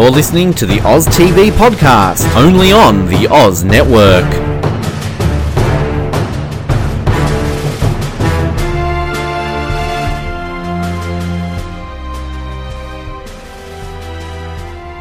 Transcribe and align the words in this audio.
You're 0.00 0.10
listening 0.10 0.54
to 0.54 0.64
the 0.64 0.80
Oz 0.80 1.06
TV 1.06 1.50
podcast, 1.50 2.34
only 2.34 2.72
on 2.72 3.04
the 3.04 3.28
Oz 3.30 3.64
Network. 3.64 4.24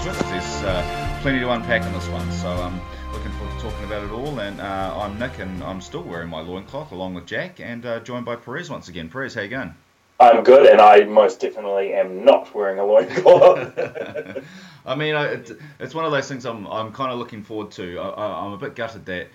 There's 0.04 0.64
uh, 0.66 1.20
plenty 1.22 1.40
to 1.40 1.50
unpack 1.52 1.86
in 1.86 1.94
this 1.94 2.10
one, 2.10 2.30
so 2.34 2.50
I'm 2.50 2.82
looking 3.14 3.32
forward 3.32 3.56
to 3.56 3.62
talking 3.62 3.86
about 3.86 4.04
it 4.04 4.12
all. 4.12 4.42
And 4.42 4.60
uh, 4.60 4.94
I'm 4.98 5.18
Nick, 5.18 5.40
and 5.40 5.64
I'm 5.64 5.80
still 5.80 6.04
wearing 6.04 6.30
my 6.30 6.42
loincloth 6.42 6.92
along 6.92 7.14
with 7.14 7.26
Jack, 7.26 7.62
and 7.62 7.86
uh, 7.86 8.02
joined 8.02 8.26
by 8.26 8.36
Perez 8.36 8.70
once 8.70 8.90
again. 8.90 9.10
Perez, 9.10 9.34
how 9.34 9.44
you 9.44 9.48
going? 9.48 9.74
I'm 10.20 10.44
good, 10.44 10.66
and 10.66 10.82
I 10.82 11.06
most 11.06 11.40
definitely 11.40 11.94
am 11.94 12.26
not 12.26 12.54
wearing 12.54 12.80
a 12.80 12.86
loincloth. 12.86 14.44
I 14.86 14.96
mean, 14.96 15.16
I, 15.16 15.26
it, 15.34 15.52
it's 15.80 15.94
one 15.94 16.06
of 16.06 16.12
those 16.12 16.28
things 16.28 16.46
I'm, 16.46 16.66
I'm 16.68 16.92
kind 16.92 17.12
of 17.12 17.20
looking 17.20 17.44
forward 17.44 17.72
to. 17.72 18.00
I, 18.00 18.46
I'm 18.46 18.54
a 18.54 18.58
bit 18.58 18.76
gutted 18.76 19.06
that 19.06 19.28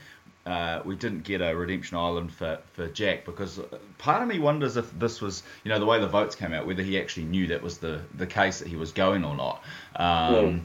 uh, 0.46 0.82
we 0.84 0.94
didn't 0.94 1.24
get 1.24 1.40
a 1.40 1.54
Redemption 1.56 1.96
Island 1.96 2.32
for, 2.32 2.58
for 2.74 2.86
Jack 2.88 3.24
because 3.24 3.60
part 3.98 4.22
of 4.22 4.28
me 4.28 4.38
wonders 4.38 4.76
if 4.76 4.90
this 4.98 5.20
was, 5.20 5.42
you 5.64 5.70
know, 5.70 5.78
the 5.78 5.86
way 5.86 6.00
the 6.00 6.08
votes 6.08 6.34
came 6.34 6.52
out, 6.52 6.66
whether 6.66 6.82
he 6.82 7.00
actually 7.00 7.24
knew 7.24 7.46
that 7.46 7.62
was 7.62 7.78
the, 7.78 8.00
the 8.14 8.26
case 8.26 8.58
that 8.58 8.68
he 8.68 8.76
was 8.76 8.92
going 8.92 9.24
or 9.24 9.36
not. 9.36 9.62
Um, 9.96 10.34
Mm. 10.34 10.60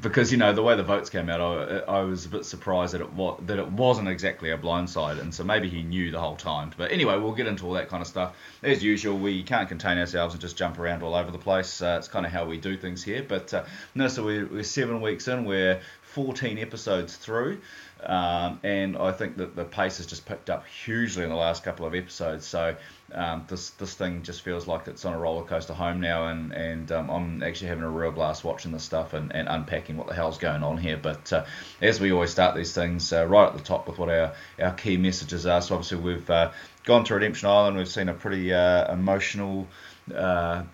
Because 0.00 0.30
you 0.30 0.38
know 0.38 0.52
the 0.52 0.62
way 0.62 0.76
the 0.76 0.82
votes 0.82 1.10
came 1.10 1.28
out, 1.28 1.40
I, 1.40 1.78
I 1.78 2.00
was 2.02 2.26
a 2.26 2.28
bit 2.28 2.44
surprised 2.44 2.94
that 2.94 3.00
it 3.00 3.12
was 3.12 3.40
that 3.46 3.58
it 3.58 3.68
wasn't 3.68 4.08
exactly 4.08 4.50
a 4.50 4.58
blindside, 4.58 5.20
and 5.20 5.34
so 5.34 5.44
maybe 5.44 5.68
he 5.68 5.82
knew 5.82 6.10
the 6.10 6.20
whole 6.20 6.36
time. 6.36 6.72
But 6.76 6.92
anyway, 6.92 7.18
we'll 7.18 7.32
get 7.32 7.46
into 7.46 7.66
all 7.66 7.72
that 7.74 7.88
kind 7.88 8.00
of 8.00 8.06
stuff 8.06 8.36
as 8.62 8.82
usual. 8.82 9.18
We 9.18 9.42
can't 9.42 9.68
contain 9.68 9.98
ourselves 9.98 10.34
and 10.34 10.40
just 10.40 10.56
jump 10.56 10.78
around 10.78 11.02
all 11.02 11.14
over 11.14 11.30
the 11.30 11.38
place. 11.38 11.82
Uh, 11.82 11.96
it's 11.98 12.08
kind 12.08 12.26
of 12.26 12.32
how 12.32 12.44
we 12.44 12.58
do 12.58 12.76
things 12.76 13.02
here. 13.02 13.24
But 13.26 13.52
uh, 13.54 13.64
no, 13.94 14.08
so 14.08 14.24
we're, 14.24 14.46
we're 14.46 14.62
seven 14.62 15.00
weeks 15.00 15.28
in. 15.28 15.44
We're 15.44 15.80
14 16.12 16.58
episodes 16.58 17.16
through. 17.16 17.60
Um, 18.02 18.58
and 18.64 18.96
I 18.96 19.12
think 19.12 19.36
that 19.36 19.54
the 19.54 19.64
pace 19.64 19.98
has 19.98 20.06
just 20.06 20.26
picked 20.26 20.50
up 20.50 20.66
hugely 20.66 21.22
in 21.22 21.30
the 21.30 21.36
last 21.36 21.62
couple 21.62 21.86
of 21.86 21.94
episodes. 21.94 22.46
So 22.46 22.76
um, 23.14 23.44
this 23.48 23.70
this 23.70 23.94
thing 23.94 24.22
just 24.22 24.42
feels 24.42 24.66
like 24.66 24.88
it's 24.88 25.04
on 25.04 25.12
a 25.12 25.18
roller 25.18 25.44
coaster 25.44 25.74
home 25.74 26.00
now, 26.00 26.28
and 26.28 26.52
and 26.52 26.90
um, 26.92 27.10
I'm 27.10 27.42
actually 27.42 27.68
having 27.68 27.84
a 27.84 27.90
real 27.90 28.10
blast 28.10 28.44
watching 28.44 28.72
this 28.72 28.82
stuff 28.82 29.12
and, 29.12 29.34
and 29.34 29.48
unpacking 29.48 29.96
what 29.96 30.06
the 30.06 30.14
hell's 30.14 30.38
going 30.38 30.62
on 30.62 30.78
here. 30.78 30.96
But 30.96 31.32
uh, 31.32 31.44
as 31.80 32.00
we 32.00 32.12
always 32.12 32.30
start 32.30 32.54
these 32.54 32.74
things, 32.74 33.12
uh, 33.12 33.26
right 33.26 33.46
at 33.48 33.56
the 33.56 33.62
top 33.62 33.86
with 33.86 33.98
what 33.98 34.08
our, 34.08 34.34
our 34.60 34.72
key 34.74 34.96
messages 34.96 35.46
are. 35.46 35.60
So 35.60 35.74
obviously 35.74 35.98
we've 35.98 36.30
uh, 36.30 36.52
gone 36.84 37.04
to 37.04 37.14
Redemption 37.14 37.48
Island. 37.48 37.76
We've 37.76 37.88
seen 37.88 38.08
a 38.08 38.14
pretty 38.14 38.52
uh, 38.52 38.92
emotional 38.92 39.68
uh, 40.14 40.64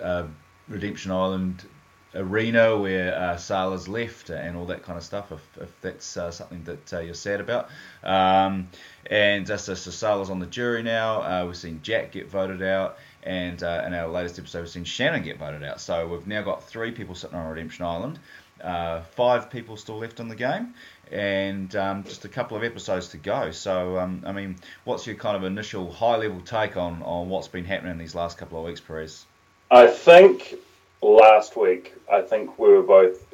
uh, 0.00 0.26
Redemption 0.68 1.12
Island 1.12 1.64
arena 2.14 2.76
where 2.76 3.14
uh, 3.14 3.76
left 3.86 4.30
and 4.30 4.56
all 4.56 4.66
that 4.66 4.82
kind 4.82 4.96
of 4.96 5.04
stuff. 5.04 5.30
If, 5.32 5.62
if 5.62 5.80
that's 5.80 6.16
uh, 6.16 6.30
something 6.30 6.64
that 6.64 6.92
uh, 6.92 7.00
you're 7.00 7.14
sad 7.14 7.40
about, 7.40 7.68
um, 8.02 8.68
and 9.10 9.50
uh, 9.50 9.56
so, 9.56 9.74
so 9.74 9.90
Sala's 9.90 10.30
on 10.30 10.38
the 10.38 10.46
jury 10.46 10.82
now. 10.82 11.22
Uh, 11.22 11.46
we've 11.46 11.56
seen 11.56 11.80
Jack 11.82 12.12
get 12.12 12.28
voted 12.28 12.62
out, 12.62 12.98
and 13.22 13.62
uh, 13.62 13.84
in 13.86 13.94
our 13.94 14.08
latest 14.08 14.38
episode, 14.38 14.60
we've 14.60 14.70
seen 14.70 14.84
Shannon 14.84 15.22
get 15.22 15.38
voted 15.38 15.62
out. 15.62 15.80
So 15.80 16.06
we've 16.08 16.26
now 16.26 16.42
got 16.42 16.62
three 16.64 16.90
people 16.90 17.14
sitting 17.14 17.36
on 17.36 17.46
Redemption 17.46 17.84
Island. 17.84 18.18
Uh, 18.62 19.02
five 19.14 19.50
people 19.50 19.76
still 19.76 19.98
left 19.98 20.18
in 20.18 20.28
the 20.28 20.34
game, 20.34 20.74
and 21.12 21.76
um, 21.76 22.02
just 22.02 22.24
a 22.24 22.28
couple 22.28 22.56
of 22.56 22.64
episodes 22.64 23.08
to 23.08 23.16
go. 23.16 23.52
So, 23.52 23.98
um, 23.98 24.24
I 24.26 24.32
mean, 24.32 24.56
what's 24.82 25.06
your 25.06 25.14
kind 25.14 25.36
of 25.36 25.44
initial 25.44 25.92
high-level 25.92 26.40
take 26.40 26.76
on, 26.76 27.00
on 27.02 27.28
what's 27.28 27.46
been 27.46 27.64
happening 27.64 27.92
in 27.92 27.98
these 27.98 28.16
last 28.16 28.36
couple 28.36 28.58
of 28.58 28.64
weeks, 28.64 28.80
Perez? 28.80 29.24
I 29.70 29.86
think 29.86 30.56
last 31.00 31.56
week, 31.56 31.94
I 32.10 32.22
think 32.22 32.58
we 32.58 32.68
were 32.68 32.82
both 32.82 33.24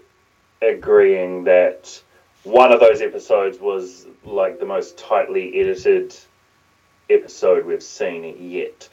agreeing 0.62 1.44
that 1.44 2.00
one 2.42 2.72
of 2.72 2.80
those 2.80 3.00
episodes 3.00 3.58
was 3.58 4.06
like 4.24 4.58
the 4.58 4.66
most 4.66 4.98
tightly 4.98 5.58
edited 5.60 6.14
episode 7.08 7.64
we've 7.64 7.82
seen 7.82 8.50
yet. 8.50 8.88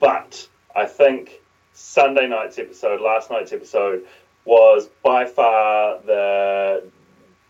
But 0.00 0.48
I 0.74 0.86
think 0.86 1.40
Sunday 1.74 2.26
night's 2.26 2.58
episode, 2.58 3.00
last 3.00 3.30
night's 3.30 3.52
episode, 3.52 4.04
was 4.44 4.88
by 5.02 5.26
far 5.26 6.00
the 6.02 6.84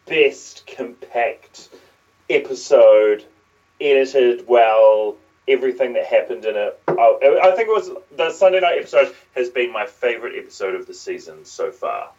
best 0.07 0.67
compact 0.67 1.71
episode, 2.29 3.25
edited 3.81 4.47
well, 4.47 5.17
everything 5.49 5.95
that 5.95 6.07
happened 6.07 6.45
in 6.45 6.57
it. 6.57 6.81
I, 6.89 7.41
I 7.43 7.51
think 7.57 7.69
it 7.69 7.73
was 7.73 7.91
the 8.17 8.31
Sunday 8.31 8.61
night 8.61 8.79
episode 8.79 9.15
has 9.35 9.49
been 9.49 9.73
my 9.73 9.87
favorite 9.87 10.35
episode 10.39 10.75
of 10.75 10.87
the 10.87 10.95
season 10.95 11.45
so 11.45 11.71
far. 11.71 12.11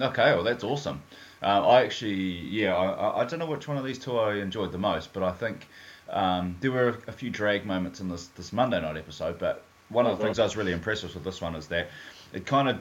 Okay, 0.00 0.32
well 0.34 0.44
that's 0.44 0.64
awesome. 0.64 1.02
Uh, 1.42 1.66
I 1.66 1.82
actually, 1.84 2.14
yeah, 2.14 2.74
I, 2.74 3.22
I- 3.22 3.24
don't 3.24 3.38
know 3.38 3.46
which 3.46 3.68
one 3.68 3.76
of 3.76 3.84
these 3.84 3.98
two 3.98 4.18
I 4.18 4.36
enjoyed 4.36 4.72
the 4.72 4.78
most, 4.78 5.12
but 5.12 5.22
I 5.22 5.32
think 5.32 5.66
um, 6.10 6.56
there 6.60 6.70
were 6.70 6.98
a 7.06 7.12
few 7.12 7.30
drag 7.30 7.66
moments 7.66 8.00
in 8.00 8.08
this 8.08 8.26
this 8.36 8.52
Monday 8.52 8.80
night 8.80 8.96
episode. 8.96 9.38
But 9.38 9.62
one 9.88 10.06
of 10.06 10.16
the 10.18 10.22
Mhm. 10.22 10.26
things 10.28 10.38
I 10.38 10.44
was 10.44 10.56
really 10.56 10.72
impressed 10.72 11.02
with 11.02 11.14
with 11.14 11.24
this 11.24 11.40
one 11.40 11.54
is 11.54 11.66
that 11.68 11.88
it 12.32 12.46
kind 12.46 12.68
of 12.68 12.78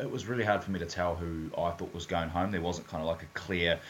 it 0.00 0.10
was 0.10 0.26
really 0.26 0.44
hard 0.44 0.62
for 0.62 0.70
me 0.70 0.78
to 0.78 0.86
tell 0.86 1.14
who 1.16 1.50
I 1.60 1.70
thought 1.72 1.92
was 1.92 2.06
going 2.06 2.28
home. 2.28 2.50
There 2.52 2.60
wasn't 2.60 2.86
kind 2.88 3.00
of 3.02 3.08
like 3.08 3.22
a 3.22 3.26
clear, 3.34 3.80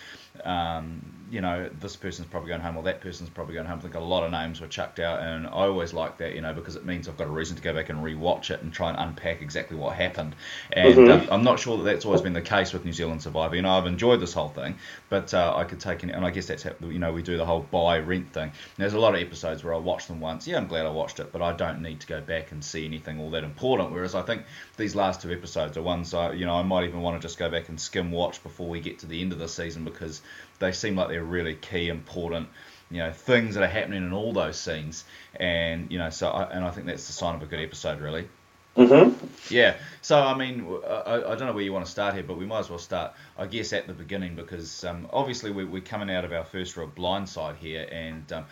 um, 0.44 1.17
you 1.30 1.40
know, 1.40 1.68
this 1.80 1.96
person's 1.96 2.28
probably 2.28 2.48
going 2.48 2.60
home 2.60 2.76
or 2.76 2.82
that 2.84 3.00
person's 3.00 3.30
probably 3.30 3.54
going 3.54 3.66
home. 3.66 3.78
I 3.78 3.82
think 3.82 3.94
a 3.94 4.00
lot 4.00 4.24
of 4.24 4.30
names 4.30 4.60
were 4.60 4.66
chucked 4.66 4.98
out, 4.98 5.20
and 5.20 5.46
I 5.46 5.50
always 5.50 5.92
like 5.92 6.18
that, 6.18 6.34
you 6.34 6.40
know, 6.40 6.52
because 6.54 6.76
it 6.76 6.84
means 6.84 7.08
I've 7.08 7.16
got 7.16 7.26
a 7.26 7.30
reason 7.30 7.56
to 7.56 7.62
go 7.62 7.74
back 7.74 7.88
and 7.88 7.98
rewatch 8.02 8.50
it 8.50 8.62
and 8.62 8.72
try 8.72 8.90
and 8.90 8.98
unpack 8.98 9.42
exactly 9.42 9.76
what 9.76 9.94
happened. 9.96 10.34
And 10.72 10.96
Mhm. 10.96 11.28
uh, 11.28 11.34
I'm 11.34 11.44
not 11.44 11.58
sure 11.58 11.76
that 11.78 11.84
that's 11.84 12.04
always 12.04 12.20
been 12.22 12.32
the 12.32 12.40
case 12.42 12.72
with 12.72 12.84
New 12.84 12.92
Zealand 12.92 13.22
Survivor. 13.22 13.56
You 13.56 13.62
know, 13.62 13.70
I've 13.70 13.86
enjoyed 13.86 14.20
this 14.20 14.32
whole 14.32 14.48
thing, 14.48 14.76
but 15.10 15.32
uh, 15.34 15.54
I 15.56 15.64
could 15.64 15.80
take 15.80 16.04
it, 16.04 16.10
and 16.10 16.24
I 16.24 16.30
guess 16.30 16.46
that's 16.46 16.62
how, 16.62 16.72
you 16.82 16.98
know 16.98 17.12
we 17.12 17.22
do 17.22 17.36
the 17.36 17.46
whole 17.46 17.60
buy 17.60 17.98
rent 17.98 18.32
thing. 18.32 18.44
And 18.44 18.52
there's 18.76 18.94
a 18.94 18.98
lot 18.98 19.14
of 19.14 19.20
episodes 19.20 19.64
where 19.64 19.74
I 19.74 19.78
watch 19.78 20.06
them 20.06 20.20
once. 20.20 20.46
Yeah, 20.46 20.56
I'm 20.56 20.66
glad 20.66 20.86
I 20.86 20.90
watched 20.90 21.20
it, 21.20 21.32
but 21.32 21.42
I 21.42 21.52
don't 21.52 21.82
need 21.82 22.00
to 22.00 22.06
go 22.06 22.20
back 22.20 22.52
and 22.52 22.64
see 22.64 22.84
anything 22.84 23.20
all 23.20 23.30
that 23.30 23.44
important. 23.44 23.92
Whereas 23.92 24.14
I 24.14 24.22
think 24.22 24.42
these 24.76 24.94
last 24.94 25.22
two 25.22 25.32
episodes 25.32 25.76
are 25.76 25.82
ones 25.82 26.14
I, 26.14 26.32
you 26.32 26.46
know, 26.46 26.54
I 26.54 26.62
might 26.62 26.84
even 26.84 27.00
want 27.00 27.20
to 27.20 27.26
just 27.26 27.38
go 27.38 27.50
back 27.50 27.68
and 27.68 27.80
skim 27.80 28.10
watch 28.10 28.42
before 28.42 28.68
we 28.68 28.80
get 28.80 29.00
to 29.00 29.06
the 29.06 29.20
end 29.20 29.32
of 29.32 29.38
the 29.38 29.48
season 29.48 29.84
because 29.84 30.22
they 30.58 30.72
seem 30.72 30.96
like 30.96 31.08
they're 31.08 31.24
really 31.24 31.54
key, 31.54 31.88
important. 31.88 32.48
You 32.90 32.98
know, 32.98 33.12
things 33.12 33.54
that 33.54 33.62
are 33.62 33.68
happening 33.68 34.02
in 34.02 34.12
all 34.12 34.32
those 34.32 34.58
scenes, 34.58 35.04
and 35.34 35.90
you 35.92 35.98
know, 35.98 36.10
so 36.10 36.28
I, 36.28 36.44
and 36.50 36.64
I 36.64 36.70
think 36.70 36.86
that's 36.86 37.06
the 37.06 37.12
sign 37.12 37.34
of 37.34 37.42
a 37.42 37.46
good 37.46 37.60
episode, 37.60 38.00
really. 38.00 38.28
Mm-hmm. 38.76 39.26
Yeah. 39.52 39.76
So 40.02 40.18
I 40.18 40.34
mean, 40.34 40.66
I, 40.86 41.16
I 41.16 41.34
don't 41.34 41.46
know 41.46 41.52
where 41.52 41.64
you 41.64 41.72
want 41.72 41.84
to 41.84 41.90
start 41.90 42.14
here, 42.14 42.22
but 42.22 42.38
we 42.38 42.46
might 42.46 42.60
as 42.60 42.70
well 42.70 42.78
start, 42.78 43.12
I 43.36 43.46
guess, 43.46 43.72
at 43.72 43.86
the 43.86 43.92
beginning 43.92 44.36
because 44.36 44.84
um, 44.84 45.08
obviously 45.12 45.50
we, 45.50 45.64
we're 45.64 45.82
coming 45.82 46.10
out 46.10 46.24
of 46.24 46.32
our 46.32 46.44
first 46.44 46.76
real 46.76 46.86
blind 46.86 47.28
side 47.28 47.56
here, 47.56 47.86
and 47.90 48.32
um, 48.32 48.46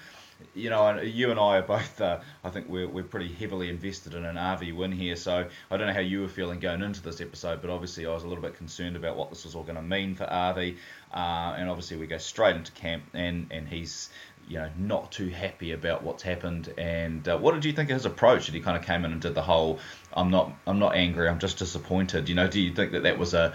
you 0.55 0.71
know, 0.71 0.87
and 0.87 1.09
you 1.09 1.31
and 1.31 1.39
I 1.39 1.59
are 1.59 1.63
both, 1.63 2.01
uh, 2.01 2.21
I 2.45 2.51
think 2.51 2.69
we're, 2.69 2.89
we're 2.89 3.05
pretty 3.05 3.33
heavily 3.33 3.69
invested 3.69 4.15
in 4.15 4.25
an 4.25 4.37
Avi 4.37 4.73
win 4.73 4.93
here. 4.93 5.17
So 5.17 5.49
I 5.71 5.77
don't 5.77 5.87
know 5.87 5.93
how 5.93 6.01
you 6.01 6.23
were 6.23 6.29
feeling 6.29 6.61
going 6.61 6.83
into 6.83 7.03
this 7.03 7.21
episode, 7.21 7.61
but 7.61 7.71
obviously 7.71 8.07
I 8.07 8.13
was 8.13 8.25
a 8.25 8.29
little 8.29 8.43
bit 8.43 8.57
concerned 8.57 8.97
about 8.97 9.17
what 9.17 9.31
this 9.31 9.45
was 9.45 9.55
all 9.55 9.63
going 9.63 9.77
to 9.77 9.83
mean 9.83 10.15
for 10.15 10.31
Avi, 10.31 10.77
uh, 11.17 11.57
and 11.59 11.69
obviously 11.69 11.97
we 11.97 12.07
go 12.07 12.19
straight 12.19 12.55
into 12.55 12.71
camp, 12.73 13.03
and 13.15 13.47
and 13.51 13.67
he's 13.67 14.11
you 14.49 14.59
know, 14.59 14.71
not 14.79 15.11
too 15.11 15.29
happy 15.29 15.73
about 15.73 16.03
what's 16.03 16.23
happened. 16.23 16.73
And 16.79 17.27
uh, 17.29 17.37
what 17.39 17.55
did 17.55 17.65
you 17.65 17.73
think 17.73 17.91
of 17.91 17.95
his 17.95 18.07
approach? 18.07 18.47
Did 18.47 18.55
he 18.55 18.61
kind 18.61 18.77
of 18.77 18.85
came 18.85 19.05
in 19.05 19.13
and 19.13 19.21
did 19.21 19.35
the 19.35 19.43
whole, 19.43 19.81
"I'm 20.15 20.31
not, 20.31 20.53
I'm 20.67 20.79
not 20.79 20.95
angry, 20.95 21.29
I'm 21.29 21.39
just 21.39 21.59
disappointed." 21.59 22.29
You 22.29 22.35
know, 22.37 22.47
do 22.47 22.61
you 22.61 22.73
think 22.73 22.93
that 22.93 23.03
that 23.03 23.19
was 23.19 23.35
a, 23.35 23.53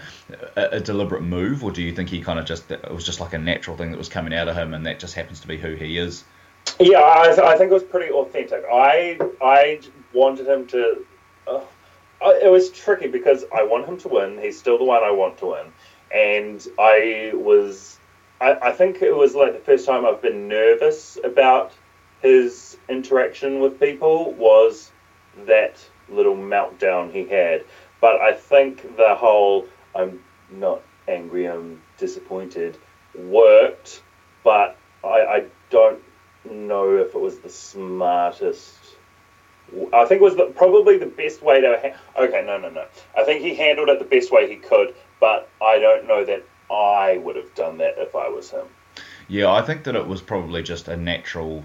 a, 0.56 0.62
a 0.72 0.80
deliberate 0.80 1.22
move, 1.22 1.64
or 1.64 1.70
do 1.70 1.82
you 1.82 1.94
think 1.94 2.10
he 2.10 2.20
kind 2.20 2.38
of 2.38 2.44
just 2.44 2.70
it 2.70 2.92
was 2.92 3.06
just 3.06 3.20
like 3.20 3.32
a 3.32 3.38
natural 3.38 3.76
thing 3.76 3.90
that 3.90 3.98
was 3.98 4.08
coming 4.08 4.34
out 4.34 4.48
of 4.48 4.56
him, 4.56 4.74
and 4.74 4.84
that 4.86 4.98
just 4.98 5.14
happens 5.14 5.40
to 5.40 5.48
be 5.48 5.56
who 5.56 5.74
he 5.74 5.96
is? 5.96 6.24
Yeah, 6.78 7.02
I, 7.02 7.26
th- 7.26 7.38
I 7.38 7.56
think 7.56 7.70
it 7.70 7.74
was 7.74 7.84
pretty 7.84 8.12
authentic. 8.12 8.64
I 8.70 9.18
I 9.40 9.80
wanted 10.12 10.46
him 10.46 10.66
to. 10.68 11.04
Uh, 11.46 11.60
it 12.24 12.50
was 12.50 12.70
tricky 12.70 13.08
because 13.08 13.44
I 13.52 13.64
want 13.64 13.86
him 13.86 13.98
to 13.98 14.08
win. 14.08 14.38
He's 14.38 14.58
still 14.58 14.78
the 14.78 14.84
one 14.84 15.02
I 15.02 15.10
want 15.10 15.38
to 15.38 15.46
win, 15.46 15.72
and 16.12 16.66
I 16.78 17.32
was. 17.34 17.98
I, 18.40 18.58
I 18.60 18.72
think 18.72 19.02
it 19.02 19.14
was 19.14 19.34
like 19.34 19.52
the 19.52 19.60
first 19.60 19.86
time 19.86 20.04
I've 20.04 20.20
been 20.22 20.48
nervous 20.48 21.16
about 21.22 21.72
his 22.20 22.76
interaction 22.88 23.60
with 23.60 23.78
people 23.80 24.32
was 24.32 24.90
that 25.46 25.76
little 26.08 26.36
meltdown 26.36 27.12
he 27.12 27.26
had. 27.26 27.64
But 28.00 28.20
I 28.20 28.32
think 28.32 28.96
the 28.96 29.14
whole 29.14 29.66
I'm 29.94 30.20
not 30.50 30.82
angry, 31.08 31.46
I'm 31.46 31.80
disappointed 31.98 32.76
worked, 33.14 34.02
but 34.44 34.76
I, 35.04 35.08
I 35.08 35.44
don't 35.70 36.02
know 36.44 36.96
if 36.96 37.14
it 37.14 37.20
was 37.20 37.38
the 37.38 37.50
smartest. 37.50 38.78
I 39.92 40.04
think 40.04 40.20
it 40.20 40.24
was 40.24 40.36
the, 40.36 40.46
probably 40.46 40.98
the 40.98 41.06
best 41.06 41.42
way 41.42 41.60
to. 41.60 41.80
Ha- 41.82 42.22
okay, 42.24 42.42
no, 42.46 42.58
no, 42.58 42.68
no. 42.70 42.86
I 43.16 43.24
think 43.24 43.42
he 43.42 43.54
handled 43.54 43.88
it 43.88 43.98
the 43.98 44.04
best 44.04 44.32
way 44.32 44.48
he 44.48 44.56
could, 44.56 44.94
but 45.22 45.48
I 45.62 45.78
don't 45.78 46.08
know 46.08 46.24
that 46.24 46.44
I 46.68 47.16
would 47.18 47.36
have 47.36 47.54
done 47.54 47.78
that 47.78 47.94
if 47.96 48.16
I 48.16 48.28
was 48.28 48.50
him. 48.50 48.66
Yeah, 49.28 49.52
I 49.52 49.62
think 49.62 49.84
that 49.84 49.94
it 49.94 50.08
was 50.08 50.20
probably 50.20 50.64
just 50.64 50.88
a 50.88 50.96
natural 50.96 51.62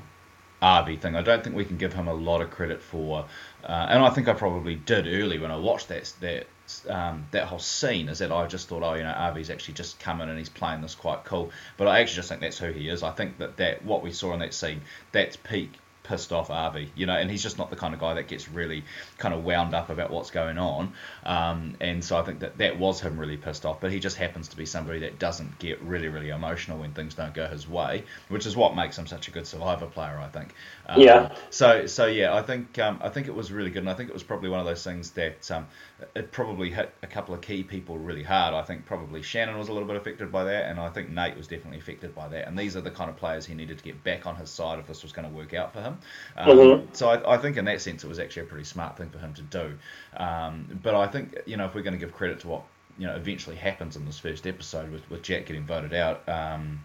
Avi 0.62 0.95
thing. 0.95 1.15
I 1.15 1.24
don't 1.24 1.44
think 1.44 1.56
we 1.56 1.65
can 1.65 1.77
give 1.77 1.92
him 1.92 2.07
a 2.07 2.13
lot 2.13 2.42
of 2.42 2.51
credit 2.51 2.83
for, 2.83 3.25
uh, 3.63 3.88
and 3.89 4.04
I 4.04 4.12
think 4.12 4.27
I 4.27 4.33
probably 4.33 4.75
did 4.75 5.07
early 5.07 5.39
when 5.39 5.50
I 5.50 5.57
watched 5.57 5.88
that 5.88 6.13
that 6.21 6.45
um, 6.88 7.25
that 7.31 7.48
whole 7.48 7.57
scene. 7.57 8.09
Is 8.09 8.19
that 8.19 8.31
I 8.31 8.45
just 8.45 8.69
thought, 8.69 8.83
oh, 8.83 8.94
you 8.94 9.01
know, 9.01 9.15
Avi's 9.27 9.50
actually 9.50 9.74
just 9.74 10.00
come 10.00 10.21
in 10.21 10.30
and 10.30 10.38
he's 10.38 10.50
playing 10.50 10.81
this 10.81 10.94
quite 10.94 11.25
cool. 11.25 11.50
But 11.77 11.88
I 11.88 12.01
actually 12.01 12.18
just 12.18 12.30
think 12.30 12.42
that's 12.42 12.59
who 12.59 12.71
he 12.71 12.89
is. 12.89 13.01
I 13.01 13.09
think 13.09 13.39
that 13.39 13.57
that 13.57 13.83
what 13.83 14.04
we 14.04 14.12
saw 14.12 14.33
in 14.33 14.39
that 14.42 14.54
scene, 14.54 14.81
that's 15.12 15.36
peak 15.36 15.71
pissed 16.07 16.31
off 16.31 16.50
Avi, 16.50 16.92
you 16.95 17.06
know, 17.06 17.15
and 17.15 17.30
he's 17.30 17.44
just 17.44 17.57
not 17.57 17.69
the 17.69 17.75
kind 17.75 17.94
of 17.94 18.00
guy 18.00 18.13
that 18.15 18.27
gets 18.27 18.50
really 18.50 18.83
kind 19.18 19.33
of 19.33 19.44
wound 19.44 19.74
up 19.74 19.89
about 19.89 20.09
what's 20.09 20.31
going 20.31 20.57
on. 20.57 20.94
Um, 21.25 21.75
and 21.80 22.04
so 22.04 22.18
I 22.18 22.24
think 22.24 22.39
that 22.39 22.57
that 22.57 22.80
was 22.80 23.01
him 23.01 23.19
really 23.19 23.38
pissed 23.38 23.65
off, 23.65 23.81
but 23.81 23.92
he 23.92 24.00
just 24.00 24.18
happens 24.18 24.48
to 24.50 24.57
be 24.57 24.65
somebody 24.65 25.00
that 25.00 25.19
doesn't 25.19 25.59
get 25.59 25.81
really, 25.81 26.07
really 26.07 26.30
emotional 26.30 26.80
when 26.80 26.94
things 26.94 27.13
don't 27.13 27.33
go 27.33 27.48
his 27.48 27.68
way, 27.68 28.04
which 28.30 28.45
is 28.45 28.56
what 28.56 28.75
makes 28.75 28.98
him 28.98 29.07
such 29.07 29.27
a 29.27 29.31
good 29.31 29.45
survivor 29.48 29.88
player, 29.88 30.18
I 30.18 30.27
think. 30.27 30.54
Um, 30.88 31.01
yeah. 31.01 31.36
So, 31.50 31.86
so 31.86 32.06
yeah, 32.06 32.34
I 32.34 32.42
think 32.42 32.80
um, 32.80 33.00
I 33.01 33.10
think 33.10 33.28
it 33.28 33.36
was 33.36 33.51
really 33.51 33.69
good, 33.69 33.80
and 33.80 33.89
I 33.89 33.94
think 33.94 34.10
it 34.10 34.13
was 34.13 34.24
probably 34.24 34.50
one 34.50 34.60
of 34.60 34.66
those 34.66 34.84
things 34.84 35.12
that 35.12 35.50
um, 35.51 35.68
it 36.16 36.31
probably 36.31 36.69
hit 36.69 36.94
a 37.04 37.07
couple 37.07 37.34
of 37.36 37.42
key 37.42 37.63
people 37.63 37.98
really 37.98 38.24
hard. 38.24 38.54
I 38.54 38.62
think 38.62 38.86
probably 38.86 39.22
Shannon 39.22 39.57
was 39.57 39.68
a 39.68 39.74
little 39.74 39.88
bit 39.88 39.98
affected 39.98 40.31
by 40.31 40.45
that, 40.45 40.69
and 40.69 40.80
I 40.80 40.89
think 40.89 41.10
Nate 41.10 41.36
was 41.36 41.48
definitely 41.48 41.80
affected 41.80 42.16
by 42.16 42.30
that. 42.30 42.48
And 42.48 42.57
these 42.57 42.78
are 42.78 42.81
the 42.81 42.92
kind 42.92 43.10
of 43.10 43.18
players 43.18 43.45
he 43.45 43.54
needed 43.54 43.78
to 43.78 43.84
get 43.84 44.01
back 44.04 44.25
on 44.25 44.38
his 44.38 44.50
side 44.50 44.80
if 44.80 44.88
this 44.88 45.04
was 45.04 45.12
going 45.12 45.28
to 45.28 45.36
work 45.36 45.54
out 45.54 45.74
for 45.74 45.81
him. 45.81 45.98
Um, 46.38 46.50
mm-hmm. 46.50 46.86
So 46.94 47.10
I, 47.10 47.36
I, 47.36 47.38
think 47.38 47.57
in 47.57 47.66
that 47.66 47.81
sense 47.81 48.04
it 48.04 48.07
was 48.07 48.19
actually 48.19 48.44
a 48.44 48.45
pretty 48.45 48.66
smart 48.66 48.98
thing 48.98 49.10
for 49.10 49.19
him 49.19 49.33
to 49.33 49.42
do. 49.42 49.78
Um, 50.16 50.80
but 50.81 50.95
I 50.95 51.07
think 51.07 51.38
you 51.45 51.57
know 51.57 51.66
if 51.66 51.75
we're 51.75 51.83
going 51.83 52.00
to 52.00 52.00
give 52.00 52.13
credit 52.13 52.40
to 52.42 52.48
what 52.48 52.63
you 52.98 53.07
know 53.07 53.16
eventually 53.16 53.57
happens 53.57 53.98
in 53.98 54.06
this 54.06 54.19
first 54.19 54.48
episode 54.48 54.90
with, 54.92 55.10
with 55.10 55.22
Jack 55.22 55.48
getting 55.48 55.66
voted 55.66 55.94
out, 55.94 56.28
um, 56.30 56.80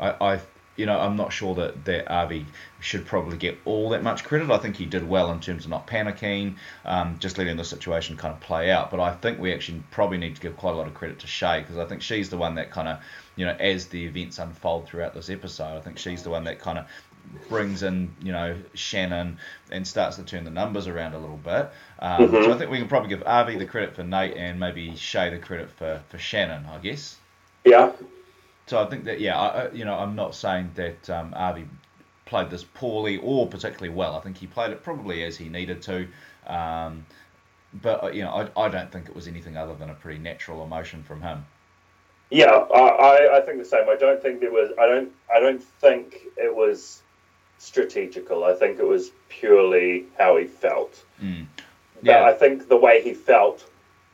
I, 0.00 0.34
I 0.34 0.40
you 0.76 0.86
know, 0.86 0.98
I'm 0.98 1.16
not 1.16 1.32
sure 1.32 1.54
that, 1.56 1.84
that 1.86 2.10
Avi 2.10 2.46
should 2.80 3.06
probably 3.06 3.36
get 3.36 3.58
all 3.64 3.90
that 3.90 4.02
much 4.02 4.24
credit. 4.24 4.50
I 4.50 4.58
think 4.58 4.76
he 4.76 4.86
did 4.86 5.08
well 5.08 5.32
in 5.32 5.40
terms 5.40 5.64
of 5.64 5.70
not 5.70 5.86
panicking, 5.86 6.56
um, 6.84 7.18
just 7.18 7.38
letting 7.38 7.56
the 7.56 7.64
situation 7.64 8.16
kind 8.16 8.32
of 8.32 8.40
play 8.40 8.70
out. 8.70 8.90
But 8.90 9.00
I 9.00 9.14
think 9.14 9.38
we 9.38 9.52
actually 9.52 9.82
probably 9.90 10.18
need 10.18 10.36
to 10.36 10.40
give 10.40 10.56
quite 10.56 10.72
a 10.72 10.76
lot 10.76 10.86
of 10.86 10.94
credit 10.94 11.18
to 11.20 11.26
Shay 11.26 11.60
because 11.60 11.78
I 11.78 11.86
think 11.86 12.02
she's 12.02 12.30
the 12.30 12.38
one 12.38 12.54
that 12.56 12.70
kind 12.70 12.88
of, 12.88 12.98
you 13.36 13.46
know, 13.46 13.56
as 13.58 13.86
the 13.86 14.04
events 14.04 14.38
unfold 14.38 14.86
throughout 14.86 15.14
this 15.14 15.30
episode, 15.30 15.76
I 15.76 15.80
think 15.80 15.98
she's 15.98 16.22
the 16.22 16.30
one 16.30 16.44
that 16.44 16.60
kind 16.60 16.78
of 16.78 16.86
brings 17.48 17.82
in, 17.82 18.14
you 18.22 18.32
know, 18.32 18.56
Shannon 18.74 19.38
and 19.70 19.86
starts 19.86 20.16
to 20.16 20.22
turn 20.22 20.44
the 20.44 20.50
numbers 20.50 20.86
around 20.86 21.14
a 21.14 21.18
little 21.18 21.38
bit. 21.38 21.70
Um, 21.98 22.28
mm-hmm. 22.28 22.44
So 22.44 22.52
I 22.52 22.58
think 22.58 22.70
we 22.70 22.78
can 22.78 22.88
probably 22.88 23.08
give 23.08 23.22
Avi 23.26 23.56
the 23.56 23.66
credit 23.66 23.96
for 23.96 24.04
Nate 24.04 24.36
and 24.36 24.60
maybe 24.60 24.94
Shay 24.96 25.30
the 25.30 25.38
credit 25.38 25.70
for, 25.70 26.02
for 26.08 26.18
Shannon, 26.18 26.66
I 26.66 26.78
guess. 26.78 27.16
Yeah. 27.64 27.92
So 28.66 28.82
I 28.82 28.86
think 28.86 29.04
that, 29.04 29.20
yeah, 29.20 29.38
I, 29.38 29.70
you 29.72 29.84
know, 29.84 29.94
I'm 29.94 30.16
not 30.16 30.34
saying 30.34 30.72
that 30.74 31.08
um, 31.08 31.32
Avi 31.34 31.66
played 32.24 32.50
this 32.50 32.64
poorly 32.64 33.18
or 33.18 33.46
particularly 33.46 33.94
well. 33.94 34.16
I 34.16 34.20
think 34.20 34.36
he 34.36 34.46
played 34.46 34.72
it 34.72 34.82
probably 34.82 35.22
as 35.22 35.36
he 35.36 35.48
needed 35.48 35.82
to. 35.82 36.08
Um, 36.46 37.06
but, 37.74 38.02
uh, 38.02 38.08
you 38.08 38.22
know, 38.22 38.30
I, 38.30 38.64
I 38.64 38.68
don't 38.68 38.90
think 38.90 39.08
it 39.08 39.14
was 39.14 39.28
anything 39.28 39.56
other 39.56 39.74
than 39.74 39.90
a 39.90 39.94
pretty 39.94 40.18
natural 40.18 40.64
emotion 40.64 41.02
from 41.02 41.22
him. 41.22 41.44
Yeah, 42.30 42.50
I, 42.50 43.36
I 43.36 43.40
think 43.42 43.58
the 43.58 43.64
same. 43.64 43.88
I 43.88 43.94
don't 43.94 44.20
think 44.20 44.40
there 44.40 44.50
was. 44.50 44.72
I 44.80 44.86
don't. 44.86 45.12
I 45.32 45.38
don't 45.38 45.62
think 45.62 46.16
it 46.36 46.52
was 46.52 47.02
strategical. 47.58 48.42
I 48.42 48.52
think 48.54 48.80
it 48.80 48.86
was 48.86 49.12
purely 49.28 50.06
how 50.18 50.36
he 50.36 50.46
felt. 50.46 51.04
Mm. 51.22 51.46
Yeah. 52.02 52.20
But 52.20 52.22
I 52.24 52.32
think 52.32 52.68
the 52.68 52.76
way 52.76 53.00
he 53.00 53.14
felt 53.14 53.70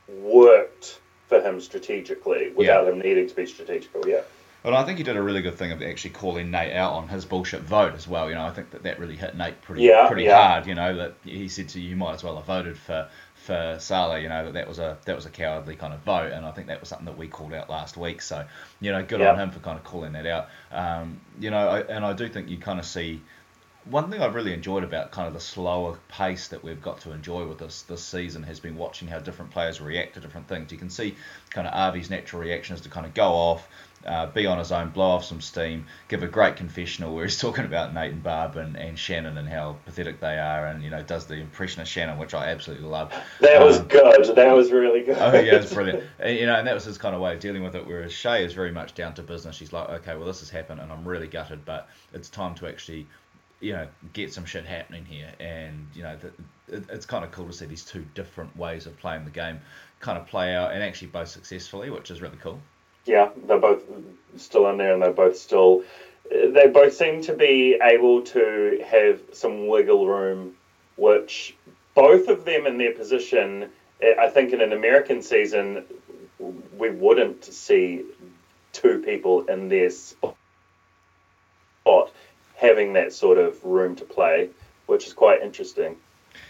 worked 0.07 0.99
for 1.27 1.41
him 1.41 1.59
strategically 1.59 2.51
without 2.55 2.85
yeah. 2.85 2.91
him 2.91 2.99
needing 2.99 3.27
to 3.27 3.35
be 3.35 3.47
strategical. 3.47 4.07
Yeah. 4.07 4.21
Well, 4.63 4.75
I 4.75 4.85
think 4.85 4.97
he 4.97 5.03
did 5.03 5.17
a 5.17 5.21
really 5.21 5.41
good 5.41 5.55
thing 5.55 5.71
of 5.73 5.81
actually 5.81 6.11
calling 6.11 6.49
Nate 6.49 6.73
out 6.73 6.93
on 6.93 7.09
his 7.09 7.25
bullshit 7.25 7.61
vote 7.61 7.95
as 7.95 8.07
well. 8.07 8.29
You 8.29 8.35
know, 8.35 8.45
I 8.45 8.51
think 8.51 8.71
that 8.71 8.83
that 8.83 8.97
really 8.97 9.17
hit 9.17 9.35
Nate 9.35 9.61
pretty 9.61 9.83
yeah, 9.83 10.07
pretty 10.07 10.23
yeah. 10.23 10.47
hard. 10.47 10.67
You 10.67 10.75
know, 10.75 10.95
that 10.95 11.15
he 11.23 11.49
said 11.49 11.69
to 11.69 11.81
you, 11.81 11.89
you 11.89 11.95
might 11.95 12.13
as 12.13 12.23
well 12.23 12.37
have 12.37 12.45
voted 12.45 12.77
for 12.77 13.09
for 13.43 13.75
Sala, 13.77 14.19
you 14.19 14.29
know 14.29 14.45
that 14.45 14.53
that 14.53 14.67
was 14.69 14.79
a 14.79 14.97
that 15.03 15.15
was 15.15 15.25
a 15.25 15.29
cowardly 15.29 15.75
kind 15.75 15.93
of 15.93 15.99
vote, 16.01 16.31
and 16.31 16.45
I 16.45 16.51
think 16.51 16.67
that 16.67 16.79
was 16.79 16.89
something 16.89 17.05
that 17.05 17.17
we 17.17 17.27
called 17.27 17.53
out 17.53 17.69
last 17.69 17.97
week. 17.97 18.21
So, 18.21 18.45
you 18.79 18.91
know, 18.91 19.03
good 19.03 19.21
on 19.21 19.37
him 19.37 19.51
for 19.51 19.59
kind 19.59 19.77
of 19.77 19.83
calling 19.83 20.13
that 20.13 20.25
out. 20.25 20.47
Um, 20.71 21.19
you 21.39 21.51
know, 21.51 21.67
I, 21.67 21.81
and 21.81 22.05
I 22.05 22.13
do 22.13 22.29
think 22.29 22.47
you 22.47 22.57
kind 22.57 22.79
of 22.79 22.85
see 22.85 23.21
one 23.85 24.09
thing 24.09 24.21
I've 24.21 24.33
really 24.33 24.53
enjoyed 24.53 24.85
about 24.85 25.11
kind 25.11 25.27
of 25.27 25.33
the 25.33 25.41
slower 25.41 25.99
pace 26.07 26.47
that 26.47 26.63
we've 26.63 26.81
got 26.81 27.01
to 27.01 27.11
enjoy 27.11 27.45
with 27.45 27.57
this 27.57 27.81
this 27.81 28.01
season 28.01 28.43
has 28.43 28.61
been 28.61 28.77
watching 28.77 29.09
how 29.09 29.19
different 29.19 29.51
players 29.51 29.81
react 29.81 30.13
to 30.13 30.21
different 30.21 30.47
things. 30.47 30.71
You 30.71 30.77
can 30.77 30.89
see 30.89 31.15
kind 31.49 31.67
of 31.67 31.73
Avi's 31.73 32.09
natural 32.09 32.41
reaction 32.41 32.75
is 32.75 32.81
to 32.81 32.89
kind 32.89 33.05
of 33.05 33.13
go 33.13 33.27
off, 33.27 33.67
uh, 34.05 34.27
be 34.27 34.45
on 34.45 34.57
his 34.59 34.71
own, 34.71 34.89
blow 34.89 35.11
off 35.11 35.25
some 35.25 35.41
steam, 35.41 35.85
give 36.07 36.23
a 36.23 36.27
great 36.27 36.55
confessional 36.55 37.13
where 37.13 37.25
he's 37.25 37.37
talking 37.41 37.65
about 37.65 37.93
Nate 37.93 38.11
and 38.11 38.23
Barb 38.23 38.55
and, 38.55 38.75
and 38.75 38.97
Shannon 38.97 39.37
and 39.37 39.47
how 39.47 39.77
pathetic 39.85 40.19
they 40.19 40.37
are, 40.37 40.67
and 40.67 40.83
you 40.83 40.89
know 40.89 41.01
does 41.03 41.25
the 41.25 41.35
impression 41.35 41.81
of 41.81 41.87
Shannon, 41.87 42.17
which 42.17 42.33
I 42.33 42.49
absolutely 42.49 42.87
love. 42.87 43.13
That 43.39 43.61
um, 43.61 43.67
was 43.67 43.79
good. 43.79 44.35
That 44.35 44.55
was 44.55 44.71
really 44.71 45.03
good. 45.03 45.17
oh 45.17 45.33
yeah, 45.33 45.55
it's 45.55 45.73
brilliant. 45.73 46.03
And, 46.19 46.37
you 46.37 46.45
know, 46.45 46.55
and 46.55 46.67
that 46.67 46.73
was 46.73 46.85
his 46.85 46.97
kind 46.97 47.15
of 47.15 47.21
way 47.21 47.33
of 47.33 47.39
dealing 47.39 47.63
with 47.63 47.75
it. 47.75 47.85
Whereas 47.85 48.13
Shay 48.13 48.45
is 48.45 48.53
very 48.53 48.71
much 48.71 48.93
down 48.93 49.13
to 49.15 49.23
business. 49.23 49.55
She's 49.55 49.73
like, 49.73 49.89
okay, 49.89 50.15
well 50.15 50.25
this 50.25 50.39
has 50.39 50.49
happened, 50.49 50.79
and 50.79 50.91
I'm 50.91 51.05
really 51.05 51.27
gutted, 51.27 51.65
but 51.65 51.89
it's 52.13 52.29
time 52.29 52.55
to 52.55 52.67
actually 52.67 53.07
you 53.63 53.71
know, 53.71 53.87
get 54.11 54.33
some 54.33 54.43
shit 54.43 54.65
happening 54.65 55.05
here. 55.05 55.31
And, 55.39 55.87
you 55.95 56.03
know, 56.03 56.17
the, 56.17 56.27
it, 56.75 56.83
it's 56.89 57.05
kind 57.05 57.23
of 57.23 57.31
cool 57.31 57.47
to 57.47 57.53
see 57.53 57.65
these 57.65 57.85
two 57.85 58.05
different 58.13 58.55
ways 58.57 58.85
of 58.85 58.97
playing 58.97 59.23
the 59.23 59.31
game 59.31 59.61
kind 60.01 60.17
of 60.17 60.27
play 60.27 60.53
out 60.53 60.73
and 60.73 60.83
actually 60.83 61.07
both 61.07 61.29
successfully, 61.29 61.89
which 61.89 62.11
is 62.11 62.21
really 62.21 62.37
cool. 62.41 62.59
Yeah, 63.05 63.29
they're 63.47 63.59
both 63.59 63.83
still 64.37 64.69
in 64.69 64.77
there 64.77 64.93
and 64.93 65.01
they're 65.01 65.11
both 65.11 65.37
still. 65.37 65.83
They 66.29 66.67
both 66.67 66.93
seem 66.93 67.21
to 67.23 67.33
be 67.35 67.77
able 67.81 68.21
to 68.23 68.83
have 68.85 69.19
some 69.33 69.67
wiggle 69.67 70.07
room, 70.07 70.55
which 70.95 71.55
both 71.95 72.27
of 72.27 72.45
them 72.45 72.65
in 72.65 72.77
their 72.77 72.93
position, 72.93 73.69
I 74.01 74.29
think 74.29 74.53
in 74.53 74.61
an 74.61 74.71
American 74.71 75.21
season, 75.21 75.85
we 76.77 76.89
wouldn't 76.89 77.43
see 77.45 78.05
two 78.71 79.01
people 79.05 79.45
in 79.45 79.69
their 79.69 79.89
spot 79.89 80.35
having 82.55 82.93
that 82.93 83.13
sort 83.13 83.37
of 83.37 83.63
room 83.63 83.95
to 83.97 84.05
play, 84.05 84.49
which 84.87 85.05
is 85.05 85.13
quite 85.13 85.41
interesting. 85.41 85.97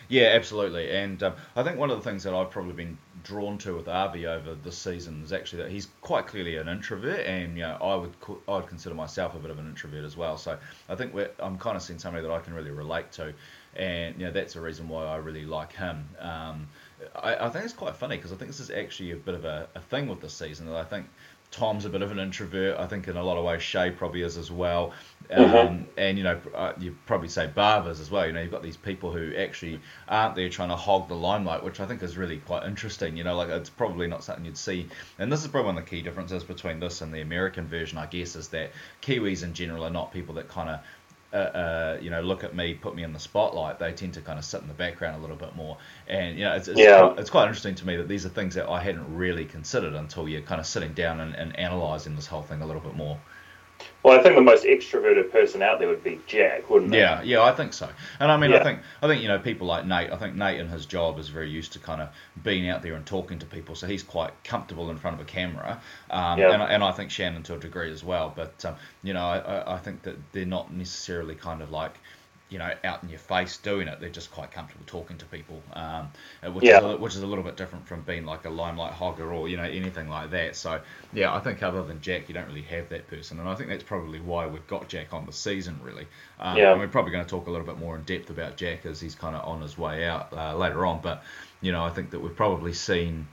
Yeah, 0.07 0.31
absolutely. 0.33 0.91
And 0.91 1.21
um, 1.23 1.33
I 1.55 1.63
think 1.63 1.77
one 1.77 1.89
of 1.89 1.97
the 1.97 2.03
things 2.09 2.23
that 2.23 2.33
I've 2.33 2.51
probably 2.51 2.73
been 2.73 2.97
drawn 3.23 3.57
to 3.59 3.75
with 3.75 3.87
Avi 3.87 4.27
over 4.27 4.55
this 4.55 4.77
season 4.77 5.23
is 5.23 5.31
actually 5.31 5.63
that 5.63 5.71
he's 5.71 5.87
quite 6.01 6.27
clearly 6.27 6.57
an 6.57 6.67
introvert, 6.67 7.25
and 7.25 7.57
you 7.57 7.63
know 7.63 7.77
I 7.81 7.95
would 7.95 8.13
I 8.47 8.57
would 8.57 8.67
consider 8.67 8.95
myself 8.95 9.35
a 9.35 9.39
bit 9.39 9.49
of 9.49 9.59
an 9.59 9.67
introvert 9.67 10.03
as 10.03 10.17
well. 10.17 10.37
So 10.37 10.57
I 10.89 10.95
think 10.95 11.13
I'm 11.39 11.57
kind 11.57 11.75
of 11.75 11.81
seeing 11.81 11.99
somebody 11.99 12.25
that 12.25 12.31
I 12.31 12.39
can 12.39 12.53
really 12.53 12.71
relate 12.71 13.11
to, 13.13 13.33
and 13.75 14.19
you 14.19 14.25
know 14.25 14.31
that's 14.31 14.53
the 14.53 14.61
reason 14.61 14.89
why 14.89 15.05
I 15.05 15.17
really 15.17 15.45
like 15.45 15.73
him. 15.73 16.07
Um, 16.19 16.67
I, 17.15 17.35
I, 17.35 17.49
think 17.49 17.65
it's 17.65 17.73
quite 17.73 17.95
funny 17.95 18.17
because 18.17 18.31
I 18.31 18.35
think 18.35 18.49
this 18.49 18.59
is 18.59 18.69
actually 18.69 19.11
a 19.11 19.17
bit 19.17 19.35
of 19.35 19.45
a, 19.45 19.67
a 19.75 19.79
thing 19.79 20.07
with 20.07 20.21
this 20.21 20.33
season 20.33 20.67
that 20.67 20.75
I 20.75 20.83
think 20.83 21.07
Tom's 21.51 21.85
a 21.85 21.89
bit 21.89 22.01
of 22.01 22.11
an 22.11 22.19
introvert. 22.19 22.79
I 22.79 22.87
think 22.87 23.07
in 23.07 23.15
a 23.15 23.23
lot 23.23 23.37
of 23.37 23.43
ways 23.43 23.61
Shay 23.61 23.91
probably 23.91 24.23
is 24.23 24.37
as 24.37 24.49
well. 24.49 24.91
Um, 25.31 25.45
mm-hmm. 25.45 25.83
And 25.97 26.17
you 26.17 26.23
know, 26.23 26.39
uh, 26.53 26.73
you 26.79 26.95
probably 27.05 27.27
say 27.27 27.47
Barbers 27.47 27.99
as 27.99 28.11
well. 28.11 28.25
You 28.25 28.33
know, 28.33 28.41
you've 28.41 28.51
got 28.51 28.63
these 28.63 28.77
people 28.77 29.11
who 29.11 29.35
actually 29.35 29.79
aren't 30.07 30.35
there 30.35 30.49
trying 30.49 30.69
to 30.69 30.75
hog 30.75 31.07
the 31.07 31.15
limelight, 31.15 31.63
which 31.63 31.79
I 31.79 31.85
think 31.85 32.03
is 32.03 32.17
really 32.17 32.37
quite 32.37 32.65
interesting. 32.65 33.17
You 33.17 33.23
know, 33.23 33.35
like 33.35 33.49
it's 33.49 33.69
probably 33.69 34.07
not 34.07 34.23
something 34.23 34.45
you'd 34.45 34.57
see. 34.57 34.87
And 35.19 35.31
this 35.31 35.41
is 35.41 35.47
probably 35.47 35.67
one 35.67 35.77
of 35.77 35.85
the 35.85 35.89
key 35.89 36.01
differences 36.01 36.43
between 36.43 36.79
this 36.79 37.01
and 37.01 37.13
the 37.13 37.21
American 37.21 37.67
version, 37.67 37.97
I 37.97 38.05
guess, 38.05 38.35
is 38.35 38.49
that 38.49 38.71
Kiwis 39.01 39.43
in 39.43 39.53
general 39.53 39.85
are 39.85 39.89
not 39.89 40.11
people 40.11 40.35
that 40.35 40.49
kind 40.49 40.69
of 40.69 40.79
uh, 41.33 41.35
uh, 41.35 41.97
you 41.99 42.11
know, 42.11 42.21
look 42.21 42.43
at 42.43 42.55
me, 42.55 42.75
put 42.75 42.95
me 42.95 43.01
in 43.01 43.11
the 43.11 43.19
spotlight, 43.19 43.79
they 43.79 43.91
tend 43.91 44.13
to 44.13 44.21
kind 44.21 44.37
of 44.37 44.45
sit 44.45 44.61
in 44.61 44.67
the 44.67 44.73
background 44.75 45.17
a 45.17 45.19
little 45.19 45.35
bit 45.35 45.55
more. 45.55 45.77
And 46.07 46.37
you 46.37 46.45
know, 46.45 46.53
it's 46.53 46.67
it's, 46.67 46.79
yeah. 46.79 46.99
quite, 46.99 47.19
it's 47.19 47.29
quite 47.31 47.43
interesting 47.45 47.73
to 47.73 47.87
me 47.87 47.95
that 47.97 48.07
these 48.07 48.23
are 48.23 48.29
things 48.29 48.53
that 48.53 48.69
I 48.69 48.79
hadn't 48.79 49.15
really 49.15 49.45
considered 49.45 49.95
until 49.95 50.29
you're 50.29 50.41
kind 50.41 50.61
of 50.61 50.67
sitting 50.67 50.93
down 50.93 51.19
and, 51.19 51.35
and 51.35 51.55
analysing 51.57 52.15
this 52.15 52.27
whole 52.27 52.43
thing 52.43 52.61
a 52.61 52.67
little 52.67 52.83
bit 52.83 52.95
more. 52.95 53.19
Well, 54.03 54.19
I 54.19 54.21
think 54.21 54.35
the 54.35 54.41
most 54.41 54.65
extroverted 54.65 55.31
person 55.31 55.61
out 55.61 55.79
there 55.79 55.87
would 55.87 56.03
be 56.03 56.19
Jack, 56.27 56.69
wouldn't 56.69 56.93
it? 56.93 56.97
Yeah, 56.97 57.21
yeah, 57.23 57.41
I 57.41 57.53
think 57.53 57.73
so. 57.73 57.89
And 58.19 58.31
I 58.31 58.37
mean, 58.37 58.51
yeah. 58.51 58.59
I 58.59 58.63
think 58.63 58.79
I 59.01 59.07
think 59.07 59.21
you 59.21 59.27
know 59.27 59.39
people 59.39 59.67
like 59.67 59.85
Nate. 59.85 60.11
I 60.11 60.17
think 60.17 60.35
Nate 60.35 60.59
in 60.59 60.67
his 60.67 60.85
job 60.85 61.19
is 61.19 61.29
very 61.29 61.49
used 61.49 61.73
to 61.73 61.79
kind 61.79 62.01
of 62.01 62.09
being 62.43 62.69
out 62.69 62.81
there 62.81 62.95
and 62.95 63.05
talking 63.05 63.39
to 63.39 63.45
people, 63.45 63.75
so 63.75 63.87
he's 63.87 64.03
quite 64.03 64.31
comfortable 64.43 64.89
in 64.89 64.97
front 64.97 65.19
of 65.19 65.25
a 65.25 65.29
camera. 65.29 65.81
Um, 66.09 66.39
yeah. 66.39 66.51
and, 66.51 66.61
and 66.63 66.83
I 66.83 66.91
think 66.91 67.11
Shannon 67.11 67.43
to 67.43 67.55
a 67.55 67.59
degree 67.59 67.91
as 67.91 68.03
well. 68.03 68.33
But 68.35 68.63
um, 68.65 68.75
you 69.03 69.13
know, 69.13 69.25
I, 69.25 69.75
I 69.75 69.77
think 69.77 70.03
that 70.03 70.17
they're 70.33 70.45
not 70.45 70.73
necessarily 70.73 71.35
kind 71.35 71.61
of 71.61 71.71
like 71.71 71.93
you 72.53 72.59
know, 72.59 72.71
out 72.83 73.01
in 73.01 73.09
your 73.09 73.17
face 73.17 73.57
doing 73.57 73.87
it. 73.87 73.99
They're 73.99 74.09
just 74.09 74.31
quite 74.31 74.51
comfortable 74.51 74.85
talking 74.85 75.17
to 75.17 75.25
people, 75.25 75.63
um, 75.73 76.09
which, 76.53 76.63
yeah. 76.63 76.77
is 76.77 76.83
a, 76.83 76.97
which 76.97 77.15
is 77.15 77.23
a 77.23 77.27
little 77.27 77.43
bit 77.43 77.57
different 77.57 77.87
from 77.87 78.03
being 78.03 78.25
like 78.25 78.45
a 78.45 78.49
limelight 78.51 78.93
hogger 78.93 79.33
or 79.33 79.49
you 79.49 79.57
know 79.57 79.63
anything 79.63 80.07
like 80.07 80.29
that. 80.29 80.55
So 80.55 80.79
yeah, 81.13 81.33
I 81.33 81.39
think 81.39 81.63
other 81.63 81.83
than 81.83 81.99
Jack, 81.99 82.27
you 82.27 82.35
don't 82.35 82.45
really 82.45 82.61
have 82.61 82.89
that 82.89 83.07
person, 83.07 83.39
and 83.39 83.49
I 83.49 83.55
think 83.55 83.69
that's 83.69 83.83
probably 83.83 84.19
why 84.19 84.45
we've 84.45 84.67
got 84.67 84.87
Jack 84.87 85.13
on 85.13 85.25
the 85.25 85.33
season 85.33 85.79
really. 85.81 86.05
Um, 86.39 86.55
yeah. 86.55 86.71
And 86.71 86.79
we're 86.79 86.87
probably 86.87 87.11
going 87.11 87.25
to 87.25 87.29
talk 87.29 87.47
a 87.47 87.51
little 87.51 87.65
bit 87.65 87.79
more 87.79 87.95
in 87.95 88.03
depth 88.03 88.29
about 88.29 88.55
Jack 88.55 88.85
as 88.85 89.01
he's 89.01 89.15
kind 89.15 89.35
of 89.35 89.47
on 89.47 89.59
his 89.59 89.75
way 89.75 90.05
out 90.05 90.31
uh, 90.31 90.55
later 90.55 90.85
on. 90.85 91.01
But 91.01 91.23
you 91.61 91.71
know, 91.71 91.83
I 91.83 91.89
think 91.89 92.11
that 92.11 92.19
we've 92.19 92.35
probably 92.35 92.73
seen 92.73 93.27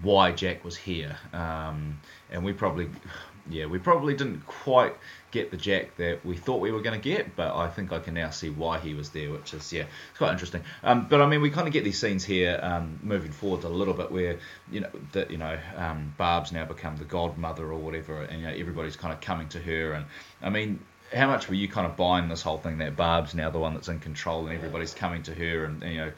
why 0.00 0.32
Jack 0.32 0.64
was 0.64 0.76
here, 0.76 1.18
um, 1.34 2.00
and 2.30 2.42
we 2.42 2.54
probably 2.54 2.88
yeah, 3.50 3.66
we 3.66 3.78
probably 3.78 4.14
didn't 4.14 4.46
quite 4.46 4.94
get 5.36 5.50
the 5.50 5.56
Jack 5.56 5.96
that 5.96 6.24
we 6.24 6.36
thought 6.36 6.60
we 6.60 6.72
were 6.72 6.80
going 6.80 6.98
to 6.98 7.08
get, 7.08 7.36
but 7.36 7.54
I 7.54 7.68
think 7.68 7.92
I 7.92 7.98
can 7.98 8.14
now 8.14 8.30
see 8.30 8.48
why 8.48 8.78
he 8.78 8.94
was 8.94 9.10
there, 9.10 9.30
which 9.30 9.52
is 9.52 9.72
yeah, 9.72 9.82
it's 9.82 10.18
quite 10.18 10.32
interesting. 10.32 10.62
Um, 10.82 11.06
but 11.08 11.20
I 11.20 11.26
mean, 11.26 11.42
we 11.42 11.50
kind 11.50 11.66
of 11.66 11.72
get 11.72 11.84
these 11.84 11.98
scenes 11.98 12.24
here 12.24 12.58
um, 12.62 12.98
moving 13.02 13.32
forward 13.32 13.64
a 13.64 13.68
little 13.68 13.94
bit 13.94 14.10
where 14.10 14.38
you 14.70 14.80
know 14.80 14.90
that 15.12 15.30
you 15.30 15.36
know 15.36 15.58
um, 15.76 16.14
Barb's 16.16 16.52
now 16.52 16.64
become 16.64 16.96
the 16.96 17.04
godmother 17.04 17.70
or 17.70 17.78
whatever, 17.78 18.22
and 18.22 18.40
you 18.40 18.46
know 18.46 18.54
everybody's 18.54 18.96
kind 18.96 19.12
of 19.12 19.20
coming 19.20 19.48
to 19.50 19.58
her, 19.60 19.92
and 19.92 20.06
I 20.42 20.50
mean. 20.50 20.80
How 21.14 21.28
much 21.28 21.48
were 21.48 21.54
you 21.54 21.68
kind 21.68 21.86
of 21.86 21.96
buying 21.96 22.28
this 22.28 22.42
whole 22.42 22.58
thing 22.58 22.78
that 22.78 22.96
Barb's 22.96 23.32
now 23.32 23.48
the 23.48 23.60
one 23.60 23.74
that's 23.74 23.86
in 23.86 24.00
control 24.00 24.48
and 24.48 24.56
everybody's 24.56 24.92
coming 24.92 25.22
to 25.22 25.32
her 25.32 25.64
and 25.64 25.80
you 25.84 25.98
know 25.98 26.12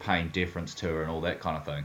paying 0.00 0.28
deference 0.28 0.74
to 0.74 0.86
her 0.88 1.00
and 1.00 1.10
all 1.10 1.22
that 1.22 1.40
kind 1.40 1.56
of 1.56 1.64
thing? 1.64 1.84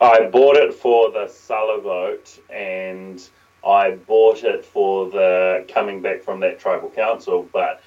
I 0.00 0.26
bought 0.28 0.56
it 0.56 0.72
for 0.72 1.10
the 1.10 1.28
Sala 1.28 1.82
vote 1.82 2.38
and 2.48 3.28
I 3.66 3.92
bought 3.92 4.44
it 4.44 4.64
for 4.64 5.10
the 5.10 5.64
coming 5.68 6.00
back 6.00 6.22
from 6.22 6.40
that 6.40 6.60
tribal 6.60 6.90
council, 6.90 7.48
but 7.52 7.82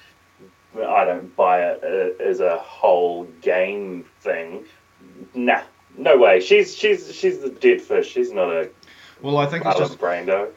I 0.76 1.04
don't 1.04 1.34
buy 1.36 1.62
it 1.62 2.20
as 2.20 2.40
a 2.40 2.58
whole 2.58 3.24
game 3.40 4.04
thing. 4.20 4.64
Nah, 5.34 5.62
no 5.96 6.16
way. 6.16 6.40
She's 6.40 6.76
she's 6.76 7.14
she's 7.14 7.40
the 7.40 7.50
dead 7.50 7.80
fish. 7.80 8.10
She's 8.10 8.32
not 8.32 8.52
a 8.52 8.70
well. 9.20 9.38
I 9.38 9.46
think 9.46 9.64
it's 9.66 9.78
just 9.78 9.98
Brando 9.98 10.50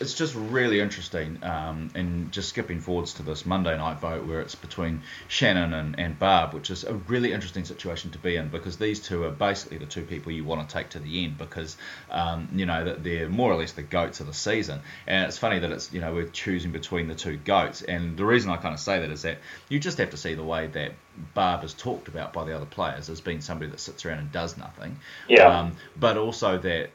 it's 0.00 0.14
just 0.14 0.34
really 0.34 0.80
interesting, 0.80 1.38
um, 1.44 1.90
and 1.94 2.32
just 2.32 2.48
skipping 2.48 2.80
forwards 2.80 3.12
to 3.14 3.22
this 3.22 3.44
Monday 3.44 3.76
night 3.76 4.00
vote 4.00 4.26
where 4.26 4.40
it's 4.40 4.54
between 4.54 5.02
Shannon 5.28 5.74
and, 5.74 5.98
and 5.98 6.18
Barb, 6.18 6.54
which 6.54 6.70
is 6.70 6.84
a 6.84 6.94
really 6.94 7.32
interesting 7.32 7.66
situation 7.66 8.10
to 8.12 8.18
be 8.18 8.36
in 8.36 8.48
because 8.48 8.78
these 8.78 8.98
two 8.98 9.24
are 9.24 9.30
basically 9.30 9.76
the 9.76 9.86
two 9.86 10.02
people 10.02 10.32
you 10.32 10.44
want 10.44 10.66
to 10.66 10.72
take 10.72 10.88
to 10.90 10.98
the 11.00 11.24
end 11.24 11.36
because 11.36 11.76
um, 12.10 12.48
you 12.54 12.64
know 12.64 12.84
that 12.84 13.04
they're 13.04 13.28
more 13.28 13.52
or 13.52 13.56
less 13.56 13.72
the 13.72 13.82
goats 13.82 14.20
of 14.20 14.26
the 14.26 14.34
season. 14.34 14.80
And 15.06 15.26
it's 15.26 15.36
funny 15.36 15.58
that 15.58 15.70
it's 15.70 15.92
you 15.92 16.00
know 16.00 16.14
we're 16.14 16.28
choosing 16.28 16.72
between 16.72 17.06
the 17.06 17.14
two 17.14 17.36
goats, 17.36 17.82
and 17.82 18.16
the 18.16 18.24
reason 18.24 18.50
I 18.50 18.56
kind 18.56 18.72
of 18.72 18.80
say 18.80 19.00
that 19.00 19.10
is 19.10 19.22
that 19.22 19.38
you 19.68 19.78
just 19.78 19.98
have 19.98 20.10
to 20.10 20.16
see 20.16 20.32
the 20.32 20.44
way 20.44 20.66
that 20.68 20.92
Barb 21.34 21.62
is 21.62 21.74
talked 21.74 22.08
about 22.08 22.32
by 22.32 22.44
the 22.44 22.56
other 22.56 22.66
players 22.66 23.10
as 23.10 23.20
being 23.20 23.42
somebody 23.42 23.70
that 23.70 23.80
sits 23.80 24.06
around 24.06 24.18
and 24.18 24.32
does 24.32 24.56
nothing. 24.56 24.96
Yeah. 25.28 25.60
Um, 25.60 25.76
but 25.98 26.16
also 26.16 26.56
that 26.56 26.90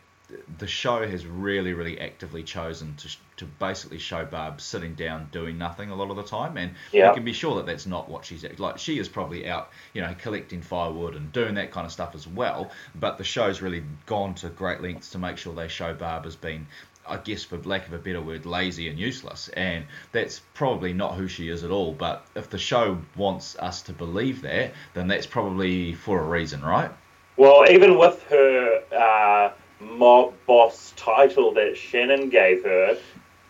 the 0.58 0.68
show 0.68 1.08
has 1.08 1.26
really, 1.26 1.74
really 1.74 2.00
actively 2.00 2.44
chosen 2.44 2.96
to, 2.96 3.10
to 3.38 3.46
basically 3.46 4.00
show 4.00 4.26
Barb 4.26 4.62
sitting 4.62 4.96
down 4.96 5.30
doing 5.32 5.58
nothing 5.58 5.90
a 5.90 5.96
lot 5.96 6.10
of 6.10 6.16
the 6.16 6.24
time, 6.24 6.58
and 6.58 6.74
yeah. 6.92 7.10
you 7.10 7.16
can 7.16 7.26
be 7.26 7.34
sure 7.34 7.56
that 7.58 7.66
that's 7.66 7.86
not 7.86 8.10
what 8.10 8.26
she's 8.26 8.46
like. 8.58 8.78
She 8.78 9.00
is 9.00 9.08
probably 9.08 9.48
out, 9.48 9.70
you 9.94 10.02
know, 10.02 10.16
collecting 10.18 10.62
firewood 10.62 11.16
and 11.16 11.32
doing 11.32 11.56
that 11.56 11.72
kind 11.72 11.86
of 11.86 11.92
stuff 11.92 12.16
as 12.16 12.28
well. 12.28 12.72
But 12.96 13.18
the 13.18 13.24
show's 13.24 13.62
really 13.62 13.84
gone 14.06 14.36
to 14.36 14.50
great 14.50 14.82
lengths 14.82 15.12
to 15.12 15.18
make 15.18 15.38
sure 15.38 15.54
they 15.54 15.68
show 15.68 15.94
Barb 15.94 16.26
as 16.26 16.36
being 16.36 16.68
I 17.08 17.18
guess, 17.18 17.44
for 17.44 17.58
lack 17.60 17.88
of 17.88 17.94
a 17.94 17.98
better 17.98 18.22
word, 18.22 18.46
lazy 18.46 18.90
and 18.90 18.98
useless. 18.98 19.48
And 19.50 19.86
that's 20.12 20.42
probably 20.54 20.94
not 20.94 21.16
who 21.16 21.28
she 21.28 21.50
is 21.50 21.64
at 21.64 21.72
all. 21.72 21.94
But 21.94 22.26
if 22.36 22.50
the 22.50 22.58
show 22.58 22.98
wants 23.16 23.56
us 23.58 23.84
to 23.84 23.94
believe 23.94 24.42
that, 24.42 24.74
then 24.94 25.08
that's 25.08 25.28
probably 25.28 25.94
for 25.94 26.20
a 26.20 26.24
reason, 26.24 26.64
right? 26.64 26.92
Well, 27.38 27.70
even 27.70 27.98
with 27.98 28.24
her 28.24 28.82
uh, 28.92 29.52
mob 29.86 30.34
boss 30.46 30.94
title 30.96 31.54
that 31.54 31.78
Shannon 31.78 32.30
gave 32.30 32.64
her, 32.64 32.98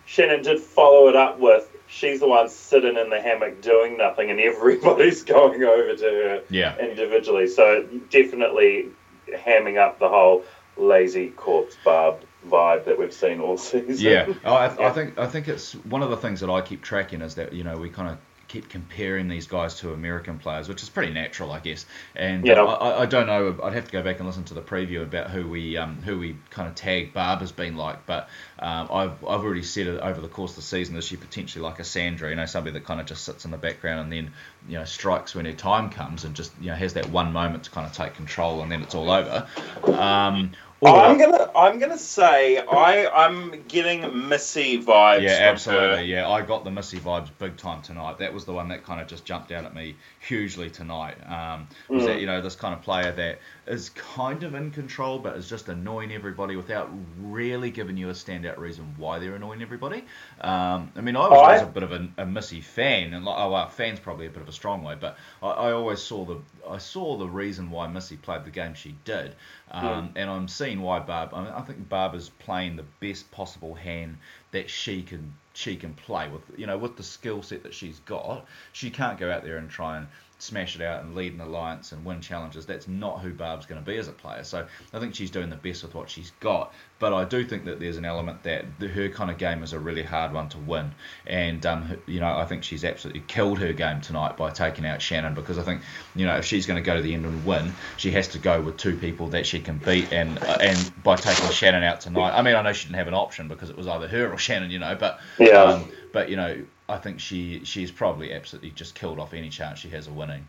Shannon 0.05 0.43
did 0.43 0.59
follow 0.59 1.07
it 1.07 1.15
up 1.15 1.39
with 1.39 1.69
she's 1.87 2.19
the 2.19 2.27
one 2.27 2.49
sitting 2.49 2.97
in 2.97 3.09
the 3.09 3.21
hammock 3.21 3.61
doing 3.61 3.97
nothing 3.97 4.29
and 4.29 4.39
everybody's 4.39 5.23
going 5.35 5.63
over 5.63 5.95
to 5.95 6.03
her 6.03 6.43
yeah. 6.49 6.77
individually. 6.77 7.47
So 7.47 7.83
definitely 8.09 8.89
hamming 9.29 9.77
up 9.77 9.99
the 9.99 10.09
whole 10.09 10.43
lazy 10.77 11.29
corpse 11.29 11.77
barb 11.83 12.21
vibe 12.47 12.85
that 12.85 12.99
we've 12.99 13.13
seen 13.13 13.39
all 13.39 13.57
season. 13.57 13.95
Yeah, 13.97 14.33
oh, 14.43 14.53
I, 14.53 14.75
yeah. 14.75 14.87
I 14.87 14.91
think 14.91 15.17
I 15.17 15.27
think 15.27 15.47
it's 15.47 15.73
one 15.73 16.03
of 16.03 16.09
the 16.09 16.17
things 16.17 16.41
that 16.41 16.49
I 16.49 16.61
keep 16.61 16.81
tracking 16.81 17.21
is 17.21 17.35
that 17.35 17.53
you 17.53 17.63
know 17.63 17.77
we 17.77 17.89
kind 17.89 18.09
of 18.09 18.17
keep 18.55 18.69
comparing 18.69 19.27
these 19.27 19.47
guys 19.47 19.75
to 19.75 19.91
American 19.91 20.39
players, 20.39 20.69
which 20.69 20.81
is 20.81 20.87
pretty 20.89 21.11
natural, 21.11 21.51
I 21.51 21.59
guess. 21.59 21.85
And 22.15 22.45
yeah. 22.45 22.63
I, 22.63 23.01
I, 23.01 23.05
don't 23.05 23.27
know. 23.27 23.59
I'd 23.61 23.73
have 23.73 23.85
to 23.85 23.91
go 23.91 24.01
back 24.01 24.19
and 24.19 24.27
listen 24.27 24.45
to 24.45 24.53
the 24.53 24.61
preview 24.61 25.03
about 25.03 25.29
who 25.29 25.45
we 25.45 25.75
um, 25.75 26.01
who 26.03 26.17
we 26.17 26.37
kind 26.51 26.69
of 26.69 26.75
tag 26.75 27.13
Barb 27.13 27.41
has 27.41 27.51
been 27.51 27.75
like. 27.75 28.05
But 28.05 28.29
um, 28.59 28.87
I've 28.89 29.23
I've 29.25 29.43
already 29.43 29.63
said 29.63 29.87
it 29.87 29.99
over 29.99 30.21
the 30.21 30.29
course 30.29 30.51
of 30.51 30.57
the 30.57 30.61
season. 30.61 30.95
Is 30.95 31.03
she 31.03 31.17
potentially 31.17 31.63
like 31.63 31.79
a 31.79 31.83
Sandra? 31.83 32.29
You 32.29 32.35
know, 32.37 32.45
somebody 32.45 32.73
that 32.73 32.85
kind 32.85 33.01
of 33.01 33.07
just 33.07 33.25
sits 33.25 33.43
in 33.43 33.51
the 33.51 33.57
background 33.57 33.99
and 33.99 34.13
then 34.13 34.33
you 34.69 34.77
know 34.77 34.85
strikes 34.85 35.35
when 35.35 35.45
her 35.45 35.53
time 35.53 35.89
comes 35.89 36.23
and 36.23 36.33
just 36.33 36.53
you 36.61 36.67
know 36.67 36.75
has 36.75 36.93
that 36.93 37.09
one 37.09 37.33
moment 37.33 37.65
to 37.65 37.71
kind 37.71 37.85
of 37.85 37.91
take 37.91 38.13
control 38.13 38.61
and 38.61 38.71
then 38.71 38.81
it's 38.83 38.95
all 38.95 39.11
over. 39.11 39.47
Um, 39.85 40.51
I'm 40.83 41.17
gonna 41.17 41.51
I'm 41.55 41.79
gonna 41.79 41.97
say 41.97 42.57
I 42.57 43.07
I'm 43.07 43.63
getting 43.67 44.27
Missy 44.27 44.83
vibes. 44.83 45.21
Yeah, 45.21 45.39
absolutely. 45.41 46.05
Yeah, 46.05 46.29
I 46.29 46.41
got 46.41 46.63
the 46.63 46.71
Missy 46.71 46.99
vibes 46.99 47.29
big 47.39 47.57
time 47.57 47.81
tonight. 47.81 48.17
That 48.19 48.33
was 48.33 48.45
the 48.45 48.53
one 48.53 48.67
that 48.69 48.83
kind 48.83 49.01
of 49.01 49.07
just 49.07 49.25
jumped 49.25 49.51
out 49.51 49.65
at 49.65 49.73
me 49.73 49.95
hugely 50.27 50.69
tonight. 50.69 51.15
Um, 51.25 51.67
was 51.87 52.03
mm. 52.03 52.07
that 52.07 52.19
you 52.19 52.25
know 52.25 52.41
this 52.41 52.55
kind 52.55 52.73
of 52.73 52.81
player 52.81 53.11
that 53.11 53.39
is 53.67 53.89
kind 53.89 54.43
of 54.43 54.55
in 54.55 54.71
control, 54.71 55.19
but 55.19 55.35
is 55.37 55.49
just 55.49 55.69
annoying 55.69 56.11
everybody 56.11 56.55
without 56.55 56.89
really 57.19 57.71
giving 57.71 57.97
you 57.97 58.09
a 58.09 58.13
standout 58.13 58.57
reason 58.57 58.95
why 58.97 59.19
they're 59.19 59.35
annoying 59.35 59.61
everybody. 59.61 60.03
Um, 60.41 60.91
I 60.95 61.01
mean, 61.01 61.15
I 61.15 61.27
was 61.27 61.31
always 61.31 61.61
a 61.61 61.65
bit 61.65 61.83
of 61.83 61.91
a, 61.91 62.07
a, 62.17 62.25
Missy 62.25 62.61
fan, 62.61 63.13
and 63.13 63.23
like, 63.23 63.35
oh, 63.37 63.51
well, 63.51 63.69
fan's 63.69 63.99
probably 63.99 64.25
a 64.25 64.29
bit 64.29 64.41
of 64.41 64.49
a 64.49 64.53
strong 64.53 64.83
way, 64.83 64.95
but 64.99 65.17
I, 65.41 65.49
I, 65.49 65.71
always 65.71 66.01
saw 66.01 66.25
the 66.25 66.41
I 66.69 66.79
saw 66.79 67.17
the 67.17 67.27
reason 67.27 67.69
why 67.69 67.87
Missy 67.87 68.17
played 68.17 68.45
the 68.45 68.51
game 68.51 68.73
she 68.73 68.95
did, 69.05 69.35
um, 69.71 70.11
and 70.15 70.29
I'm 70.29 70.47
seeing 70.47 70.81
why 70.81 70.99
Barb. 70.99 71.33
I, 71.33 71.43
mean, 71.43 71.53
I 71.53 71.61
think 71.61 71.87
Barb 71.87 72.15
is 72.15 72.29
playing 72.29 72.75
the 72.75 72.85
best 72.99 73.29
possible 73.31 73.75
hand 73.75 74.17
that 74.55 74.69
she 74.69 75.03
can 75.03 75.33
she 75.53 75.75
can 75.75 75.93
play 75.93 76.29
with. 76.29 76.41
You 76.57 76.65
know, 76.65 76.77
with 76.77 76.95
the 76.95 77.03
skill 77.03 77.43
set 77.43 77.63
that 77.63 77.73
she's 77.73 77.99
got, 77.99 78.45
she 78.71 78.89
can't 78.89 79.19
go 79.19 79.29
out 79.29 79.43
there 79.43 79.57
and 79.57 79.69
try 79.69 79.97
and 79.97 80.07
smash 80.45 80.75
it 80.75 80.81
out 80.81 81.03
and 81.03 81.15
lead 81.15 81.33
an 81.33 81.41
alliance 81.41 81.91
and 81.91 82.05
win 82.05 82.21
challenges. 82.21 82.65
That's 82.65 82.87
not 82.87 83.19
who 83.19 83.33
Barb's 83.33 83.65
going 83.65 83.83
to 83.83 83.85
be 83.85 83.97
as 83.97 84.07
a 84.07 84.11
player. 84.11 84.43
So 84.43 84.65
I 84.93 84.99
think 84.99 85.15
she's 85.15 85.31
doing 85.31 85.49
the 85.49 85.55
best 85.55 85.83
with 85.83 85.93
what 85.95 86.09
she's 86.09 86.31
got. 86.39 86.73
But 86.97 87.13
I 87.13 87.25
do 87.25 87.43
think 87.43 87.65
that 87.65 87.79
there's 87.79 87.97
an 87.97 88.05
element 88.05 88.43
that 88.43 88.79
the, 88.79 88.87
her 88.87 89.09
kind 89.09 89.29
of 89.29 89.37
game 89.37 89.63
is 89.63 89.73
a 89.73 89.79
really 89.79 90.03
hard 90.03 90.31
one 90.31 90.47
to 90.49 90.57
win. 90.57 90.91
And, 91.27 91.65
um, 91.65 91.97
you 92.05 92.21
know, 92.21 92.37
I 92.37 92.45
think 92.45 92.63
she's 92.63 92.85
absolutely 92.85 93.23
killed 93.27 93.59
her 93.59 93.73
game 93.73 93.99
tonight 93.99 94.37
by 94.37 94.49
taking 94.51 94.85
out 94.85 95.01
Shannon 95.01 95.33
because 95.33 95.57
I 95.57 95.63
think, 95.63 95.81
you 96.15 96.25
know, 96.25 96.37
if 96.37 96.45
she's 96.45 96.65
going 96.65 96.81
to 96.81 96.85
go 96.85 96.95
to 96.95 97.01
the 97.01 97.13
end 97.13 97.25
and 97.25 97.45
win, 97.45 97.73
she 97.97 98.11
has 98.11 98.29
to 98.29 98.39
go 98.39 98.61
with 98.61 98.77
two 98.77 98.95
people 98.95 99.27
that 99.29 99.45
she 99.45 99.59
can 99.59 99.77
beat. 99.77 100.13
And 100.13 100.39
uh, 100.39 100.57
and 100.61 101.03
by 101.03 101.17
taking 101.17 101.49
Shannon 101.49 101.83
out 101.83 101.99
tonight, 102.01 102.31
I 102.31 102.41
mean, 102.41 102.55
I 102.55 102.61
know 102.61 102.71
she 102.71 102.85
didn't 102.85 102.97
have 102.97 103.07
an 103.09 103.13
option 103.13 103.49
because 103.49 103.69
it 103.69 103.75
was 103.75 103.87
either 103.87 104.07
her 104.07 104.31
or 104.31 104.37
Shannon, 104.37 104.71
you 104.71 104.79
know, 104.79 104.95
but. 104.95 105.19
Yeah. 105.37 105.63
Um, 105.63 105.91
but, 106.13 106.29
you 106.29 106.37
know, 106.37 106.63
I 106.87 106.97
think 106.97 107.19
she 107.19 107.63
she's 107.63 107.91
probably 107.91 108.33
absolutely 108.33 108.71
just 108.71 108.95
killed 108.95 109.19
off 109.19 109.33
any 109.33 109.49
chance 109.49 109.79
she 109.79 109.89
has 109.89 110.07
of 110.07 110.15
winning. 110.15 110.47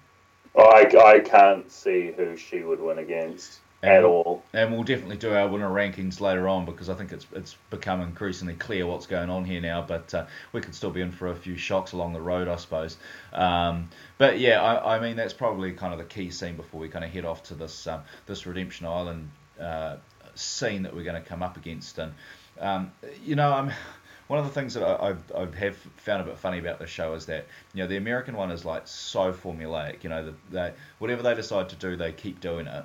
I, 0.57 0.91
I 1.05 1.21
can't 1.21 1.71
see 1.71 2.13
who 2.17 2.37
she 2.37 2.63
would 2.63 2.81
win 2.81 2.99
against 2.99 3.61
and 3.83 3.93
at 3.93 4.05
all. 4.05 4.43
And 4.53 4.73
we'll 4.73 4.85
definitely 4.85 5.19
do 5.19 5.35
our 5.35 5.49
winner 5.49 5.69
rankings 5.69 6.21
later 6.21 6.49
on 6.49 6.65
because 6.65 6.89
I 6.89 6.95
think 6.95 7.13
it's 7.13 7.27
it's 7.33 7.57
become 7.71 8.01
increasingly 8.01 8.55
clear 8.55 8.87
what's 8.87 9.07
going 9.07 9.31
on 9.31 9.45
here 9.45 9.61
now. 9.61 9.83
But 9.83 10.13
uh, 10.15 10.27
we 10.53 10.61
could 10.61 10.75
still 10.75 10.91
be 10.91 11.01
in 11.01 11.13
for 11.13 11.29
a 11.29 11.35
few 11.35 11.57
shocks 11.57 11.93
along 11.93 12.13
the 12.13 12.21
road, 12.21 12.49
I 12.49 12.57
suppose. 12.57 12.97
Um, 13.33 13.89
but 14.19 14.39
yeah, 14.39 14.63
I, 14.63 14.97
I, 14.97 15.01
mean 15.01 15.17
that's 15.17 15.35
probably 15.35 15.73
kind 15.73 15.93
of 15.93 15.99
the 15.99 16.05
key 16.05 16.31
scene 16.31 16.57
before 16.57 16.81
we 16.81 16.89
kind 16.89 17.05
of 17.05 17.11
head 17.11 17.25
off 17.25 17.45
to 17.45 17.55
this 17.55 17.87
um, 17.87 18.03
this 18.27 18.47
Redemption 18.47 18.87
Island 18.87 19.31
uh, 19.61 19.97
scene 20.35 20.83
that 20.83 20.95
we're 20.95 21.05
going 21.05 21.23
to 21.23 21.29
come 21.29 21.43
up 21.43 21.57
against. 21.57 21.99
And 21.99 22.13
um, 22.61 22.93
you 23.25 23.37
know, 23.37 23.53
I'm 23.53 23.73
one 24.29 24.39
of 24.39 24.45
the 24.45 24.53
things 24.53 24.75
that 24.75 24.83
I, 24.83 25.11
I, 25.11 25.43
I, 25.43 25.47
have 25.57 25.77
found 25.97 26.23
a 26.23 26.25
bit 26.25 26.39
funny 26.39 26.59
about 26.59 26.79
the 26.79 26.87
show 26.87 27.15
is 27.15 27.27
that 27.27 27.47
you 27.75 27.83
know 27.83 27.89
the 27.89 27.97
American 27.97 28.37
one 28.37 28.51
is 28.51 28.65
like 28.65 28.87
so 28.87 29.33
formulaic. 29.33 30.03
You 30.03 30.11
know, 30.11 30.27
the, 30.27 30.35
they, 30.51 30.73
whatever 30.99 31.23
they 31.23 31.35
decide 31.35 31.69
to 31.71 31.77
do, 31.77 31.97
they 31.97 32.13
keep 32.13 32.41
doing 32.41 32.67
it. 32.67 32.85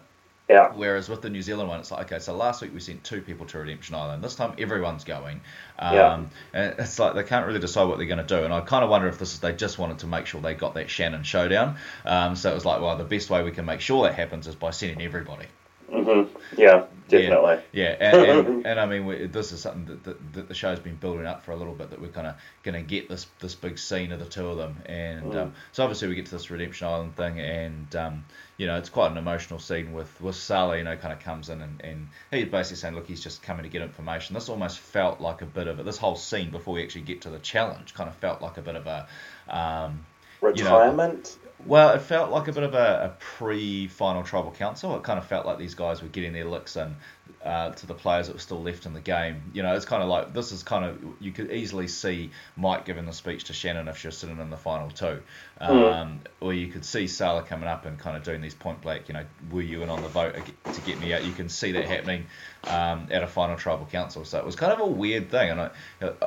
Yeah. 0.50 0.74
Whereas 0.75 1.07
with 1.07 1.21
the 1.21 1.29
New 1.29 1.41
Zealand 1.41 1.69
one, 1.69 1.79
it's 1.79 1.91
like 1.91 2.12
okay, 2.12 2.19
so 2.19 2.36
last 2.36 2.62
week 2.62 2.74
we 2.74 2.81
sent 2.81 3.03
two 3.03 3.21
people 3.21 3.45
to 3.48 3.57
Redemption 3.57 3.95
Island. 3.95 4.24
This 4.24 4.36
time 4.36 4.53
everyone's 4.57 5.03
going. 5.03 5.41
Um, 5.79 5.95
yeah. 5.95 6.24
And 6.53 6.79
it's 6.79 7.00
like 7.00 7.15
they 7.15 7.24
can't 7.24 7.48
really 7.48 7.60
decide 7.60 7.86
what 7.86 7.98
they're 7.98 8.07
going 8.07 8.17
to 8.17 8.24
do. 8.24 8.43
And 8.43 8.53
I 8.53 8.62
kind 8.62 8.83
of 8.83 8.89
wonder 8.89 9.07
if 9.07 9.17
this 9.17 9.33
is 9.33 9.39
they 9.39 9.53
just 9.53 9.79
wanted 9.79 10.00
to 10.00 10.07
make 10.07 10.25
sure 10.25 10.41
they 10.41 10.53
got 10.53 10.74
that 10.74 10.89
Shannon 10.89 11.24
showdown. 11.24 11.77
Um, 12.05 12.36
so 12.36 12.51
it 12.51 12.53
was 12.53 12.65
like, 12.65 12.81
well, 12.81 12.98
the 12.98 13.03
best 13.05 13.29
way 13.29 13.43
we 13.43 13.51
can 13.51 13.65
make 13.65 13.81
sure 13.81 14.03
that 14.03 14.15
happens 14.15 14.45
is 14.45 14.55
by 14.55 14.71
sending 14.71 15.01
everybody. 15.01 15.45
Mm-hmm. 15.91 16.60
Yeah, 16.60 16.86
definitely. 17.10 17.63
Yeah, 17.74 17.98
yeah. 18.00 18.13
And, 18.13 18.48
and, 18.48 18.65
and, 18.65 18.79
I 18.79 18.86
mean, 18.86 19.05
we, 19.05 19.27
this 19.27 19.51
is 19.51 19.62
something 19.62 19.86
that, 19.86 20.03
that, 20.05 20.33
that, 20.33 20.48
the 20.48 20.53
show's 20.53 20.79
been 20.79 20.95
building 20.95 21.25
up 21.25 21.43
for 21.43 21.51
a 21.51 21.55
little 21.55 21.74
bit. 21.74 21.89
That 21.89 22.01
we're 22.01 22.07
kind 22.10 22.27
of 22.27 22.36
going 22.63 22.75
to 22.75 22.81
get 22.81 23.10
this 23.10 23.27
this 23.39 23.55
big 23.55 23.77
scene 23.77 24.12
of 24.12 24.19
the 24.19 24.25
two 24.25 24.48
of 24.48 24.57
them, 24.57 24.77
and 24.86 25.33
mm. 25.33 25.36
um, 25.36 25.53
so 25.74 25.83
obviously 25.83 26.07
we 26.07 26.15
get 26.15 26.25
to 26.27 26.31
this 26.31 26.50
Redemption 26.50 26.88
Island 26.88 27.15
thing, 27.17 27.39
and 27.39 27.95
um, 27.95 28.25
you 28.57 28.67
know, 28.67 28.77
it's 28.77 28.89
quite 28.89 29.12
an 29.12 29.17
emotional 29.17 29.60
scene 29.60 29.91
with 29.91 30.21
with 30.21 30.36
Sala. 30.36 30.77
You 30.77 30.83
know, 30.83 30.95
kind 30.95 31.12
of 31.12 31.19
comes 31.19 31.50
in 31.50 31.62
and, 31.62 31.81
and 31.83 32.07
he's 32.29 32.48
basically 32.48 32.77
saying, 32.77 32.95
look, 32.95 33.07
he's 33.07 33.21
just 33.21 33.41
coming 33.41 33.63
to 33.63 33.69
get 33.69 33.81
information. 33.81 34.33
This 34.33 34.50
almost 34.50 34.79
felt 34.79 35.19
like 35.19 35.41
a 35.41 35.48
bit 35.48 35.67
of 35.67 35.79
a, 35.79 35.83
this 35.83 35.98
whole 35.98 36.15
scene 36.15 36.51
before 36.51 36.75
we 36.75 36.83
actually 36.83 37.01
get 37.01 37.21
to 37.21 37.29
the 37.29 37.39
challenge, 37.39 37.93
kind 37.93 38.10
of 38.10 38.15
felt 38.15 38.41
like 38.41 38.57
a 38.57 38.62
bit 38.62 38.75
of 38.75 38.88
a 38.88 39.07
um, 39.50 40.05
retirement. 40.41 41.38
You 41.38 41.40
know, 41.40 41.40
Well, 41.65 41.94
it 41.94 42.01
felt 42.01 42.32
like 42.32 42.48
a 42.48 42.51
bit 42.51 42.63
of 42.63 42.74
a, 42.74 43.13
a 43.13 43.15
pre-final 43.20 44.24
tribal 44.24 44.51
council. 44.51 44.96
It 44.96 45.03
kind 45.03 45.20
of 45.20 45.25
felt 45.25 45.46
like 45.46 45.58
these 45.58 45.75
guys 45.75 46.01
were 46.01 46.08
getting 46.08 46.34
their 46.34 46.46
licks 46.46 46.75
in 46.75 46.96
uh, 47.44 47.72
to 47.72 47.88
the 47.88 47.94
players 47.94 48.27
that 48.27 48.34
were 48.34 48.39
still 48.39 48.62
left 48.62 48.86
in 48.86 48.94
the 48.94 49.01
game. 49.01 49.41
You 49.53 49.63
know, 49.63 49.74
it's 49.75 49.86
kind 49.86 50.03
of 50.03 50.10
like 50.10 50.34
this 50.34 50.51
is 50.51 50.63
kind 50.63 50.86
of 50.86 51.00
you 51.20 51.32
could 51.32 51.51
easily 51.51 51.88
see 51.88 52.32
Mike 52.56 52.86
giving 52.86 53.06
the 53.06 53.13
speech 53.13 53.46
to 53.46 53.53
Shannon 53.53 53.88
if 53.88 53.98
she's 53.98 54.15
sitting 54.15 54.39
in 54.39 54.50
the 54.50 54.58
final 54.58 54.89
two, 54.91 55.22
hmm. 55.60 55.63
um, 55.63 55.74
mm. 55.74 56.18
or 56.39 56.53
you 56.53 56.68
could 56.68 56.86
see 56.86 57.08
Sala 57.08 57.41
coming 57.44 57.68
up 57.68 57.86
and 57.86 57.98
kind 57.98 58.15
of 58.15 58.24
doing 58.24 58.41
these 58.41 58.53
point 58.53 58.82
blank. 58.82 59.08
You 59.08 59.15
know, 59.15 59.25
were 59.51 59.62
you 59.62 59.82
in 59.82 59.89
on 59.89 60.01
the 60.03 60.08
vote 60.08 60.36
to 60.72 60.82
get 60.82 61.00
me 61.00 61.13
out? 61.13 61.24
You 61.24 61.34
can 61.34 61.50
see 61.50 61.72
that 61.72 61.86
happening 61.86 62.25
um, 62.65 63.08
at 63.10 63.24
a 63.24 63.27
final 63.27 63.56
tribal 63.56 63.88
council. 63.88 64.24
So 64.24 64.38
it 64.38 64.46
was 64.46 64.56
kind 64.56 64.72
of 64.72 64.80
a 64.80 64.88
weird 64.88 65.32
thing, 65.32 65.50
and 65.50 65.62
I 65.62 65.70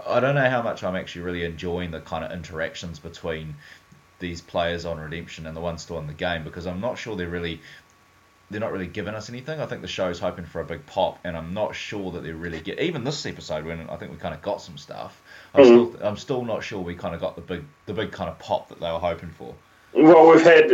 I 0.06 0.20
don't 0.20 0.34
know 0.34 0.50
how 0.50 0.62
much 0.62 0.82
I'm 0.82 0.96
actually 0.96 1.22
really 1.22 1.44
enjoying 1.44 1.92
the 1.92 2.00
kind 2.00 2.24
of 2.24 2.32
interactions 2.32 2.98
between 2.98 3.54
these 4.24 4.40
players 4.40 4.86
on 4.86 4.98
redemption 4.98 5.46
and 5.46 5.54
the 5.54 5.60
ones 5.60 5.82
still 5.82 5.98
in 5.98 6.06
the 6.06 6.14
game 6.14 6.44
because 6.44 6.66
I'm 6.66 6.80
not 6.80 6.96
sure 6.96 7.14
they're 7.14 7.28
really 7.28 7.60
they're 8.50 8.60
not 8.60 8.72
really 8.72 8.86
giving 8.86 9.14
us 9.14 9.28
anything. 9.28 9.60
I 9.60 9.66
think 9.66 9.82
the 9.82 9.88
show's 9.88 10.18
hoping 10.18 10.46
for 10.46 10.60
a 10.60 10.64
big 10.64 10.86
pop, 10.86 11.18
and 11.24 11.36
I'm 11.36 11.52
not 11.52 11.74
sure 11.74 12.10
that 12.12 12.22
they 12.22 12.32
really 12.32 12.60
get. 12.60 12.78
Even 12.80 13.04
this 13.04 13.26
episode, 13.26 13.64
when 13.64 13.88
I 13.90 13.96
think 13.96 14.12
we 14.12 14.16
kind 14.16 14.34
of 14.34 14.40
got 14.40 14.62
some 14.62 14.78
stuff, 14.78 15.20
I'm 15.52 15.64
mm-hmm. 15.64 15.94
still 15.94 16.06
I'm 16.06 16.16
still 16.16 16.44
not 16.44 16.64
sure 16.64 16.80
we 16.80 16.94
kind 16.94 17.14
of 17.14 17.20
got 17.20 17.36
the 17.36 17.42
big 17.42 17.64
the 17.84 17.92
big 17.92 18.12
kind 18.12 18.30
of 18.30 18.38
pop 18.38 18.70
that 18.70 18.80
they 18.80 18.90
were 18.90 18.98
hoping 18.98 19.30
for. 19.30 19.54
Well, 19.92 20.30
we've 20.30 20.42
had 20.42 20.72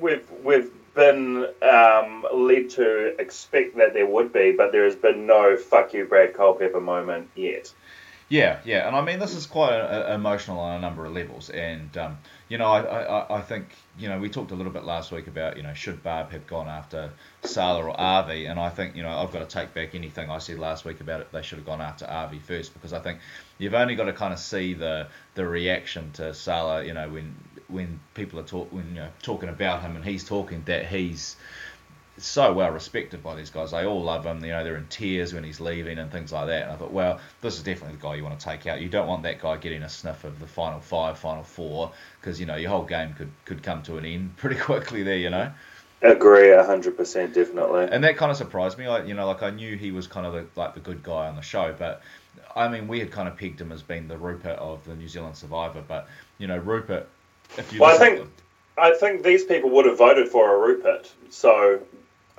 we've 0.00 0.28
we've 0.44 0.70
been 0.94 1.46
um, 1.62 2.26
led 2.32 2.70
to 2.70 3.20
expect 3.20 3.76
that 3.78 3.94
there 3.94 4.06
would 4.06 4.32
be, 4.32 4.52
but 4.52 4.70
there 4.70 4.84
has 4.84 4.96
been 4.96 5.26
no 5.26 5.56
"fuck 5.56 5.92
you, 5.94 6.04
Brad 6.04 6.34
Culpepper" 6.34 6.80
moment 6.80 7.28
yet. 7.34 7.72
Yeah, 8.32 8.60
yeah, 8.64 8.86
and 8.86 8.96
I 8.96 9.02
mean 9.02 9.18
this 9.18 9.34
is 9.34 9.44
quite 9.44 9.74
a, 9.74 10.12
a 10.12 10.14
emotional 10.14 10.58
on 10.58 10.78
a 10.78 10.80
number 10.80 11.04
of 11.04 11.12
levels, 11.12 11.50
and 11.50 11.94
um, 11.98 12.16
you 12.48 12.56
know 12.56 12.64
I, 12.64 12.80
I, 12.80 13.36
I 13.36 13.40
think 13.42 13.66
you 13.98 14.08
know 14.08 14.18
we 14.18 14.30
talked 14.30 14.52
a 14.52 14.54
little 14.54 14.72
bit 14.72 14.84
last 14.84 15.12
week 15.12 15.26
about 15.26 15.58
you 15.58 15.62
know 15.62 15.74
should 15.74 16.02
Barb 16.02 16.30
have 16.30 16.46
gone 16.46 16.66
after 16.66 17.10
Sala 17.42 17.84
or 17.84 18.00
Avi, 18.00 18.46
and 18.46 18.58
I 18.58 18.70
think 18.70 18.96
you 18.96 19.02
know 19.02 19.10
I've 19.10 19.34
got 19.34 19.46
to 19.46 19.54
take 19.58 19.74
back 19.74 19.94
anything 19.94 20.30
I 20.30 20.38
said 20.38 20.58
last 20.58 20.86
week 20.86 21.02
about 21.02 21.20
it. 21.20 21.30
They 21.30 21.42
should 21.42 21.58
have 21.58 21.66
gone 21.66 21.82
after 21.82 22.06
Avi 22.06 22.38
first 22.38 22.72
because 22.72 22.94
I 22.94 23.00
think 23.00 23.18
you've 23.58 23.74
only 23.74 23.96
got 23.96 24.04
to 24.04 24.14
kind 24.14 24.32
of 24.32 24.38
see 24.38 24.72
the 24.72 25.08
the 25.34 25.46
reaction 25.46 26.10
to 26.12 26.32
Sala, 26.32 26.86
you 26.86 26.94
know 26.94 27.10
when 27.10 27.34
when 27.68 28.00
people 28.14 28.40
are 28.40 28.44
talk 28.44 28.72
when 28.72 28.88
you 28.88 29.02
know 29.02 29.08
talking 29.20 29.50
about 29.50 29.82
him 29.82 29.94
and 29.94 30.06
he's 30.06 30.24
talking 30.24 30.62
that 30.64 30.86
he's 30.86 31.36
so 32.18 32.52
well 32.52 32.70
respected 32.70 33.22
by 33.22 33.34
these 33.34 33.50
guys. 33.50 33.70
They 33.70 33.86
all 33.86 34.02
love 34.02 34.26
him. 34.26 34.44
You 34.44 34.52
know, 34.52 34.64
they're 34.64 34.76
in 34.76 34.86
tears 34.88 35.32
when 35.32 35.44
he's 35.44 35.60
leaving 35.60 35.98
and 35.98 36.10
things 36.10 36.32
like 36.32 36.46
that. 36.48 36.64
And 36.64 36.72
I 36.72 36.76
thought, 36.76 36.92
well, 36.92 37.20
this 37.40 37.56
is 37.56 37.62
definitely 37.62 37.96
the 37.96 38.02
guy 38.02 38.16
you 38.16 38.24
want 38.24 38.38
to 38.38 38.44
take 38.44 38.66
out. 38.66 38.80
You 38.80 38.88
don't 38.88 39.06
want 39.06 39.22
that 39.22 39.40
guy 39.40 39.56
getting 39.56 39.82
a 39.82 39.88
sniff 39.88 40.24
of 40.24 40.38
the 40.38 40.46
final 40.46 40.80
five, 40.80 41.18
final 41.18 41.42
four, 41.42 41.92
because 42.20 42.38
you 42.38 42.46
know 42.46 42.56
your 42.56 42.70
whole 42.70 42.84
game 42.84 43.14
could 43.14 43.30
could 43.44 43.62
come 43.62 43.82
to 43.84 43.96
an 43.98 44.04
end 44.04 44.36
pretty 44.36 44.56
quickly 44.56 45.02
there. 45.02 45.16
You 45.16 45.30
know. 45.30 45.50
Agree, 46.02 46.52
hundred 46.52 46.96
percent, 46.96 47.32
definitely. 47.32 47.88
And 47.90 48.02
that 48.02 48.16
kind 48.16 48.30
of 48.30 48.36
surprised 48.36 48.76
me. 48.76 48.86
I, 48.86 49.04
you 49.04 49.14
know, 49.14 49.26
like 49.26 49.42
I 49.42 49.50
knew 49.50 49.76
he 49.76 49.92
was 49.92 50.08
kind 50.08 50.26
of 50.26 50.32
the, 50.32 50.46
like 50.56 50.74
the 50.74 50.80
good 50.80 51.02
guy 51.04 51.28
on 51.28 51.36
the 51.36 51.42
show, 51.42 51.72
but 51.78 52.02
I 52.56 52.68
mean, 52.68 52.88
we 52.88 52.98
had 52.98 53.12
kind 53.12 53.28
of 53.28 53.36
pegged 53.36 53.60
him 53.60 53.70
as 53.70 53.82
being 53.82 54.08
the 54.08 54.18
Rupert 54.18 54.58
of 54.58 54.84
the 54.84 54.96
New 54.96 55.06
Zealand 55.06 55.36
Survivor. 55.36 55.82
But 55.86 56.08
you 56.38 56.48
know, 56.48 56.58
Rupert. 56.58 57.08
If 57.56 57.72
you 57.72 57.80
well, 57.80 57.94
I 57.94 57.98
think. 57.98 58.28
I 58.78 58.94
think 58.94 59.22
these 59.22 59.44
people 59.44 59.68
would 59.70 59.84
have 59.84 59.98
voted 59.98 60.28
for 60.28 60.56
a 60.56 60.66
Rupert. 60.66 61.12
So 61.28 61.80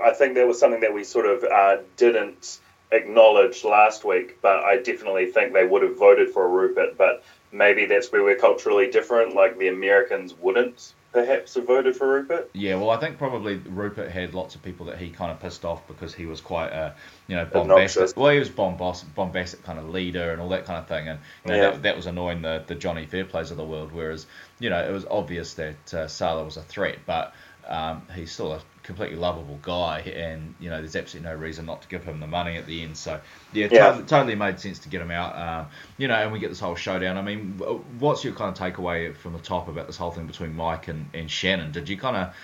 I 0.04 0.12
think 0.12 0.36
that 0.36 0.48
was 0.48 0.60
something 0.60 0.82
that 0.82 0.94
we 0.94 1.04
sort 1.04 1.26
of 1.26 1.44
uh, 1.44 1.78
didn't 1.98 2.60
acknowledge 2.92 3.64
last 3.64 4.04
week, 4.06 4.40
but 4.42 4.64
I 4.64 4.78
definitely 4.78 5.28
think 5.32 5.54
they 5.54 5.66
would 5.66 5.82
have 5.82 5.98
voted 5.98 6.32
for 6.32 6.48
Rupert. 6.48 6.98
But 6.98 7.24
maybe 7.52 7.86
that's 7.86 8.12
where 8.12 8.24
we're 8.24 8.36
culturally 8.36 8.90
different. 8.90 9.36
Like 9.36 9.58
the 9.58 9.70
Americans 9.70 10.34
wouldn't 10.34 10.94
perhaps 11.14 11.54
have 11.54 11.68
voted 11.68 11.96
for 11.96 12.12
Rupert. 12.12 12.50
Yeah, 12.54 12.76
well, 12.76 12.90
I 12.90 12.98
think 12.98 13.18
probably 13.18 13.58
Rupert 13.58 14.12
had 14.12 14.34
lots 14.34 14.56
of 14.56 14.64
people 14.64 14.88
that 14.88 14.98
he 14.98 15.10
kind 15.10 15.32
of 15.32 15.40
pissed 15.40 15.64
off 15.64 15.88
because 15.88 16.14
he 16.14 16.26
was 16.26 16.42
quite 16.42 16.72
a, 16.72 16.96
you 17.28 17.36
know, 17.36 17.46
bombastic. 17.46 18.02
Obnoxious. 18.02 18.16
Well, 18.16 18.32
he 18.32 18.40
was 18.40 18.50
bombast, 18.50 19.14
bombastic 19.14 19.64
kind 19.64 19.78
of 19.78 19.90
leader 19.90 20.32
and 20.32 20.42
all 20.42 20.50
that 20.50 20.66
kind 20.66 20.80
of 20.80 20.88
thing, 20.88 21.08
and 21.08 21.20
you 21.46 21.52
know, 21.52 21.58
yeah. 21.58 21.72
that, 21.72 21.84
that 21.84 21.96
was 21.96 22.08
annoying 22.08 22.42
the 22.42 22.64
the 22.66 22.76
Johnny 22.76 23.06
Fairplays 23.06 23.52
of 23.52 23.58
the 23.58 23.64
world. 23.64 23.92
Whereas, 23.92 24.26
you 24.60 24.70
know, 24.70 24.84
it 24.84 24.92
was 24.92 25.06
obvious 25.06 25.54
that 25.54 25.94
uh, 25.94 26.08
Sala 26.08 26.44
was 26.44 26.58
a 26.58 26.64
threat, 26.64 26.98
but 27.06 27.34
um, 27.68 28.02
he's 28.16 28.32
still 28.32 28.54
a 28.54 28.62
completely 28.84 29.18
lovable 29.18 29.58
guy, 29.62 30.00
and 30.02 30.54
you 30.60 30.70
know 30.70 30.78
there's 30.80 30.96
absolutely 30.96 31.30
no 31.32 31.36
reason 31.36 31.66
not 31.66 31.82
to 31.82 31.88
give 31.88 32.04
him 32.04 32.20
the 32.20 32.28
money 32.28 32.58
at 32.58 32.68
the 32.68 32.84
end. 32.84 32.98
So 32.98 33.20
yeah, 33.54 33.68
yeah. 33.72 33.88
Totally, 33.88 34.06
totally, 34.06 34.36
made 34.36 34.60
sense 34.60 34.80
to 34.80 34.90
get 34.90 35.02
him 35.02 35.12
out. 35.12 35.36
Um, 35.36 35.68
you 35.98 36.08
know, 36.08 36.16
and 36.16 36.32
we 36.32 36.40
get 36.40 36.50
this 36.50 36.60
whole 36.60 36.76
showdown. 36.76 37.18
I 37.18 37.22
mean, 37.22 37.58
what's 38.00 38.24
your 38.24 38.34
kind 38.34 38.56
of 38.56 38.62
takeaway 38.62 39.16
from 39.16 39.34
the 39.34 39.40
top 39.40 39.68
about 39.68 39.88
this 39.88 39.98
whole 39.98 40.12
thing 40.12 40.28
between 40.28 40.56
Mike 40.56 40.88
and, 40.90 41.10
and 41.14 41.32
Shannon? 41.32 41.72
Did 41.72 41.90
you 41.90 41.98
kind 41.98 42.18
of, 42.18 42.36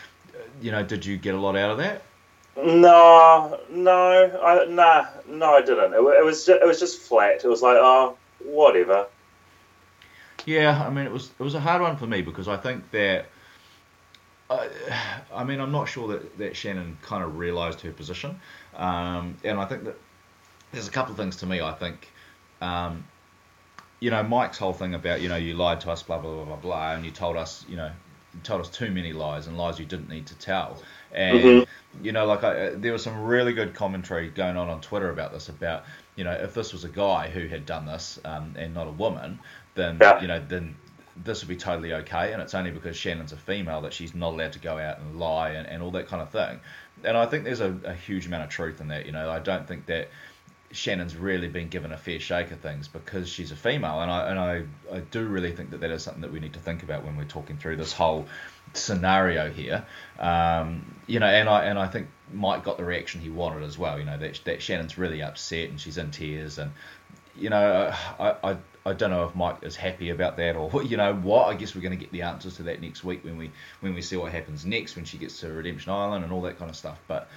you 0.62 0.72
know, 0.72 0.84
did 0.84 1.06
you 1.06 1.18
get 1.18 1.36
a 1.36 1.40
lot 1.40 1.56
out 1.56 1.72
of 1.72 1.78
that? 1.78 2.02
No, 2.58 3.60
no, 3.70 4.40
I, 4.44 4.66
nah, 4.66 5.08
no, 5.28 5.56
I 5.56 5.62
didn't. 5.62 5.94
It, 5.94 5.98
it 5.98 6.26
was 6.26 6.46
just, 6.46 6.62
it 6.62 6.66
was 6.66 6.80
just 6.80 7.02
flat. 7.02 7.44
It 7.44 7.48
was 7.48 7.62
like, 7.62 7.78
oh, 7.80 8.18
whatever. 8.44 9.08
Yeah, 10.46 10.84
I 10.86 10.90
mean, 10.90 11.06
it 11.06 11.12
was 11.12 11.30
it 11.40 11.44
was 11.44 11.54
a 11.54 11.60
hard 11.60 11.82
one 11.82 11.98
for 11.98 12.08
me 12.08 12.22
because 12.22 12.48
I 12.48 12.58
think 12.58 12.90
that 12.92 13.28
I, 14.50 15.44
mean, 15.44 15.60
I'm 15.60 15.72
not 15.72 15.88
sure 15.88 16.08
that, 16.10 16.38
that 16.40 16.56
Shannon 16.56 16.98
kind 17.02 17.24
of 17.24 17.38
realised 17.38 17.82
her 17.82 17.92
position, 17.92 18.40
um, 18.76 19.38
and 19.44 19.60
I 19.60 19.66
think 19.66 19.84
that 19.84 19.96
there's 20.72 20.88
a 20.88 20.92
couple 20.92 21.12
of 21.12 21.18
things 21.18 21.38
to 21.38 21.46
me. 21.46 21.62
I 21.62 21.74
think, 21.74 22.10
um, 22.62 23.06
you 24.00 24.10
know, 24.10 24.24
Mike's 24.24 24.58
whole 24.58 24.74
thing 24.74 24.96
about 24.96 25.22
you 25.22 25.30
know 25.30 25.36
you 25.36 25.54
lied 25.54 25.82
to 25.82 25.92
us, 25.92 26.02
blah 26.02 26.18
blah 26.18 26.34
blah 26.34 26.46
blah 26.46 26.56
blah, 26.56 26.94
and 26.94 27.06
you 27.06 27.12
told 27.12 27.38
us 27.38 27.64
you 27.70 27.76
know 27.76 27.92
you 28.34 28.40
told 28.42 28.62
us 28.62 28.70
too 28.70 28.90
many 28.92 29.14
lies 29.14 29.46
and 29.48 29.58
lies 29.58 29.80
you 29.80 29.86
didn't 29.86 30.10
need 30.10 30.26
to 30.28 30.36
tell, 30.36 30.82
and 31.12 31.40
mm-hmm. 31.40 32.06
you 32.06 32.12
know 32.12 32.26
like 32.26 32.44
I, 32.44 32.70
there 32.70 32.94
was 32.94 33.04
some 33.04 33.24
really 33.24 33.54
good 33.54 33.76
commentary 33.76 34.30
going 34.30 34.58
on 34.58 34.68
on 34.70 34.82
Twitter 34.82 35.12
about 35.12 35.32
this 35.32 35.50
about 35.50 35.84
you 36.16 36.24
know 36.24 36.32
if 36.32 36.56
this 36.56 36.74
was 36.74 36.86
a 36.86 36.90
guy 36.90 37.30
who 37.30 37.48
had 37.48 37.68
done 37.68 37.86
this 37.86 38.20
um, 38.26 38.56
and 38.58 38.74
not 38.74 38.88
a 38.88 38.92
woman, 38.92 39.38
then 39.76 40.00
yeah. 40.02 40.20
you 40.22 40.28
know 40.28 40.44
then 40.48 40.76
this 41.24 41.42
would 41.42 41.50
be 41.50 41.58
totally 41.58 41.94
okay, 41.94 42.34
and 42.34 42.42
it's 42.42 42.54
only 42.54 42.72
because 42.72 42.96
Shannon's 42.96 43.32
a 43.32 43.38
female 43.38 43.82
that 43.82 43.94
she's 43.94 44.16
not 44.16 44.34
allowed 44.34 44.54
to 44.54 44.60
go 44.60 44.78
out 44.78 45.00
and 45.00 45.20
lie 45.20 45.52
and, 45.52 45.68
and 45.68 45.84
all 45.84 45.92
that 45.92 46.08
kind 46.08 46.22
of 46.22 46.30
thing. 46.30 46.60
And 47.04 47.18
I 47.18 47.26
think 47.26 47.44
there's 47.44 47.62
a, 47.62 47.78
a 47.84 47.94
huge 47.94 48.26
amount 48.26 48.44
of 48.44 48.50
truth 48.50 48.82
in 48.82 48.88
that. 48.90 49.06
You 49.06 49.12
know, 49.12 49.30
I 49.30 49.40
don't 49.40 49.68
think 49.68 49.86
that 49.88 50.10
Shannon's 50.72 51.16
really 51.16 51.48
been 51.48 51.70
given 51.70 51.92
a 51.92 51.98
fair 51.98 52.20
shake 52.20 52.52
of 52.52 52.60
things 52.60 52.88
because 52.88 53.28
she's 53.28 53.52
a 53.52 53.56
female, 53.56 54.02
and 54.02 54.12
I 54.12 54.30
and 54.30 54.40
I, 54.40 54.64
I 54.96 55.00
do 55.00 55.26
really 55.26 55.52
think 55.52 55.72
that 55.72 55.82
that 55.82 55.92
is 55.92 56.04
something 56.04 56.22
that 56.22 56.32
we 56.32 56.40
need 56.40 56.54
to 56.54 56.60
think 56.60 56.84
about 56.84 57.04
when 57.04 57.18
we're 57.18 57.26
talking 57.26 57.58
through 57.58 57.78
this 57.78 57.92
whole 57.92 58.28
scenario 58.74 59.52
here. 59.52 59.86
Um, 60.20 60.96
you 61.08 61.20
know, 61.20 61.28
and 61.28 61.50
I 61.50 61.66
and 61.66 61.80
I 61.80 61.88
think 61.88 62.08
Mike 62.32 62.64
got 62.64 62.78
the 62.78 62.86
reaction 62.86 63.20
he 63.20 63.30
wanted 63.30 63.64
as 63.64 63.78
well. 63.78 64.00
You 64.00 64.06
know 64.06 64.18
that 64.18 64.42
that 64.46 64.62
Shannon's 64.62 64.98
really 64.98 65.22
upset 65.22 65.70
and 65.70 65.82
she's 65.82 65.98
in 65.98 66.12
tears, 66.12 66.60
and 66.60 66.72
you 67.36 67.50
know 67.50 67.94
I 68.20 68.36
I 68.44 68.58
I 68.90 68.94
don't 68.94 69.12
know 69.12 69.24
if 69.26 69.36
Mike 69.36 69.58
is 69.62 69.76
happy 69.76 70.10
about 70.10 70.38
that 70.38 70.56
or 70.56 70.84
you 70.84 70.98
know 70.98 71.14
what. 71.14 71.48
I 71.48 71.54
guess 71.54 71.76
we're 71.76 71.82
going 71.82 71.98
to 71.98 72.04
get 72.04 72.12
the 72.12 72.24
answers 72.24 72.58
to 72.58 72.64
that 72.64 72.82
next 72.82 73.04
week 73.04 73.24
when 73.24 73.38
we 73.38 73.52
when 73.82 73.94
we 73.94 74.02
see 74.02 74.18
what 74.18 74.32
happens 74.32 74.66
next 74.66 74.96
when 74.96 75.06
she 75.06 75.18
gets 75.18 75.40
to 75.42 75.52
Redemption 75.52 75.92
Island 75.92 76.24
and 76.24 76.34
all 76.34 76.42
that 76.42 76.58
kind 76.58 76.70
of 76.70 76.76
stuff. 76.76 77.00
But 77.08 77.30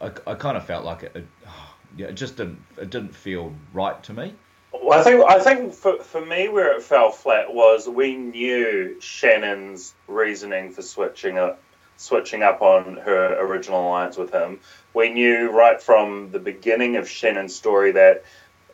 I, 0.00 0.10
I 0.26 0.34
kind 0.34 0.56
of 0.56 0.64
felt 0.64 0.84
like 0.84 1.02
it, 1.02 1.12
it, 1.16 1.26
yeah, 1.96 2.06
it 2.08 2.14
just 2.14 2.36
didn't 2.36 2.62
it 2.76 2.90
didn't 2.90 3.14
feel 3.14 3.52
right 3.72 4.00
to 4.04 4.12
me. 4.12 4.34
Well, 4.72 4.98
I 4.98 5.02
think 5.02 5.24
I 5.24 5.38
think 5.40 5.72
for, 5.72 5.98
for 6.02 6.24
me 6.24 6.48
where 6.48 6.76
it 6.76 6.82
fell 6.82 7.10
flat 7.10 7.52
was 7.52 7.88
we 7.88 8.16
knew 8.16 9.00
Shannon's 9.00 9.94
reasoning 10.06 10.70
for 10.70 10.82
switching 10.82 11.38
up 11.38 11.60
switching 11.96 12.42
up 12.42 12.62
on 12.62 12.96
her 12.96 13.38
original 13.40 13.86
alliance 13.86 14.16
with 14.16 14.32
him. 14.32 14.58
We 14.94 15.10
knew 15.10 15.50
right 15.50 15.80
from 15.80 16.30
the 16.30 16.38
beginning 16.38 16.96
of 16.96 17.08
Shannon's 17.08 17.54
story 17.54 17.92
that 17.92 18.24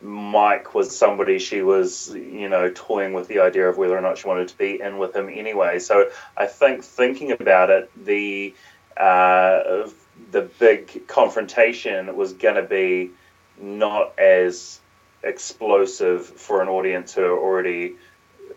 Mike 0.01 0.73
was 0.73 0.95
somebody 0.95 1.39
she 1.39 1.61
was, 1.61 2.13
you 2.13 2.49
know, 2.49 2.71
toying 2.73 3.13
with 3.13 3.27
the 3.27 3.39
idea 3.39 3.67
of 3.67 3.77
whether 3.77 3.97
or 3.97 4.01
not 4.01 4.17
she 4.17 4.27
wanted 4.27 4.47
to 4.49 4.57
be 4.57 4.81
in 4.81 4.97
with 4.97 5.15
him 5.15 5.29
anyway. 5.29 5.79
So 5.79 6.09
I 6.35 6.47
think 6.47 6.83
thinking 6.83 7.31
about 7.31 7.69
it, 7.69 7.91
the 8.05 8.53
uh, 8.95 9.89
the 10.31 10.41
big 10.59 11.07
confrontation 11.07 12.15
was 12.15 12.33
going 12.33 12.55
to 12.55 12.63
be 12.63 13.11
not 13.59 14.17
as 14.19 14.79
explosive 15.23 16.25
for 16.25 16.61
an 16.61 16.67
audience 16.67 17.13
who 17.13 17.23
are 17.23 17.37
already 17.37 17.95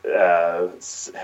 uh, 0.05 0.69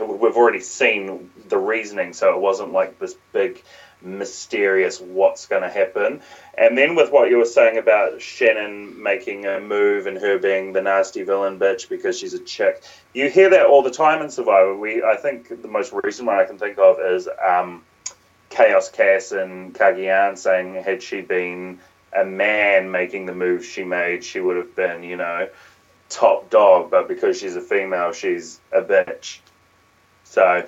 we've 0.03 0.37
already 0.37 0.61
seen 0.61 1.31
the 1.49 1.59
reasoning, 1.59 2.13
so 2.13 2.35
it 2.35 2.41
wasn't 2.41 2.73
like 2.73 2.99
this 2.99 3.17
big 3.33 3.63
mysterious 4.03 5.01
what's 5.01 5.47
going 5.47 5.63
to 5.63 5.69
happen. 5.69 6.21
And 6.57 6.77
then 6.77 6.95
with 6.95 7.11
what 7.11 7.31
you 7.31 7.39
were 7.39 7.45
saying 7.45 7.79
about 7.79 8.21
Shannon 8.21 9.03
making 9.03 9.47
a 9.47 9.61
move 9.61 10.07
and 10.07 10.17
her 10.19 10.39
being 10.39 10.73
the 10.73 10.83
nasty 10.83 11.23
villain 11.23 11.59
bitch 11.59 11.89
because 11.89 12.19
she's 12.19 12.35
a 12.35 12.39
chick, 12.39 12.83
you 13.15 13.31
hear 13.31 13.51
that 13.51 13.67
all 13.67 13.83
the 13.83 13.91
time 13.91 14.23
in 14.23 14.31
Survivor. 14.31 14.77
We, 14.77 15.03
I 15.03 15.17
think 15.17 15.63
the 15.63 15.69
most 15.69 15.93
recent 16.05 16.27
one 16.27 16.39
I 16.39 16.45
can 16.45 16.59
think 16.59 16.79
of 16.79 16.99
is 17.01 17.29
um, 17.47 17.83
Chaos 18.51 18.91
Kass 18.91 19.33
and 19.33 19.75
Cagayan 19.75 20.39
saying 20.39 20.75
had 20.75 21.03
she 21.03 21.21
been 21.21 21.79
a 22.13 22.25
man 22.25 22.91
making 22.91 23.27
the 23.27 23.35
move 23.35 23.65
she 23.65 23.85
made, 23.85 24.25
she 24.25 24.41
would 24.41 24.57
have 24.57 24.75
been, 24.75 25.03
you 25.03 25.17
know, 25.17 25.49
top 26.09 26.49
dog. 26.51 26.91
But 26.91 27.09
because 27.09 27.39
she's 27.39 27.57
a 27.57 27.61
female, 27.61 28.13
she's 28.13 28.61
a 28.73 28.81
bitch. 28.81 29.41
So 30.25 30.67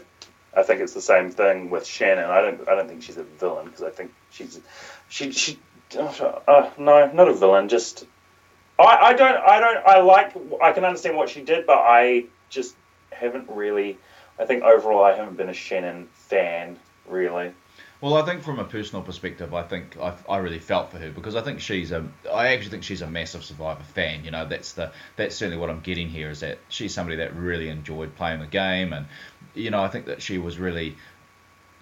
I 0.56 0.62
think 0.62 0.80
it's 0.80 0.94
the 0.94 1.00
same 1.00 1.30
thing 1.30 1.70
with 1.70 1.86
Shannon. 1.86 2.24
I 2.24 2.40
don't 2.40 2.68
I 2.68 2.74
don't 2.74 2.88
think 2.88 3.02
she's 3.02 3.16
a 3.16 3.22
villain 3.22 3.66
because 3.66 3.82
I 3.82 3.90
think 3.90 4.12
she's 4.30 4.60
she 5.08 5.32
she 5.32 5.58
uh, 5.96 6.70
no 6.78 7.10
not 7.12 7.28
a 7.28 7.34
villain. 7.34 7.68
Just 7.68 8.06
I, 8.78 8.84
I 8.84 9.12
don't 9.12 9.36
I 9.36 9.60
don't 9.60 9.86
I 9.86 10.00
like 10.00 10.36
I 10.62 10.72
can 10.72 10.84
understand 10.84 11.16
what 11.16 11.28
she 11.28 11.42
did, 11.42 11.66
but 11.66 11.78
I 11.78 12.24
just 12.48 12.74
haven't 13.10 13.48
really. 13.50 13.98
I 14.38 14.44
think 14.44 14.62
overall 14.62 15.04
I 15.04 15.16
haven't 15.16 15.36
been 15.36 15.48
a 15.48 15.54
Shannon 15.54 16.08
fan 16.12 16.78
really. 17.06 17.52
Well, 18.00 18.14
I 18.14 18.24
think 18.24 18.42
from 18.42 18.60
a 18.60 18.64
personal 18.64 19.02
perspective, 19.02 19.52
I 19.52 19.64
think 19.64 19.96
I, 20.00 20.14
I 20.28 20.36
really 20.36 20.60
felt 20.60 20.92
for 20.92 20.98
her 20.98 21.10
because 21.10 21.34
I 21.34 21.40
think 21.40 21.58
she's 21.58 21.90
a 21.90 22.06
I 22.32 22.48
actually 22.48 22.70
think 22.70 22.84
she's 22.84 23.02
a 23.02 23.08
massive 23.08 23.44
Survivor 23.44 23.82
fan. 23.82 24.24
You 24.24 24.30
know, 24.30 24.46
that's 24.46 24.72
the 24.72 24.92
that's 25.16 25.34
certainly 25.34 25.58
what 25.58 25.68
I'm 25.68 25.80
getting 25.80 26.08
here 26.08 26.30
is 26.30 26.40
that 26.40 26.58
she's 26.68 26.94
somebody 26.94 27.16
that 27.16 27.34
really 27.34 27.68
enjoyed 27.68 28.14
playing 28.14 28.38
the 28.38 28.46
game, 28.46 28.92
and 28.92 29.06
you 29.58 29.70
know 29.70 29.82
I 29.82 29.88
think 29.88 30.06
that 30.06 30.22
she 30.22 30.38
was 30.38 30.58
really 30.58 30.96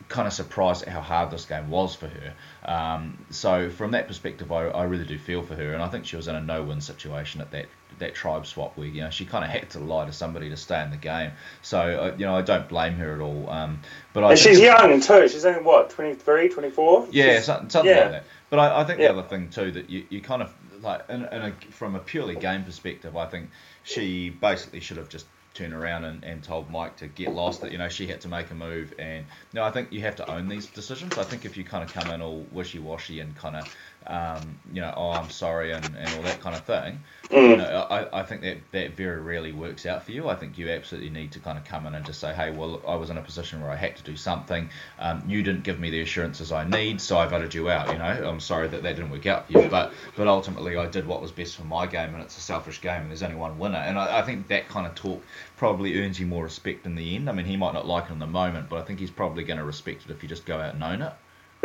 kind 0.09 0.27
of 0.27 0.33
surprised 0.33 0.83
at 0.83 0.89
how 0.89 1.01
hard 1.01 1.31
this 1.31 1.47
game 1.47 1.69
was 1.69 1.95
for 1.95 2.07
her. 2.07 2.35
Um, 2.65 3.19
so 3.31 3.71
from 3.71 3.93
that 3.93 4.07
perspective, 4.07 4.53
I, 4.53 4.67
I 4.69 4.85
really 4.85 5.05
do 5.05 5.19
feel 5.19 5.43
for 5.43 5.57
her, 5.57 5.73
and 5.73 5.83
I 5.83 5.89
think 5.89 6.07
she 6.07 6.17
was 6.17 6.29
in 6.29 6.37
a 6.37 6.41
no-win 6.41 6.81
situation 6.81 7.41
at 7.41 7.51
that 7.53 7.67
that 7.99 8.15
tribe 8.15 8.45
swap 8.45 8.77
where 8.77 8.87
you 8.87 9.01
know 9.01 9.09
she 9.09 9.25
kind 9.25 9.43
of 9.43 9.51
had 9.51 9.71
to 9.71 9.79
lie 9.79 10.05
to 10.05 10.13
somebody 10.13 10.51
to 10.51 10.57
stay 10.57 10.83
in 10.83 10.91
the 10.91 10.97
game. 10.97 11.33
So 11.63 11.81
uh, 11.81 12.15
you 12.17 12.27
know 12.27 12.37
I 12.37 12.43
don't 12.43 12.69
blame 12.69 12.95
her 12.95 13.15
at 13.15 13.21
all. 13.21 13.49
Um, 13.49 13.81
but 14.13 14.25
I 14.25 14.35
she's 14.35 14.61
young 14.61 15.01
too. 15.01 15.29
She's 15.29 15.45
only 15.45 15.63
what 15.63 15.91
23, 15.91 16.49
24? 16.51 17.09
Yeah, 17.11 17.41
something, 17.41 17.71
something 17.71 17.95
yeah. 17.95 18.03
like 18.03 18.11
that. 18.11 18.25
But 18.51 18.59
I, 18.59 18.81
I 18.83 18.85
think 18.85 19.01
yeah. 19.01 19.09
the 19.13 19.19
other 19.19 19.29
thing 19.29 19.49
too 19.49 19.73
that 19.73 19.91
you, 19.91 20.07
you 20.11 20.21
kind 20.21 20.43
of 20.43 20.55
like 20.83 21.03
in, 21.09 21.25
in 21.25 21.43
a, 21.43 21.53
from 21.71 21.95
a 21.95 21.99
purely 21.99 22.37
game 22.37 22.65
perspective, 22.65 23.17
I 23.17 23.27
think 23.27 23.51
she 23.83 24.31
basically 24.31 24.81
should 24.81 24.99
have 24.99 25.09
just 25.09 25.27
turned 25.57 25.73
around 25.73 26.05
and, 26.05 26.23
and 26.23 26.43
told 26.43 26.71
Mike 26.71 26.97
to 26.97 27.07
get 27.07 27.35
lost. 27.35 27.63
That 27.63 27.73
you 27.73 27.79
know 27.79 27.89
she 27.89 28.07
had 28.07 28.21
to 28.23 28.29
make 28.29 28.51
a 28.51 28.55
move, 28.55 28.95
and 28.99 29.25
no, 29.53 29.65
I 29.65 29.71
think 29.71 29.93
you 29.93 30.01
have 30.03 30.17
to 30.17 30.31
own 30.31 30.49
these 30.49 30.67
decisions. 30.67 31.17
I 31.19 31.25
think 31.25 31.45
if 31.45 31.57
you 31.57 31.65
kind 31.65 31.83
of 31.83 31.93
come 31.93 32.11
in 32.11 32.23
all 32.23 32.47
wishy 32.53 32.79
washy 32.79 33.21
and 33.21 33.35
kind 33.37 33.57
of 33.57 33.77
um, 34.07 34.59
you 34.73 34.81
know, 34.81 34.93
oh, 34.97 35.11
I'm 35.11 35.31
sorry, 35.31 35.73
and, 35.73 35.85
and 35.85 36.09
all 36.15 36.23
that 36.23 36.41
kind 36.41 36.55
of 36.55 36.65
thing. 36.65 37.01
Mm. 37.31 37.51
You 37.51 37.57
know, 37.57 37.87
I, 37.91 38.21
I 38.21 38.23
think 38.23 38.43
that 38.43 38.59
that 38.73 38.97
very 38.97 39.21
rarely 39.21 39.53
works 39.53 39.87
out 39.87 40.05
for 40.05 40.13
you. 40.13 40.29
I 40.29 40.35
think 40.35 40.59
you 40.59 40.69
absolutely 40.71 41.11
need 41.11 41.33
to 41.33 41.41
kind 41.41 41.59
of 41.59 41.65
come 41.65 41.87
in 41.87 41.95
and 41.95 42.05
just 42.05 42.21
say, 42.21 42.33
hey, 42.33 42.51
well, 42.51 42.81
I 42.87 42.95
was 42.95 43.11
in 43.11 43.19
a 43.19 43.23
position 43.23 43.61
where 43.61 43.71
I 43.71 43.77
had 43.77 43.97
to 43.97 44.03
do 44.03 44.17
something. 44.17 44.69
Um, 44.99 45.23
you 45.27 45.43
didn't 45.43 45.65
give 45.65 45.81
me 45.81 45.91
the 45.91 46.01
assurances 46.01 46.53
I 46.53 46.65
need, 46.65 47.01
so 47.01 47.19
I 47.19 47.27
voted 47.27 47.55
you 47.55 47.69
out. 47.71 47.93
You 47.93 47.99
know, 47.99 48.05
I'm 48.05 48.41
sorry 48.41 48.69
that 48.69 48.83
that 48.83 48.97
didn't 48.97 49.11
work 49.11 49.27
out 49.27 49.47
for 49.47 49.61
you, 49.61 49.69
but 49.69 49.93
but 50.17 50.29
ultimately 50.29 50.77
I 50.77 50.87
did 50.87 51.07
what 51.07 51.21
was 51.21 51.33
best 51.33 51.57
for 51.57 51.65
my 51.65 51.87
game, 51.87 52.15
and 52.15 52.23
it's 52.23 52.37
a 52.37 52.41
selfish 52.41 52.81
game, 52.81 53.03
and 53.03 53.11
there's 53.11 53.23
only 53.23 53.37
one 53.37 53.59
winner. 53.59 53.79
And 53.79 53.99
I, 53.99 54.21
I 54.21 54.23
think 54.23 54.49
that 54.49 54.69
kind 54.69 54.87
of 54.87 54.95
talk 54.95 55.23
probably 55.57 56.01
earns 56.01 56.21
you 56.21 56.27
more 56.27 56.45
respect 56.45 56.87
in 56.87 56.95
the 56.95 57.17
end. 57.17 57.29
I 57.29 57.33
mean, 57.33 57.47
he 57.47 57.57
might 57.57 57.75
not 57.75 57.87
like 57.87 58.11
it 58.11 58.13
in 58.13 58.19
the 58.19 58.27
moment, 58.27 58.69
but 58.69 58.79
I 58.79 58.83
think 58.83 59.01
he's 59.01 59.11
probably 59.11 59.45
going 59.45 59.59
to 59.59 59.65
respect 59.65 60.05
it 60.05 60.11
if 60.11 60.23
you 60.23 60.29
just 60.29 60.47
go 60.47 60.59
out 60.59 60.75
and 60.75 60.85
own 60.85 61.03
it. 61.03 61.13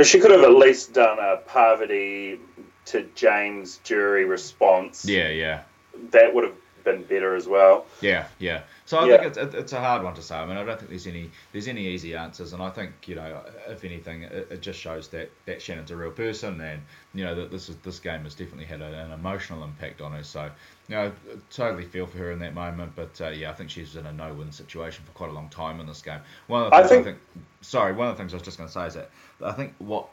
But 0.01 0.07
she 0.07 0.19
could 0.19 0.31
have 0.31 0.41
at 0.41 0.55
least 0.55 0.93
done 0.93 1.19
a 1.19 1.37
Parvati 1.37 2.39
to 2.85 3.07
James 3.13 3.79
jury 3.83 4.25
response. 4.25 5.05
Yeah, 5.05 5.29
yeah. 5.29 5.61
That 6.09 6.33
would 6.33 6.43
have 6.43 6.55
been 6.83 7.03
better 7.03 7.35
as 7.35 7.47
well. 7.47 7.85
Yeah, 8.01 8.25
yeah. 8.39 8.63
So 8.87 8.97
I 8.97 9.07
yeah. 9.07 9.17
think 9.17 9.37
it's, 9.37 9.53
it's 9.53 9.73
a 9.73 9.79
hard 9.79 10.01
one 10.01 10.15
to 10.15 10.23
say. 10.23 10.37
I 10.37 10.47
mean, 10.47 10.57
I 10.57 10.63
don't 10.63 10.79
think 10.79 10.89
there's 10.89 11.05
any 11.05 11.29
there's 11.51 11.67
any 11.67 11.85
easy 11.85 12.15
answers, 12.15 12.53
and 12.53 12.63
I 12.63 12.71
think 12.71 12.93
you 13.05 13.13
know, 13.13 13.43
if 13.67 13.85
anything, 13.85 14.23
it, 14.23 14.47
it 14.49 14.61
just 14.63 14.79
shows 14.79 15.07
that, 15.09 15.29
that 15.45 15.61
Shannon's 15.61 15.91
a 15.91 15.95
real 15.95 16.09
person, 16.09 16.59
and 16.61 16.81
you 17.13 17.23
know 17.23 17.35
that 17.35 17.51
this 17.51 17.69
is 17.69 17.75
this 17.83 17.99
game 17.99 18.23
has 18.23 18.33
definitely 18.33 18.65
had 18.65 18.81
a, 18.81 19.05
an 19.05 19.11
emotional 19.11 19.63
impact 19.63 20.01
on 20.01 20.13
her. 20.13 20.23
So 20.23 20.49
you 20.91 20.97
know, 20.97 21.13
totally 21.49 21.85
feel 21.85 22.05
for 22.05 22.17
her 22.17 22.31
in 22.31 22.39
that 22.39 22.53
moment, 22.53 22.91
but 22.97 23.21
uh, 23.21 23.29
yeah, 23.29 23.49
I 23.49 23.53
think 23.53 23.69
she's 23.69 23.95
in 23.95 24.05
a 24.05 24.11
no-win 24.11 24.51
situation 24.51 25.05
for 25.05 25.13
quite 25.13 25.29
a 25.29 25.33
long 25.33 25.47
time 25.47 25.79
in 25.79 25.87
this 25.87 26.01
game. 26.01 26.19
One 26.47 26.63
of 26.63 26.71
the 26.71 26.75
things 26.75 26.85
I 26.85 26.89
think, 26.89 27.01
I 27.01 27.11
think 27.11 27.45
sorry, 27.61 27.93
one 27.93 28.09
of 28.09 28.17
the 28.17 28.21
things 28.21 28.33
I 28.33 28.35
was 28.35 28.43
just 28.43 28.57
going 28.57 28.67
to 28.67 28.73
say 28.73 28.87
is 28.87 28.95
that 28.95 29.09
I 29.41 29.53
think 29.53 29.73
what 29.77 30.09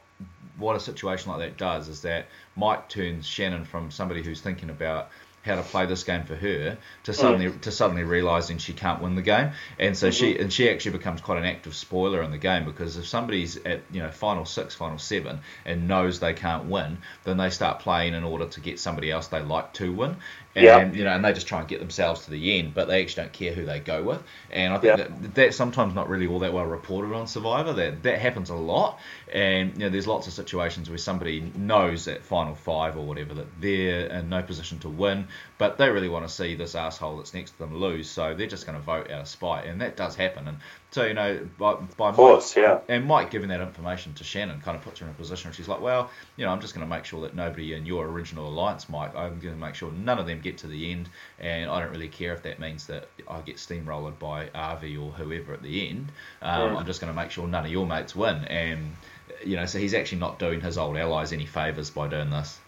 what 0.56 0.76
a 0.76 0.80
situation 0.80 1.32
like 1.32 1.40
that 1.40 1.56
does 1.56 1.88
is 1.88 2.02
that 2.02 2.26
Mike 2.54 2.88
turns 2.88 3.26
Shannon 3.26 3.64
from 3.64 3.90
somebody 3.90 4.22
who's 4.22 4.40
thinking 4.40 4.70
about 4.70 5.10
how 5.44 5.56
to 5.56 5.62
play 5.62 5.86
this 5.86 6.04
game 6.04 6.24
for 6.24 6.36
her 6.36 6.76
to 7.04 7.12
suddenly 7.12 7.46
mm. 7.46 7.60
to 7.60 7.72
suddenly 7.72 8.02
realizing 8.02 8.58
she 8.58 8.72
can't 8.72 9.00
win 9.00 9.14
the 9.14 9.22
game 9.22 9.52
and 9.78 9.96
so 9.96 10.08
mm-hmm. 10.08 10.12
she 10.12 10.38
and 10.38 10.52
she 10.52 10.68
actually 10.68 10.92
becomes 10.92 11.20
quite 11.20 11.38
an 11.38 11.44
active 11.44 11.74
spoiler 11.74 12.22
in 12.22 12.30
the 12.30 12.38
game 12.38 12.64
because 12.64 12.96
if 12.96 13.06
somebody's 13.06 13.56
at 13.64 13.80
you 13.90 14.02
know 14.02 14.10
final 14.10 14.44
six 14.44 14.74
final 14.74 14.98
seven 14.98 15.40
and 15.64 15.88
knows 15.88 16.20
they 16.20 16.34
can't 16.34 16.66
win 16.66 16.98
then 17.24 17.36
they 17.36 17.50
start 17.50 17.80
playing 17.80 18.14
in 18.14 18.24
order 18.24 18.46
to 18.46 18.60
get 18.60 18.78
somebody 18.78 19.10
else 19.10 19.28
they 19.28 19.40
like 19.40 19.72
to 19.72 19.92
win 19.92 20.16
and 20.54 20.64
yeah. 20.64 20.98
you 20.98 21.04
know, 21.04 21.10
and 21.10 21.24
they 21.24 21.32
just 21.32 21.46
try 21.46 21.60
and 21.60 21.68
get 21.68 21.78
themselves 21.78 22.24
to 22.24 22.30
the 22.30 22.58
end, 22.58 22.74
but 22.74 22.88
they 22.88 23.02
actually 23.02 23.24
don't 23.24 23.32
care 23.32 23.52
who 23.52 23.64
they 23.64 23.80
go 23.80 24.02
with. 24.02 24.22
And 24.50 24.72
I 24.72 24.78
think 24.78 24.98
yeah. 24.98 25.04
that 25.04 25.34
that's 25.34 25.56
sometimes 25.56 25.94
not 25.94 26.08
really 26.08 26.26
all 26.26 26.38
that 26.40 26.52
well 26.52 26.66
reported 26.66 27.14
on 27.14 27.26
Survivor. 27.26 27.72
That 27.72 28.02
that 28.02 28.18
happens 28.18 28.50
a 28.50 28.54
lot, 28.54 28.98
and 29.32 29.72
you 29.74 29.80
know, 29.80 29.88
there's 29.88 30.06
lots 30.06 30.26
of 30.26 30.32
situations 30.32 30.88
where 30.88 30.98
somebody 30.98 31.40
knows 31.56 32.08
at 32.08 32.22
final 32.22 32.54
five 32.54 32.96
or 32.96 33.04
whatever 33.04 33.34
that 33.34 33.60
they're 33.60 34.06
in 34.06 34.28
no 34.28 34.42
position 34.42 34.78
to 34.80 34.88
win, 34.88 35.28
but 35.58 35.78
they 35.78 35.90
really 35.90 36.08
want 36.08 36.26
to 36.26 36.32
see 36.32 36.54
this 36.54 36.74
asshole 36.74 37.18
that's 37.18 37.34
next 37.34 37.52
to 37.52 37.58
them 37.58 37.76
lose, 37.76 38.08
so 38.08 38.34
they're 38.34 38.46
just 38.46 38.66
going 38.66 38.78
to 38.78 38.84
vote 38.84 39.10
out 39.10 39.20
of 39.20 39.28
spite, 39.28 39.66
and 39.66 39.80
that 39.80 39.96
does 39.96 40.16
happen. 40.16 40.48
And 40.48 40.58
so 40.90 41.04
you 41.04 41.12
know, 41.12 41.46
by, 41.58 41.74
by 41.96 42.12
course, 42.12 42.56
Mike, 42.56 42.64
yeah. 42.64 42.78
and 42.88 43.04
Mike 43.04 43.30
giving 43.30 43.50
that 43.50 43.60
information 43.60 44.14
to 44.14 44.24
Shannon 44.24 44.60
kind 44.62 44.74
of 44.74 44.82
puts 44.82 45.00
her 45.00 45.06
in 45.06 45.12
a 45.12 45.14
position 45.14 45.48
where 45.48 45.54
she's 45.54 45.68
like, 45.68 45.82
well, 45.82 46.10
you 46.36 46.46
know, 46.46 46.50
I'm 46.50 46.60
just 46.60 46.74
going 46.74 46.86
to 46.86 46.88
make 46.88 47.04
sure 47.04 47.20
that 47.22 47.34
nobody 47.34 47.74
in 47.74 47.84
your 47.84 48.06
original 48.06 48.48
alliance, 48.48 48.88
Mike, 48.88 49.14
I'm 49.14 49.38
going 49.38 49.54
to 49.54 49.60
make 49.60 49.74
sure 49.74 49.92
none 49.92 50.18
of 50.18 50.26
them 50.26 50.40
get 50.40 50.58
to 50.58 50.66
the 50.66 50.90
end, 50.90 51.10
and 51.38 51.70
I 51.70 51.80
don't 51.80 51.90
really 51.90 52.08
care 52.08 52.32
if 52.32 52.42
that 52.44 52.58
means 52.58 52.86
that 52.86 53.08
I 53.28 53.40
get 53.42 53.56
steamrolled 53.56 54.18
by 54.18 54.48
Avi 54.54 54.96
or 54.96 55.10
whoever 55.12 55.52
at 55.52 55.62
the 55.62 55.88
end. 55.88 56.10
Um, 56.40 56.78
I'm 56.78 56.86
just 56.86 57.02
going 57.02 57.12
to 57.12 57.16
make 57.16 57.30
sure 57.30 57.46
none 57.46 57.66
of 57.66 57.70
your 57.70 57.86
mates 57.86 58.16
win, 58.16 58.44
and 58.46 58.96
you 59.44 59.56
know, 59.56 59.66
so 59.66 59.78
he's 59.78 59.92
actually 59.92 60.18
not 60.18 60.38
doing 60.38 60.62
his 60.62 60.78
old 60.78 60.96
allies 60.96 61.34
any 61.34 61.46
favors 61.46 61.90
by 61.90 62.08
doing 62.08 62.30
this. 62.30 62.58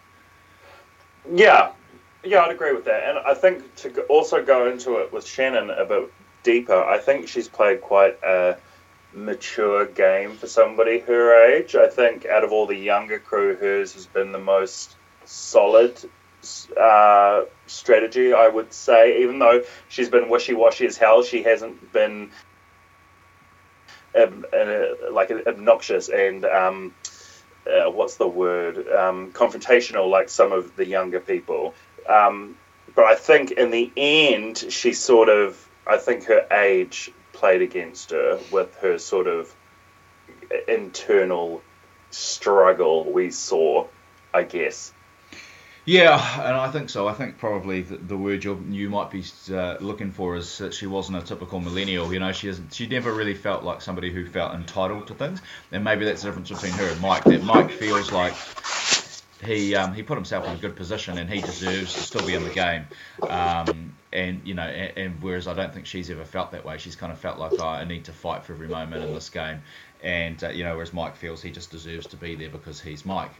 Yeah, 1.33 1.71
yeah, 2.23 2.41
I'd 2.41 2.51
agree 2.51 2.73
with 2.73 2.85
that, 2.85 3.09
and 3.09 3.17
I 3.17 3.33
think 3.33 3.75
to 3.77 4.01
also 4.03 4.43
go 4.43 4.69
into 4.69 4.99
it 4.99 5.11
with 5.11 5.25
Shannon 5.25 5.71
a 5.71 5.85
bit 5.85 6.13
deeper. 6.43 6.83
I 6.83 6.97
think 6.97 7.27
she's 7.27 7.47
played 7.47 7.81
quite 7.81 8.17
a 8.23 8.57
mature 9.13 9.85
game 9.85 10.37
for 10.37 10.47
somebody 10.47 10.99
her 10.99 11.53
age. 11.53 11.75
I 11.75 11.87
think 11.87 12.25
out 12.25 12.43
of 12.43 12.51
all 12.51 12.67
the 12.67 12.75
younger 12.75 13.19
crew, 13.19 13.55
hers 13.55 13.93
has 13.93 14.05
been 14.05 14.31
the 14.31 14.39
most 14.39 14.95
solid 15.25 15.97
uh, 16.79 17.43
strategy, 17.67 18.33
I 18.33 18.47
would 18.47 18.73
say. 18.73 19.21
Even 19.23 19.39
though 19.39 19.63
she's 19.89 20.09
been 20.09 20.29
wishy 20.29 20.53
washy 20.53 20.85
as 20.85 20.97
hell, 20.97 21.23
she 21.23 21.43
hasn't 21.43 21.91
been 21.91 22.31
um, 24.15 24.45
uh, 24.53 25.11
like 25.11 25.31
obnoxious 25.31 26.09
and 26.09 26.45
um, 26.45 26.93
uh, 27.67 27.89
what's 27.89 28.15
the 28.15 28.27
word 28.27 28.87
um, 28.89 29.31
confrontational 29.31 30.09
like 30.09 30.29
some 30.29 30.51
of 30.51 30.75
the 30.75 30.85
younger 30.85 31.19
people. 31.19 31.73
Um, 32.07 32.57
but 32.95 33.05
I 33.05 33.15
think 33.15 33.51
in 33.51 33.71
the 33.71 33.91
end, 33.95 34.57
she 34.57 34.93
sort 34.93 35.29
of 35.29 35.69
I 35.87 35.97
think 35.97 36.25
her 36.25 36.45
age 36.51 37.11
played 37.33 37.61
against 37.61 38.11
her 38.11 38.39
with 38.51 38.75
her 38.77 38.97
sort 38.97 39.27
of 39.27 39.53
internal 40.67 41.61
struggle 42.11 43.11
we 43.11 43.31
saw, 43.31 43.87
I 44.33 44.43
guess. 44.43 44.93
Yeah, 45.83 46.41
and 46.43 46.55
I 46.55 46.69
think 46.69 46.91
so. 46.91 47.07
I 47.07 47.13
think 47.13 47.39
probably 47.39 47.81
the, 47.81 48.15
word 48.15 48.43
you 48.43 48.89
might 48.89 49.09
be 49.09 49.23
uh, 49.51 49.77
looking 49.79 50.11
for 50.11 50.35
is 50.35 50.59
that 50.59 50.75
she 50.75 50.85
wasn't 50.85 51.17
a 51.17 51.21
typical 51.21 51.59
millennial. 51.59 52.13
You 52.13 52.19
know, 52.19 52.31
she 52.31 52.47
has, 52.47 52.61
she 52.71 52.85
never 52.85 53.11
really 53.11 53.33
felt 53.33 53.63
like 53.63 53.81
somebody 53.81 54.11
who 54.11 54.27
felt 54.27 54.53
entitled 54.53 55.07
to 55.07 55.15
things, 55.15 55.41
and 55.71 55.83
maybe 55.83 56.05
that's 56.05 56.21
the 56.21 56.27
difference 56.27 56.49
between 56.49 56.73
her 56.73 56.87
and 56.87 57.01
Mike. 57.01 57.23
That 57.23 57.43
Mike 57.43 57.71
feels 57.71 58.11
like 58.11 58.33
he 59.43 59.75
um, 59.75 59.93
he 59.93 60.03
put 60.03 60.17
himself 60.17 60.47
in 60.47 60.53
a 60.53 60.57
good 60.57 60.75
position 60.75 61.17
and 61.17 61.29
he 61.29 61.41
deserves 61.41 61.93
to 61.93 61.99
still 61.99 62.25
be 62.25 62.35
in 62.35 62.43
the 62.43 62.49
game. 62.49 62.85
Um, 63.27 63.95
and 64.13 64.41
you 64.45 64.53
know, 64.53 64.63
and, 64.63 64.97
and, 64.97 65.21
whereas 65.23 65.47
I 65.47 65.53
don't 65.53 65.73
think 65.73 65.85
she's 65.85 66.09
ever 66.09 66.25
felt 66.25 66.51
that 66.51 66.65
way. 66.65 66.77
She's 66.77 66.95
kind 66.95 67.11
of 67.11 67.19
felt 67.19 67.39
like 67.39 67.53
oh, 67.59 67.67
I 67.67 67.85
need 67.85 68.05
to 68.05 68.11
fight 68.11 68.43
for 68.43 68.53
every 68.53 68.67
moment 68.67 69.03
in 69.03 69.13
this 69.13 69.29
game, 69.29 69.61
and 70.03 70.43
uh, 70.43 70.49
you 70.49 70.63
know, 70.63 70.73
whereas 70.73 70.93
Mike 70.93 71.15
feels 71.15 71.41
he 71.41 71.51
just 71.51 71.71
deserves 71.71 72.07
to 72.07 72.17
be 72.17 72.35
there 72.35 72.49
because 72.49 72.81
he's 72.81 73.05
Mike. 73.05 73.33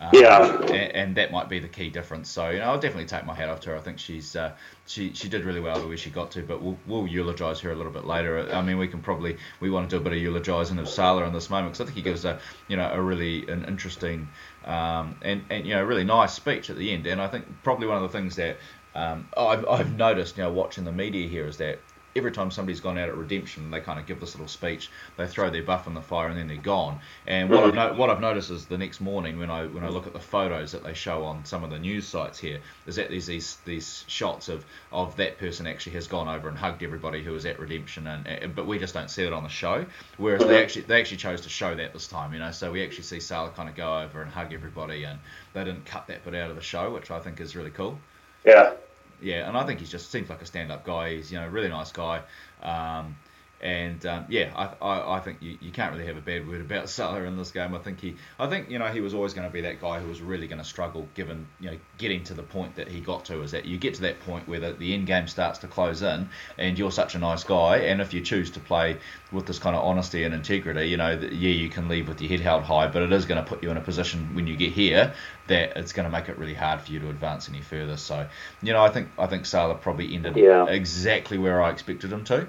Um, 0.00 0.10
yeah, 0.12 0.56
and, 0.60 0.72
and, 0.72 1.16
that 1.16 1.32
might 1.32 1.48
be 1.48 1.58
the 1.58 1.68
key 1.68 1.90
difference. 1.90 2.30
So 2.30 2.50
you 2.50 2.60
know, 2.60 2.66
I'll 2.66 2.78
definitely 2.78 3.06
take 3.06 3.26
my 3.26 3.34
hat 3.34 3.48
off 3.48 3.58
to 3.60 3.70
her. 3.70 3.76
I 3.76 3.80
think 3.80 3.98
she's 3.98 4.36
uh, 4.36 4.52
she 4.86 5.12
she 5.12 5.28
did 5.28 5.44
really 5.44 5.58
well 5.58 5.86
where 5.88 5.96
she 5.96 6.10
got 6.10 6.30
to, 6.32 6.42
but 6.42 6.62
we'll 6.62 6.78
we'll 6.86 7.06
eulogise 7.06 7.58
her 7.60 7.72
a 7.72 7.74
little 7.74 7.90
bit 7.90 8.04
later. 8.04 8.48
I 8.52 8.62
mean, 8.62 8.78
we 8.78 8.86
can 8.86 9.00
probably 9.00 9.38
we 9.58 9.70
want 9.70 9.90
to 9.90 9.96
do 9.96 10.00
a 10.00 10.04
bit 10.04 10.12
of 10.12 10.18
eulogising 10.20 10.78
of 10.78 10.88
Sala 10.88 11.24
in 11.24 11.32
this 11.32 11.50
moment 11.50 11.72
because 11.72 11.80
I 11.80 11.84
think 11.86 11.96
he 11.96 12.02
gives 12.02 12.24
a 12.24 12.38
you 12.68 12.76
know 12.76 12.88
a 12.92 13.00
really 13.00 13.48
an 13.48 13.64
interesting 13.64 14.28
um, 14.66 15.16
and 15.22 15.42
and 15.50 15.66
you 15.66 15.74
know 15.74 15.82
really 15.82 16.04
nice 16.04 16.32
speech 16.32 16.70
at 16.70 16.76
the 16.76 16.92
end. 16.92 17.06
And 17.08 17.20
I 17.20 17.26
think 17.26 17.46
probably 17.64 17.88
one 17.88 17.96
of 17.96 18.02
the 18.04 18.16
things 18.16 18.36
that 18.36 18.58
um, 18.94 19.28
I've, 19.36 19.66
I've 19.68 19.96
noticed, 19.96 20.36
you 20.36 20.42
know, 20.42 20.52
watching 20.52 20.84
the 20.84 20.92
media 20.92 21.28
here 21.28 21.46
is 21.46 21.58
that 21.58 21.78
every 22.18 22.32
time 22.32 22.50
somebody's 22.50 22.80
gone 22.80 22.98
out 22.98 23.08
at 23.08 23.16
redemption, 23.16 23.70
they 23.70 23.80
kind 23.80 23.98
of 23.98 24.06
give 24.06 24.20
this 24.20 24.34
little 24.34 24.48
speech. 24.48 24.90
They 25.16 25.26
throw 25.26 25.48
their 25.50 25.62
buff 25.62 25.86
in 25.86 25.94
the 25.94 26.02
fire 26.02 26.28
and 26.28 26.38
then 26.38 26.48
they're 26.48 26.56
gone. 26.56 27.00
And 27.26 27.48
what 27.48 27.64
I've 27.64 27.72
mm. 27.72 27.76
no, 27.76 27.94
what 27.94 28.10
I've 28.10 28.20
noticed 28.20 28.50
is 28.50 28.66
the 28.66 28.76
next 28.76 29.00
morning 29.00 29.38
when 29.38 29.50
I 29.50 29.66
when 29.66 29.84
I 29.84 29.88
look 29.88 30.06
at 30.06 30.12
the 30.12 30.20
photos 30.20 30.72
that 30.72 30.84
they 30.84 30.94
show 30.94 31.24
on 31.24 31.44
some 31.44 31.64
of 31.64 31.70
the 31.70 31.78
news 31.78 32.06
sites 32.06 32.38
here, 32.38 32.60
is 32.86 32.96
that 32.96 33.08
there's 33.08 33.26
these 33.26 33.56
these 33.64 34.04
shots 34.06 34.48
of 34.48 34.64
of 34.92 35.16
that 35.16 35.38
person 35.38 35.66
actually 35.66 35.92
has 35.92 36.06
gone 36.06 36.28
over 36.28 36.48
and 36.48 36.58
hugged 36.58 36.82
everybody 36.82 37.22
who 37.22 37.32
was 37.32 37.46
at 37.46 37.58
redemption, 37.58 38.06
and, 38.06 38.26
and 38.26 38.54
but 38.54 38.66
we 38.66 38.78
just 38.78 38.92
don't 38.92 39.10
see 39.10 39.24
it 39.24 39.32
on 39.32 39.42
the 39.42 39.48
show. 39.48 39.86
Whereas 40.16 40.40
they 40.40 40.58
mm. 40.58 40.62
actually 40.62 40.82
they 40.82 41.00
actually 41.00 41.18
chose 41.18 41.40
to 41.42 41.48
show 41.48 41.74
that 41.74 41.92
this 41.92 42.08
time, 42.08 42.32
you 42.32 42.40
know. 42.40 42.50
So 42.50 42.72
we 42.72 42.84
actually 42.84 43.04
see 43.04 43.20
Sala 43.20 43.50
kind 43.50 43.68
of 43.68 43.74
go 43.74 44.00
over 44.00 44.20
and 44.20 44.30
hug 44.30 44.52
everybody, 44.52 45.04
and 45.04 45.18
they 45.54 45.64
didn't 45.64 45.86
cut 45.86 46.06
that 46.08 46.24
bit 46.24 46.34
out 46.34 46.50
of 46.50 46.56
the 46.56 46.62
show, 46.62 46.92
which 46.92 47.10
I 47.10 47.20
think 47.20 47.40
is 47.40 47.56
really 47.56 47.70
cool. 47.70 47.98
Yeah. 48.44 48.72
Yeah, 49.20 49.48
and 49.48 49.56
I 49.56 49.66
think 49.66 49.80
he 49.80 49.86
just 49.86 50.10
seems 50.10 50.30
like 50.30 50.42
a 50.42 50.46
stand-up 50.46 50.84
guy. 50.84 51.16
He's 51.16 51.32
you 51.32 51.38
know 51.38 51.48
really 51.48 51.68
nice 51.68 51.92
guy. 51.92 52.22
Um, 52.62 53.16
and 53.60 54.04
um, 54.06 54.26
yeah, 54.28 54.52
I, 54.54 54.84
I, 54.84 55.16
I, 55.16 55.20
think 55.20 55.38
you, 55.40 55.58
you 55.60 55.72
can't 55.72 55.92
really 55.92 56.06
have 56.06 56.16
a 56.16 56.20
bad 56.20 56.46
word 56.46 56.60
about 56.60 56.88
Sala 56.88 57.22
in 57.22 57.36
this 57.36 57.50
game. 57.50 57.74
I 57.74 57.78
think 57.78 58.00
he, 58.00 58.14
I 58.38 58.46
think 58.48 58.70
you 58.70 58.78
know 58.78 58.86
he 58.86 59.00
was 59.00 59.14
always 59.14 59.34
going 59.34 59.48
to 59.48 59.52
be 59.52 59.62
that 59.62 59.80
guy 59.80 59.98
who 59.98 60.08
was 60.08 60.20
really 60.20 60.46
going 60.46 60.60
to 60.60 60.64
struggle, 60.64 61.08
given 61.14 61.46
you 61.58 61.72
know 61.72 61.78
getting 61.98 62.22
to 62.24 62.34
the 62.34 62.42
point 62.42 62.76
that 62.76 62.88
he 62.88 63.00
got 63.00 63.24
to. 63.26 63.42
Is 63.42 63.50
that 63.50 63.64
you 63.64 63.76
get 63.76 63.94
to 63.94 64.02
that 64.02 64.20
point 64.20 64.46
where 64.48 64.60
the, 64.60 64.72
the 64.74 64.94
end 64.94 65.06
game 65.06 65.26
starts 65.26 65.58
to 65.60 65.66
close 65.66 66.02
in, 66.02 66.28
and 66.56 66.78
you're 66.78 66.92
such 66.92 67.16
a 67.16 67.18
nice 67.18 67.42
guy, 67.42 67.78
and 67.78 68.00
if 68.00 68.14
you 68.14 68.20
choose 68.20 68.50
to 68.52 68.60
play 68.60 68.98
with 69.32 69.46
this 69.46 69.58
kind 69.58 69.74
of 69.74 69.84
honesty 69.84 70.22
and 70.22 70.34
integrity, 70.34 70.86
you 70.86 70.96
know, 70.96 71.16
that, 71.16 71.32
yeah, 71.32 71.50
you 71.50 71.68
can 71.68 71.88
leave 71.88 72.08
with 72.08 72.20
your 72.20 72.30
head 72.30 72.40
held 72.40 72.62
high, 72.62 72.86
but 72.86 73.02
it 73.02 73.12
is 73.12 73.26
going 73.26 73.42
to 73.42 73.48
put 73.48 73.62
you 73.62 73.70
in 73.70 73.76
a 73.76 73.80
position 73.80 74.34
when 74.34 74.46
you 74.46 74.56
get 74.56 74.72
here 74.72 75.12
that 75.48 75.76
it's 75.76 75.92
going 75.92 76.04
to 76.04 76.10
make 76.10 76.28
it 76.28 76.38
really 76.38 76.54
hard 76.54 76.80
for 76.80 76.92
you 76.92 77.00
to 77.00 77.10
advance 77.10 77.48
any 77.48 77.60
further. 77.60 77.96
So, 77.96 78.26
you 78.62 78.72
know, 78.72 78.82
I 78.82 78.88
think 78.88 79.08
I 79.18 79.26
think 79.26 79.46
Sala 79.46 79.74
probably 79.74 80.14
ended 80.14 80.36
yeah. 80.36 80.66
exactly 80.66 81.38
where 81.38 81.60
I 81.60 81.70
expected 81.70 82.12
him 82.12 82.24
to. 82.24 82.46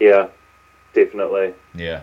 Yeah 0.00 0.28
definitely. 0.94 1.54
Yeah. 1.74 2.02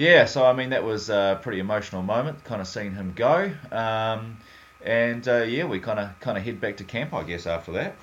Yeah, 0.00 0.24
so 0.24 0.46
I 0.46 0.54
mean 0.54 0.70
that 0.70 0.82
was 0.82 1.10
a 1.10 1.38
pretty 1.42 1.60
emotional 1.60 2.02
moment, 2.02 2.42
kind 2.44 2.62
of 2.62 2.66
seeing 2.66 2.94
him 2.94 3.12
go, 3.14 3.52
um, 3.70 4.38
and 4.82 5.28
uh, 5.28 5.42
yeah, 5.42 5.66
we 5.66 5.78
kind 5.78 5.98
of 5.98 6.18
kind 6.20 6.38
of 6.38 6.44
head 6.44 6.58
back 6.58 6.78
to 6.78 6.84
camp, 6.84 7.12
I 7.12 7.22
guess, 7.22 7.46
after 7.46 7.72
that. 7.72 7.96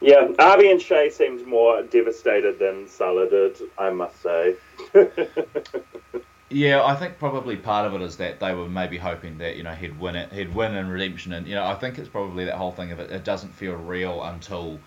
Yeah, 0.00 0.28
Avi 0.38 0.70
and 0.70 0.82
Shay 0.82 1.10
seemed 1.10 1.46
more 1.46 1.82
devastated 1.82 2.58
than 2.58 2.88
Sala 2.88 3.30
did, 3.30 3.56
I 3.78 3.90
must 3.90 4.20
say. 4.20 4.56
yeah, 6.50 6.84
I 6.84 6.96
think 6.96 7.18
probably 7.18 7.56
part 7.56 7.86
of 7.86 7.94
it 7.94 8.04
is 8.04 8.16
that 8.16 8.40
they 8.40 8.52
were 8.52 8.68
maybe 8.68 8.98
hoping 8.98 9.38
that 9.38 9.56
you 9.56 9.62
know 9.62 9.72
he'd 9.72 9.98
win 9.98 10.16
it, 10.16 10.32
he'd 10.32 10.54
win 10.54 10.74
in 10.74 10.88
redemption, 10.88 11.32
and 11.32 11.46
you 11.46 11.54
know 11.54 11.64
I 11.64 11.74
think 11.74 11.98
it's 11.98 12.08
probably 12.08 12.46
that 12.46 12.56
whole 12.56 12.72
thing 12.72 12.90
of 12.90 12.98
it. 12.98 13.12
It 13.12 13.24
doesn't 13.24 13.54
feel 13.54 13.74
real 13.74 14.22
until 14.24 14.80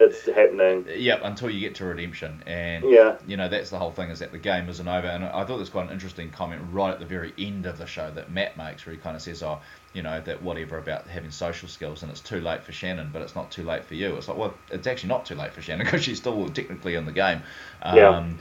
it's 0.00 0.26
happening. 0.26 0.86
Yep, 0.88 1.20
until 1.24 1.50
you 1.50 1.60
get 1.60 1.74
to 1.76 1.84
redemption, 1.84 2.42
and 2.46 2.84
yeah, 2.88 3.16
you 3.26 3.36
know 3.36 3.48
that's 3.48 3.70
the 3.70 3.78
whole 3.78 3.90
thing 3.90 4.10
is 4.10 4.18
that 4.20 4.32
the 4.32 4.38
game 4.38 4.68
isn't 4.68 4.88
over. 4.88 5.06
And 5.06 5.24
I 5.24 5.44
thought 5.44 5.58
was 5.58 5.70
quite 5.70 5.86
an 5.86 5.92
interesting 5.92 6.30
comment 6.30 6.62
right 6.72 6.92
at 6.92 6.98
the 6.98 7.06
very 7.06 7.32
end 7.38 7.66
of 7.66 7.78
the 7.78 7.86
show 7.86 8.10
that 8.10 8.30
Matt 8.30 8.56
makes, 8.56 8.84
where 8.86 8.94
he 8.94 9.00
kind 9.00 9.14
of 9.14 9.22
says, 9.22 9.42
"Oh, 9.42 9.60
you 9.92 10.02
know 10.02 10.20
that 10.20 10.42
whatever 10.42 10.78
about 10.78 11.06
having 11.06 11.30
social 11.30 11.68
skills, 11.68 12.02
and 12.02 12.10
it's 12.10 12.20
too 12.20 12.40
late 12.40 12.62
for 12.62 12.72
Shannon, 12.72 13.10
but 13.12 13.22
it's 13.22 13.34
not 13.34 13.50
too 13.50 13.64
late 13.64 13.84
for 13.84 13.94
you." 13.94 14.14
It's 14.16 14.28
like, 14.28 14.36
well, 14.36 14.54
it's 14.70 14.86
actually 14.86 15.08
not 15.08 15.26
too 15.26 15.34
late 15.34 15.52
for 15.52 15.62
Shannon 15.62 15.84
because 15.86 16.04
she's 16.04 16.18
still 16.18 16.48
technically 16.50 16.94
in 16.94 17.06
the 17.06 17.12
game. 17.12 17.42
Yeah. 17.84 18.08
Um, 18.08 18.38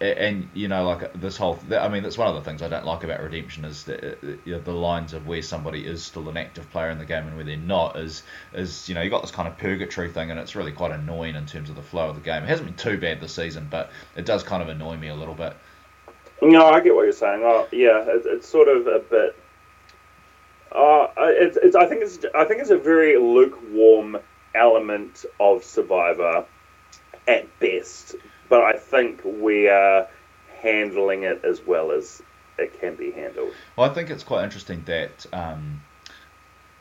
and 0.00 0.48
you 0.54 0.68
know, 0.68 0.86
like 0.86 1.12
this 1.20 1.36
whole, 1.36 1.58
I 1.70 1.88
mean, 1.88 2.02
that's 2.02 2.18
one 2.18 2.28
of 2.28 2.34
the 2.34 2.42
things 2.42 2.62
I 2.62 2.68
don't 2.68 2.84
like 2.84 3.02
about 3.02 3.20
redemption 3.20 3.64
is 3.64 3.84
the, 3.84 4.16
you 4.44 4.52
know, 4.52 4.60
the 4.60 4.72
lines 4.72 5.12
of 5.12 5.26
where 5.26 5.42
somebody 5.42 5.84
is 5.84 6.04
still 6.04 6.28
an 6.28 6.36
active 6.36 6.70
player 6.70 6.90
in 6.90 6.98
the 6.98 7.04
game 7.04 7.26
and 7.26 7.36
where 7.36 7.44
they're 7.44 7.56
not 7.56 7.96
is 7.96 8.22
is 8.52 8.88
you 8.88 8.94
know 8.94 9.02
you've 9.02 9.10
got 9.10 9.22
this 9.22 9.32
kind 9.32 9.48
of 9.48 9.58
purgatory 9.58 10.10
thing, 10.10 10.30
and 10.30 10.38
it's 10.38 10.54
really 10.54 10.72
quite 10.72 10.92
annoying 10.92 11.34
in 11.34 11.46
terms 11.46 11.70
of 11.70 11.76
the 11.76 11.82
flow 11.82 12.08
of 12.08 12.14
the 12.14 12.22
game. 12.22 12.42
It 12.42 12.48
hasn't 12.48 12.68
been 12.68 12.76
too 12.76 12.98
bad 12.98 13.20
this 13.20 13.34
season, 13.34 13.66
but 13.70 13.90
it 14.16 14.24
does 14.24 14.42
kind 14.42 14.62
of 14.62 14.68
annoy 14.68 14.96
me 14.96 15.08
a 15.08 15.14
little 15.14 15.34
bit. 15.34 15.56
No, 16.42 16.66
I 16.66 16.80
get 16.80 16.94
what 16.94 17.02
you're 17.02 17.12
saying. 17.12 17.42
Oh, 17.42 17.66
yeah, 17.72 18.04
it's, 18.06 18.26
it's 18.26 18.48
sort 18.48 18.68
of 18.68 18.86
a 18.86 18.98
bit. 18.98 19.36
Uh, 20.74 21.06
it's, 21.18 21.56
it's, 21.56 21.76
I 21.76 21.86
think 21.86 22.02
it's 22.02 22.18
I 22.34 22.44
think 22.44 22.60
it's 22.60 22.70
a 22.70 22.78
very 22.78 23.16
lukewarm 23.16 24.18
element 24.54 25.24
of 25.38 25.62
Survivor 25.64 26.44
at 27.26 27.58
best 27.58 28.16
but 28.48 28.62
I 28.62 28.74
think 28.74 29.20
we 29.24 29.68
are 29.68 30.08
handling 30.62 31.24
it 31.24 31.44
as 31.44 31.60
well 31.66 31.90
as 31.90 32.22
it 32.58 32.78
can 32.80 32.94
be 32.94 33.10
handled. 33.10 33.52
Well, 33.76 33.90
I 33.90 33.94
think 33.94 34.10
it's 34.10 34.24
quite 34.24 34.44
interesting 34.44 34.82
that. 34.86 35.26
Um, 35.32 35.82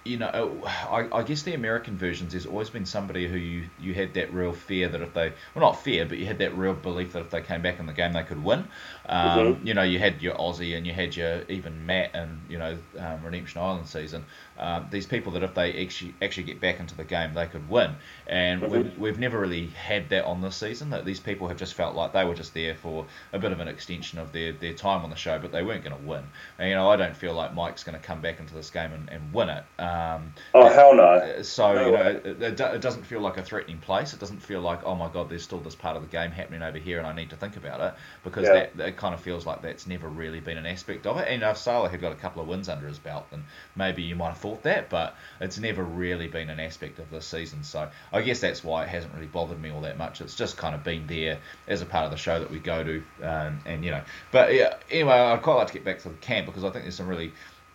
you 0.06 0.18
know, 0.18 0.62
I, 0.66 1.08
I, 1.14 1.24
guess 1.24 1.44
the 1.44 1.54
American 1.54 1.98
versions, 1.98 2.34
there's 2.34 2.46
always 2.46 2.70
been 2.70 2.86
somebody 2.86 3.26
who 3.26 3.38
you, 3.38 3.70
you 3.80 3.94
had 3.94 4.16
that 4.16 4.34
real 4.34 4.52
fear 4.52 4.90
that 4.90 5.02
if 5.02 5.14
they, 5.14 5.32
well, 5.56 5.64
not 5.64 5.82
fear, 5.82 6.06
but 6.06 6.18
you 6.18 6.26
had 6.26 6.40
that 6.40 6.58
real 6.58 6.74
belief 6.74 7.14
that 7.14 7.22
if 7.22 7.30
they 7.30 7.42
came 7.42 7.62
back 7.62 7.80
in 7.80 7.86
the 7.86 7.94
game, 7.94 8.12
they 8.12 8.24
could 8.24 8.44
win. 8.44 8.68
Um, 9.06 9.56
mm-hmm. 9.56 9.68
You 9.68 9.74
know, 9.74 9.84
you 9.84 10.00
had 10.00 10.22
your 10.22 10.36
Ozzy 10.36 10.78
and 10.78 10.88
you 10.88 10.94
had 10.94 11.16
your 11.16 11.44
even 11.50 11.86
Matt 11.86 12.12
and, 12.14 12.40
you 12.50 12.58
know, 12.58 12.78
um, 12.98 13.24
Redemption 13.24 13.62
Island 13.62 13.88
season. 13.88 14.26
Um, 14.58 14.88
these 14.92 15.06
people 15.06 15.34
that 15.34 15.44
if 15.44 15.54
they 15.56 15.84
actually 15.84 16.14
actually 16.22 16.44
get 16.44 16.62
back 16.62 16.80
into 16.80 16.96
the 16.96 17.04
game, 17.04 17.34
they 17.34 17.48
could 17.48 17.68
win. 17.70 17.96
And 18.28 18.62
mm-hmm. 18.62 18.72
we've, 18.72 18.98
we've 18.98 19.20
never 19.20 19.40
really 19.40 19.68
had 19.68 20.10
that 20.10 20.26
on 20.26 20.42
this 20.42 20.56
season. 20.56 20.92
That 20.92 21.06
these 21.06 21.20
people 21.20 21.48
have 21.48 21.58
just 21.58 21.74
felt 21.74 21.96
like 21.96 22.14
they 22.14 22.24
were 22.24 22.36
just 22.36 22.54
there 22.54 22.76
for 22.76 23.06
a 23.34 23.40
bit 23.40 23.52
of 23.52 23.60
an 23.60 23.68
extension 23.68 24.20
of 24.20 24.32
their, 24.32 24.54
their 24.54 24.74
time 24.74 25.04
on 25.04 25.10
the 25.10 25.16
show, 25.16 25.40
but 25.40 25.52
they 25.52 25.64
weren't 25.64 25.84
going 25.84 25.98
to 25.98 26.08
win. 26.08 26.24
And 26.60 26.70
you 26.70 26.76
know, 26.76 26.90
I 26.90 26.96
don't 26.96 27.16
feel 27.16 27.34
like 27.34 27.54
Mike's 27.54 27.84
going 27.84 28.00
to 28.00 28.06
come 28.06 28.22
back 28.22 28.40
into 28.40 28.54
this 28.54 28.70
game 28.70 28.94
and, 28.94 29.10
and 29.10 29.34
win 29.34 29.50
it. 29.50 29.64
Um, 29.82 30.34
oh 30.54 30.70
hell 30.72 30.96
no! 30.96 31.42
So 31.42 31.74
no 31.74 31.86
you 31.86 31.92
know, 31.92 32.02
it, 32.02 32.42
it, 32.42 32.60
it, 32.60 32.82
doesn't 32.82 33.04
feel 33.04 33.22
like 33.22 33.38
a 33.38 33.44
threatening 33.44 33.80
place. 33.80 34.14
It 34.14 34.20
doesn't 34.20 34.42
feel 34.42 34.62
like 34.62 34.84
oh 34.86 34.96
my 34.96 35.10
god, 35.10 35.30
there's 35.30 35.44
still 35.44 35.60
this 35.60 35.76
part 35.76 35.98
of 35.98 36.04
the 36.04 36.10
game 36.10 36.32
happening 36.32 36.62
over 36.62 36.78
here, 36.78 37.00
and 37.00 37.08
I 37.08 37.14
need 37.14 37.32
to 37.32 37.36
think 37.36 37.58
about 37.58 37.82
it 37.82 37.94
because 38.24 38.44
yeah. 38.44 38.68
that, 38.76 38.78
that 38.94 39.00
kind 39.00 39.14
of 39.14 39.22
feels 39.22 39.46
like 39.46 39.62
that's 39.62 39.88
never 39.88 40.08
really 40.08 40.40
been 40.40 40.58
an 40.58 40.66
aspect 40.66 41.08
of 41.08 41.18
it. 41.18 41.28
And 41.28 41.42
if 41.42 41.58
Sala 41.58 41.90
had 41.90 42.00
got 42.00 42.12
a 42.12 42.16
couple 42.16 42.42
of 42.42 42.48
wins 42.48 42.70
under 42.70 42.88
his 42.88 43.00
belt, 43.00 43.26
then 43.32 43.44
maybe 43.76 44.04
you 44.04 44.16
might 44.16 44.30
have 44.30 44.38
thought 44.38 44.64
that, 44.64 44.90
but 44.90 45.16
it's 45.42 45.58
never 45.58 45.84
really 45.84 46.28
been 46.28 46.50
an 46.50 46.60
aspect 46.60 47.00
of 47.00 47.10
this 47.10 47.26
season. 47.26 47.64
So 47.64 47.90
I 48.12 48.22
guess 48.22 48.40
that's 48.40 48.64
why 48.64 48.84
it 48.84 48.90
hasn't 48.90 49.14
really 49.14 49.28
bothered 49.28 49.62
me 49.62 49.72
all 49.72 49.82
that 49.82 49.98
much. 49.98 50.22
It's 50.22 50.36
just 50.36 50.58
kind 50.58 50.76
of 50.76 50.84
been 50.84 51.08
there 51.08 51.40
as 51.68 51.82
a 51.82 51.86
part 51.86 52.06
of 52.06 52.12
the 52.12 52.18
show 52.18 52.40
that 52.40 52.52
we 52.52 52.60
go 52.60 52.84
to, 52.84 53.04
um, 53.24 53.60
and 53.66 53.84
you 53.84 53.92
know. 53.92 54.02
But 54.32 54.54
yeah, 54.54 54.76
anyway, 54.92 55.14
I'd 55.14 55.42
quite 55.42 55.56
like 55.56 55.68
to 55.68 55.74
get 55.74 55.84
back 55.84 56.00
to 56.00 56.10
the 56.10 56.16
camp 56.16 56.46
because 56.46 56.64
I 56.64 56.70
think 56.70 56.86
there's 56.86 56.96
some 56.96 57.08
really 57.08 57.32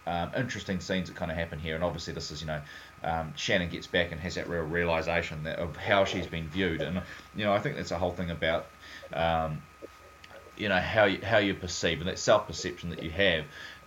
um, 0.07 0.31
interesting 0.37 0.81
scenes 0.81 1.09
that 1.09 1.17
kind 1.17 1.31
of 1.31 1.37
happen 1.37 1.59
here. 1.59 1.75
And 1.75 1.85
obviously, 1.85 2.15
this 2.15 2.31
is 2.31 2.41
you 2.41 2.47
know. 2.47 2.61
Um, 3.01 3.33
Shannon 3.37 3.69
gets 3.69 3.87
back 3.87 4.11
and 4.11 4.21
has 4.21 4.35
that 4.35 4.49
real 4.49 4.65
realization 4.65 5.45
that 5.45 5.61
of 5.61 5.77
how 5.77 6.05
she's 6.05 6.27
been 6.27 6.49
viewed, 6.49 6.81
and 6.81 7.01
you 7.37 7.45
know 7.45 7.53
I 7.53 7.61
think 7.61 7.77
that's 7.77 7.93
a 7.93 7.99
whole 7.99 8.11
thing 8.11 8.31
about 8.31 8.67
um, 9.13 9.63
you 10.59 10.69
know 10.69 10.81
how 10.81 11.05
you, 11.05 11.21
how 11.23 11.39
you 11.39 11.55
perceive 11.55 12.01
and 12.01 12.09
that 12.09 12.19
self 12.19 12.47
perception 12.47 12.91
that 12.91 13.03
you 13.03 13.11
have, 13.11 13.45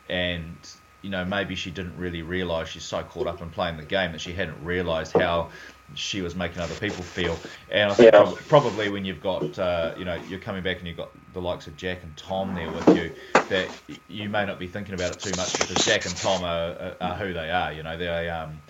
and 0.10 0.56
you 1.02 1.10
know, 1.10 1.26
maybe 1.26 1.56
she 1.56 1.72
didn't 1.72 1.98
really 1.98 2.22
realise 2.22 2.70
she's 2.70 2.84
so 2.84 3.02
caught 3.04 3.28
up 3.28 3.42
in 3.42 3.50
playing 3.50 3.78
the 3.78 3.84
game 3.84 4.12
that 4.12 4.22
she 4.22 4.34
hadn't 4.34 4.64
realised 4.64 5.14
how 5.14 5.50
she 5.96 6.22
was 6.22 6.36
making 6.36 6.62
other 6.62 6.76
people 6.76 7.04
feel. 7.04 7.38
And 7.70 7.92
I 7.92 7.96
think 7.96 8.14
yeah. 8.14 8.34
probably 8.48 8.90
when 8.90 9.04
you've 9.04 9.22
got, 9.22 9.58
uh, 9.58 9.94
you 9.98 10.06
know, 10.06 10.16
you're 10.30 10.40
coming 10.40 10.64
back 10.64 10.78
and 10.78 10.88
you've 10.88 10.98
got 10.98 11.12
the 11.34 11.42
likes 11.42 11.68
of 11.68 11.76
Jack 11.76 12.04
and 12.04 12.16
Tom 12.16 12.56
there 12.56 12.72
with 12.72 12.88
you, 12.96 13.12
that 13.50 13.68
you 14.08 14.30
may 14.30 14.46
not 14.46 14.60
be 14.60 14.68
thinking 14.68 14.94
about 14.94 15.16
it 15.16 15.20
too 15.20 15.36
much 15.36 15.60
because 15.60 15.84
Jack 15.84 16.06
and 16.06 16.16
Tom 16.16 16.44
are, 16.44 16.96
are, 17.02 17.16
who 17.16 17.34
they 17.34 17.50
are. 17.50 17.74
You 17.74 17.84
know, 17.84 17.98
they 17.98 18.30
um, 18.30 18.62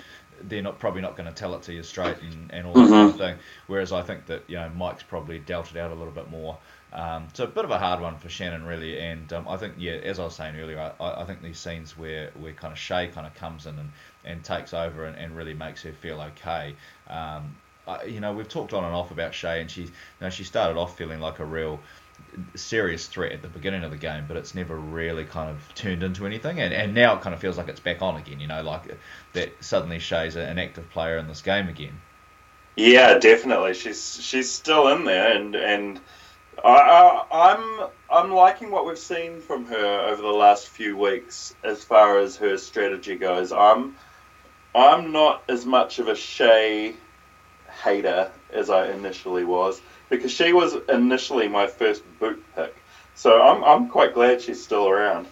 they're 0.44 0.62
not 0.62 0.80
probably 0.80 1.02
not 1.02 1.18
going 1.18 1.28
to 1.28 1.36
tell 1.36 1.54
it 1.56 1.64
to 1.64 1.74
you 1.74 1.84
straight 1.84 2.18
and, 2.22 2.52
and 2.52 2.66
all 2.66 2.74
that 2.74 2.80
mm-hmm. 2.82 3.10
of 3.10 3.18
thing. 3.18 3.36
Whereas 3.68 3.92
I 3.92 4.02
think 4.02 4.26
that 4.28 4.44
you 4.48 4.56
know 4.56 4.70
Mike's 4.70 5.04
probably 5.04 5.40
dealt 5.40 5.70
it 5.72 5.78
out 5.78 5.92
a 5.92 5.96
little 5.96 6.14
bit 6.14 6.32
more. 6.32 6.58
Um, 6.93 7.27
so 7.34 7.45
a 7.45 7.47
bit 7.47 7.63
of 7.63 7.71
a 7.71 7.80
hard 7.80 8.01
one 8.01 8.17
for 8.17 8.30
Shannon, 8.30 8.65
really. 8.65 8.99
And 8.99 9.32
um, 9.34 9.47
I 9.47 9.58
think, 9.58 9.75
yeah, 9.77 9.93
as 9.93 10.19
I 10.19 10.25
was 10.25 10.36
saying 10.36 10.56
earlier, 10.60 10.93
I, 10.99 11.21
I 11.21 11.23
think 11.25 11.41
these 11.41 11.58
scenes 11.58 11.97
where, 11.97 12.32
where 12.39 12.54
kind 12.54 12.71
of 12.71 12.77
Shay 12.77 13.08
kind 13.08 13.25
of 13.25 13.34
comes 13.36 13.65
in 13.65 13.80
and, 13.80 13.91
and 14.25 14.43
takes 14.43 14.73
over 14.73 15.06
and, 15.06 15.17
and 15.17 15.36
really 15.36 15.54
makes 15.54 15.84
her 15.84 15.93
feel 15.93 16.21
okay. 16.21 16.75
Um, 17.10 17.56
I, 17.88 18.04
you 18.04 18.19
know, 18.19 18.34
we've 18.34 18.49
talked 18.49 18.73
on 18.73 18.84
and 18.84 18.93
off 18.93 19.12
about 19.12 19.34
Shay, 19.34 19.62
and 19.62 19.71
she, 19.71 19.84
you 19.84 19.91
know, 20.19 20.30
she 20.30 20.43
started 20.43 20.77
off 20.77 20.97
feeling 20.97 21.19
like 21.19 21.39
a 21.39 21.45
real 21.45 21.80
serious 22.56 23.08
threat 23.08 23.32
at 23.32 23.41
the 23.41 23.47
beginning 23.47 23.84
of 23.84 23.91
the 23.91 23.97
game, 23.97 24.25
but 24.27 24.38
it's 24.38 24.54
never 24.54 24.75
really 24.75 25.25
kind 25.25 25.49
of 25.49 25.75
turned 25.75 26.04
into 26.04 26.25
anything. 26.25 26.60
And, 26.60 26.73
and 26.73 26.93
now 26.93 27.15
it 27.15 27.21
kind 27.21 27.34
of 27.34 27.39
feels 27.39 27.58
like 27.58 27.67
it's 27.67 27.80
back 27.80 28.01
on 28.01 28.17
again. 28.17 28.39
You 28.39 28.47
know, 28.47 28.62
like 28.62 28.84
that 29.34 29.51
suddenly 29.63 29.99
Shay's 29.99 30.36
an 30.36 30.60
active 30.60 30.89
player 30.91 31.17
in 31.17 31.27
this 31.27 31.41
game 31.41 31.67
again. 31.67 31.99
Yeah, 32.75 33.17
definitely. 33.17 33.73
She's 33.73 34.19
she's 34.21 34.49
still 34.49 34.88
in 34.89 35.04
there, 35.04 35.36
and 35.36 35.56
and 35.56 35.99
I, 36.64 37.24
I'm 37.32 37.90
I'm 38.10 38.32
liking 38.32 38.72
what 38.72 38.86
we've 38.86 38.98
seen 38.98 39.42
from 39.42 39.66
her 39.66 40.00
over 40.10 40.22
the 40.22 40.28
last 40.28 40.70
few 40.70 40.98
weeks 40.98 41.54
as 41.64 41.84
far 41.84 42.20
as 42.20 42.36
her 42.38 42.58
strategy 42.58 43.16
goes. 43.16 43.52
I'm 43.52 43.96
I'm 44.76 45.12
not 45.12 45.44
as 45.50 45.66
much 45.66 46.00
of 46.00 46.08
a 46.08 46.16
Shay 46.16 46.96
hater 47.84 48.32
as 48.54 48.70
I 48.70 48.92
initially 48.92 49.46
was 49.46 49.82
because 50.10 50.32
she 50.32 50.54
was 50.54 50.76
initially 50.90 51.48
my 51.48 51.68
first 51.68 52.04
boot 52.20 52.44
pick. 52.56 52.76
So 53.16 53.42
I'm 53.42 53.64
I'm 53.64 53.90
quite 53.90 54.14
glad 54.14 54.42
she's 54.42 54.64
still 54.64 54.88
around. 54.88 55.28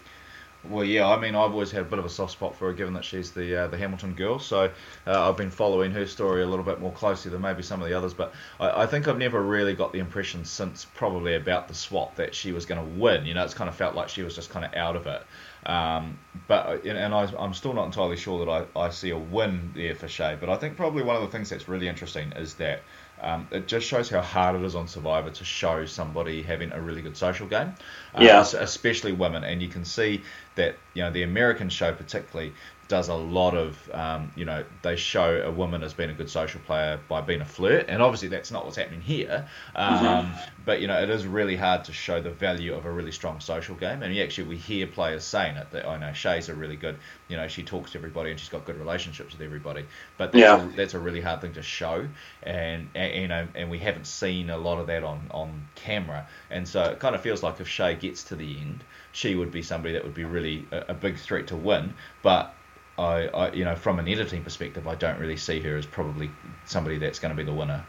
Well, 0.61 0.83
yeah, 0.83 1.07
I 1.07 1.17
mean, 1.17 1.35
I've 1.35 1.51
always 1.51 1.71
had 1.71 1.83
a 1.83 1.85
bit 1.85 1.99
of 1.99 2.05
a 2.05 2.09
soft 2.09 2.33
spot 2.33 2.53
for 2.53 2.67
her, 2.67 2.73
given 2.73 2.93
that 2.95 3.05
she's 3.05 3.31
the 3.31 3.63
uh, 3.63 3.67
the 3.67 3.77
Hamilton 3.77 4.13
girl. 4.13 4.39
So 4.39 4.71
uh, 5.07 5.29
I've 5.29 5.37
been 5.37 5.51
following 5.51 5.91
her 5.91 6.05
story 6.05 6.43
a 6.43 6.47
little 6.47 6.65
bit 6.65 6.81
more 6.81 6.91
closely 6.91 7.31
than 7.31 7.41
maybe 7.41 7.63
some 7.63 7.81
of 7.81 7.87
the 7.87 7.97
others. 7.97 8.13
But 8.13 8.33
I, 8.59 8.83
I 8.83 8.85
think 8.85 9.07
I've 9.07 9.17
never 9.17 9.41
really 9.41 9.73
got 9.73 9.93
the 9.93 9.99
impression 9.99 10.43
since 10.43 10.83
probably 10.83 11.35
about 11.35 11.69
the 11.69 11.73
swap 11.73 12.15
that 12.15 12.35
she 12.35 12.51
was 12.51 12.65
going 12.65 12.81
to 12.83 12.99
win. 12.99 13.25
You 13.25 13.35
know, 13.35 13.43
it's 13.45 13.53
kind 13.53 13.69
of 13.69 13.75
felt 13.75 13.95
like 13.95 14.09
she 14.09 14.21
was 14.21 14.35
just 14.35 14.49
kind 14.49 14.65
of 14.65 14.73
out 14.73 14.97
of 14.97 15.07
it. 15.07 15.23
Um, 15.65 16.19
but 16.47 16.65
uh, 16.65 16.89
and 16.89 17.13
I, 17.13 17.31
I'm 17.39 17.53
still 17.53 17.73
not 17.73 17.85
entirely 17.85 18.17
sure 18.17 18.45
that 18.45 18.51
I, 18.51 18.79
I 18.79 18.89
see 18.89 19.11
a 19.11 19.17
win 19.17 19.71
there 19.75 19.95
for 19.95 20.09
Shay. 20.09 20.35
But 20.37 20.49
I 20.49 20.57
think 20.57 20.75
probably 20.75 21.03
one 21.03 21.15
of 21.15 21.21
the 21.21 21.29
things 21.29 21.49
that's 21.49 21.69
really 21.69 21.87
interesting 21.87 22.33
is 22.33 22.55
that 22.55 22.83
um, 23.21 23.47
it 23.51 23.67
just 23.67 23.87
shows 23.87 24.09
how 24.09 24.21
hard 24.21 24.55
it 24.55 24.63
is 24.63 24.75
on 24.75 24.87
Survivor 24.87 25.29
to 25.29 25.45
show 25.45 25.85
somebody 25.85 26.41
having 26.41 26.71
a 26.71 26.81
really 26.81 27.01
good 27.01 27.17
social 27.17 27.47
game, 27.47 27.73
uh, 28.15 28.21
Yeah. 28.23 28.41
especially 28.41 29.11
women. 29.11 29.43
And 29.43 29.61
you 29.61 29.67
can 29.67 29.85
see 29.85 30.23
that 30.55 30.75
you 30.93 31.03
know 31.03 31.11
the 31.11 31.23
American 31.23 31.69
show 31.69 31.91
particularly 31.93 32.53
does 32.89 33.07
a 33.07 33.15
lot 33.15 33.55
of 33.55 33.89
um, 33.93 34.33
you 34.35 34.45
know 34.45 34.65
they 34.81 34.97
show 34.97 35.41
a 35.45 35.51
woman 35.51 35.83
as 35.83 35.93
being 35.93 36.09
a 36.09 36.13
good 36.13 36.29
social 36.29 36.59
player 36.61 36.99
by 37.07 37.21
being 37.21 37.41
a 37.41 37.45
flirt, 37.45 37.85
and 37.87 38.01
obviously 38.01 38.27
that's 38.27 38.51
not 38.51 38.65
what's 38.65 38.77
happening 38.77 39.01
here. 39.01 39.47
Um, 39.75 40.35
But 40.65 40.81
you 40.81 40.87
know 40.87 41.01
it 41.01 41.09
is 41.09 41.25
really 41.25 41.55
hard 41.55 41.85
to 41.85 41.93
show 41.93 42.21
the 42.21 42.31
value 42.31 42.73
of 42.75 42.85
a 42.85 42.91
really 42.91 43.11
strong 43.11 43.39
social 43.39 43.75
game, 43.75 44.03
and 44.03 44.17
actually 44.19 44.47
we 44.49 44.57
hear 44.57 44.87
players 44.87 45.23
saying 45.23 45.55
it 45.57 45.71
that 45.71 45.87
I 45.87 45.97
know 45.97 46.13
Shay's 46.13 46.49
a 46.49 46.55
really 46.55 46.75
good, 46.75 46.99
you 47.27 47.37
know 47.37 47.47
she 47.47 47.63
talks 47.63 47.91
to 47.91 47.97
everybody 47.97 48.31
and 48.31 48.39
she's 48.39 48.49
got 48.49 48.65
good 48.65 48.77
relationships 48.77 49.33
with 49.33 49.41
everybody, 49.41 49.85
but 50.17 50.31
that's, 50.33 50.51
Yeah. 50.51 50.55
a, 50.55 50.71
that's 50.75 50.93
a 50.93 50.99
really 50.99 51.21
hard 51.21 51.41
thing 51.41 51.53
to 51.53 51.61
show, 51.63 52.07
and, 52.43 52.89
and 52.95 53.15
you 53.15 53.27
know 53.27 53.47
and 53.55 53.69
we 53.69 53.79
haven't 53.79 54.07
seen 54.07 54.49
a 54.49 54.57
lot 54.57 54.79
of 54.79 54.87
that 54.87 55.03
on 55.03 55.27
on 55.31 55.67
camera, 55.75 56.27
and 56.49 56.67
so 56.67 56.83
it 56.83 56.99
kind 56.99 57.15
of 57.15 57.21
feels 57.21 57.43
like 57.43 57.59
if 57.59 57.67
Shay 57.67 57.95
gets 57.95 58.23
to 58.25 58.35
the 58.35 58.59
end, 58.59 58.83
she 59.11 59.35
would 59.35 59.51
be 59.51 59.61
somebody 59.61 59.93
that 59.93 60.03
would 60.03 60.13
be 60.13 60.25
really 60.25 60.67
a, 60.71 60.85
a 60.89 60.93
big 60.93 61.17
threat 61.17 61.47
to 61.47 61.57
win, 61.57 61.93
but. 62.21 62.55
I, 62.99 63.27
I, 63.27 63.51
you 63.53 63.65
know, 63.65 63.75
from 63.75 63.99
an 63.99 64.07
editing 64.07 64.43
perspective, 64.43 64.87
I 64.87 64.95
don't 64.95 65.19
really 65.19 65.37
see 65.37 65.61
her 65.61 65.77
as 65.77 65.85
probably 65.85 66.29
somebody 66.65 66.97
that's 66.97 67.19
going 67.19 67.35
to 67.35 67.37
be 67.37 67.45
the 67.45 67.53
winner. 67.53 67.85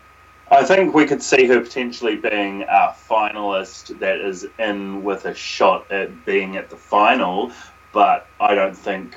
I 0.51 0.65
think 0.65 0.95
we 0.95 1.07
could 1.07 1.23
see 1.23 1.47
her 1.47 1.61
potentially 1.61 2.17
being 2.17 2.63
a 2.63 2.95
finalist 3.09 3.99
that 4.01 4.19
is 4.19 4.47
in 4.59 5.03
with 5.03 5.25
a 5.25 5.35
shot 5.35 5.93
at 5.93 6.25
being 6.25 6.57
at 6.57 6.71
the 6.71 6.77
final, 6.77 7.53
but 7.93 8.27
I 8.41 8.55
don't 8.55 8.77
think 8.77 9.17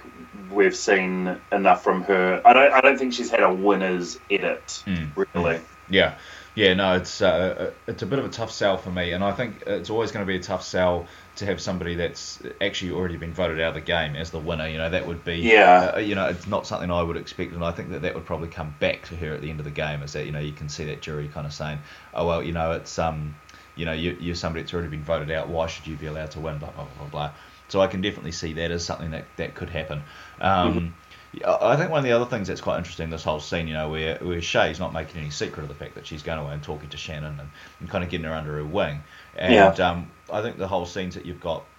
we've 0.49 0.75
seen 0.75 1.39
enough 1.51 1.83
from 1.83 2.03
her. 2.03 2.41
I 2.45 2.53
don't. 2.53 2.73
I 2.73 2.81
don't 2.81 2.97
think 2.97 3.13
she's 3.13 3.31
had 3.31 3.41
a 3.43 3.53
winner's 3.53 4.19
edit 4.29 4.83
Mm. 4.87 5.13
really. 5.15 5.61
Yeah, 5.89 6.17
yeah, 6.55 6.73
no, 6.75 6.95
it's 6.95 7.21
uh, 7.21 7.73
it's 7.87 8.03
a 8.03 8.05
bit 8.05 8.19
of 8.19 8.25
a 8.25 8.29
tough 8.29 8.51
sell 8.51 8.77
for 8.77 8.91
me, 8.91 9.11
and 9.11 9.23
I 9.23 9.31
think 9.31 9.63
it's 9.67 9.89
always 9.89 10.11
going 10.11 10.25
to 10.25 10.31
be 10.31 10.37
a 10.37 10.41
tough 10.43 10.63
sell 10.63 11.07
to 11.35 11.45
have 11.45 11.59
somebody 11.59 11.95
that's 11.95 12.39
actually 12.61 12.91
already 12.91 13.17
been 13.17 13.33
voted 13.33 13.59
out 13.59 13.69
of 13.69 13.73
the 13.73 13.81
game 13.81 14.15
as 14.15 14.29
the 14.29 14.39
winner. 14.39 14.67
You 14.67 14.77
know, 14.77 14.89
that 14.89 15.07
would 15.07 15.23
be, 15.25 15.37
Yeah. 15.37 15.91
uh, 15.95 15.99
you 15.99 16.13
know, 16.15 16.27
it's 16.27 16.47
not 16.47 16.67
something 16.67 16.91
I 16.91 17.01
would 17.01 17.17
expect, 17.17 17.53
and 17.53 17.63
I 17.63 17.71
think 17.71 17.89
that 17.89 18.03
that 18.03 18.13
would 18.15 18.25
probably 18.25 18.49
come 18.49 18.75
back 18.79 19.03
to 19.07 19.15
her 19.15 19.33
at 19.33 19.41
the 19.41 19.49
end 19.49 19.59
of 19.59 19.65
the 19.65 19.71
game. 19.71 20.03
Is 20.03 20.13
that 20.13 20.25
you 20.25 20.31
know 20.31 20.39
you 20.39 20.53
can 20.53 20.69
see 20.69 20.85
that 20.85 21.01
jury 21.01 21.27
kind 21.27 21.45
of 21.47 21.53
saying, 21.53 21.79
oh 22.13 22.27
well, 22.27 22.43
you 22.43 22.51
know, 22.51 22.71
it's 22.73 22.99
um, 22.99 23.35
you 23.75 23.85
know, 23.85 23.93
you, 23.93 24.15
you're 24.19 24.35
somebody 24.35 24.61
that's 24.61 24.73
already 24.73 24.89
been 24.89 25.03
voted 25.03 25.31
out. 25.31 25.49
Why 25.49 25.67
should 25.67 25.87
you 25.87 25.95
be 25.95 26.05
allowed 26.05 26.31
to 26.31 26.39
win? 26.39 26.59
Blah 26.59 26.71
blah 26.71 26.85
blah 26.97 27.07
blah. 27.07 27.31
So 27.69 27.81
I 27.81 27.87
can 27.87 28.01
definitely 28.01 28.33
see 28.33 28.53
that 28.53 28.69
as 28.71 28.85
something 28.85 29.11
that 29.11 29.25
that 29.37 29.55
could 29.55 29.69
happen. 29.69 30.03
Um, 30.39 30.93
yeah, 31.31 31.57
I 31.59 31.75
think 31.75 31.89
one 31.89 31.97
of 31.97 32.03
the 32.03 32.11
other 32.11 32.25
things 32.27 32.47
that's 32.47 32.61
quite 32.61 32.77
interesting 32.77 33.09
this 33.09 33.23
whole 33.23 33.39
scene, 33.39 33.67
you 33.67 33.73
know, 33.73 33.89
where, 33.89 34.17
where 34.17 34.39
Shay's 34.39 34.79
not 34.79 34.93
making 34.93 35.19
any 35.19 35.31
secret 35.31 35.63
of 35.63 35.67
the 35.69 35.73
fact 35.73 35.95
that 35.95 36.05
she's 36.05 36.21
going 36.21 36.37
away 36.37 36.53
and 36.53 36.61
talking 36.61 36.89
to 36.89 36.97
Shannon 36.97 37.39
and, 37.39 37.49
and 37.79 37.89
kind 37.89 38.03
of 38.03 38.11
getting 38.11 38.25
her 38.27 38.33
under 38.33 38.53
her 38.57 38.63
wing. 38.65 39.01
And 39.35 39.77
Yeah. 39.77 39.79
um, 39.79 40.11
I 40.31 40.41
think 40.41 40.57
the 40.57 40.67
whole 40.67 40.85
scenes 40.85 41.15
that 41.15 41.25
you've 41.25 41.39
got, 41.39 41.69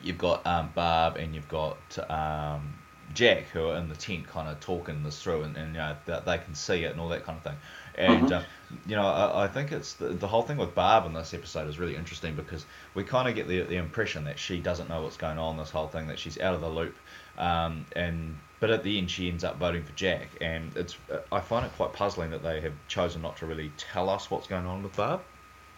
you've 0.00 0.18
got 0.18 0.46
um, 0.46 0.72
Barb 0.74 1.16
and 1.16 1.34
you've 1.34 1.48
got 1.48 1.98
um, 2.10 2.78
Jack 3.12 3.48
who 3.48 3.68
are 3.68 3.76
in 3.78 3.88
the 3.88 3.96
tent 3.96 4.26
kind 4.28 4.48
of 4.48 4.60
talking 4.60 5.02
this 5.02 5.22
through 5.22 5.42
and, 5.42 5.56
and 5.56 5.74
you 5.74 5.78
know, 5.80 5.96
that 6.06 6.24
they 6.26 6.38
can 6.38 6.54
see 6.54 6.84
it 6.84 6.92
and 6.92 7.00
all 7.00 7.08
that 7.08 7.24
kind 7.24 7.38
of 7.38 7.44
thing. 7.44 7.56
And, 7.94 8.30
um, 8.32 8.44
you 8.86 8.96
know, 8.96 9.06
I, 9.06 9.44
I 9.44 9.48
think 9.48 9.72
it's 9.72 9.94
the, 9.94 10.08
the 10.10 10.28
whole 10.28 10.42
thing 10.42 10.56
with 10.58 10.74
Barb 10.74 11.06
in 11.06 11.12
this 11.14 11.34
episode 11.34 11.68
is 11.68 11.78
really 11.78 11.96
interesting 11.96 12.36
because 12.36 12.66
we 12.94 13.04
kind 13.04 13.28
of 13.28 13.34
get 13.34 13.48
the, 13.48 13.62
the 13.62 13.76
impression 13.76 14.24
that 14.24 14.38
she 14.38 14.60
doesn't 14.60 14.88
know 14.88 15.02
what's 15.02 15.16
going 15.16 15.38
on, 15.38 15.56
this 15.56 15.70
whole 15.70 15.88
thing, 15.88 16.06
that 16.08 16.18
she's 16.18 16.38
out 16.38 16.54
of 16.54 16.60
the 16.60 16.68
loop. 16.70 16.98
Um, 17.36 17.86
and 17.92 18.40
but 18.60 18.70
at 18.70 18.82
the 18.82 18.98
end, 18.98 19.10
she 19.10 19.28
ends 19.28 19.44
up 19.44 19.58
voting 19.58 19.84
for 19.84 19.92
Jack, 19.92 20.36
and 20.40 20.76
it's 20.76 20.98
I 21.30 21.40
find 21.40 21.64
it 21.64 21.72
quite 21.72 21.92
puzzling 21.92 22.30
that 22.30 22.42
they 22.42 22.60
have 22.60 22.74
chosen 22.88 23.22
not 23.22 23.36
to 23.38 23.46
really 23.46 23.70
tell 23.76 24.10
us 24.10 24.30
what's 24.30 24.48
going 24.48 24.66
on 24.66 24.82
with 24.82 24.96
Barb. 24.96 25.22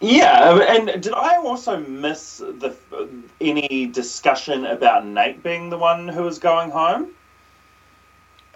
Yeah, 0.01 0.49
um, 0.49 0.61
and 0.61 1.01
did 1.01 1.13
I 1.13 1.37
also 1.37 1.77
miss 1.77 2.37
the 2.37 2.75
uh, 2.91 3.05
any 3.39 3.85
discussion 3.85 4.65
about 4.65 5.05
Nate 5.05 5.43
being 5.43 5.69
the 5.69 5.77
one 5.77 6.07
who 6.07 6.23
was 6.23 6.39
going 6.39 6.71
home? 6.71 7.09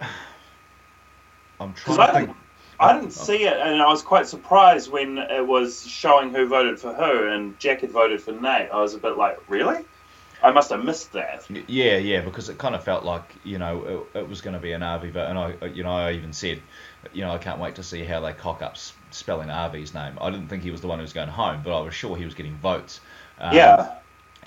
I'm 1.60 1.72
trying 1.72 2.00
I 2.00 2.20
didn't, 2.20 2.36
I 2.80 2.92
didn't 2.94 3.12
see 3.12 3.44
it, 3.44 3.56
and 3.56 3.80
I 3.80 3.86
was 3.86 4.02
quite 4.02 4.26
surprised 4.26 4.90
when 4.90 5.18
it 5.18 5.46
was 5.46 5.86
showing 5.86 6.30
who 6.30 6.46
voted 6.46 6.80
for 6.80 6.92
who, 6.92 7.28
and 7.28 7.58
Jack 7.60 7.80
had 7.80 7.92
voted 7.92 8.20
for 8.20 8.32
Nate. 8.32 8.68
I 8.72 8.80
was 8.80 8.94
a 8.94 8.98
bit 8.98 9.16
like, 9.16 9.38
really? 9.48 9.84
I 10.42 10.50
must 10.50 10.70
have 10.70 10.84
missed 10.84 11.12
that. 11.12 11.48
Yeah, 11.68 11.96
yeah, 11.96 12.20
because 12.20 12.48
it 12.48 12.58
kind 12.58 12.74
of 12.74 12.84
felt 12.84 13.04
like 13.04 13.36
you 13.44 13.58
know 13.58 14.06
it, 14.14 14.18
it 14.18 14.28
was 14.28 14.40
going 14.40 14.54
to 14.54 14.60
be 14.60 14.72
an 14.72 14.82
Avi 14.82 15.10
vote, 15.10 15.28
and 15.28 15.38
I, 15.38 15.66
you 15.66 15.84
know, 15.84 15.92
I 15.92 16.12
even 16.12 16.32
said, 16.32 16.60
you 17.12 17.22
know, 17.22 17.30
I 17.30 17.38
can't 17.38 17.60
wait 17.60 17.76
to 17.76 17.82
see 17.82 18.04
how 18.04 18.20
they 18.20 18.32
cock 18.32 18.62
up 18.62 18.76
spelling 19.10 19.50
Avi's 19.50 19.94
name. 19.94 20.18
I 20.20 20.30
didn't 20.30 20.48
think 20.48 20.62
he 20.62 20.70
was 20.70 20.80
the 20.80 20.88
one 20.88 20.98
who 20.98 21.02
was 21.02 21.12
going 21.12 21.28
home, 21.28 21.62
but 21.62 21.76
I 21.76 21.80
was 21.80 21.94
sure 21.94 22.16
he 22.16 22.24
was 22.24 22.34
getting 22.34 22.56
votes. 22.58 23.00
Um, 23.38 23.76
yeah, 23.78 23.88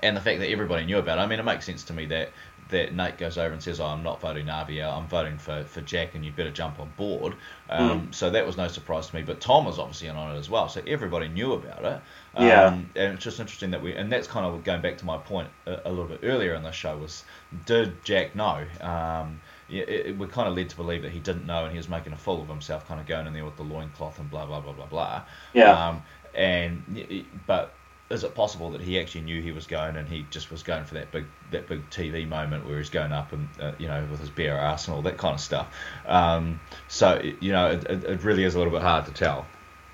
and 0.01 0.15
the 0.15 0.21
fact 0.21 0.39
that 0.39 0.49
everybody 0.49 0.85
knew 0.85 0.97
about 0.97 1.17
it. 1.17 1.21
I 1.21 1.25
mean, 1.27 1.39
it 1.39 1.43
makes 1.43 1.65
sense 1.65 1.83
to 1.85 1.93
me 1.93 2.05
that 2.07 2.31
that 2.69 2.93
Nate 2.93 3.17
goes 3.17 3.37
over 3.37 3.51
and 3.51 3.63
says, 3.63 3.79
"Oh, 3.79 3.87
I'm 3.87 4.03
not 4.03 4.21
voting 4.21 4.49
Avi 4.49 4.81
out. 4.81 4.95
I'm 4.95 5.07
voting 5.07 5.39
for, 5.39 5.65
for 5.65 5.81
Jack, 5.81 6.13
and 6.15 6.23
you'd 6.23 6.35
better 6.35 6.51
jump 6.51 6.79
on 6.79 6.91
board." 6.97 7.35
Um, 7.69 8.11
So 8.11 8.29
that 8.29 8.45
was 8.45 8.57
no 8.57 8.67
surprise 8.67 9.07
to 9.07 9.15
me. 9.15 9.23
But 9.23 9.41
Tom 9.41 9.65
was 9.65 9.79
obviously 9.79 10.07
in 10.07 10.15
on 10.15 10.35
it 10.35 10.39
as 10.39 10.49
well, 10.49 10.69
so 10.69 10.81
everybody 10.87 11.27
knew 11.29 11.53
about 11.53 11.83
it. 11.85 12.01
Um, 12.35 12.45
Yeah. 12.45 12.67
And 12.95 13.15
it's 13.15 13.23
just 13.23 13.39
interesting 13.39 13.71
that 13.71 13.81
we, 13.81 13.95
and 13.95 14.11
that's 14.11 14.27
kind 14.27 14.45
of 14.45 14.63
going 14.63 14.81
back 14.81 14.97
to 14.99 15.05
my 15.05 15.17
point 15.17 15.49
a, 15.65 15.81
a 15.85 15.89
little 15.89 16.05
bit 16.05 16.19
earlier 16.23 16.53
in 16.53 16.63
the 16.63 16.71
show 16.71 16.95
was, 16.97 17.23
did 17.65 18.03
Jack 18.03 18.35
know? 18.35 18.65
Um, 18.81 19.41
it, 19.69 19.89
it, 19.89 20.17
we're 20.17 20.27
kind 20.27 20.47
of 20.47 20.55
led 20.55 20.69
to 20.69 20.75
believe 20.75 21.03
that 21.03 21.11
he 21.11 21.19
didn't 21.19 21.45
know, 21.45 21.63
and 21.63 21.71
he 21.71 21.77
was 21.77 21.89
making 21.89 22.13
a 22.13 22.17
fool 22.17 22.41
of 22.41 22.47
himself, 22.47 22.87
kind 22.87 22.99
of 22.99 23.07
going 23.07 23.27
in 23.27 23.33
there 23.33 23.45
with 23.45 23.57
the 23.57 23.63
loincloth 23.63 24.19
and 24.19 24.29
blah 24.29 24.45
blah 24.45 24.59
blah 24.59 24.73
blah 24.73 24.85
blah. 24.85 25.23
Yeah. 25.53 25.89
Um, 25.89 26.03
and 26.35 27.25
but 27.47 27.73
is 28.09 28.23
it 28.23 28.33
possible 28.33 28.71
that 28.71 28.81
he 28.81 28.99
actually 28.99 29.21
knew 29.21 29.41
he 29.41 29.51
was 29.51 29.67
going 29.67 29.95
and 29.95 30.07
he 30.07 30.25
just 30.31 30.49
was 30.49 30.63
going 30.63 30.83
for 30.83 30.95
that 30.95 31.11
big 31.11 31.25
that 31.51 31.67
big 31.67 31.87
TV 31.89 32.27
moment 32.27 32.65
where 32.65 32.77
he's 32.77 32.89
going 32.89 33.11
up 33.11 33.33
and 33.33 33.47
uh, 33.59 33.73
you 33.77 33.87
know 33.87 34.05
with 34.09 34.19
his 34.19 34.29
bare 34.29 34.57
ass 34.57 34.87
and 34.87 34.95
all 34.95 35.01
that 35.03 35.17
kind 35.17 35.35
of 35.35 35.41
stuff? 35.41 35.67
Um, 36.07 36.59
so 36.87 37.21
you 37.39 37.51
know 37.51 37.71
it, 37.71 37.83
it, 37.85 38.03
it 38.03 38.23
really 38.23 38.43
is 38.43 38.55
a 38.55 38.57
little 38.57 38.73
bit 38.73 38.81
hard 38.81 39.05
to 39.05 39.11
tell. 39.11 39.45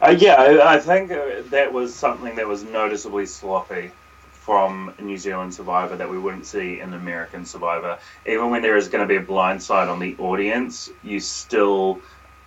uh, 0.02 0.16
yeah. 0.18 0.36
I 0.36 0.76
I 0.76 0.80
think 0.80 1.12
uh, 1.12 1.42
that 1.50 1.74
was 1.74 1.94
something 1.94 2.36
that 2.36 2.48
was 2.48 2.64
noticeably 2.64 3.26
sloppy 3.26 3.92
from 4.46 4.94
a 5.00 5.02
New 5.02 5.18
Zealand 5.18 5.52
Survivor 5.52 5.96
that 5.98 6.08
we 6.08 6.20
wouldn't 6.20 6.46
see 6.46 6.80
in 6.80 6.94
American 6.94 7.46
Survivor. 7.46 7.98
Even 8.28 8.52
when 8.52 8.62
there 8.62 8.78
is 8.78 8.88
going 8.88 9.02
to 9.02 9.08
be 9.08 9.16
a 9.16 9.26
blind 9.26 9.64
side 9.64 9.88
on 9.88 10.00
the 10.00 10.16
audience, 10.18 10.92
you 11.04 11.20
still 11.20 12.00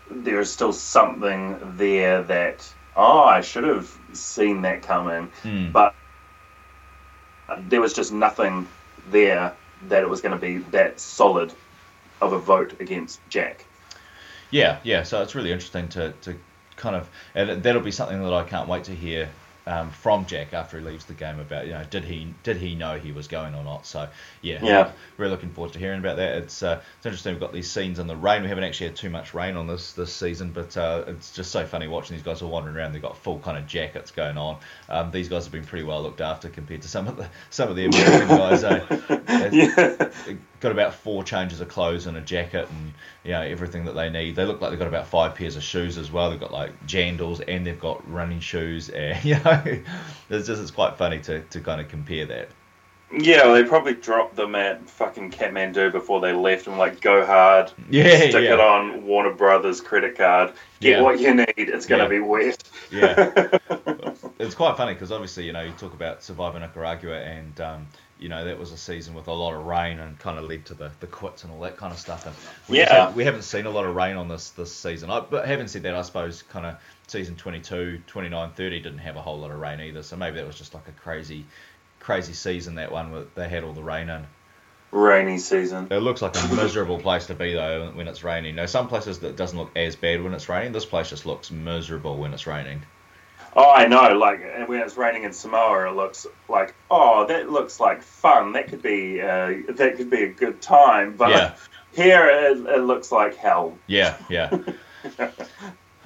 there 0.08 0.38
is 0.40 0.50
still 0.50 0.72
something 0.72 1.58
there 1.76 2.22
that 2.22 2.72
oh 2.96 3.24
I 3.24 3.40
should 3.40 3.64
have 3.64 3.92
seen 4.12 4.62
that 4.62 4.82
coming. 4.82 5.28
Mm. 5.42 5.72
but 5.72 5.92
there 7.68 7.80
was 7.80 7.92
just 7.94 8.12
nothing 8.12 8.68
there 9.10 9.52
that 9.88 10.02
it 10.02 10.08
was 10.08 10.20
going 10.20 10.38
to 10.38 10.40
be 10.40 10.58
that 10.70 11.00
solid 11.00 11.52
of 12.20 12.32
a 12.32 12.38
vote 12.38 12.80
against 12.80 13.20
Jack. 13.28 13.64
Yeah, 14.50 14.78
yeah. 14.84 15.02
So 15.02 15.20
it's 15.22 15.34
really 15.34 15.50
interesting 15.50 15.88
to, 15.88 16.12
to 16.22 16.36
kind 16.76 16.94
of 16.94 17.10
and 17.34 17.60
that'll 17.64 17.82
be 17.82 17.90
something 17.90 18.22
that 18.22 18.32
I 18.32 18.44
can't 18.44 18.68
wait 18.68 18.84
to 18.84 18.94
hear 18.94 19.28
um, 19.68 19.90
from 19.90 20.24
Jack 20.24 20.54
after 20.54 20.78
he 20.78 20.84
leaves 20.84 21.04
the 21.04 21.12
game 21.12 21.38
about 21.38 21.66
you 21.66 21.72
know 21.72 21.84
did 21.90 22.02
he 22.02 22.34
did 22.42 22.56
he 22.56 22.74
know 22.74 22.98
he 22.98 23.12
was 23.12 23.28
going 23.28 23.54
or 23.54 23.62
not. 23.62 23.84
So 23.84 24.08
yeah, 24.40 24.64
Yeah. 24.64 24.92
Really 25.18 25.30
looking 25.30 25.50
forward 25.50 25.74
to 25.74 25.78
hearing 25.78 25.98
about 26.00 26.16
that. 26.16 26.38
It's 26.38 26.62
uh, 26.62 26.80
it's 26.96 27.06
interesting. 27.06 27.34
We've 27.34 27.40
got 27.40 27.52
these 27.52 27.70
scenes 27.70 27.98
in 27.98 28.06
the 28.06 28.16
rain. 28.16 28.42
We 28.42 28.48
haven't 28.48 28.64
actually 28.64 28.88
had 28.88 28.96
too 28.96 29.10
much 29.10 29.34
rain 29.34 29.56
on 29.56 29.66
this 29.66 29.92
this 29.92 30.12
season, 30.12 30.52
but 30.52 30.74
uh, 30.76 31.04
it's 31.06 31.32
just 31.32 31.52
so 31.52 31.66
funny 31.66 31.86
watching 31.86 32.16
these 32.16 32.24
guys 32.24 32.40
all 32.40 32.50
wandering 32.50 32.76
around. 32.76 32.92
They've 32.92 33.02
got 33.02 33.18
full 33.18 33.40
kind 33.40 33.58
of 33.58 33.66
jackets 33.66 34.10
going 34.10 34.38
on. 34.38 34.56
Um, 34.88 35.10
these 35.10 35.28
guys 35.28 35.44
have 35.44 35.52
been 35.52 35.64
pretty 35.64 35.84
well 35.84 36.02
looked 36.02 36.22
after 36.22 36.48
compared 36.48 36.82
to 36.82 36.88
some 36.88 37.06
of 37.06 37.18
the 37.18 37.28
some 37.50 37.68
of 37.68 37.76
the 37.76 37.84
American 37.84 38.28
guys. 38.28 38.64
Eh? 38.64 39.50
yeah, 39.52 40.10
got 40.60 40.72
about 40.72 40.94
four 40.94 41.22
changes 41.24 41.60
of 41.60 41.68
clothes 41.68 42.06
and 42.06 42.16
a 42.16 42.20
jacket 42.20 42.68
and 42.70 42.92
you 43.24 43.32
know 43.32 43.42
everything 43.42 43.84
that 43.84 43.92
they 43.92 44.10
need. 44.10 44.36
They 44.36 44.44
look 44.44 44.60
like 44.60 44.70
they've 44.70 44.78
got 44.78 44.88
about 44.88 45.06
five 45.06 45.34
pairs 45.34 45.56
of 45.56 45.62
shoes 45.62 45.98
as 45.98 46.10
well. 46.10 46.30
They've 46.30 46.40
got 46.40 46.52
like 46.52 46.86
jandals 46.86 47.42
and 47.46 47.66
they've 47.66 47.78
got 47.78 48.08
running 48.10 48.40
shoes. 48.40 48.90
And, 48.94 49.24
you 49.24 49.34
know, 49.44 49.62
it's 50.30 50.46
just 50.46 50.60
it's 50.62 50.70
quite 50.70 50.96
funny 50.96 51.20
to, 51.20 51.40
to 51.40 51.60
kind 51.60 51.80
of 51.80 51.88
compare 51.88 52.26
that. 52.26 52.48
yeah. 53.16 53.44
well, 53.44 53.54
They 53.54 53.64
probably 53.64 53.94
dropped 53.94 54.36
them 54.36 54.54
at 54.54 54.88
fucking 54.88 55.30
Kathmandu 55.30 55.92
before 55.92 56.20
they 56.20 56.32
left, 56.32 56.66
and 56.66 56.76
like 56.78 57.00
go 57.00 57.24
hard, 57.24 57.70
Yeah, 57.90 58.08
stick 58.18 58.34
yeah. 58.44 58.54
it 58.54 58.60
on 58.60 59.06
Warner 59.06 59.32
Brothers 59.32 59.80
credit 59.80 60.16
card, 60.18 60.52
get 60.80 60.98
Yeah. 60.98 61.02
what 61.02 61.18
you 61.20 61.32
need. 61.34 61.54
It's 61.56 61.86
going 61.86 62.06
to 62.06 62.14
Yeah. 62.14 62.20
be 62.20 62.26
wet. 62.26 62.62
Yeah. 62.90 63.58
it's 64.38 64.54
quite 64.54 64.76
funny 64.76 64.94
because 64.94 65.10
obviously 65.12 65.44
you 65.46 65.52
know 65.52 65.62
you 65.62 65.72
talk 65.72 65.94
about 65.94 66.22
surviving 66.22 66.60
Nicaragua 66.62 67.18
and 67.20 67.60
um, 67.60 67.86
you 68.18 68.28
know 68.28 68.44
that 68.44 68.58
was 68.58 68.72
a 68.72 68.76
season 68.76 69.14
with 69.14 69.28
a 69.28 69.32
lot 69.32 69.54
of 69.54 69.64
rain 69.66 69.98
and 69.98 70.18
kind 70.18 70.38
of 70.38 70.44
led 70.44 70.66
to 70.66 70.74
the, 70.74 70.90
the 71.00 71.06
quits 71.06 71.44
and 71.44 71.52
all 71.52 71.60
that 71.60 71.76
kind 71.76 71.92
of 71.92 71.98
stuff. 71.98 72.26
And 72.26 72.36
we 72.68 72.78
Yeah. 72.78 73.06
have, 73.06 73.14
we 73.14 73.24
haven't 73.24 73.42
seen 73.42 73.66
a 73.66 73.70
lot 73.70 73.86
of 73.86 73.94
rain 73.94 74.16
on 74.16 74.28
this 74.28 74.50
this 74.50 74.74
season. 74.74 75.10
I, 75.10 75.20
but 75.20 75.46
having 75.46 75.68
said 75.68 75.82
that, 75.84 75.94
I 75.94 76.02
suppose 76.02 76.42
kind 76.42 76.66
of 76.66 76.76
season 77.06 77.36
22, 77.36 78.02
29, 78.06 78.50
30 78.52 78.80
didn't 78.80 78.98
have 78.98 79.16
a 79.16 79.22
whole 79.22 79.38
lot 79.38 79.50
of 79.50 79.58
rain 79.58 79.80
either. 79.80 80.02
So 80.02 80.16
maybe 80.16 80.36
that 80.36 80.46
was 80.46 80.58
just 80.58 80.74
like 80.74 80.88
a 80.88 80.92
crazy 80.92 81.46
crazy 82.00 82.32
season 82.32 82.76
that 82.76 82.92
one 82.92 83.10
where 83.10 83.24
they 83.34 83.48
had 83.48 83.64
all 83.64 83.72
the 83.72 83.82
rain 83.82 84.08
in. 84.08 84.26
Rainy 84.90 85.38
season. 85.38 85.88
It 85.90 85.98
looks 85.98 86.22
like 86.22 86.36
a 86.36 86.54
miserable 86.54 86.98
place 86.98 87.26
to 87.26 87.34
be 87.34 87.54
though 87.54 87.90
when 87.94 88.08
it's 88.08 88.24
raining. 88.24 88.54
Now 88.56 88.66
some 88.66 88.88
places 88.88 89.20
that 89.20 89.36
doesn't 89.36 89.58
look 89.58 89.76
as 89.76 89.96
bad 89.96 90.22
when 90.22 90.34
it's 90.34 90.48
raining. 90.48 90.72
This 90.72 90.86
place 90.86 91.10
just 91.10 91.26
looks 91.26 91.50
miserable 91.50 92.16
when 92.16 92.32
it's 92.34 92.46
raining. 92.46 92.82
Oh, 93.56 93.70
I 93.70 93.86
know. 93.86 94.16
Like 94.16 94.68
when 94.68 94.80
it's 94.80 94.96
raining 94.96 95.24
in 95.24 95.32
Samoa, 95.32 95.88
it 95.90 95.96
looks 95.96 96.26
like 96.48 96.74
oh, 96.90 97.26
that 97.26 97.50
looks 97.50 97.80
like 97.80 98.02
fun. 98.02 98.52
That 98.52 98.68
could 98.68 98.82
be 98.82 99.20
uh, 99.20 99.54
that 99.70 99.94
could 99.96 100.10
be 100.10 100.24
a 100.24 100.32
good 100.32 100.60
time. 100.62 101.16
But 101.16 101.30
Yeah. 101.30 101.54
here 101.94 102.28
it, 102.28 102.58
it 102.58 102.80
looks 102.82 103.10
like 103.12 103.36
hell. 103.36 103.76
Yeah, 103.86 104.16
yeah. 104.28 104.50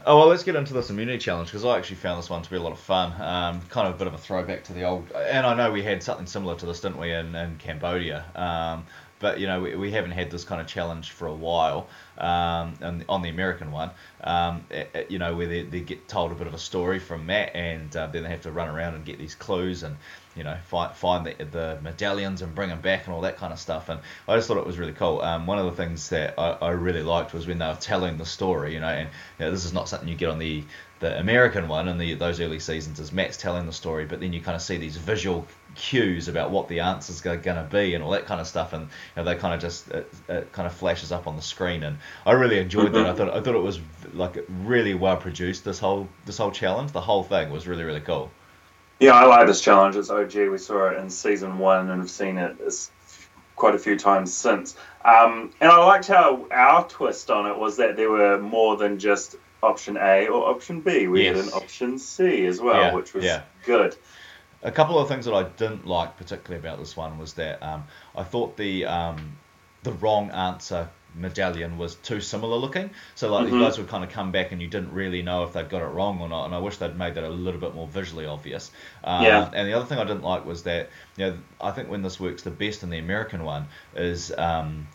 oh 0.07 0.19
well, 0.19 0.27
let's 0.29 0.43
get 0.43 0.57
into 0.57 0.73
this 0.73 0.91
immunity 0.91 1.19
challenge 1.19 1.49
because 1.49 1.65
I 1.65 1.79
actually 1.79 1.97
found 1.97 2.19
this 2.19 2.31
one 2.31 2.43
to 2.43 2.51
be 2.51 2.57
a 2.57 2.63
lot 2.63 2.73
of 2.73 2.79
fun. 2.81 3.13
Um, 3.21 3.61
kind 3.69 3.89
of 3.89 3.95
a 3.95 3.99
bit 3.99 4.07
of 4.07 4.15
a 4.15 4.19
throwback 4.19 4.65
to 4.65 4.73
the 4.73 4.85
old, 4.85 5.11
and 5.13 5.47
I 5.47 5.55
know 5.55 5.71
we 5.73 5.83
had 5.83 6.03
something 6.03 6.27
similar 6.27 6.55
to 6.57 6.67
this, 6.67 6.81
didn't 6.81 6.99
we, 6.99 7.13
in, 7.13 7.35
in 7.35 7.57
Cambodia? 7.59 8.25
Um, 8.35 8.87
but 9.23 9.41
you 9.41 9.47
know, 9.47 9.63
we, 9.63 9.75
we 9.77 9.91
haven't 9.93 10.11
had 10.11 10.31
this 10.31 10.45
kind 10.45 10.61
of 10.61 10.67
challenge 10.67 11.13
for 11.13 11.27
a 11.29 11.35
while. 11.35 11.89
Um, 12.19 12.75
and 12.83 13.05
on 13.09 13.23
the 13.23 13.31
American 13.31 13.73
one, 13.73 13.91
um, 14.23 14.67
eh, 14.71 14.85
eh, 14.93 15.05
you 15.09 15.19
know, 15.19 15.35
where 15.35 15.47
they, 15.47 15.63
they 15.63 15.81
get 15.81 16.09
told 16.09 16.31
a 16.31 16.35
bit 16.35 16.47
of 16.47 16.53
a 16.53 16.59
story 16.59 16.99
from 16.99 17.25
Matt, 17.25 17.53
and 17.55 17.97
uh, 17.97 18.09
then 18.09 18.25
they 18.25 18.29
have 18.29 18.43
to 18.43 18.53
run 18.53 18.69
around 18.69 18.95
and 18.95 19.05
get 19.05 19.19
these 19.19 19.35
clues 19.35 19.83
and 19.83 19.97
you 20.37 20.45
know 20.45 20.57
find 20.67 20.95
find 20.95 21.27
the, 21.27 21.45
the 21.45 21.79
medallions 21.83 22.43
and 22.43 22.55
bring 22.55 22.69
them 22.69 22.81
back 22.81 23.07
and 23.07 23.15
all 23.15 23.23
that 23.23 23.39
kind 23.39 23.53
of 23.53 23.59
stuff. 23.59 23.89
And 23.89 24.01
I 24.29 24.37
just 24.37 24.49
thought 24.49 24.59
it 24.59 24.67
was 24.67 24.79
really 24.79 24.93
cool. 24.93 25.23
Um, 25.23 25.47
one 25.47 25.59
of 25.59 25.65
the 25.65 25.73
things 25.73 26.11
that 26.11 26.39
I, 26.39 26.51
I 26.61 26.71
really 26.71 27.03
liked 27.03 27.33
was 27.33 27.47
when 27.47 27.59
they 27.59 27.67
were 27.67 27.79
telling 27.81 28.19
the 28.19 28.27
story. 28.27 28.75
You 28.75 28.81
know, 28.81 28.89
and 28.89 29.09
you 29.39 29.45
know, 29.47 29.51
this 29.51 29.65
is 29.65 29.73
not 29.73 29.89
something 29.89 30.09
you 30.09 30.17
get 30.17 30.29
on 30.29 30.39
the 30.39 30.65
the 31.03 31.19
American 31.19 31.67
one 31.67 31.89
in 31.89 31.99
the 31.99 32.15
those 32.15 32.41
early 32.41 32.61
seasons. 32.61 33.01
Is 33.01 33.13
Matt's 33.13 33.37
telling 33.37 33.67
the 33.67 33.73
story, 33.73 34.07
but 34.07 34.21
then 34.21 34.33
you 34.33 34.41
kind 34.41 34.55
of 34.55 34.63
see 34.63 34.79
these 34.79 34.97
visual 34.97 35.47
cues 35.75 36.29
about 36.29 36.51
what 36.51 36.69
the 36.69 36.81
answers 36.81 37.27
are 37.27 37.37
going 37.37 37.57
to 37.57 37.69
be 37.71 37.95
and 37.95 38.05
all 38.05 38.13
that 38.13 38.25
kind 38.25 38.41
of 38.41 38.47
stuff, 38.47 38.73
and 38.73 38.85
you 38.85 38.89
know, 39.17 39.25
they 39.25 39.35
kind 39.35 39.53
of 39.53 39.61
just 39.61 39.89
it, 39.89 40.11
it 40.29 40.53
kind 40.53 40.67
of 40.67 40.73
flashes 40.73 41.11
up 41.11 41.27
on 41.27 41.35
the 41.35 41.43
screen. 41.43 41.83
And 41.83 41.99
I 42.25 42.33
really 42.33 42.59
enjoyed 42.59 42.93
that. 42.95 43.05
I 43.05 43.13
thought 43.13 43.31
I 43.31 43.41
thought 43.43 43.57
it 43.57 43.63
was 43.63 43.81
like 44.15 44.45
really 44.49 44.95
well 44.95 45.17
produced. 45.17 45.65
This 45.65 45.81
whole 45.81 46.09
this 46.25 46.39
whole 46.39 46.53
challenge, 46.53 46.93
the 46.93 47.01
whole 47.01 47.25
thing 47.25 47.51
was 47.51 47.67
really 47.67 47.85
really 47.85 48.01
cool. 48.01 48.31
Yeah, 49.01 49.15
I 49.15 49.25
like 49.25 49.49
this 49.49 49.61
challenge. 49.61 49.97
It's 49.97 50.11
OG. 50.11 50.35
We 50.35 50.59
saw 50.59 50.91
it 50.91 50.99
in 50.99 51.11
season 51.11 51.59
one 51.59 51.91
and 51.91 52.01
have 52.01 52.11
seen 52.11 52.39
it 52.39 52.57
quite 53.57 53.75
a 53.75 53.79
few 53.79 53.99
times 53.99 54.33
since. 54.33 54.77
Um, 55.05 55.53
and 55.61 55.71
I 55.71 55.85
liked 55.85 56.07
how 56.07 56.47
our 56.53 56.87
twist 56.87 57.29
on 57.31 57.51
it 57.51 57.59
was 57.59 57.79
that 57.79 57.97
there 57.97 58.11
were 58.11 58.39
more 58.39 58.77
than 58.77 59.01
just 59.01 59.35
option 59.63 59.97
A 59.97 60.27
or 60.29 60.49
option 60.51 60.81
B. 60.81 61.07
We 61.07 61.25
had 61.25 61.37
an 61.37 61.51
option 61.51 61.99
C 61.99 62.47
as 62.47 62.61
well, 62.61 62.81
Yeah, 62.81 62.95
which 62.95 63.15
was 63.15 63.25
yeah. 63.25 63.43
good. 63.65 63.97
A 64.63 64.71
couple 64.71 64.99
of 64.99 65.09
things 65.09 65.25
that 65.25 65.35
I 65.35 65.43
didn't 65.45 65.87
like 65.87 66.17
particularly 66.17 66.65
about 66.65 66.79
this 66.79 66.97
one 66.97 67.19
was 67.19 67.35
that 67.35 67.63
um, 67.63 67.85
I 68.17 68.23
thought 68.23 68.57
the 68.57 68.85
um, 68.87 69.37
the 69.83 69.93
wrong 69.93 70.31
answer 70.31 70.89
medallion 71.15 71.77
was 71.77 71.97
too 71.97 72.21
similar 72.21 72.57
looking. 72.57 72.89
So 73.17 73.31
like 73.31 73.47
Mhm. 73.47 73.51
these 73.51 73.61
guys 73.61 73.79
would 73.79 73.89
kind 73.89 74.03
of 74.03 74.11
come 74.11 74.31
back 74.33 74.53
and 74.53 74.63
you 74.63 74.69
didn't 74.69 74.93
really 74.93 75.21
know 75.21 75.43
if 75.45 75.53
they'd 75.53 75.69
got 75.69 75.83
it 75.83 75.87
wrong 75.87 76.21
or 76.21 76.29
not. 76.29 76.47
And 76.47 76.55
I 76.55 76.59
wish 76.59 76.79
they'd 76.79 76.97
made 76.97 77.17
that 77.17 77.25
a 77.25 77.29
little 77.29 77.61
bit 77.61 77.75
more 77.75 77.87
visually 77.87 78.25
obvious. 78.25 78.71
Um, 79.05 79.25
Yeah. 79.25 79.51
And 79.53 79.69
the 79.69 79.75
other 79.75 79.85
thing 79.85 79.99
I 79.99 80.05
didn't 80.05 80.23
like 80.23 80.47
was 80.47 80.63
that 80.63 80.89
you 81.17 81.27
know 81.27 81.39
I 81.61 81.73
think 81.73 81.91
when 81.91 82.03
this 82.03 82.19
works 82.19 82.43
the 82.43 82.51
best 82.51 82.83
in 82.83 82.91
the 82.91 82.99
American 82.99 83.45
one 83.45 83.67
is. 83.95 84.33
Um, 84.37 84.87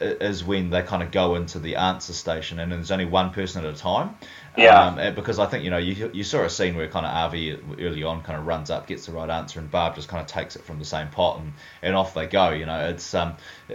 is 0.00 0.44
when 0.44 0.70
they 0.70 0.82
kind 0.82 1.02
of 1.02 1.10
go 1.10 1.34
into 1.36 1.58
the 1.58 1.76
answer 1.76 2.12
station 2.12 2.58
and 2.58 2.70
there's 2.72 2.90
only 2.90 3.04
one 3.06 3.30
person 3.30 3.64
at 3.64 3.72
a 3.74 3.76
time. 3.76 4.16
Yeah. 4.56 4.86
Um, 4.86 5.14
because 5.14 5.38
I 5.38 5.46
think 5.46 5.64
you 5.64 5.70
know 5.70 5.76
you 5.76 6.10
you 6.14 6.24
saw 6.24 6.42
a 6.42 6.50
scene 6.50 6.76
where 6.76 6.88
kind 6.88 7.04
of 7.04 7.12
Avi 7.12 7.58
early 7.78 8.02
on 8.02 8.22
kind 8.22 8.38
of 8.38 8.46
runs 8.46 8.70
up, 8.70 8.86
gets 8.86 9.06
the 9.06 9.12
right 9.12 9.28
answer, 9.28 9.60
and 9.60 9.70
Barb 9.70 9.94
just 9.94 10.08
kind 10.08 10.20
of 10.22 10.26
takes 10.26 10.56
it 10.56 10.64
from 10.64 10.78
the 10.78 10.84
same 10.84 11.08
pot 11.08 11.40
and, 11.40 11.52
and 11.82 11.94
off 11.94 12.14
they 12.14 12.26
go. 12.26 12.50
You 12.50 12.64
know, 12.64 12.88
it's 12.88 13.14
um, 13.14 13.36
uh, 13.70 13.74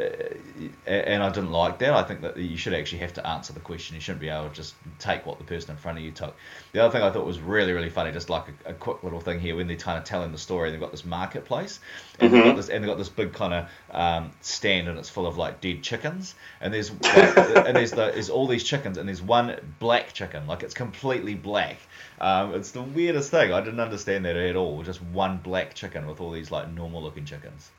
and 0.87 1.21
I 1.21 1.29
didn't 1.29 1.51
like 1.51 1.77
that. 1.79 1.93
I 1.93 2.01
think 2.03 2.21
that 2.21 2.37
you 2.37 2.57
should 2.57 2.73
actually 2.73 2.99
have 2.99 3.13
to 3.13 3.27
answer 3.27 3.53
the 3.53 3.59
question. 3.59 3.95
You 3.95 4.01
shouldn't 4.01 4.21
be 4.21 4.29
able 4.29 4.49
to 4.49 4.55
just 4.55 4.73
take 4.97 5.25
what 5.25 5.37
the 5.37 5.43
person 5.43 5.71
in 5.71 5.77
front 5.77 5.99
of 5.99 6.03
you 6.03 6.11
took. 6.11 6.35
The 6.71 6.79
other 6.83 6.91
thing 6.91 7.03
I 7.03 7.11
thought 7.11 7.25
was 7.25 7.39
really 7.39 7.73
really 7.73 7.89
funny, 7.89 8.11
just 8.11 8.29
like 8.29 8.45
a, 8.65 8.71
a 8.71 8.73
quick 8.73 9.03
little 9.03 9.19
thing 9.21 9.39
here 9.39 9.55
when 9.55 9.67
they're 9.67 9.77
kind 9.77 9.99
of 9.99 10.03
telling 10.03 10.31
the 10.31 10.39
story. 10.39 10.71
They've 10.71 10.79
got 10.79 10.91
this 10.91 11.05
marketplace, 11.05 11.79
and 12.19 12.33
they've 12.33 12.43
got 12.43 12.55
this 12.55 12.69
and 12.69 12.83
they've 12.83 12.89
got 12.89 12.97
this 12.97 13.09
big 13.09 13.33
kind 13.33 13.53
of 13.53 13.69
um, 13.91 14.31
stand, 14.41 14.87
and 14.87 14.97
it's 14.97 15.09
full 15.09 15.27
of 15.27 15.37
like 15.37 15.61
dead 15.61 15.83
chickens, 15.83 16.33
and 16.59 16.73
there's 16.73 16.91
like, 17.01 17.37
and 17.37 17.75
there's 17.75 17.91
the, 17.91 18.11
there's 18.11 18.29
all 18.31 18.47
these 18.47 18.63
chickens, 18.63 18.97
and 18.97 19.07
there's 19.07 19.21
one 19.21 19.55
black 19.79 20.13
chicken, 20.13 20.47
like 20.47 20.63
it's 20.63 20.70
completely 20.73 21.35
black. 21.35 21.77
Um, 22.19 22.53
it's 22.53 22.71
the 22.71 22.81
weirdest 22.81 23.31
thing. 23.31 23.51
I 23.51 23.61
didn't 23.61 23.79
understand 23.79 24.25
that 24.25 24.35
at 24.35 24.55
all. 24.55 24.83
Just 24.83 25.01
one 25.01 25.37
black 25.37 25.73
chicken 25.73 26.07
with 26.07 26.21
all 26.21 26.31
these 26.31 26.51
like 26.51 26.71
normal 26.71 27.01
looking 27.01 27.25
chickens. 27.25 27.71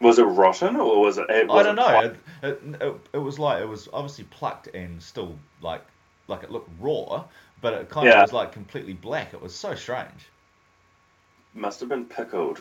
Was 0.00 0.18
it 0.18 0.24
rotten 0.24 0.76
or 0.76 1.00
was 1.00 1.18
it? 1.18 1.26
it 1.30 1.48
I 1.50 1.62
don't 1.62 1.76
know. 1.76 2.00
It, 2.00 2.16
it, 2.42 2.60
it, 2.80 2.96
it 3.14 3.18
was 3.18 3.38
like 3.38 3.62
it 3.62 3.68
was 3.68 3.88
obviously 3.92 4.24
plucked 4.24 4.68
and 4.74 5.00
still 5.02 5.38
like 5.60 5.82
like 6.28 6.42
it 6.42 6.50
looked 6.50 6.70
raw, 6.80 7.24
but 7.60 7.74
it 7.74 7.88
kind 7.88 8.08
of 8.08 8.20
was 8.20 8.32
like 8.32 8.52
completely 8.52 8.94
black. 8.94 9.32
It 9.32 9.40
was 9.40 9.54
so 9.54 9.74
strange. 9.74 10.28
must 11.54 11.80
have 11.80 11.88
been 11.88 12.04
pickled. 12.04 12.60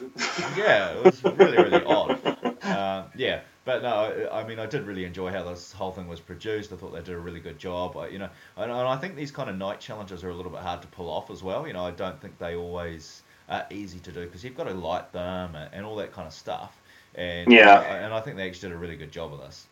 Yeah, 0.55 0.91
it 0.91 1.03
was 1.03 1.23
really 1.23 1.57
really 1.57 1.83
odd. 1.85 2.19
Uh, 2.63 3.05
yeah, 3.15 3.41
but 3.63 3.83
no, 3.83 4.29
I, 4.31 4.43
mean 4.43 4.59
I 4.59 4.65
did 4.65 4.85
really 4.87 5.05
enjoy 5.05 5.31
how 5.31 5.43
this 5.43 5.71
whole 5.71 5.91
thing 5.91 6.07
was 6.07 6.19
produced. 6.19 6.71
I 6.73 6.75
thought 6.75 6.93
they 6.93 7.01
did 7.01 7.15
a 7.15 7.19
really 7.19 7.39
good 7.39 7.59
job. 7.59 7.95
I, 7.97 8.07
you 8.07 8.19
know, 8.19 8.29
and, 8.57 8.71
and 8.71 8.87
I 8.87 8.97
think 8.97 9.15
these 9.15 9.31
kind 9.31 9.49
of 9.49 9.57
night 9.57 9.79
challenges 9.79 10.23
are 10.23 10.29
a 10.29 10.35
little 10.35 10.51
bit 10.51 10.61
hard 10.61 10.81
to 10.81 10.87
pull 10.87 11.09
off 11.09 11.29
as 11.29 11.43
well. 11.43 11.67
You 11.67 11.73
know, 11.73 11.85
I 11.85 11.91
don't 11.91 12.19
think 12.19 12.37
they 12.39 12.55
always 12.55 13.21
are 13.49 13.65
easy 13.69 13.99
to 13.99 14.11
do 14.11 14.25
because 14.25 14.43
you've 14.43 14.57
got 14.57 14.63
to 14.63 14.73
light 14.73 15.11
them 15.13 15.55
and, 15.55 15.69
and 15.73 15.85
all 15.85 15.95
that 15.97 16.11
kind 16.11 16.27
of 16.27 16.33
stuff. 16.33 16.75
And 17.15 17.51
Yeah. 17.51 17.81
and 17.81 18.13
I 18.13 18.21
think 18.21 18.37
they 18.37 18.47
actually 18.47 18.69
did 18.69 18.75
a 18.75 18.79
really 18.79 18.95
good 18.95 19.11
job 19.11 19.33
of 19.33 19.39
this. 19.39 19.67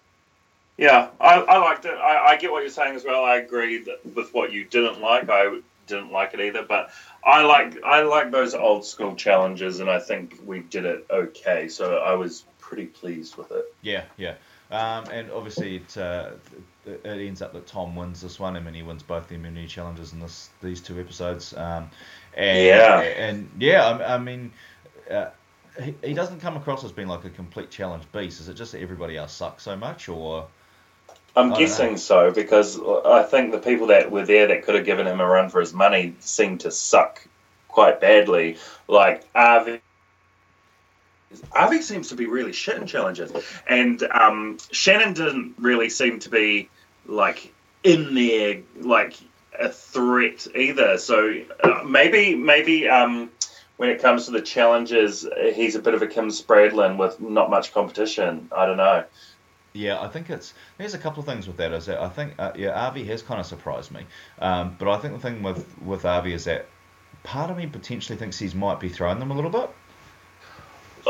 Yeah, 0.78 1.10
I, 1.20 1.36
I 1.42 1.58
liked 1.58 1.86
it. 1.86 1.94
I, 1.94 2.28
I 2.28 2.38
get 2.38 2.52
what 2.52 2.62
you're 2.62 2.70
saying 2.70 2.96
as 2.96 3.04
well. 3.04 3.26
I 3.26 3.38
agree 3.38 3.84
that 3.84 4.06
with 4.16 4.34
what 4.34 4.54
you 4.54 4.64
didn't 4.64 5.02
like. 5.02 5.30
I 5.30 5.60
didn't 5.88 6.12
like 6.12 6.34
it 6.34 6.40
either, 6.40 6.64
but 6.64 6.92
I 7.24 7.44
like 7.44 7.84
I 7.84 8.04
like 8.04 8.32
those 8.32 8.54
old 8.54 8.86
school 8.86 9.16
challenges, 9.16 9.82
and 9.82 9.90
I 9.90 10.00
think 10.00 10.40
we 10.46 10.60
did 10.60 10.86
it 10.86 11.06
okay. 11.10 11.68
So 11.68 11.98
I 11.98 12.14
was 12.14 12.46
pretty 12.70 12.86
pleased 12.86 13.36
with 13.36 13.52
it. 13.52 13.74
Yeah, 13.82 14.04
yeah. 14.18 14.36
Um, 14.72 15.06
and 15.12 15.32
obviously, 15.32 15.78
it, 15.78 15.98
uh, 15.98 16.30
it 16.86 17.02
ends 17.04 17.42
up 17.42 17.54
that 17.54 17.66
Tom 17.66 17.96
wins 17.96 18.22
this 18.22 18.40
one. 18.40 18.56
I 18.56 18.60
mean, 18.60 18.76
he 18.76 18.84
wins 18.84 19.02
both 19.02 19.28
the 19.28 19.36
immunity 19.36 19.68
challenges 19.68 20.14
in 20.14 20.20
this 20.20 20.52
these 20.62 20.80
two 20.80 21.00
episodes. 21.00 21.56
Um, 21.58 21.90
and, 22.36 22.66
Yeah. 22.66 23.00
And 23.00 23.50
yeah, 23.58 23.88
I, 23.88 24.16
I 24.16 24.18
mean, 24.20 24.52
uh, 25.10 25.30
he, 25.82 25.96
he 26.04 26.14
doesn't 26.14 26.40
come 26.40 26.56
across 26.56 26.84
as 26.84 26.92
being 26.92 27.08
like 27.08 27.26
a 27.26 27.32
complete 27.32 27.72
challenge 27.72 28.04
beast. 28.12 28.40
Is 28.40 28.48
it 28.48 28.54
just 28.54 28.74
that 28.74 28.82
everybody 28.82 29.18
else 29.18 29.34
sucks 29.34 29.64
so 29.64 29.76
much, 29.76 30.08
or 30.08 30.46
I'm 31.36 31.54
guessing 31.54 31.98
so 31.98 32.30
because 32.30 32.80
I 33.06 33.24
think 33.24 33.52
the 33.52 33.60
people 33.60 33.88
that 33.88 34.12
were 34.12 34.26
there 34.26 34.48
that 34.48 34.64
could 34.64 34.76
have 34.76 34.86
given 34.86 35.08
him 35.08 35.20
a 35.20 35.26
run 35.26 35.50
for 35.50 35.60
his 35.60 35.74
money 35.74 36.16
seem 36.20 36.60
to 36.60 36.70
suck 36.70 37.26
quite 37.68 38.00
badly. 38.00 38.58
Like 38.88 39.28
Avi. 39.34 39.82
Avi 41.54 41.82
seems 41.82 42.10
to 42.10 42.16
be 42.16 42.26
really 42.26 42.54
shit 42.54 42.78
in 42.78 42.88
challenges, 42.88 43.32
and 43.68 44.02
um, 44.04 44.58
Shannon 44.72 45.14
didn't 45.14 45.56
really 45.58 45.90
seem 45.90 46.20
to 46.20 46.30
be 46.30 46.70
like 47.06 47.54
in 47.84 48.16
there 48.16 48.62
like 48.80 49.16
a 49.58 49.70
threat 49.70 50.48
either. 50.56 50.98
So 50.98 51.42
uh, 51.64 51.84
maybe 51.86 52.36
maybe 52.36 52.88
um, 52.88 53.30
when 53.78 53.90
it 53.90 54.02
comes 54.02 54.26
to 54.26 54.32
the 54.32 54.42
challenges, 54.42 55.28
he's 55.54 55.76
a 55.76 55.82
bit 55.82 55.94
of 55.94 56.02
a 56.02 56.08
Kim 56.08 56.30
Spradlin 56.30 56.98
with 56.98 57.20
not 57.22 57.50
much 57.50 57.74
competition. 57.74 58.50
I 58.56 58.66
don't 58.66 58.78
know. 58.78 59.06
Yeah, 59.74 60.02
I 60.02 60.08
think 60.08 60.30
it's 60.30 60.54
there's 60.78 60.96
a 60.96 60.98
couple 60.98 61.20
of 61.20 61.28
things 61.28 61.48
with 61.48 61.58
that. 61.58 61.72
Is 61.74 61.86
that 61.86 62.02
I 62.02 62.10
think 62.10 62.34
uh, 62.40 62.54
yeah, 62.56 62.88
Avi 62.88 63.04
has 63.06 63.22
kind 63.22 63.40
of 63.40 63.46
surprised 63.46 63.92
me, 63.92 64.06
um, 64.40 64.76
but 64.80 64.88
I 64.88 64.98
think 64.98 65.14
the 65.14 65.20
thing 65.20 65.44
with 65.44 65.66
with 65.80 66.06
Avi 66.06 66.34
is 66.34 66.46
that 66.46 66.66
part 67.24 67.52
of 67.52 67.58
me 67.58 67.68
potentially 67.68 68.18
thinks 68.18 68.40
he 68.40 68.50
might 68.58 68.80
be 68.80 68.90
throwing 68.90 69.20
them 69.20 69.32
a 69.32 69.36
little 69.36 69.52
bit. 69.52 69.70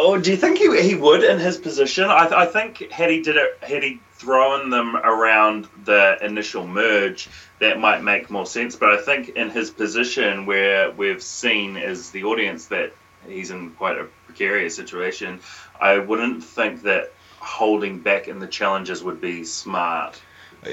Oh, 0.02 0.18
do 0.18 0.32
you 0.32 0.38
think 0.38 0.58
he, 0.58 0.82
he 0.82 0.96
would 0.96 1.26
in 1.26 1.40
his 1.40 1.58
position? 1.58 2.06
I, 2.06 2.44
I 2.44 2.46
think 2.46 2.90
had 2.90 3.10
he 3.10 3.22
did 3.22 3.36
it, 3.36 3.58
had 3.62 3.84
he 3.84 4.00
thrown 4.14 4.70
them 4.70 4.96
around 4.96 5.68
the 5.84 6.18
initial 6.22 6.66
merge, 6.66 7.28
that 7.60 7.80
might 7.82 8.02
make 8.02 8.30
more 8.30 8.46
sense. 8.46 8.78
But 8.78 8.94
I 8.94 9.02
think 9.02 9.30
in 9.30 9.50
his 9.50 9.70
position, 9.72 10.46
where 10.46 10.90
we've 10.90 11.22
seen 11.22 11.76
as 11.76 12.12
the 12.12 12.24
audience 12.24 12.68
that 12.68 12.94
he's 13.28 13.52
in 13.52 13.72
quite 13.72 13.98
a 13.98 14.06
precarious 14.26 14.74
situation, 14.74 15.42
I 15.82 15.98
wouldn't 15.98 16.46
think 16.46 16.84
that 16.84 17.12
holding 17.40 18.00
back 18.00 18.30
in 18.30 18.40
the 18.40 18.48
challenges 18.48 19.04
would 19.04 19.20
be 19.20 19.44
smart. 19.44 20.22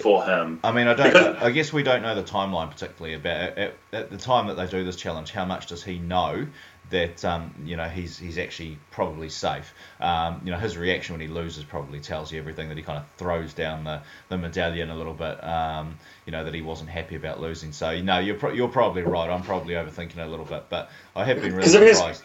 for 0.02 0.24
him. 0.24 0.58
I 0.64 0.72
mean, 0.72 0.88
I 0.88 0.94
don't. 0.94 1.12
Because- 1.12 1.42
I 1.42 1.50
guess 1.50 1.72
we 1.72 1.82
don't 1.84 2.02
know 2.02 2.14
the 2.14 2.22
timeline 2.22 2.70
particularly 2.70 3.14
about 3.14 3.56
at, 3.56 3.74
at 3.92 4.10
the 4.10 4.16
time 4.16 4.48
that 4.48 4.56
they 4.56 4.66
do 4.66 4.84
this 4.84 4.96
challenge. 4.96 5.30
How 5.30 5.44
much 5.44 5.66
does 5.66 5.84
he 5.84 5.98
know 5.98 6.46
that 6.90 7.24
um, 7.24 7.54
you 7.64 7.76
know 7.76 7.88
he's 7.88 8.18
he's 8.18 8.38
actually 8.38 8.78
probably 8.90 9.28
safe? 9.28 9.72
Um, 10.00 10.40
you 10.44 10.50
know, 10.50 10.58
his 10.58 10.76
reaction 10.76 11.14
when 11.14 11.20
he 11.20 11.28
loses 11.28 11.64
probably 11.64 12.00
tells 12.00 12.32
you 12.32 12.38
everything. 12.38 12.68
That 12.68 12.76
he 12.76 12.82
kind 12.82 12.98
of 12.98 13.04
throws 13.16 13.54
down 13.54 13.84
the, 13.84 14.02
the 14.28 14.38
medallion 14.38 14.90
a 14.90 14.96
little 14.96 15.14
bit. 15.14 15.42
Um, 15.42 15.98
you 16.24 16.32
know 16.32 16.44
that 16.44 16.54
he 16.54 16.62
wasn't 16.62 16.90
happy 16.90 17.16
about 17.16 17.40
losing. 17.40 17.72
So 17.72 17.90
you 17.90 18.02
know, 18.02 18.18
you're 18.18 18.36
pro- 18.36 18.52
you're 18.52 18.68
probably 18.68 19.02
right. 19.02 19.30
I'm 19.30 19.42
probably 19.42 19.74
overthinking 19.74 20.18
it 20.18 20.26
a 20.26 20.26
little 20.26 20.44
bit, 20.44 20.66
but 20.68 20.90
I 21.14 21.24
have 21.24 21.40
been 21.40 21.54
really 21.54 21.68
surprised. 21.96 22.24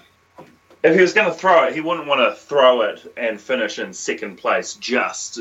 If 0.84 0.96
he 0.96 1.02
was 1.02 1.14
going 1.14 1.28
to 1.28 1.34
throw 1.34 1.66
it, 1.68 1.76
he 1.76 1.82
wouldn't 1.82 2.08
want 2.08 2.22
to 2.22 2.36
throw 2.36 2.82
it 2.82 3.14
and 3.16 3.40
finish 3.40 3.78
in 3.78 3.94
second 3.94 4.38
place, 4.38 4.74
just 4.74 5.40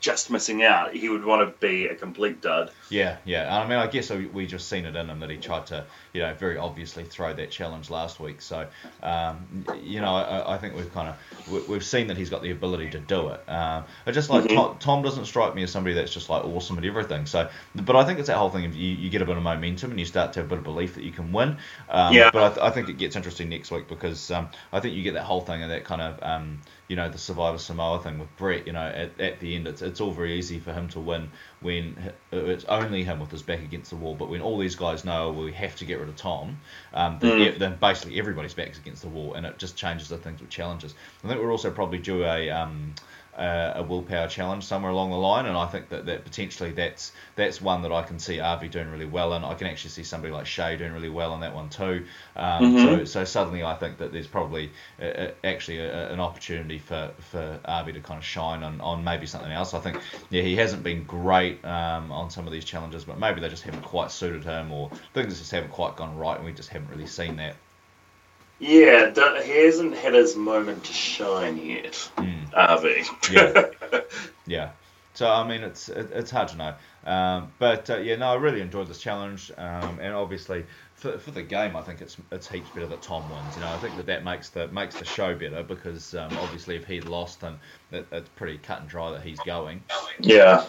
just 0.00 0.30
missing 0.30 0.62
out. 0.62 0.94
He 0.94 1.08
would 1.08 1.24
want 1.24 1.42
to 1.46 1.58
be 1.66 1.86
a 1.88 1.94
complete 1.94 2.40
dud. 2.40 2.70
Yeah, 2.88 3.16
yeah. 3.24 3.54
I 3.54 3.68
mean, 3.68 3.78
I 3.78 3.86
guess 3.86 4.10
we 4.10 4.46
just 4.46 4.68
seen 4.68 4.86
it 4.86 4.96
in 4.96 5.10
him 5.10 5.20
that 5.20 5.28
he 5.28 5.36
tried 5.36 5.66
to, 5.66 5.84
you 6.14 6.22
know, 6.22 6.32
very 6.34 6.56
obviously 6.56 7.04
throw 7.04 7.34
that 7.34 7.50
challenge 7.50 7.90
last 7.90 8.18
week. 8.20 8.40
So, 8.40 8.66
um, 9.02 9.66
you 9.82 10.00
know, 10.00 10.14
I, 10.14 10.54
I 10.54 10.58
think 10.58 10.74
we've 10.74 10.92
kind 10.94 11.08
of 11.08 11.52
we- 11.52 11.74
we've 11.74 11.84
seen 11.84 12.06
that 12.06 12.16
he's 12.16 12.30
got 12.30 12.40
the 12.42 12.50
ability 12.52 12.90
to 12.90 12.98
do 13.00 13.28
it. 13.28 13.46
Um, 13.48 13.84
I 14.06 14.12
just 14.12 14.30
like 14.30 14.48
Tom, 14.48 14.76
Tom 14.78 15.02
doesn't 15.02 15.26
strike 15.26 15.54
me 15.54 15.64
as 15.64 15.70
somebody 15.70 15.94
that's 15.94 16.14
just 16.14 16.30
like 16.30 16.44
awesome 16.44 16.78
at 16.78 16.84
everything. 16.84 17.26
So, 17.26 17.50
but 17.74 17.94
I 17.96 18.04
think 18.04 18.20
it's 18.20 18.28
that 18.28 18.38
whole 18.38 18.50
thing 18.50 18.64
of 18.64 18.74
you, 18.74 18.88
you 18.94 19.10
get 19.10 19.20
a 19.20 19.26
bit 19.26 19.36
of 19.36 19.42
momentum 19.42 19.90
and 19.90 20.00
you 20.00 20.06
start 20.06 20.32
to 20.34 20.40
have 20.40 20.46
a 20.46 20.48
bit 20.48 20.58
of 20.58 20.64
belief 20.64 20.94
that 20.94 21.04
you 21.04 21.12
can 21.12 21.30
win. 21.32 21.58
Um, 21.90 22.14
Yeah. 22.14 22.30
But 22.32 22.42
I, 22.42 22.48
th- 22.54 22.60
I 22.60 22.70
think 22.70 22.88
it 22.88 22.96
gets 22.98 23.16
interesting 23.16 23.50
next 23.50 23.70
week 23.70 23.86
because 23.88 24.30
um, 24.30 24.48
I 24.78 24.80
think 24.80 24.94
you 24.94 25.02
get 25.02 25.14
that 25.14 25.24
whole 25.24 25.40
thing 25.40 25.62
of 25.62 25.68
that 25.70 25.84
kind 25.84 26.00
of. 26.00 26.22
Um, 26.22 26.60
you 26.88 26.96
know 26.96 27.10
the 27.10 27.18
Survivor 27.18 27.58
Samoa 27.58 28.00
thing 28.02 28.18
with 28.18 28.34
Brett. 28.38 28.66
You 28.66 28.72
know, 28.72 28.80
at, 28.80 29.20
at 29.20 29.40
the 29.40 29.54
end, 29.54 29.68
it's 29.68 29.82
it's 29.82 30.00
all 30.00 30.10
very 30.10 30.38
easy 30.38 30.58
for 30.58 30.72
him 30.72 30.88
to 30.88 31.00
win 31.00 31.30
when 31.60 32.12
it's 32.32 32.64
only 32.64 33.04
him 33.04 33.20
with 33.20 33.30
his 33.30 33.42
back 33.42 33.60
against 33.60 33.90
the 33.90 33.96
wall. 33.96 34.14
But 34.14 34.30
when 34.30 34.40
all 34.40 34.56
these 34.58 34.74
guys 34.74 35.04
know 35.04 35.30
well, 35.30 35.44
we 35.44 35.52
have 35.52 35.76
to 35.76 35.84
get 35.84 36.00
rid 36.00 36.08
of 36.08 36.16
Tom, 36.16 36.58
um, 36.94 37.18
then, 37.20 37.38
Mm. 37.38 37.58
then 37.58 37.76
basically 37.78 38.18
everybody's 38.18 38.54
backs 38.54 38.78
against 38.78 39.02
the 39.02 39.08
wall, 39.08 39.34
and 39.34 39.44
it 39.44 39.58
just 39.58 39.76
changes 39.76 40.08
the 40.08 40.16
things 40.16 40.40
with 40.40 40.48
challenges. 40.48 40.94
I 41.22 41.28
think 41.28 41.40
we're 41.40 41.52
also 41.52 41.70
probably 41.70 41.98
due 41.98 42.24
a 42.24 42.48
um, 42.50 42.94
uh, 43.38 43.72
a 43.76 43.82
willpower 43.82 44.28
challenge 44.28 44.64
somewhere 44.64 44.90
along 44.90 45.10
the 45.10 45.16
line, 45.16 45.46
and 45.46 45.56
I 45.56 45.66
think 45.66 45.88
that, 45.90 46.06
that 46.06 46.24
potentially 46.24 46.72
that's 46.72 47.12
that's 47.36 47.60
one 47.62 47.82
that 47.82 47.92
I 47.92 48.02
can 48.02 48.18
see 48.18 48.40
Avi 48.40 48.68
doing 48.68 48.90
really 48.90 49.06
well, 49.06 49.32
and 49.32 49.44
I 49.44 49.54
can 49.54 49.66
actually 49.68 49.90
see 49.90 50.02
somebody 50.04 50.32
like 50.32 50.46
Shay 50.46 50.76
doing 50.76 50.92
really 50.92 51.08
well 51.08 51.32
on 51.32 51.40
that 51.40 51.54
one 51.54 51.68
too. 51.70 52.04
Um, 52.36 52.74
Mhm. 52.74 52.82
So 52.82 53.04
so 53.04 53.24
suddenly 53.24 53.62
I 53.62 53.74
think 53.74 53.98
that 53.98 54.12
there's 54.12 54.26
probably 54.26 54.70
uh, 55.00 55.04
uh, 55.04 55.30
actually 55.44 55.78
a, 55.78 56.12
an 56.12 56.20
opportunity 56.20 56.78
for 56.78 57.12
for 57.20 57.60
Avi 57.64 57.92
to 57.92 58.00
kind 58.00 58.18
of 58.18 58.24
shine 58.24 58.62
on, 58.62 58.80
on 58.80 59.04
maybe 59.04 59.26
something 59.26 59.52
else. 59.52 59.74
I 59.74 59.80
think 59.80 60.00
yeah 60.30 60.42
he 60.42 60.56
hasn't 60.56 60.82
been 60.82 61.04
great 61.04 61.64
um, 61.64 62.12
on 62.12 62.30
some 62.30 62.46
of 62.46 62.52
these 62.52 62.64
challenges, 62.64 63.04
but 63.04 63.18
maybe 63.18 63.40
they 63.40 63.48
just 63.48 63.62
haven't 63.62 63.82
quite 63.82 64.10
suited 64.10 64.44
him, 64.44 64.72
or 64.72 64.90
things 65.14 65.38
just 65.38 65.50
haven't 65.52 65.70
quite 65.70 65.96
gone 65.96 66.16
right, 66.16 66.36
and 66.36 66.44
we 66.44 66.52
just 66.52 66.68
haven't 66.70 66.90
really 66.90 67.06
seen 67.06 67.36
that. 67.36 67.56
Yeah, 68.58 69.12
he 69.42 69.64
hasn't 69.64 69.94
had 69.94 70.14
his 70.14 70.34
moment 70.36 70.84
to 70.84 70.92
shine 70.92 71.58
yet, 71.58 71.92
Mm. 72.16 72.54
Avi. 72.54 73.04
Yeah. 73.30 73.70
Yeah. 74.46 74.70
So 75.14 75.28
I 75.28 75.46
mean, 75.46 75.62
it's 75.62 75.88
it, 75.88 76.10
it's 76.12 76.30
hard 76.30 76.48
to 76.48 76.56
know. 76.56 76.74
Um, 77.04 77.52
but 77.58 77.90
uh, 77.90 77.98
yeah, 77.98 78.16
no, 78.16 78.28
I 78.30 78.34
really 78.36 78.60
enjoyed 78.60 78.86
this 78.88 78.98
challenge, 78.98 79.50
um, 79.58 79.98
and 80.00 80.14
obviously 80.14 80.64
for, 80.94 81.18
for 81.18 81.32
the 81.32 81.42
game, 81.42 81.76
I 81.76 81.82
think 81.82 82.00
it's 82.00 82.16
it's 82.32 82.48
heaps 82.48 82.70
better 82.70 82.86
that 82.86 83.02
Tom 83.02 83.28
wins. 83.28 83.56
You 83.56 83.60
know, 83.62 83.72
I 83.72 83.78
think 83.78 83.96
that 83.96 84.06
that 84.06 84.24
makes 84.24 84.48
the 84.50 84.68
makes 84.68 84.98
the 84.98 85.04
show 85.04 85.34
better 85.34 85.62
because 85.62 86.14
um, 86.14 86.30
obviously 86.38 86.76
if 86.76 86.86
he'd 86.86 87.04
lost, 87.04 87.40
then 87.40 87.58
it, 87.92 88.06
it's 88.10 88.28
pretty 88.36 88.58
cut 88.58 88.80
and 88.80 88.88
dry 88.88 89.10
that 89.10 89.22
he's 89.22 89.38
going. 89.40 89.82
yeah, 90.20 90.64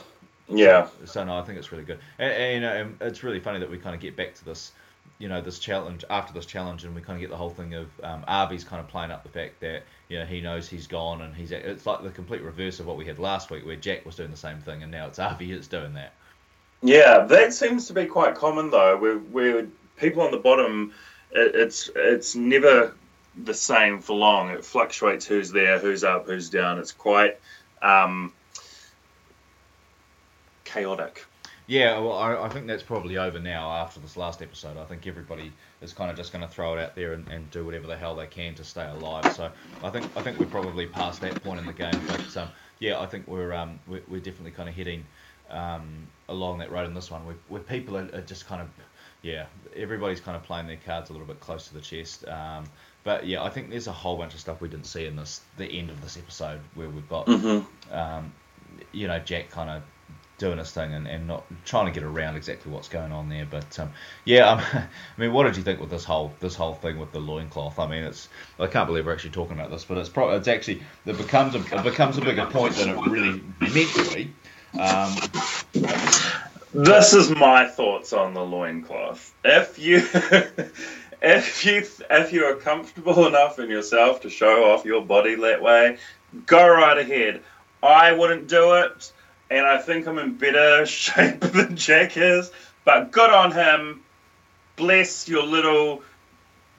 yeah. 0.48 0.88
So 1.06 1.24
no, 1.24 1.38
I 1.38 1.44
think 1.44 1.58
it's 1.58 1.72
really 1.72 1.84
good, 1.86 2.00
and, 2.18 2.32
and 2.34 2.54
you 2.56 2.60
know, 2.62 2.74
and 2.76 2.98
it's 3.02 3.24
really 3.24 3.40
funny 3.40 3.60
that 3.60 3.70
we 3.70 3.78
kind 3.78 3.96
of 3.96 4.02
get 4.02 4.16
back 4.16 4.36
to 4.36 4.46
this, 4.46 4.72
you 5.20 5.28
know, 5.28 5.42
this 5.42 5.60
challenge 5.60 6.06
after 6.10 6.34
this 6.34 6.46
challenge, 6.46 6.86
and 6.86 6.96
we 6.96 7.02
kind 7.02 7.18
of 7.18 7.22
get 7.22 7.30
the 7.30 7.38
whole 7.38 7.50
thing 7.50 7.74
of 7.74 7.88
um, 8.04 8.24
Avi's 8.28 8.64
kind 8.64 8.80
of 8.80 8.88
playing 8.88 9.12
up 9.12 9.24
the 9.24 9.30
fact 9.30 9.60
that 9.60 9.84
you 10.08 10.18
know 10.18 10.26
he 10.26 10.40
knows 10.40 10.68
he's 10.68 10.88
gone, 10.88 11.22
and 11.22 11.36
he's 11.36 11.52
it's 11.52 11.86
like 11.86 12.02
the 12.02 12.10
complete 12.10 12.42
reverse 12.42 12.80
of 12.80 12.86
what 12.86 12.98
we 12.98 13.06
had 13.06 13.20
last 13.20 13.52
week, 13.52 13.66
where 13.66 13.76
Jack 13.76 14.06
was 14.06 14.16
doing 14.16 14.32
the 14.32 14.38
same 14.38 14.60
thing, 14.60 14.82
and 14.82 14.92
now 14.92 15.08
it's 15.08 15.20
Arby 15.20 15.54
that's 15.54 15.68
doing 15.68 15.94
that. 15.94 16.14
Yeah, 16.82 17.26
that 17.26 17.54
seems 17.54 17.88
to 17.88 17.94
be 17.94 18.06
quite 18.06 18.36
common 18.36 18.72
though. 18.72 18.98
Where 18.98 19.18
where 19.18 19.68
people 19.98 20.24
on 20.24 20.32
the 20.32 20.38
bottom, 20.38 20.94
it, 21.32 21.54
it's 21.54 21.90
it's 21.94 22.36
never 22.36 22.96
the 23.44 23.54
same 23.54 24.00
for 24.00 24.16
long. 24.16 24.52
It 24.52 24.64
fluctuates 24.64 25.26
who's 25.26 25.52
there, 25.52 25.80
who's 25.80 26.06
up, 26.06 26.28
who's 26.28 26.50
down. 26.50 26.80
It's 26.80 26.94
quite 26.94 27.38
um, 27.82 28.32
chaotic. 30.64 31.26
Yeah, 31.70 32.00
well, 32.00 32.18
I, 32.18 32.46
I 32.46 32.50
think 32.50 32.66
that's 32.66 32.82
probably 32.82 33.20
over 33.20 33.40
now 33.40 33.72
after 33.72 34.00
this 34.00 34.18
last 34.18 34.42
episode. 34.42 34.76
I 34.76 34.86
think 34.86 35.06
everybody 35.06 35.54
is 35.84 35.94
kind 35.94 36.10
of 36.10 36.18
just 36.18 36.34
going 36.34 36.44
to 36.44 36.50
throw 36.50 36.76
it 36.76 36.82
out 36.82 36.96
there 36.96 37.14
and, 37.14 37.28
and 37.28 37.50
do 37.52 37.64
whatever 37.64 37.86
the 37.86 37.96
hell 37.96 38.16
they 38.16 38.26
can 38.26 38.56
to 38.56 38.64
stay 38.64 38.88
alive. 38.90 39.32
So 39.36 39.52
I 39.84 39.92
think 39.92 40.10
I 40.18 40.24
think 40.24 40.40
we're 40.40 40.48
probably 40.48 40.88
past 40.88 41.22
that 41.22 41.44
point 41.44 41.60
in 41.60 41.68
the 41.68 41.74
game. 41.74 42.02
But 42.08 42.38
um, 42.38 42.50
yeah, 42.80 43.00
I 43.00 43.06
think 43.06 43.28
we're 43.28 43.54
um, 43.54 43.80
we're, 43.88 44.02
we're 44.08 44.20
definitely 44.20 44.50
kind 44.50 44.68
of 44.68 44.74
heading 44.74 45.06
um, 45.52 46.08
along 46.28 46.58
that 46.58 46.72
road 46.72 46.88
in 46.88 46.96
this 46.96 47.12
one, 47.12 47.24
where, 47.28 47.36
where 47.50 47.62
people 47.62 47.98
are, 47.98 48.10
are 48.16 48.22
just 48.22 48.48
kind 48.48 48.64
of 48.64 48.68
yeah, 49.22 49.46
everybody's 49.76 50.22
kind 50.22 50.36
of 50.36 50.42
playing 50.42 50.66
their 50.66 50.80
cards 50.84 51.12
a 51.12 51.14
little 51.14 51.28
bit 51.28 51.40
close 51.40 51.68
to 51.68 51.76
the 51.76 51.82
chest. 51.82 52.28
Um, 52.28 52.64
but 53.04 53.28
yeah, 53.28 53.44
I 53.44 53.50
think 53.52 53.70
there's 53.70 53.86
a 53.86 53.92
whole 53.92 54.18
bunch 54.18 54.34
of 54.34 54.40
stuff 54.40 54.60
we 54.60 54.70
didn't 54.70 54.88
see 54.88 55.06
in 55.06 55.16
this 55.16 55.42
the 55.58 55.68
end 55.68 55.92
of 55.92 56.02
this 56.02 56.18
episode 56.18 56.62
where 56.74 56.90
we've 56.90 57.08
got 57.10 57.28
Mm-hmm. 57.28 57.94
um, 57.94 58.34
you 58.92 59.08
know, 59.08 59.20
Jack 59.20 59.52
kind 59.52 59.70
of 59.70 59.84
doing 60.40 60.58
his 60.58 60.72
thing 60.72 60.94
and, 60.94 61.08
and 61.08 61.28
not 61.28 61.44
trying 61.66 61.86
to 61.86 61.92
get 61.92 62.04
around 62.04 62.36
exactly 62.36 62.72
what's 62.72 62.88
going 62.88 63.12
on 63.12 63.30
there. 63.30 63.46
But 63.50 63.78
um, 63.78 63.92
yeah, 64.26 64.50
um, 64.50 64.60
I 64.74 64.88
mean, 65.22 65.32
what 65.32 65.44
did 65.44 65.58
you 65.58 65.64
think 65.64 65.80
with 65.80 65.92
this 65.92 66.04
whole 66.04 66.34
this 66.40 66.56
whole 66.56 66.74
thing 66.74 66.98
with 66.98 67.12
the 67.12 67.20
loincloth? 67.20 67.78
I 67.78 67.88
mean, 67.88 68.04
it's 68.04 68.30
I 68.60 68.68
can't 68.68 68.88
believe 68.88 69.06
we're 69.06 69.14
actually 69.14 69.32
talking 69.32 69.54
about 69.54 69.70
this, 69.70 69.86
but 69.86 69.98
it's 69.98 70.10
pro- 70.10 70.32
it's 70.36 70.48
actually 70.48 70.82
it 71.06 71.18
becomes 71.18 71.54
a 71.54 71.60
it 71.60 71.84
becomes 71.84 72.18
a 72.18 72.22
bigger 72.22 72.48
point 72.48 72.74
than 72.76 72.90
it 72.90 72.98
really 73.08 73.42
meant 73.60 73.90
to 73.94 74.16
be. 74.16 74.34
Um, 74.80 75.16
This 76.74 77.14
is 77.14 77.32
my 77.32 77.66
thoughts 77.66 78.14
on 78.14 78.36
the 78.36 78.44
loincloth. 78.44 79.34
If 79.44 79.80
you 79.80 79.98
if 81.22 81.66
you 81.66 81.84
if 82.12 82.32
you 82.32 82.46
are 82.46 82.56
comfortable 82.56 83.26
enough 83.28 83.58
in 83.58 83.70
yourself 83.70 84.22
to 84.22 84.30
show 84.30 84.72
off 84.72 84.86
your 84.86 85.02
body 85.02 85.34
that 85.36 85.64
way, 85.64 85.98
go 86.46 86.70
right 86.70 86.98
ahead. 86.98 87.42
I 87.82 88.12
wouldn't 88.12 88.48
do 88.48 88.74
it, 88.76 89.12
and 89.50 89.66
I 89.66 89.78
think 89.80 90.08
I'm 90.08 90.18
in 90.20 90.36
better 90.36 90.86
shape 90.88 91.40
than 91.42 91.76
Jack 91.76 92.18
is. 92.18 92.52
But 92.86 93.12
good 93.12 93.30
on 93.30 93.52
him. 93.52 94.04
Bless 94.76 95.28
your 95.28 95.44
little. 95.44 96.02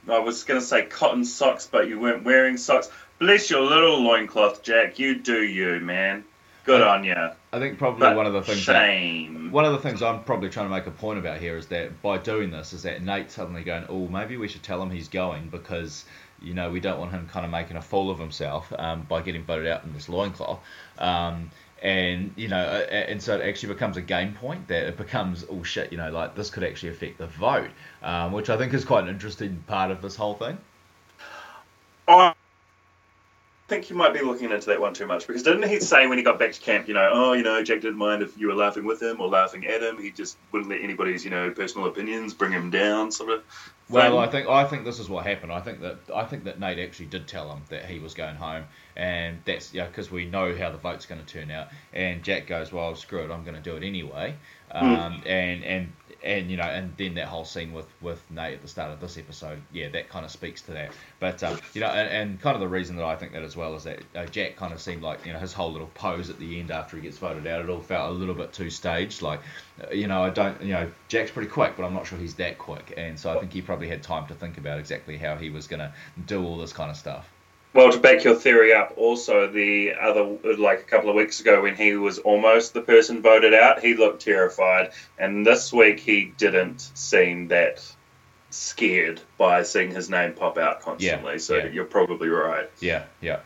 I 0.08 0.18
was 0.18 0.44
going 0.44 0.58
to 0.58 0.64
say 0.66 0.86
cotton 0.86 1.24
socks, 1.24 1.68
but 1.70 1.88
you 1.88 2.00
weren't 2.00 2.24
wearing 2.24 2.56
socks. 2.56 2.90
Bless 3.18 3.50
your 3.50 3.60
little 3.60 4.00
loincloth, 4.02 4.62
Jack. 4.62 4.98
You 4.98 5.16
do 5.16 5.42
you, 5.42 5.78
man. 5.80 6.24
Good 6.64 6.80
on 6.80 7.04
you. 7.04 7.14
I 7.14 7.58
think 7.58 7.78
probably 7.78 8.00
But 8.00 8.16
one 8.16 8.26
of 8.26 8.32
the 8.32 8.42
things 8.42 8.64
that, 8.66 8.72
shame. 8.86 9.50
one 9.50 9.64
of 9.64 9.72
the 9.72 9.78
things 9.78 10.02
I'm 10.02 10.22
probably 10.24 10.48
trying 10.50 10.66
to 10.66 10.74
make 10.74 10.86
a 10.86 10.90
point 10.90 11.18
about 11.18 11.38
here 11.38 11.56
is 11.56 11.66
that 11.66 12.00
by 12.00 12.18
doing 12.18 12.50
this 12.50 12.72
is 12.72 12.82
that 12.84 13.02
Nate 13.02 13.30
suddenly 13.30 13.62
going, 13.62 13.84
oh, 13.88 14.08
maybe 14.08 14.36
we 14.36 14.46
should 14.48 14.62
tell 14.62 14.82
him 14.82 14.90
he's 14.90 15.08
going 15.08 15.48
because 15.48 16.04
you 16.40 16.54
know 16.54 16.70
we 16.70 16.80
don't 16.80 16.98
want 16.98 17.10
him 17.12 17.28
kind 17.28 17.44
of 17.44 17.50
making 17.50 17.76
a 17.76 17.82
fool 17.82 18.10
of 18.10 18.18
himself 18.18 18.72
um, 18.78 19.02
by 19.02 19.20
getting 19.20 19.42
voted 19.42 19.66
out 19.66 19.84
in 19.84 19.92
this 19.92 20.08
loincloth. 20.08 20.60
Um, 20.98 21.50
and 21.82 22.32
you 22.36 22.48
know, 22.48 22.56
and 22.58 23.22
so 23.22 23.38
it 23.38 23.42
actually 23.42 23.72
becomes 23.72 23.96
a 23.96 24.02
game 24.02 24.34
point 24.34 24.68
that 24.68 24.86
it 24.86 24.96
becomes 24.96 25.44
oh 25.50 25.62
shit, 25.62 25.90
you 25.92 25.98
know, 25.98 26.10
like 26.10 26.34
this 26.34 26.50
could 26.50 26.64
actually 26.64 26.90
affect 26.90 27.18
the 27.18 27.26
vote, 27.26 27.70
um, 28.02 28.32
which 28.32 28.50
I 28.50 28.56
think 28.56 28.74
is 28.74 28.84
quite 28.84 29.04
an 29.04 29.10
interesting 29.10 29.62
part 29.66 29.90
of 29.90 30.02
this 30.02 30.16
whole 30.16 30.34
thing. 30.34 30.58
I 32.08 32.34
think 33.70 33.88
you 33.88 33.94
might 33.94 34.12
be 34.12 34.20
looking 34.20 34.50
into 34.50 34.66
that 34.66 34.80
one 34.80 34.92
too 34.92 35.06
much 35.06 35.26
because 35.26 35.44
didn't 35.44 35.66
he 35.68 35.78
say 35.78 36.08
when 36.08 36.18
he 36.18 36.24
got 36.24 36.38
back 36.38 36.52
to 36.52 36.60
camp, 36.60 36.88
you 36.88 36.94
know, 36.94 37.08
oh, 37.12 37.32
you 37.32 37.44
know, 37.44 37.62
Jack 37.62 37.80
didn't 37.80 37.96
mind 37.98 38.20
if 38.20 38.36
you 38.36 38.48
were 38.48 38.54
laughing 38.54 38.84
with 38.84 39.00
him 39.00 39.20
or 39.20 39.28
laughing 39.28 39.64
at 39.66 39.80
him. 39.80 39.96
He 40.02 40.10
just 40.10 40.36
wouldn't 40.50 40.68
let 40.68 40.80
anybody's, 40.82 41.24
you 41.24 41.30
know, 41.30 41.50
personal 41.50 41.86
opinions 41.86 42.34
bring 42.34 42.52
him 42.52 42.70
down, 42.70 43.12
sort 43.12 43.30
of. 43.30 43.44
Well. 43.88 44.18
I 44.18 44.26
think 44.28 44.48
I 44.48 44.64
think 44.64 44.84
this 44.84 44.98
is 44.98 45.08
what 45.08 45.24
happened. 45.24 45.52
I 45.52 45.60
think 45.60 45.80
that 45.80 45.98
I 46.14 46.24
think 46.24 46.44
that 46.44 46.60
Nate 46.60 46.78
actually 46.78 47.06
did 47.06 47.26
tell 47.26 47.50
him 47.50 47.62
that 47.70 47.86
he 47.86 47.98
was 47.98 48.14
going 48.14 48.36
home, 48.36 48.64
and 48.96 49.38
that's 49.44 49.74
yeah 49.74 49.86
because 49.86 50.10
we 50.10 50.26
know 50.26 50.56
how 50.56 50.70
the 50.70 50.78
vote's 50.78 51.06
going 51.06 51.24
to 51.24 51.26
turn 51.26 51.50
out. 51.50 51.68
And 51.92 52.22
Jack 52.22 52.46
goes, 52.46 52.72
"Well, 52.72 52.94
screw 52.94 53.24
it, 53.24 53.30
I'm 53.32 53.42
going 53.42 53.56
to 53.56 53.62
do 53.62 53.76
it 53.76 53.82
anyway." 53.82 54.36
Um, 54.72 55.22
and 55.26 55.64
and 55.64 55.92
and 56.22 56.50
you 56.50 56.56
know, 56.56 56.64
and 56.64 56.92
then 56.96 57.14
that 57.14 57.26
whole 57.26 57.44
scene 57.44 57.72
with 57.72 57.86
with 58.00 58.22
Nate 58.30 58.54
at 58.54 58.62
the 58.62 58.68
start 58.68 58.92
of 58.92 59.00
this 59.00 59.16
episode, 59.16 59.60
yeah, 59.72 59.88
that 59.88 60.08
kind 60.08 60.24
of 60.24 60.30
speaks 60.30 60.60
to 60.62 60.72
that. 60.72 60.92
But 61.18 61.42
um, 61.42 61.58
you 61.74 61.80
know, 61.80 61.88
and, 61.88 62.08
and 62.08 62.40
kind 62.40 62.54
of 62.54 62.60
the 62.60 62.68
reason 62.68 62.96
that 62.96 63.04
I 63.04 63.16
think 63.16 63.32
that 63.32 63.42
as 63.42 63.56
well 63.56 63.74
is 63.74 63.84
that 63.84 64.00
uh, 64.14 64.26
Jack 64.26 64.56
kind 64.56 64.72
of 64.72 64.80
seemed 64.80 65.02
like 65.02 65.24
you 65.24 65.32
know 65.32 65.38
his 65.38 65.52
whole 65.52 65.72
little 65.72 65.90
pose 65.94 66.30
at 66.30 66.38
the 66.38 66.60
end 66.60 66.70
after 66.70 66.96
he 66.96 67.02
gets 67.02 67.18
voted 67.18 67.46
out, 67.46 67.62
it 67.62 67.70
all 67.70 67.80
felt 67.80 68.10
a 68.10 68.12
little 68.12 68.34
bit 68.34 68.52
too 68.52 68.70
staged. 68.70 69.22
Like, 69.22 69.40
uh, 69.82 69.92
you 69.92 70.06
know, 70.06 70.22
I 70.22 70.30
don't, 70.30 70.60
you 70.60 70.72
know, 70.72 70.90
Jack's 71.08 71.30
pretty 71.30 71.48
quick, 71.48 71.74
but 71.76 71.84
I'm 71.84 71.94
not 71.94 72.06
sure 72.06 72.18
he's 72.18 72.34
that 72.34 72.58
quick, 72.58 72.94
and 72.96 73.18
so 73.18 73.34
I 73.34 73.40
think 73.40 73.52
he 73.52 73.62
probably 73.62 73.88
had 73.88 74.02
time 74.02 74.26
to 74.28 74.34
think 74.34 74.58
about 74.58 74.78
exactly 74.78 75.16
how 75.16 75.36
he 75.36 75.50
was 75.50 75.66
going 75.66 75.80
to 75.80 75.92
do 76.26 76.44
all 76.44 76.58
this 76.58 76.72
kind 76.72 76.90
of 76.90 76.96
stuff. 76.96 77.30
Well, 77.72 77.92
to 77.92 77.98
back 77.98 78.24
your 78.24 78.34
theory 78.34 78.72
up, 78.72 78.94
also 78.96 79.46
the 79.46 79.94
other, 79.94 80.24
like 80.58 80.80
a 80.80 80.84
couple 80.84 81.08
of 81.08 81.14
weeks 81.14 81.40
ago 81.40 81.62
when 81.62 81.76
he 81.76 81.94
was 81.94 82.18
almost 82.18 82.74
the 82.74 82.80
person 82.80 83.22
voted 83.22 83.54
out, 83.54 83.80
he 83.80 83.94
looked 83.94 84.22
terrified. 84.22 84.90
And 85.18 85.46
this 85.46 85.72
week 85.72 86.00
he 86.00 86.32
didn't 86.36 86.80
seem 86.94 87.48
that 87.48 87.80
scared 88.50 89.20
by 89.38 89.62
seeing 89.62 89.92
his 89.92 90.10
name 90.10 90.32
pop 90.32 90.58
out 90.58 90.80
constantly. 90.80 91.34
Yeah, 91.34 91.38
so 91.38 91.56
yeah. 91.56 91.66
you're 91.66 91.84
probably 91.84 92.28
right. 92.28 92.68
Yeah, 92.80 93.04
yeah. 93.20 93.40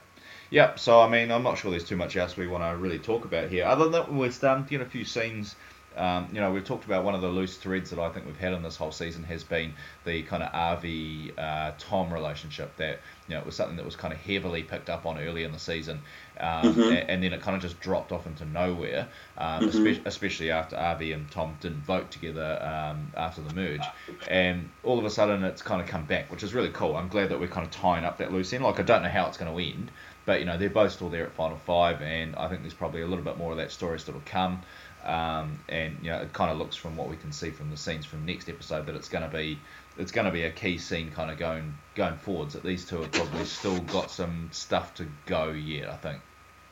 Yeah, 0.51 0.77
so 0.77 1.01
I 1.01 1.09
mean, 1.09 1.31
I'm 1.31 1.43
not 1.43 1.59
sure 1.59 1.71
there's 1.71 1.85
too 1.85 1.97
much 1.97 2.17
else 2.17 2.37
we 2.37 2.47
want 2.47 2.63
to 2.63 2.77
really 2.77 2.99
talk 2.99 3.25
about 3.25 3.51
here. 3.51 3.67
Other 3.67 3.85
than 3.85 3.93
that, 3.93 4.13
we're 4.13 4.31
starting 4.31 4.65
to 4.65 4.71
get 4.71 4.81
a 4.81 4.87
few 4.87 5.05
scenes. 5.05 5.57
Um, 5.97 6.29
you 6.33 6.41
know, 6.41 6.53
we've 6.53 6.65
talked 6.65 6.85
about 6.85 7.05
one 7.05 7.15
of 7.15 7.21
the 7.21 7.29
loose 7.29 7.57
threads 7.57 7.91
that 7.91 7.99
I 7.99 8.09
think 8.11 8.27
we've 8.27 8.37
had 8.39 8.53
in 8.53 8.63
this 8.63 8.77
whole 8.77 8.93
season 8.93 9.23
has 9.25 9.45
been 9.45 9.75
the 10.05 10.23
kind 10.23 10.43
of 10.43 10.53
Avi 10.53 11.33
uh, 11.39 11.73
Tom 11.79 12.13
relationship. 12.13 12.77
That 12.77 13.01
you 13.29 13.35
know, 13.35 13.41
it 13.41 13.47
was 13.47 13.55
something 13.57 13.77
that 13.77 13.85
was 13.85 13.97
kind 13.97 14.13
of 14.13 14.21
heavily 14.21 14.63
picked 14.63 14.91
up 14.91 15.07
on 15.07 15.19
early 15.19 15.45
in 15.45 15.53
the 15.53 15.59
season, 15.59 16.01
um, 16.41 16.75
Mm-hmm. 16.75 17.07
and, 17.09 17.23
then 17.23 17.33
it 17.33 17.41
kind 17.43 17.57
of 17.57 17.63
just 17.63 17.79
dropped 17.81 18.13
off 18.13 18.27
into 18.27 18.45
nowhere. 18.45 19.09
Um, 19.39 19.69
espe- 19.71 20.05
especially 20.05 20.51
after 20.51 20.77
Avi 20.77 21.13
and 21.13 21.31
Tom 21.31 21.57
didn't 21.61 21.85
vote 21.85 22.11
together 22.11 22.59
um, 22.63 23.13
after 23.17 23.41
the 23.41 23.55
merge, 23.55 23.81
and 24.29 24.69
all 24.83 24.99
of 24.99 25.05
a 25.05 25.11
sudden 25.11 25.45
it's 25.45 25.63
kind 25.63 25.81
of 25.81 25.87
come 25.89 26.05
back, 26.05 26.31
which 26.31 26.43
is 26.43 26.55
really 26.55 26.71
cool. 26.71 26.97
I'm 26.97 27.09
glad 27.09 27.29
that 27.31 27.39
we're 27.41 27.49
kind 27.49 27.67
of 27.67 27.73
tying 27.73 28.05
up 28.05 28.19
that 28.19 28.33
loose 28.33 28.53
end. 28.53 28.65
Like 28.65 28.81
I 28.81 28.83
don't 28.83 29.03
know 29.03 29.09
how 29.09 29.27
it's 29.27 29.39
going 29.39 29.53
to 29.55 29.63
end. 29.63 29.91
But 30.27 30.41
you 30.41 30.47
know 30.47 30.57
they're 30.57 30.71
both 30.71 30.93
still 30.93 31.11
there 31.11 31.27
at 31.27 31.33
Final 31.33 31.59
Five, 31.59 32.01
and 32.01 32.35
I 32.37 32.49
think 32.49 32.63
there's 32.63 32.73
probably 32.73 33.03
a 33.03 33.07
little 33.07 33.25
bit 33.25 33.37
more 33.37 33.51
of 33.51 33.59
that 33.59 33.71
story 33.71 34.01
still 34.01 34.15
to 34.15 34.21
come. 34.21 34.63
Um, 35.05 35.59
and 35.69 35.99
you 36.03 36.11
know 36.11 36.19
it 36.19 36.33
kind 36.33 36.51
of 36.51 36.57
looks 36.57 36.77
from 36.77 36.97
what 36.97 37.09
we 37.11 37.17
can 37.17 37.31
see 37.31 37.51
from 37.51 37.71
the 37.71 37.77
scenes 37.77 38.07
from 38.07 38.25
next 38.25 38.49
episode 38.49 38.87
that 38.87 38.95
it's 38.95 39.09
going 39.09 39.29
to 39.29 39.37
be 39.37 39.59
it's 39.99 40.13
going 40.13 40.25
to 40.25 40.33
be 40.33 40.45
a 40.45 40.51
key 40.51 40.79
scene 40.79 41.11
kind 41.11 41.31
of 41.31 41.39
going 41.39 41.75
going 41.95 42.17
forwards. 42.17 42.55
That 42.55 42.63
these 42.63 42.85
two 42.85 43.03
have 43.03 43.13
probably 43.13 43.45
still 43.45 43.79
got 43.81 44.11
some 44.11 44.49
stuff 44.53 44.95
to 44.95 45.07
go 45.27 45.51
yet. 45.51 45.91
I 45.91 45.97
think. 45.97 46.21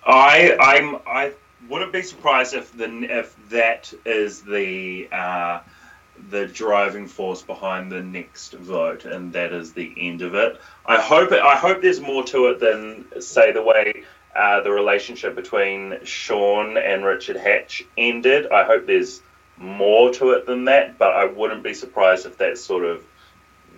I 0.05 0.57
I'm 0.59 0.97
I 1.07 1.33
wouldn't 1.69 1.93
be 1.93 2.03
surprised 2.03 2.55
if 2.55 2.77
the 2.77 2.89
if 3.05 3.37
that 3.51 3.93
is 4.05 4.43
the 4.43 5.09
uh, 5.13 5.61
the 6.31 6.47
driving 6.47 7.07
force 7.07 7.43
behind 7.43 7.91
the 7.91 8.03
next 8.03 8.55
vote, 8.55 9.05
and 9.05 9.33
that 9.33 9.53
is 9.53 9.73
the 9.73 9.95
end 9.97 10.23
of 10.23 10.35
it. 10.35 10.61
I 10.87 11.01
hope 11.01 11.33
it, 11.33 11.41
I 11.41 11.57
hope 11.57 11.83
there's 11.83 12.01
more 12.01 12.25
to 12.25 12.47
it 12.49 12.61
than 12.61 13.05
say 13.21 13.53
the 13.53 13.63
way 13.63 14.05
uh, 14.35 14.61
the 14.61 14.71
relationship 14.71 15.35
between 15.35 16.05
Sean 16.05 16.77
and 16.77 17.05
Richard 17.05 17.37
Hatch 17.37 17.85
ended. 17.97 18.51
I 18.51 18.65
hope 18.65 18.87
there's 18.87 19.23
more 19.57 20.13
to 20.15 20.31
it 20.31 20.47
than 20.47 20.65
that, 20.67 20.99
but 20.99 21.13
I 21.13 21.27
wouldn't 21.27 21.63
be 21.63 21.75
surprised 21.75 22.27
if 22.27 22.39
that's 22.39 22.63
sort 22.63 22.85
of 22.85 23.05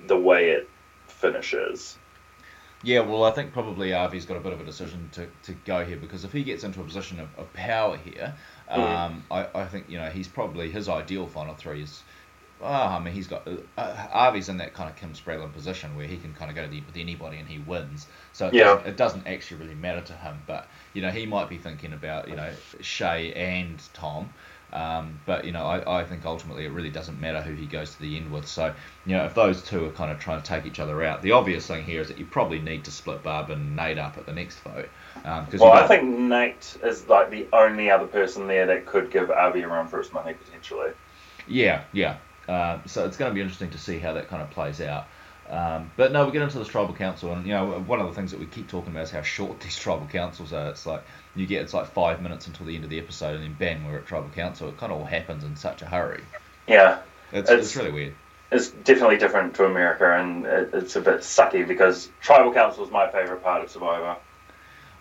the 0.06 0.16
way 0.16 0.50
it 0.50 0.68
finishes. 1.08 1.98
Yeah, 2.84 3.00
well, 3.00 3.24
I 3.24 3.30
think 3.30 3.52
probably 3.52 3.92
Avi's 3.92 4.26
got 4.26 4.36
a 4.36 4.40
bit 4.40 4.52
of 4.52 4.60
a 4.60 4.64
decision 4.64 5.08
to, 5.12 5.26
to 5.44 5.52
go 5.64 5.84
here 5.84 5.96
because 5.96 6.24
if 6.24 6.32
he 6.32 6.44
gets 6.44 6.64
into 6.64 6.80
a 6.80 6.84
position 6.84 7.18
of, 7.18 7.28
of 7.38 7.50
power 7.54 7.96
here, 7.96 8.34
um, 8.68 9.24
I, 9.30 9.46
I 9.54 9.64
think 9.64 9.88
you 9.88 9.96
know 9.96 10.10
he's 10.10 10.28
probably 10.28 10.70
his 10.70 10.88
ideal 10.88 11.26
final 11.26 11.54
three 11.54 11.82
is. 11.82 12.02
Oh, 12.60 12.66
I 12.66 12.98
mean, 13.00 13.12
he's 13.12 13.26
got 13.26 13.46
uh, 13.76 14.06
Avi's 14.14 14.48
in 14.48 14.56
that 14.58 14.74
kind 14.74 14.88
of 14.88 14.96
Kim 14.96 15.12
Spradlin 15.12 15.52
position 15.52 15.96
where 15.96 16.06
he 16.06 16.18
can 16.18 16.32
kind 16.34 16.50
of 16.50 16.54
go 16.54 16.62
to 16.62 16.68
the, 16.68 16.82
with 16.86 16.96
anybody 16.96 17.38
and 17.38 17.48
he 17.48 17.58
wins. 17.58 18.06
So 18.32 18.48
it, 18.48 18.54
Yeah. 18.54 18.64
doesn't, 18.64 18.86
it 18.86 18.96
doesn't 18.96 19.26
actually 19.26 19.60
really 19.60 19.74
matter 19.74 20.00
to 20.02 20.12
him. 20.14 20.42
But 20.46 20.70
you 20.92 21.02
know, 21.02 21.10
he 21.10 21.26
might 21.26 21.48
be 21.48 21.58
thinking 21.58 21.92
about 21.92 22.28
you 22.28 22.36
know 22.36 22.56
Shay 22.80 23.32
and 23.34 23.82
Tom. 23.92 24.32
Um, 24.72 25.20
but 25.26 25.44
you 25.44 25.52
know, 25.52 25.64
I, 25.64 26.00
I 26.00 26.04
think 26.04 26.24
ultimately 26.24 26.64
it 26.64 26.70
really 26.70 26.90
doesn't 26.90 27.20
matter 27.20 27.42
who 27.42 27.54
he 27.54 27.66
goes 27.66 27.94
to 27.96 28.00
the 28.00 28.16
end 28.16 28.30
with. 28.30 28.46
So 28.46 28.74
you 29.04 29.16
know, 29.16 29.24
if 29.24 29.34
those 29.34 29.62
two 29.62 29.84
are 29.86 29.90
kind 29.90 30.10
of 30.10 30.18
trying 30.18 30.40
to 30.40 30.48
take 30.48 30.64
each 30.64 30.80
other 30.80 31.02
out, 31.02 31.22
the 31.22 31.32
obvious 31.32 31.66
thing 31.66 31.84
here 31.84 32.00
is 32.00 32.08
that 32.08 32.18
you 32.18 32.26
probably 32.26 32.60
need 32.60 32.84
to 32.86 32.90
split 32.90 33.22
Barb 33.22 33.50
and 33.50 33.76
Nate 33.76 33.98
up 33.98 34.16
at 34.16 34.26
the 34.26 34.32
next 34.32 34.60
vote. 34.60 34.88
Um, 35.24 35.46
Well, 35.58 35.72
I 35.72 35.86
think 35.86 36.04
Nate 36.04 36.76
is 36.82 37.08
like 37.08 37.30
the 37.30 37.48
only 37.52 37.90
other 37.90 38.06
person 38.06 38.46
there 38.46 38.66
that 38.66 38.86
could 38.86 39.10
give 39.10 39.30
Avi 39.30 39.62
a 39.62 39.68
run 39.68 39.88
for 39.88 39.98
his 39.98 40.12
money 40.12 40.34
potentially. 40.34 40.90
Yeah, 41.46 41.84
yeah. 41.92 42.16
Uh, 42.48 42.78
so 42.86 43.06
it's 43.06 43.16
going 43.16 43.30
to 43.30 43.34
be 43.34 43.40
interesting 43.40 43.70
to 43.70 43.78
see 43.78 43.98
how 43.98 44.12
that 44.14 44.28
kind 44.28 44.42
of 44.42 44.50
plays 44.50 44.80
out. 44.80 45.06
Um, 45.48 45.90
but 45.96 46.10
no, 46.12 46.24
we 46.24 46.32
get 46.32 46.40
into 46.42 46.58
this 46.58 46.68
tribal 46.68 46.94
council, 46.94 47.32
and 47.32 47.46
you 47.46 47.52
know, 47.52 47.78
one 47.80 48.00
of 48.00 48.06
the 48.08 48.14
things 48.14 48.30
that 48.30 48.40
we 48.40 48.46
keep 48.46 48.68
talking 48.68 48.90
about 48.92 49.02
is 49.04 49.10
how 49.10 49.22
short 49.22 49.60
these 49.60 49.76
tribal 49.76 50.06
councils 50.06 50.52
are. 50.52 50.70
It's 50.70 50.86
like 50.86 51.02
you 51.34 51.46
get 51.46 51.62
it's 51.62 51.74
like 51.74 51.86
five 51.92 52.22
minutes 52.22 52.46
until 52.46 52.66
the 52.66 52.74
end 52.74 52.84
of 52.84 52.90
the 52.90 52.98
episode, 52.98 53.34
and 53.36 53.44
then 53.44 53.56
bang, 53.58 53.84
we're 53.86 53.98
at 53.98 54.06
tribal 54.06 54.30
council. 54.30 54.68
It 54.68 54.78
kind 54.78 54.92
of 54.92 54.98
all 55.00 55.04
happens 55.06 55.44
in 55.44 55.56
such 55.56 55.82
a 55.82 55.86
hurry. 55.86 56.22
Yeah, 56.66 57.00
It's, 57.32 57.50
It's- 57.50 57.66
it's 57.66 57.76
really 57.76 57.92
weird. 57.92 58.14
it's 58.50 58.68
definitely 58.70 59.18
different 59.18 59.54
to 59.56 59.64
America, 59.66 60.10
and 60.18 60.46
it, 60.46 60.70
it's 60.72 60.96
a 60.96 61.00
bit 61.02 61.20
sucky 61.20 61.66
because 61.68 62.08
tribal 62.22 62.52
council 62.52 62.84
is 62.84 62.90
my 62.90 63.10
favorite 63.10 63.42
part 63.42 63.62
of 63.64 63.70
Survivor. 63.70 64.16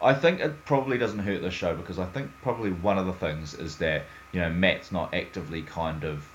I 0.02 0.14
think 0.14 0.41
it 0.41 0.66
probably 0.66 0.98
doesn't 0.98 1.20
hurt 1.20 1.41
this 1.41 1.54
show 1.54 1.74
because 1.76 1.98
I 2.00 2.06
think 2.06 2.30
probably 2.41 2.72
one 2.72 2.98
of 2.98 3.06
the 3.06 3.14
things 3.14 3.54
is 3.54 3.78
that 3.78 4.04
you 4.34 4.41
know 4.41 4.50
Matt's 4.50 4.91
not 4.91 5.14
actively 5.14 5.62
kind 5.62 6.04
of 6.04 6.28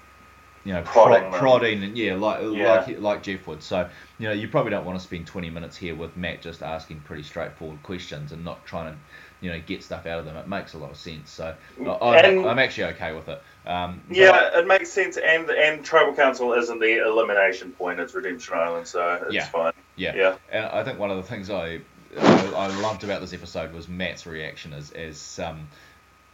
you 0.69 0.75
know 0.75 0.83
Prodding 0.83 1.31
prod, 1.31 1.41
prodding 1.41 1.83
and 1.83 1.97
yeah 1.97 2.15
like 2.17 2.41
Yeah. 2.43 2.85
like 2.87 3.01
like 3.01 3.23
Jeff 3.23 3.47
would. 3.47 3.63
So 3.63 3.89
you 4.19 4.29
know 4.29 4.35
you 4.35 4.49
probably 4.49 4.71
don't 4.71 4.85
want 4.85 4.99
to 4.99 5.03
spend 5.03 5.27
20 5.27 5.49
minutes 5.49 5.79
here 5.79 5.95
with 5.95 6.15
Matt 6.15 6.43
just 6.43 6.63
asking 6.63 7.01
pretty 7.01 7.23
straightforward 7.23 7.83
questions 7.83 8.33
and 8.33 8.45
not 8.45 8.67
trying 8.67 8.93
to 8.93 8.99
you 9.41 9.51
know 9.51 9.59
get 9.67 9.83
stuff 9.83 10.05
out 10.05 10.19
of 10.19 10.27
them. 10.27 10.37
It 10.37 10.47
makes 10.47 10.75
a 10.75 10.79
lot 10.79 10.91
of 10.91 10.99
sense. 10.99 11.31
So 11.31 11.55
I'm, 11.81 12.45
I'm 12.45 12.59
actually 12.59 12.85
okay 12.93 13.15
with 13.15 13.29
it. 13.31 13.41
Um, 13.67 14.03
but 14.09 14.17
Yeah, 14.19 14.59
it 14.59 14.67
makes 14.67 14.91
sense, 14.91 15.17
and 15.17 15.49
and 15.49 15.83
tribal 15.83 16.13
council 16.13 16.53
isn't 16.53 16.81
the 16.81 17.03
elimination 17.03 17.73
point; 17.73 17.99
it's 17.99 18.15
Redemption 18.15 18.53
Island, 18.59 18.87
so 18.87 19.23
it's 19.25 19.33
Yeah. 19.35 19.47
fine. 19.47 19.73
Yeah. 19.97 20.15
Yeah. 20.15 20.35
And 20.53 20.67
I 20.67 20.85
think 20.85 20.99
one 20.99 21.11
of 21.11 21.17
the 21.17 21.23
things 21.23 21.49
I 21.49 21.81
I, 22.21 22.53
I 22.55 22.67
loved 22.83 23.05
about 23.05 23.23
this 23.23 23.33
episode 23.33 23.73
was 23.73 23.89
Matt's 23.89 24.27
reaction 24.27 24.75
as 24.75 24.91
as 24.91 25.39
um, 25.39 25.67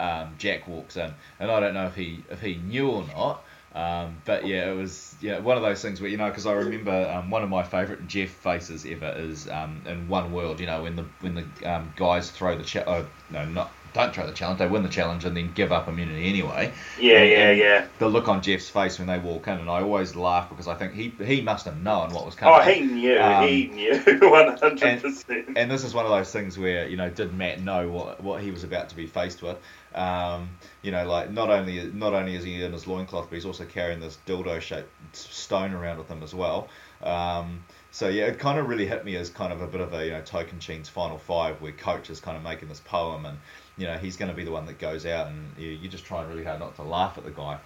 um, 0.00 0.34
Jack 0.38 0.66
walks 0.66 0.96
in, 0.96 1.14
and 1.38 1.52
I 1.52 1.60
don't 1.60 1.74
know 1.74 1.86
if 1.86 1.94
he 1.94 2.24
if 2.30 2.40
he 2.40 2.56
knew 2.56 2.88
or 2.88 3.04
not. 3.14 3.44
Um, 3.74 4.18
but 4.24 4.46
yeah, 4.46 4.70
it 4.70 4.76
was 4.76 5.16
yeah 5.20 5.40
one 5.40 5.56
of 5.56 5.62
those 5.64 5.82
things 5.82 6.00
where 6.00 6.08
you 6.08 6.16
know 6.16 6.28
because 6.28 6.46
I 6.46 6.52
remember 6.52 7.10
um, 7.12 7.28
one 7.30 7.42
of 7.42 7.48
my 7.48 7.64
favourite 7.64 8.06
Jeff 8.06 8.30
faces 8.30 8.86
ever 8.86 9.12
is 9.16 9.48
um, 9.48 9.82
in 9.86 10.06
One 10.06 10.30
World. 10.30 10.60
You 10.60 10.66
know 10.66 10.82
when 10.84 10.94
the 10.94 11.06
when 11.20 11.34
the 11.34 11.70
um, 11.70 11.92
guys 11.96 12.30
throw 12.30 12.56
the 12.56 12.62
cha- 12.62 12.84
oh, 12.86 13.06
no 13.28 13.44
not 13.44 13.76
don't 13.92 14.14
throw 14.14 14.26
the 14.26 14.32
challenge 14.32 14.58
they 14.58 14.66
win 14.66 14.82
the 14.82 14.88
challenge 14.88 15.24
and 15.24 15.36
then 15.36 15.52
give 15.52 15.72
up 15.72 15.88
immunity 15.88 16.28
anyway. 16.28 16.72
Yeah, 17.00 17.18
And- 17.18 17.30
yeah, 17.30 17.48
and 17.50 17.58
yeah. 17.58 17.86
The 17.98 18.08
look 18.08 18.28
on 18.28 18.42
Jeff's 18.42 18.68
face 18.68 18.98
when 18.98 19.08
they 19.08 19.18
walk 19.18 19.48
in, 19.48 19.58
and 19.58 19.68
I 19.68 19.82
always 19.82 20.14
laugh 20.14 20.48
because 20.50 20.68
I 20.68 20.74
think 20.74 20.94
he 20.94 21.16
he 21.24 21.40
must 21.40 21.64
have 21.64 21.80
known 21.80 22.12
what 22.12 22.24
was 22.24 22.36
coming. 22.36 22.54
Oh, 22.56 22.62
he 22.62 22.80
knew. 22.80 23.20
Um, 23.20 23.48
he 23.48 23.66
knew 23.68 23.98
one 24.22 24.56
hundred 24.56 25.02
percent. 25.02 25.56
And 25.56 25.70
this 25.70 25.84
is 25.84 25.94
one 25.94 26.04
of 26.04 26.10
those 26.10 26.30
things 26.32 26.58
where 26.58 26.88
you 26.88 26.96
know, 26.96 27.10
did 27.10 27.32
Matt 27.34 27.60
know 27.60 27.88
what 27.88 28.22
what 28.22 28.40
he 28.42 28.50
was 28.50 28.62
about 28.64 28.88
to 28.90 28.96
be 28.96 29.06
faced 29.06 29.42
with? 29.42 29.58
Um, 29.94 30.50
you 30.82 30.90
know, 30.90 31.06
like 31.06 31.30
not 31.30 31.50
only 31.50 31.84
not 31.92 32.14
only 32.14 32.34
is 32.34 32.44
he 32.44 32.62
in 32.62 32.72
his 32.72 32.86
loincloth, 32.86 33.28
but 33.30 33.34
he's 33.34 33.46
also 33.46 33.64
carrying 33.64 34.00
this 34.00 34.18
dildo 34.26 34.60
shaped 34.60 34.90
stone 35.12 35.72
around 35.72 35.98
with 35.98 36.08
him 36.08 36.22
as 36.22 36.34
well. 36.34 36.68
Um, 37.02 37.64
so 37.90 38.08
yeah, 38.08 38.24
it 38.24 38.38
kind 38.38 38.58
of 38.58 38.68
really 38.68 38.86
hit 38.86 39.04
me 39.04 39.14
as 39.16 39.30
kind 39.30 39.52
of 39.52 39.60
a 39.60 39.66
bit 39.66 39.80
of 39.80 39.94
a 39.94 40.04
you 40.04 40.10
know 40.10 40.22
Tocantins 40.22 40.88
final 40.88 41.18
five, 41.18 41.60
where 41.62 41.72
Coach 41.72 42.10
is 42.10 42.20
kind 42.20 42.36
of 42.36 42.42
making 42.42 42.68
this 42.68 42.80
poem, 42.80 43.24
and 43.24 43.38
you 43.76 43.86
know 43.86 43.96
he's 43.96 44.16
going 44.16 44.30
to 44.30 44.36
be 44.36 44.44
the 44.44 44.50
one 44.50 44.66
that 44.66 44.78
goes 44.78 45.06
out, 45.06 45.28
and 45.28 45.52
you, 45.56 45.70
you're 45.70 45.92
just 45.92 46.04
trying 46.04 46.28
really 46.28 46.44
hard 46.44 46.60
not 46.60 46.74
to 46.76 46.82
laugh 46.82 47.16
at 47.18 47.24
the 47.24 47.30
guy. 47.30 47.58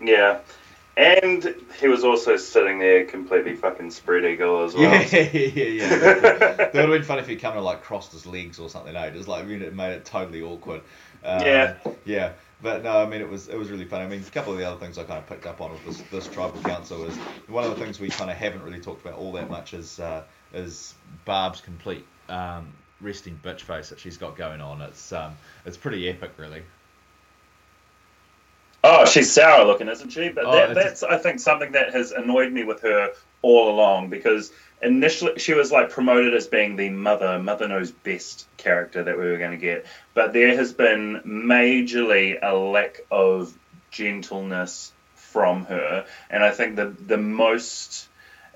Yeah. 0.00 0.40
And 0.96 1.54
he 1.80 1.88
was 1.88 2.04
also 2.04 2.36
sitting 2.36 2.78
there 2.78 3.04
completely 3.04 3.54
fucking 3.54 3.90
spread 3.90 4.24
eagle 4.24 4.64
as 4.64 4.74
well. 4.74 4.90
Yeah, 5.12 5.30
yeah, 5.32 5.52
yeah, 5.54 5.64
yeah. 5.64 5.96
that 5.96 6.74
would 6.74 6.82
have 6.82 6.90
been 6.90 7.02
fun 7.04 7.18
if 7.18 7.28
he'd 7.28 7.40
come 7.40 7.54
and 7.54 7.64
like 7.64 7.82
crossed 7.82 8.12
his 8.12 8.26
legs 8.26 8.58
or 8.58 8.68
something. 8.68 8.94
Eh? 8.94 9.10
Just 9.10 9.28
like 9.28 9.44
I 9.44 9.46
mean, 9.46 9.62
it 9.62 9.74
made 9.74 9.92
it 9.92 10.04
totally 10.04 10.42
awkward. 10.42 10.82
Yeah. 11.24 11.74
yeah. 12.04 12.32
But 12.62 12.82
no, 12.82 13.02
I 13.02 13.06
mean 13.06 13.20
it 13.20 13.28
was 13.28 13.48
it 13.48 13.58
was 13.58 13.70
really 13.70 13.84
fun. 13.84 14.02
I 14.02 14.06
mean, 14.06 14.20
a 14.20 14.30
couple 14.30 14.52
of 14.52 14.58
the 14.58 14.68
other 14.68 14.78
things 14.78 14.98
I 14.98 15.04
kind 15.04 15.18
of 15.18 15.26
picked 15.26 15.46
up 15.46 15.60
on 15.60 15.72
with 15.72 15.84
this, 15.84 16.00
this 16.10 16.28
tribal 16.28 16.60
council 16.60 17.04
is 17.06 17.16
one 17.48 17.64
of 17.64 17.70
the 17.70 17.82
things 17.82 17.98
we 17.98 18.08
kind 18.08 18.30
of 18.30 18.36
haven't 18.36 18.62
really 18.62 18.80
talked 18.80 19.04
about 19.04 19.18
all 19.18 19.32
that 19.32 19.48
much 19.50 19.72
is 19.72 19.98
uh, 19.98 20.22
is 20.52 20.94
Barb's 21.24 21.60
complete 21.60 22.04
um, 22.28 22.68
resting 23.00 23.38
bitch 23.42 23.62
face 23.62 23.88
that 23.88 23.98
she's 23.98 24.18
got 24.18 24.36
going 24.36 24.60
on. 24.60 24.82
It's 24.82 25.12
um 25.12 25.32
it's 25.64 25.76
pretty 25.76 26.08
epic, 26.08 26.32
really. 26.36 26.62
Oh, 28.82 29.04
she's 29.04 29.30
sour 29.30 29.64
looking, 29.64 29.88
isn't 29.88 30.10
she? 30.10 30.30
But 30.30 30.46
Oh, 30.46 30.52
that, 30.52 30.74
that's, 30.74 31.02
I 31.02 31.18
think, 31.18 31.38
something 31.38 31.72
that 31.72 31.92
has 31.92 32.12
annoyed 32.12 32.50
me 32.50 32.64
with 32.64 32.80
her 32.80 33.12
all 33.42 33.70
along 33.70 34.08
because 34.08 34.52
initially 34.82 35.38
she 35.38 35.54
was 35.54 35.70
like 35.70 35.90
promoted 35.90 36.34
as 36.34 36.46
being 36.46 36.76
the 36.76 36.90
mother, 36.90 37.38
mother 37.38 37.68
knows 37.68 37.90
best 37.90 38.46
character 38.56 39.02
that 39.02 39.18
we 39.18 39.24
were 39.24 39.38
going 39.38 39.52
to 39.52 39.56
get. 39.56 39.86
But 40.14 40.32
there 40.32 40.56
has 40.56 40.72
been 40.72 41.20
majorly 41.26 42.38
a 42.42 42.54
lack 42.54 43.00
of 43.10 43.56
gentleness 43.90 44.92
from 45.14 45.64
her. 45.66 46.06
And 46.28 46.42
I 46.42 46.50
think 46.50 46.76
the, 46.76 46.94
the 47.06 47.18
most 47.18 48.08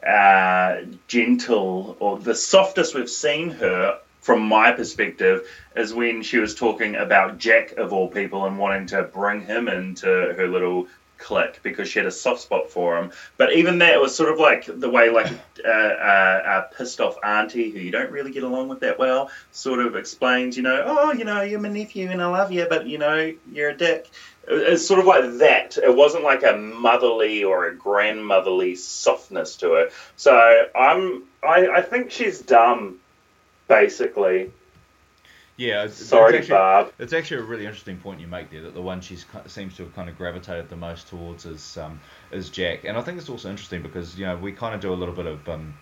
uh, 0.06 0.78
gentle 1.08 1.96
or 2.00 2.18
the 2.18 2.34
softest 2.34 2.94
we've 2.94 3.10
seen 3.10 3.50
her 3.50 4.00
from 4.20 4.40
my 4.40 4.72
perspective 4.72 5.46
is 5.76 5.92
when 5.92 6.22
she 6.22 6.38
was 6.38 6.54
talking 6.54 6.96
about 6.96 7.38
Jack 7.38 7.72
of 7.72 7.92
all 7.92 8.08
people 8.08 8.46
and 8.46 8.58
wanting 8.58 8.86
to 8.86 9.02
bring 9.02 9.42
him 9.42 9.68
into 9.68 10.06
her 10.06 10.48
little 10.48 10.88
click 11.18 11.60
because 11.62 11.88
she 11.88 11.98
had 11.98 12.06
a 12.06 12.12
soft 12.12 12.40
spot 12.40 12.70
for 12.70 12.98
him. 12.98 13.10
But 13.36 13.52
even 13.52 13.78
that, 13.78 13.94
it 13.94 14.00
was 14.00 14.14
sort 14.14 14.32
of 14.32 14.38
like 14.38 14.66
the 14.66 14.90
way 14.90 15.10
like 15.10 15.32
a, 15.64 15.68
a, 15.68 16.58
a 16.58 16.70
pissed 16.76 17.00
off 17.00 17.16
auntie 17.24 17.70
who 17.70 17.78
you 17.78 17.90
don't 17.90 18.10
really 18.10 18.32
get 18.32 18.42
along 18.42 18.68
with 18.68 18.80
that 18.80 18.98
well 18.98 19.30
sort 19.52 19.80
of 19.80 19.96
explains, 19.96 20.56
you 20.56 20.62
know, 20.62 20.82
oh, 20.86 21.12
you 21.12 21.24
know, 21.24 21.42
you're 21.42 21.60
my 21.60 21.68
nephew 21.68 22.10
and 22.10 22.22
I 22.22 22.26
love 22.26 22.52
you, 22.52 22.66
but 22.68 22.86
you 22.86 22.98
know, 22.98 23.32
you're 23.52 23.70
a 23.70 23.76
dick. 23.76 24.10
It's 24.46 24.86
sort 24.86 25.00
of 25.00 25.06
like 25.06 25.38
that. 25.38 25.78
It 25.78 25.94
wasn't 25.94 26.24
like 26.24 26.42
a 26.42 26.56
motherly 26.56 27.44
or 27.44 27.66
a 27.66 27.74
grandmotherly 27.74 28.76
softness 28.76 29.56
to 29.56 29.74
it. 29.74 29.92
So 30.16 30.66
I'm, 30.74 31.22
I, 31.42 31.68
I 31.68 31.82
think 31.82 32.10
she's 32.10 32.40
dumb, 32.40 32.98
basically. 33.68 34.50
Yeah, 35.56 35.84
it's, 35.84 35.96
Sorry, 35.96 36.38
actually, 36.38 36.50
Barb. 36.50 36.92
It's 36.98 37.12
actually 37.12 37.38
a 37.38 37.44
really 37.44 37.64
interesting 37.64 37.98
point 37.98 38.20
you 38.20 38.26
make 38.26 38.50
there. 38.50 38.62
That 38.62 38.74
the 38.74 38.82
one 38.82 39.00
she 39.00 39.16
seems 39.46 39.76
to 39.76 39.84
have 39.84 39.94
kind 39.94 40.08
of 40.08 40.18
gravitated 40.18 40.68
the 40.68 40.76
most 40.76 41.08
towards 41.08 41.46
is 41.46 41.78
um, 41.78 42.00
is 42.32 42.50
Jack, 42.50 42.84
and 42.84 42.96
I 42.98 43.02
think 43.02 43.18
it's 43.18 43.28
also 43.28 43.50
interesting 43.50 43.82
because 43.82 44.18
you 44.18 44.26
know 44.26 44.36
we 44.36 44.52
kind 44.52 44.74
of 44.74 44.80
do 44.80 44.92
a 44.92 44.96
little 44.96 45.14
bit 45.14 45.26
of 45.26 45.48
um, 45.48 45.74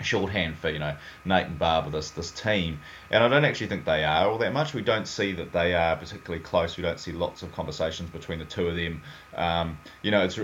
shorthand 0.00 0.56
for 0.56 0.70
you 0.70 0.78
know 0.78 0.96
Nate 1.24 1.46
and 1.46 1.58
Barb 1.58 1.86
with 1.86 1.94
this 1.94 2.10
this 2.12 2.30
team, 2.30 2.78
and 3.10 3.24
I 3.24 3.28
don't 3.28 3.44
actually 3.44 3.66
think 3.66 3.84
they 3.84 4.04
are 4.04 4.28
all 4.28 4.38
that 4.38 4.52
much. 4.52 4.72
We 4.72 4.82
don't 4.82 5.08
see 5.08 5.32
that 5.32 5.52
they 5.52 5.74
are 5.74 5.96
particularly 5.96 6.42
close. 6.42 6.76
We 6.76 6.82
don't 6.84 7.00
see 7.00 7.12
lots 7.12 7.42
of 7.42 7.52
conversations 7.52 8.10
between 8.10 8.38
the 8.38 8.44
two 8.44 8.68
of 8.68 8.76
them. 8.76 9.02
Um, 9.34 9.78
you 10.02 10.12
know, 10.12 10.22
it's 10.22 10.38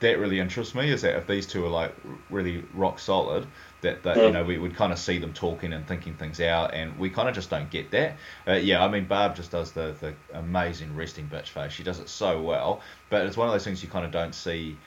that 0.00 0.18
really 0.18 0.38
interests 0.38 0.74
me 0.74 0.90
is 0.90 1.02
that 1.02 1.16
if 1.16 1.26
these 1.26 1.46
two 1.46 1.64
are 1.64 1.70
like 1.70 1.94
really 2.30 2.64
rock 2.72 3.00
solid, 3.00 3.46
that, 3.82 4.02
that 4.04 4.16
you 4.16 4.30
know 4.30 4.44
we 4.44 4.58
would 4.58 4.74
kind 4.74 4.92
of 4.92 4.98
see 4.98 5.18
them 5.18 5.32
talking 5.32 5.72
and 5.72 5.86
thinking 5.86 6.14
things 6.14 6.40
out, 6.40 6.74
and 6.74 6.98
we 6.98 7.10
kind 7.10 7.28
of 7.28 7.34
just 7.34 7.50
don't 7.50 7.70
get 7.70 7.90
that. 7.90 8.16
Uh, 8.46 8.52
yeah, 8.52 8.82
I 8.82 8.88
mean 8.88 9.04
Barb 9.04 9.36
just 9.36 9.50
does 9.50 9.72
the 9.72 9.94
the 10.00 10.14
amazing 10.32 10.96
resting 10.96 11.28
bitch 11.28 11.48
face. 11.48 11.72
She 11.72 11.82
does 11.82 12.00
it 12.00 12.08
so 12.08 12.40
well, 12.40 12.80
but 13.10 13.26
it's 13.26 13.36
one 13.36 13.48
of 13.48 13.52
those 13.52 13.64
things 13.64 13.82
you 13.82 13.88
kind 13.88 14.06
of 14.06 14.10
don't 14.10 14.34
see 14.34 14.78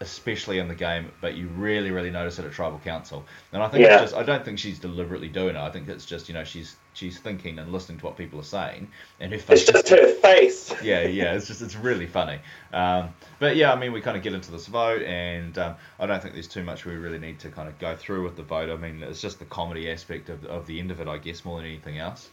especially 0.00 0.58
in 0.58 0.68
the 0.68 0.74
game, 0.74 1.10
but 1.20 1.34
you 1.34 1.48
really, 1.48 1.90
really 1.90 2.10
notice 2.10 2.38
it 2.38 2.44
at 2.44 2.52
tribal 2.52 2.78
council. 2.84 3.24
And 3.52 3.62
I 3.62 3.68
think 3.68 3.84
Yeah. 3.84 3.94
it's 3.94 4.12
just 4.12 4.14
I 4.14 4.22
don't 4.22 4.44
think 4.44 4.58
she's 4.58 4.78
deliberately 4.78 5.28
doing 5.28 5.56
it. 5.56 5.60
I 5.60 5.70
think 5.70 5.88
it's 5.88 6.06
just 6.06 6.28
you 6.28 6.34
know 6.34 6.44
she's 6.44 6.76
she's 6.94 7.18
thinking 7.18 7.58
and 7.58 7.72
listening 7.72 7.98
to 7.98 8.04
what 8.04 8.16
people 8.16 8.38
are 8.38 8.44
saying, 8.44 8.88
and 9.18 9.32
her 9.32 9.38
face. 9.38 9.62
It's 9.62 9.72
just 9.72 9.88
her 9.88 10.14
face. 10.14 10.72
yeah, 10.82 11.02
yeah, 11.02 11.34
it's 11.34 11.48
just 11.48 11.62
it's 11.62 11.74
really 11.74 12.06
funny. 12.06 12.38
Um, 12.72 13.08
but 13.40 13.56
yeah, 13.56 13.72
I 13.72 13.76
mean, 13.76 13.92
we 13.92 14.00
kind 14.00 14.16
of 14.16 14.22
get 14.22 14.34
into 14.34 14.50
this 14.52 14.66
vote, 14.66 15.02
and 15.02 15.56
um, 15.58 15.74
I 15.98 16.06
don't 16.06 16.22
think 16.22 16.34
there's 16.34 16.48
too 16.48 16.62
much 16.62 16.84
we 16.84 16.94
really 16.94 17.18
need 17.18 17.40
to 17.40 17.48
kind 17.50 17.68
of 17.68 17.78
go 17.78 17.96
through 17.96 18.24
with 18.24 18.36
the 18.36 18.42
vote. 18.44 18.70
I 18.70 18.76
mean, 18.76 19.02
it's 19.02 19.20
just 19.20 19.38
the 19.40 19.46
comedy 19.46 19.90
aspect 19.90 20.28
of, 20.28 20.44
of 20.44 20.66
the 20.66 20.78
end 20.78 20.90
of 20.92 21.00
it, 21.00 21.08
I 21.08 21.18
guess, 21.18 21.44
more 21.44 21.58
than 21.58 21.66
anything 21.66 21.98
else. 21.98 22.28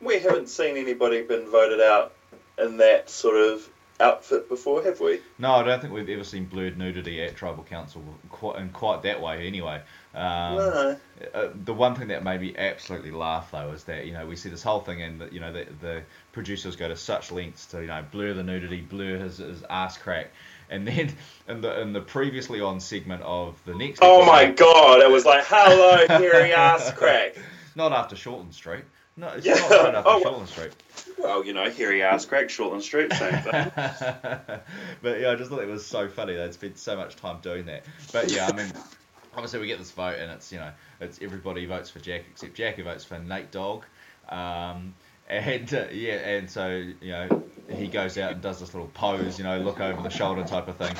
We 0.00 0.18
haven't 0.18 0.48
seen 0.48 0.76
anybody 0.76 1.22
been 1.22 1.48
voted 1.50 1.80
out 1.80 2.12
in 2.58 2.76
that 2.78 3.08
sort 3.10 3.36
of 3.36 3.68
outfit 4.00 4.48
before, 4.48 4.82
have 4.82 5.00
we? 5.00 5.20
No, 5.38 5.52
I 5.52 5.62
don't 5.62 5.80
think 5.80 5.92
we've 5.92 6.08
ever 6.08 6.24
seen 6.24 6.44
blurred 6.44 6.78
nudity 6.78 7.22
at 7.22 7.36
tribal 7.36 7.64
council 7.64 8.02
quite 8.30 8.58
in 8.58 8.68
quite 8.70 9.02
that 9.02 9.20
way. 9.20 9.46
Anyway, 9.46 9.80
um, 10.14 10.56
no. 10.56 10.96
uh, 11.34 11.48
the 11.64 11.74
one 11.74 11.94
thing 11.94 12.08
that 12.08 12.22
made 12.22 12.40
me 12.40 12.54
absolutely 12.56 13.10
laugh 13.10 13.50
though 13.50 13.72
is 13.72 13.84
that 13.84 14.06
you 14.06 14.12
know 14.12 14.26
we 14.26 14.36
see 14.36 14.48
this 14.48 14.62
whole 14.62 14.80
thing 14.80 15.02
and 15.02 15.32
you 15.32 15.40
know 15.40 15.52
the, 15.52 15.66
the 15.80 16.02
producers 16.32 16.76
go 16.76 16.88
to 16.88 16.96
such 16.96 17.32
lengths 17.32 17.66
to 17.66 17.80
you 17.80 17.88
know 17.88 18.04
blur 18.10 18.34
the 18.34 18.42
nudity, 18.42 18.80
blur 18.80 19.18
his, 19.18 19.38
his 19.38 19.62
ass 19.68 19.98
crack, 19.98 20.30
and 20.70 20.86
then 20.86 21.12
in 21.48 21.60
the 21.60 21.80
in 21.80 21.92
the 21.92 22.00
previously 22.00 22.60
on 22.60 22.80
segment 22.80 23.22
of 23.22 23.60
the 23.64 23.74
next. 23.74 24.00
Oh 24.02 24.24
my 24.24 24.46
god! 24.46 25.00
It 25.00 25.10
was 25.10 25.24
like, 25.24 25.44
"Hello, 25.46 26.06
hairy 26.08 26.52
ass 26.52 26.92
crack." 26.92 27.36
Not 27.74 27.92
after 27.92 28.16
Shortland 28.16 28.54
Street. 28.54 28.84
No, 29.18 29.28
it's 29.30 29.44
Yeah. 29.44 29.54
not 29.54 29.94
after 29.96 30.08
Oh, 30.08 30.22
Shortland 30.24 30.46
Street. 30.46 30.72
Well, 31.18 31.44
you 31.44 31.52
know, 31.52 31.68
hairy 31.68 32.02
ass 32.04 32.24
crack, 32.24 32.46
Shortland 32.46 32.82
Street, 32.82 33.12
same 33.12 33.32
thing. 33.42 33.70
but 35.02 35.20
yeah, 35.20 35.30
I 35.32 35.34
just 35.34 35.50
thought 35.50 35.60
it 35.60 35.68
was 35.68 35.84
so 35.84 36.08
funny. 36.08 36.34
They'd 36.34 36.54
spent 36.54 36.78
so 36.78 36.96
much 36.96 37.16
time 37.16 37.38
doing 37.42 37.66
that. 37.66 37.84
But 38.12 38.30
yeah, 38.30 38.46
I 38.46 38.52
mean, 38.56 38.72
obviously 39.34 39.58
we 39.60 39.66
get 39.66 39.78
this 39.78 39.90
vote, 39.90 40.16
and 40.20 40.30
it's 40.30 40.52
you 40.52 40.58
know, 40.58 40.70
it's 41.00 41.18
everybody 41.20 41.66
votes 41.66 41.90
for 41.90 41.98
Jack 41.98 42.22
except 42.30 42.54
Jack 42.54 42.76
who 42.76 42.84
votes 42.84 43.04
for 43.04 43.18
Nate 43.18 43.50
Dogg. 43.50 43.82
Um, 44.28 44.94
and 45.28 45.74
uh, 45.74 45.84
yeah, 45.92 46.14
and 46.14 46.48
so 46.48 46.68
you 46.68 47.10
know, 47.10 47.42
he 47.70 47.88
goes 47.88 48.16
out 48.18 48.32
and 48.32 48.40
does 48.40 48.60
this 48.60 48.72
little 48.72 48.88
pose, 48.94 49.36
you 49.38 49.44
know, 49.44 49.58
look 49.58 49.80
over 49.80 50.00
the 50.00 50.10
shoulder 50.10 50.44
type 50.44 50.68
of 50.68 50.76
thing. 50.76 50.94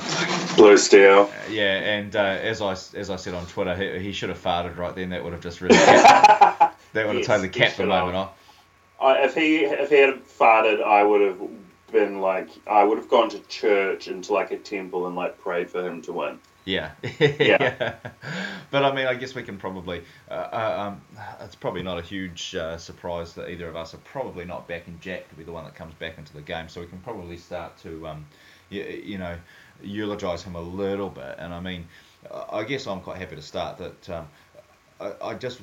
Blue 0.57 0.77
steel. 0.77 1.31
Uh, 1.33 1.51
yeah, 1.51 1.77
and 1.77 2.16
uh, 2.16 2.19
as 2.21 2.61
I 2.61 2.73
as 2.73 3.11
I 3.11 3.16
said 3.16 3.35
on 3.35 3.47
Twitter, 3.47 3.77
he, 3.77 4.07
he 4.07 4.12
should 4.12 4.29
have 4.31 4.43
farted 4.43 4.77
right 4.77 4.95
then. 4.95 5.11
That 5.11 5.23
would 5.23 5.33
have 5.35 5.43
just 5.43 5.61
really 5.61 5.77
that 6.93 7.07
would 7.07 7.16
have 7.16 7.20
Yes, 7.20 7.26
totally 7.26 7.49
capped 7.49 7.76
the 7.76 7.86
moment 7.86 8.16
off. 8.16 8.32
I, 9.01 9.24
if 9.24 9.34
he 9.34 9.59
if 9.64 9.91
he 9.91 9.97
had 9.97 10.24
farted, 10.24 10.82
I 10.82 11.03
would 11.03 11.20
have 11.20 11.41
been 11.93 12.20
like, 12.20 12.49
I 12.66 12.84
would 12.84 12.99
have 12.99 13.09
gone 13.09 13.30
to 13.30 13.41
church 13.41 14.09
into 14.09 14.32
like 14.32 14.51
a 14.51 14.59
temple 14.59 15.07
and 15.07 15.16
like 15.16 15.41
prayed 15.41 15.70
for 15.70 15.86
him 15.86 16.03
to 16.03 16.12
win. 16.12 16.39
Yeah. 16.64 16.91
Yeah. 17.18 17.95
but 18.70 18.84
I 18.84 18.95
mean, 18.95 19.07
I 19.07 19.14
guess 19.14 19.34
we 19.34 19.43
can 19.43 19.57
probably. 19.57 20.03
Uh, 20.30 20.34
uh, 20.34 20.76
um, 20.86 21.01
it's 21.41 21.55
probably 21.55 21.82
not 21.82 21.99
a 21.99 22.03
huge 22.03 22.55
uh, 22.55 22.76
surprise 22.76 23.32
that 23.34 23.49
either 23.49 23.66
of 23.68 23.76
us 23.76 23.95
are 23.95 23.99
probably 23.99 24.45
not 24.45 24.68
backing 24.68 24.99
Jack 25.01 25.30
to 25.30 25.34
be 25.34 25.45
the 25.45 25.53
one 25.53 25.64
that 25.64 25.74
comes 25.74 25.95
back 25.95 26.18
into 26.18 26.34
the 26.34 26.43
game. 26.43 26.68
So 26.68 26.82
we 26.82 26.86
can 26.86 26.99
probably 26.99 27.39
start 27.39 27.78
to, 27.78 28.07
um, 28.07 28.26
you, 28.68 28.82
you 28.82 29.16
know, 29.16 29.39
eulogise 29.82 30.43
him 30.43 30.57
a 30.57 30.61
little 30.61 31.09
bit. 31.09 31.36
And 31.39 31.55
I 31.55 31.61
mean, 31.61 31.86
I 32.53 32.64
guess 32.64 32.86
I'm 32.86 33.01
quite 33.01 33.16
happy 33.16 33.36
to 33.36 33.43
start 33.43 33.78
that. 33.78 34.11
Um, 34.11 34.28
I, 35.01 35.12
I 35.22 35.34
just 35.34 35.61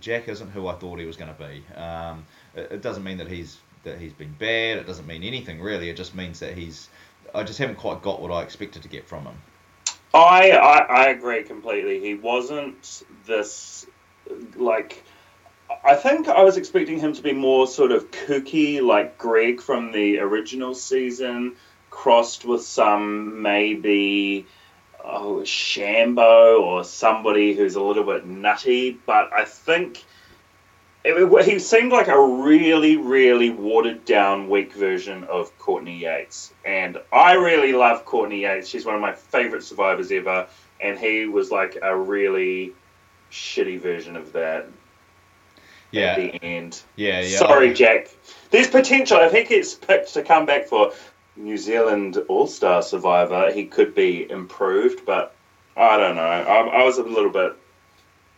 Jack 0.00 0.28
isn't 0.28 0.50
who 0.50 0.68
I 0.68 0.74
thought 0.74 0.98
he 0.98 1.06
was 1.06 1.16
going 1.16 1.34
to 1.34 1.40
be. 1.40 1.64
Um, 1.76 2.24
it, 2.54 2.72
it 2.72 2.82
doesn't 2.82 3.04
mean 3.04 3.18
that 3.18 3.28
he's 3.28 3.58
that 3.84 3.98
he's 3.98 4.12
been 4.12 4.34
bad. 4.38 4.78
It 4.78 4.86
doesn't 4.86 5.06
mean 5.06 5.22
anything 5.22 5.60
really. 5.60 5.88
It 5.88 5.96
just 5.96 6.14
means 6.14 6.40
that 6.40 6.56
he's. 6.56 6.88
I 7.34 7.42
just 7.42 7.58
haven't 7.58 7.76
quite 7.76 8.02
got 8.02 8.20
what 8.20 8.30
I 8.30 8.42
expected 8.42 8.82
to 8.82 8.88
get 8.88 9.08
from 9.08 9.24
him. 9.24 9.36
I, 10.12 10.52
I 10.52 10.78
I 10.78 11.04
agree 11.08 11.42
completely. 11.42 12.00
He 12.00 12.14
wasn't 12.14 13.02
this 13.26 13.86
like. 14.56 15.04
I 15.82 15.96
think 15.96 16.28
I 16.28 16.42
was 16.42 16.56
expecting 16.56 17.00
him 17.00 17.14
to 17.14 17.22
be 17.22 17.32
more 17.32 17.66
sort 17.66 17.90
of 17.90 18.10
kooky, 18.10 18.82
like 18.82 19.18
Greg 19.18 19.60
from 19.60 19.92
the 19.92 20.18
original 20.18 20.74
season, 20.74 21.56
crossed 21.90 22.44
with 22.44 22.62
some 22.62 23.42
maybe 23.42 24.46
oh, 25.04 25.42
Shambo 25.44 26.60
or 26.60 26.82
somebody 26.84 27.54
who's 27.54 27.74
a 27.74 27.82
little 27.82 28.04
bit 28.04 28.26
nutty. 28.26 28.98
But 29.06 29.32
I 29.32 29.44
think 29.44 30.04
it, 31.04 31.44
he 31.44 31.58
seemed 31.58 31.92
like 31.92 32.08
a 32.08 32.20
really, 32.20 32.96
really 32.96 33.50
watered 33.50 34.04
down, 34.04 34.48
weak 34.48 34.72
version 34.72 35.24
of 35.24 35.56
Courtney 35.58 35.98
Yates. 35.98 36.52
And 36.64 36.98
I 37.12 37.34
really 37.34 37.72
love 37.72 38.04
Courtney 38.04 38.42
Yates. 38.42 38.68
She's 38.68 38.86
one 38.86 38.94
of 38.94 39.00
my 39.00 39.12
favorite 39.12 39.62
survivors 39.62 40.10
ever. 40.10 40.48
And 40.80 40.98
he 40.98 41.26
was 41.26 41.50
like 41.50 41.76
a 41.82 41.96
really 41.96 42.72
shitty 43.30 43.80
version 43.80 44.16
of 44.16 44.32
that 44.32 44.66
Yeah. 45.92 46.12
at 46.12 46.16
the 46.16 46.44
end. 46.44 46.82
Yeah, 46.96 47.20
yeah. 47.20 47.38
Sorry, 47.38 47.74
Jack. 47.74 48.08
There's 48.50 48.68
potential. 48.68 49.18
If 49.20 49.32
he 49.32 49.44
gets 49.44 49.74
picked 49.74 50.14
to 50.14 50.22
come 50.22 50.46
back 50.46 50.66
for 50.68 50.92
New 51.36 51.56
Zealand 51.56 52.16
All 52.28 52.46
Star 52.46 52.82
Survivor, 52.82 53.52
he 53.52 53.66
could 53.66 53.94
be 53.94 54.30
improved. 54.30 55.04
But 55.04 55.34
I 55.76 55.96
don't 55.96 56.16
know. 56.16 56.22
I, 56.22 56.80
I 56.80 56.84
was 56.84 56.98
a 56.98 57.02
little 57.02 57.30
bit 57.30 57.56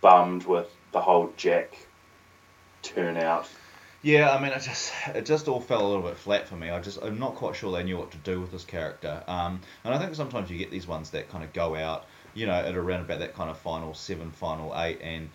bummed 0.00 0.44
with 0.44 0.68
the 0.92 1.00
whole 1.00 1.32
Jack 1.36 1.76
turnout. 2.82 3.48
Yeah, 4.02 4.32
I 4.32 4.40
mean, 4.40 4.52
it 4.52 4.62
just 4.62 4.92
it 5.14 5.26
just 5.26 5.48
all 5.48 5.60
fell 5.60 5.84
a 5.84 5.88
little 5.88 6.02
bit 6.02 6.16
flat 6.16 6.46
for 6.46 6.54
me. 6.54 6.70
I 6.70 6.80
just 6.80 7.02
I'm 7.02 7.18
not 7.18 7.34
quite 7.34 7.56
sure 7.56 7.72
they 7.72 7.82
knew 7.82 7.98
what 7.98 8.12
to 8.12 8.18
do 8.18 8.40
with 8.40 8.52
this 8.52 8.64
character. 8.64 9.22
Um, 9.26 9.60
and 9.84 9.92
I 9.92 9.98
think 9.98 10.14
sometimes 10.14 10.50
you 10.50 10.58
get 10.58 10.70
these 10.70 10.86
ones 10.86 11.10
that 11.10 11.28
kind 11.28 11.42
of 11.42 11.52
go 11.52 11.74
out, 11.74 12.06
you 12.32 12.46
know, 12.46 12.52
at 12.52 12.76
around 12.76 13.00
about 13.00 13.18
that 13.18 13.34
kind 13.34 13.50
of 13.50 13.58
final 13.58 13.94
seven, 13.94 14.30
final 14.30 14.72
eight, 14.78 15.00
and 15.02 15.30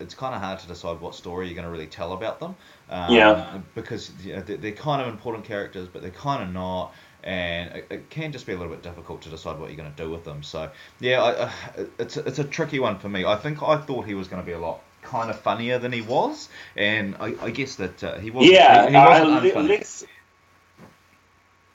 it's 0.00 0.14
kind 0.14 0.34
of 0.34 0.40
hard 0.40 0.58
to 0.60 0.68
decide 0.68 1.00
what 1.00 1.14
story 1.14 1.46
you're 1.46 1.54
going 1.54 1.66
to 1.66 1.70
really 1.70 1.86
tell 1.86 2.12
about 2.12 2.40
them. 2.40 2.54
Um, 2.90 3.12
Yeah. 3.14 3.58
Because 3.74 4.10
you 4.22 4.36
know, 4.36 4.42
they're, 4.42 4.72
kind 4.72 5.02
of 5.02 5.08
important 5.08 5.44
characters, 5.44 5.88
but 5.92 6.02
they're 6.02 6.10
kind 6.10 6.42
of 6.42 6.52
not. 6.52 6.92
And 7.24 7.74
it, 7.76 7.86
it 7.90 8.10
can 8.10 8.30
just 8.32 8.46
be 8.46 8.52
a 8.52 8.56
little 8.56 8.72
bit 8.72 8.82
difficult 8.82 9.22
to 9.22 9.28
decide 9.28 9.58
what 9.58 9.68
you're 9.70 9.76
going 9.76 9.92
to 9.92 10.02
do 10.02 10.08
with 10.08 10.24
them. 10.24 10.42
So 10.42 10.70
yeah, 11.00 11.22
I, 11.22 11.44
I, 11.46 11.52
it's 11.98 12.16
a, 12.16 12.20
it's 12.24 12.38
a 12.38 12.44
tricky 12.44 12.78
one 12.78 12.98
for 12.98 13.08
me. 13.08 13.24
I 13.24 13.34
think 13.36 13.62
I 13.62 13.76
thought 13.76 14.06
he 14.06 14.14
was 14.14 14.28
going 14.28 14.40
to 14.40 14.46
be 14.46 14.52
a 14.52 14.58
lot 14.58 14.80
kind 15.02 15.28
of 15.30 15.38
funnier 15.40 15.78
than 15.78 15.90
he 15.92 16.00
was, 16.00 16.48
and 16.76 17.16
I, 17.18 17.34
I 17.42 17.50
guess 17.50 17.74
that 17.76 18.04
uh, 18.04 18.18
he 18.18 18.30
wasn't. 18.30 18.54
yeah, 18.54 18.84
he, 18.84 18.90
he 18.90 18.96
uh, 18.96 19.08
wasn't 19.08 19.68
less- 19.68 20.04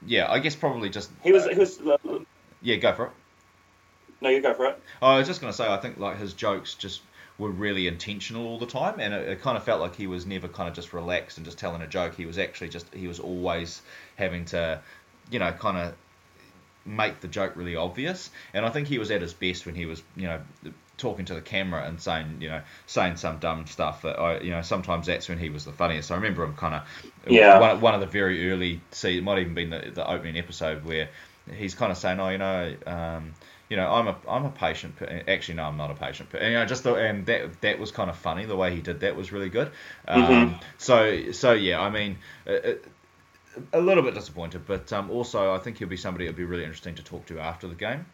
Yeah, 0.05 0.32
I 0.32 0.39
guess 0.39 0.55
probably 0.55 0.89
just. 0.89 1.09
he 1.24 1.32
was. 1.32 1.45
uh, 1.45 1.49
He 1.49 1.59
was. 1.59 1.80
yeah, 2.61 2.76
go 2.78 2.93
for 2.93 3.05
it. 3.07 3.11
No, 4.21 4.30
you 4.30 4.41
go 4.41 4.53
for 4.53 4.65
it. 4.67 4.82
I 5.01 5.17
was 5.17 5.28
just 5.28 5.41
going 5.41 5.51
to 5.51 5.57
say, 5.57 5.67
I 5.67 5.78
think 5.78 5.97
like 5.97 6.17
his 6.17 6.34
jokes 6.34 6.76
just 6.76 7.01
were 7.38 7.49
really 7.49 7.88
intentional 7.88 8.45
all 8.47 8.59
the 8.59 8.65
time, 8.67 8.99
and 8.99 9.13
it, 9.13 9.27
it 9.27 9.41
kind 9.41 9.57
of 9.57 9.63
felt 9.63 9.81
like 9.81 9.95
he 9.95 10.07
was 10.07 10.25
never 10.25 10.47
kind 10.47 10.69
of 10.69 10.75
just 10.75 10.93
relaxed 10.93 11.38
and 11.38 11.45
just 11.45 11.57
telling 11.57 11.81
a 11.81 11.88
joke. 11.88 12.15
He 12.15 12.25
was 12.25 12.38
actually 12.38 12.69
just 12.69 12.93
he 12.93 13.07
was 13.07 13.19
always 13.19 13.81
having 14.15 14.45
to, 14.45 14.81
you 15.31 15.39
know, 15.39 15.51
kind 15.51 15.77
of 15.77 15.95
make 16.86 17.21
the 17.21 17.27
joke 17.27 17.53
really 17.55 17.75
obvious. 17.75 18.29
And 18.53 18.65
I 18.65 18.69
think 18.69 18.88
he 18.88 18.99
was 18.99 19.09
at 19.11 19.21
his 19.21 19.34
best 19.34 19.65
when 19.65 19.75
he 19.75 19.86
was, 19.86 20.03
you 20.15 20.27
know, 20.27 20.41
talking 20.97 21.25
to 21.25 21.34
the 21.34 21.41
camera 21.41 21.86
and 21.88 21.99
saying, 21.99 22.38
you 22.39 22.49
know, 22.49 22.61
saying 22.86 23.15
some 23.17 23.39
dumb 23.39 23.65
stuff 23.67 24.01
that 24.03 24.19
I, 24.19 24.39
you 24.41 24.51
know, 24.51 24.61
sometimes 24.61 25.07
that's 25.07 25.29
when 25.29 25.39
he 25.39 25.49
was 25.49 25.65
the 25.65 25.71
funniest. 25.71 26.11
I 26.11 26.15
remember 26.15 26.43
him 26.43 26.55
kind 26.55 26.75
of, 26.75 26.84
Yeah. 27.27 27.57
one, 27.57 27.81
one 27.81 27.93
of 27.93 28.01
the 28.01 28.05
very 28.07 28.51
early, 28.51 28.81
see, 28.91 29.17
it 29.17 29.23
might 29.23 29.39
even 29.39 29.53
been 29.53 29.69
the, 29.69 29.91
the 29.93 30.07
opening 30.09 30.38
episode 30.38 30.84
where 30.86 31.09
he's 31.55 31.73
kind 31.75 31.91
of 31.91 31.97
saying, 31.97 32.19
oh, 32.19 32.29
you 32.29 32.38
know. 32.38 32.75
Um, 32.86 33.34
you 33.74 33.78
know, 33.78 33.91
I'm 33.91 34.07
a 34.07 34.15
I'm 34.28 34.45
a 34.45 34.51
patient. 34.51 34.93
Actually, 35.28 35.55
no, 35.55 35.63
I'm 35.63 35.78
not 35.78 35.89
a 35.89 35.95
patient. 35.95 36.30
But 36.32 36.43
you 36.43 36.51
know, 36.51 36.63
just 36.63 36.84
the, 36.84 36.93
and 36.93 37.26
that 37.26 37.59
that 37.61 37.80
was 37.80 37.89
kind 37.89 38.07
of 38.07 38.15
funny. 38.15 38.45
The 38.45 38.55
way 38.55 38.76
he 38.76 38.82
did 38.82 38.99
that 38.99 39.15
was 39.15 39.32
really 39.32 39.49
good. 39.49 39.71
Um, 40.07 40.21
mm-hmm. 40.21 40.55
So 40.78 41.32
so 41.32 41.53
yeah, 41.53 41.82
I 41.82 41.89
mean, 41.89 42.19
it, 42.45 42.86
a 43.74 43.82
little 43.82 44.03
bit 44.03 44.13
disappointed, 44.13 44.67
but 44.67 44.93
um, 44.93 45.09
also 45.09 45.55
I 45.55 45.57
think 45.57 45.80
he'll 45.80 45.88
be 45.88 45.97
somebody 45.97 46.26
it'll 46.28 46.38
be 46.38 46.43
really 46.43 46.65
interesting 46.65 46.93
to 46.93 47.03
talk 47.03 47.26
to 47.26 47.39
after 47.39 47.67
the 47.67 47.74
game. 47.74 48.05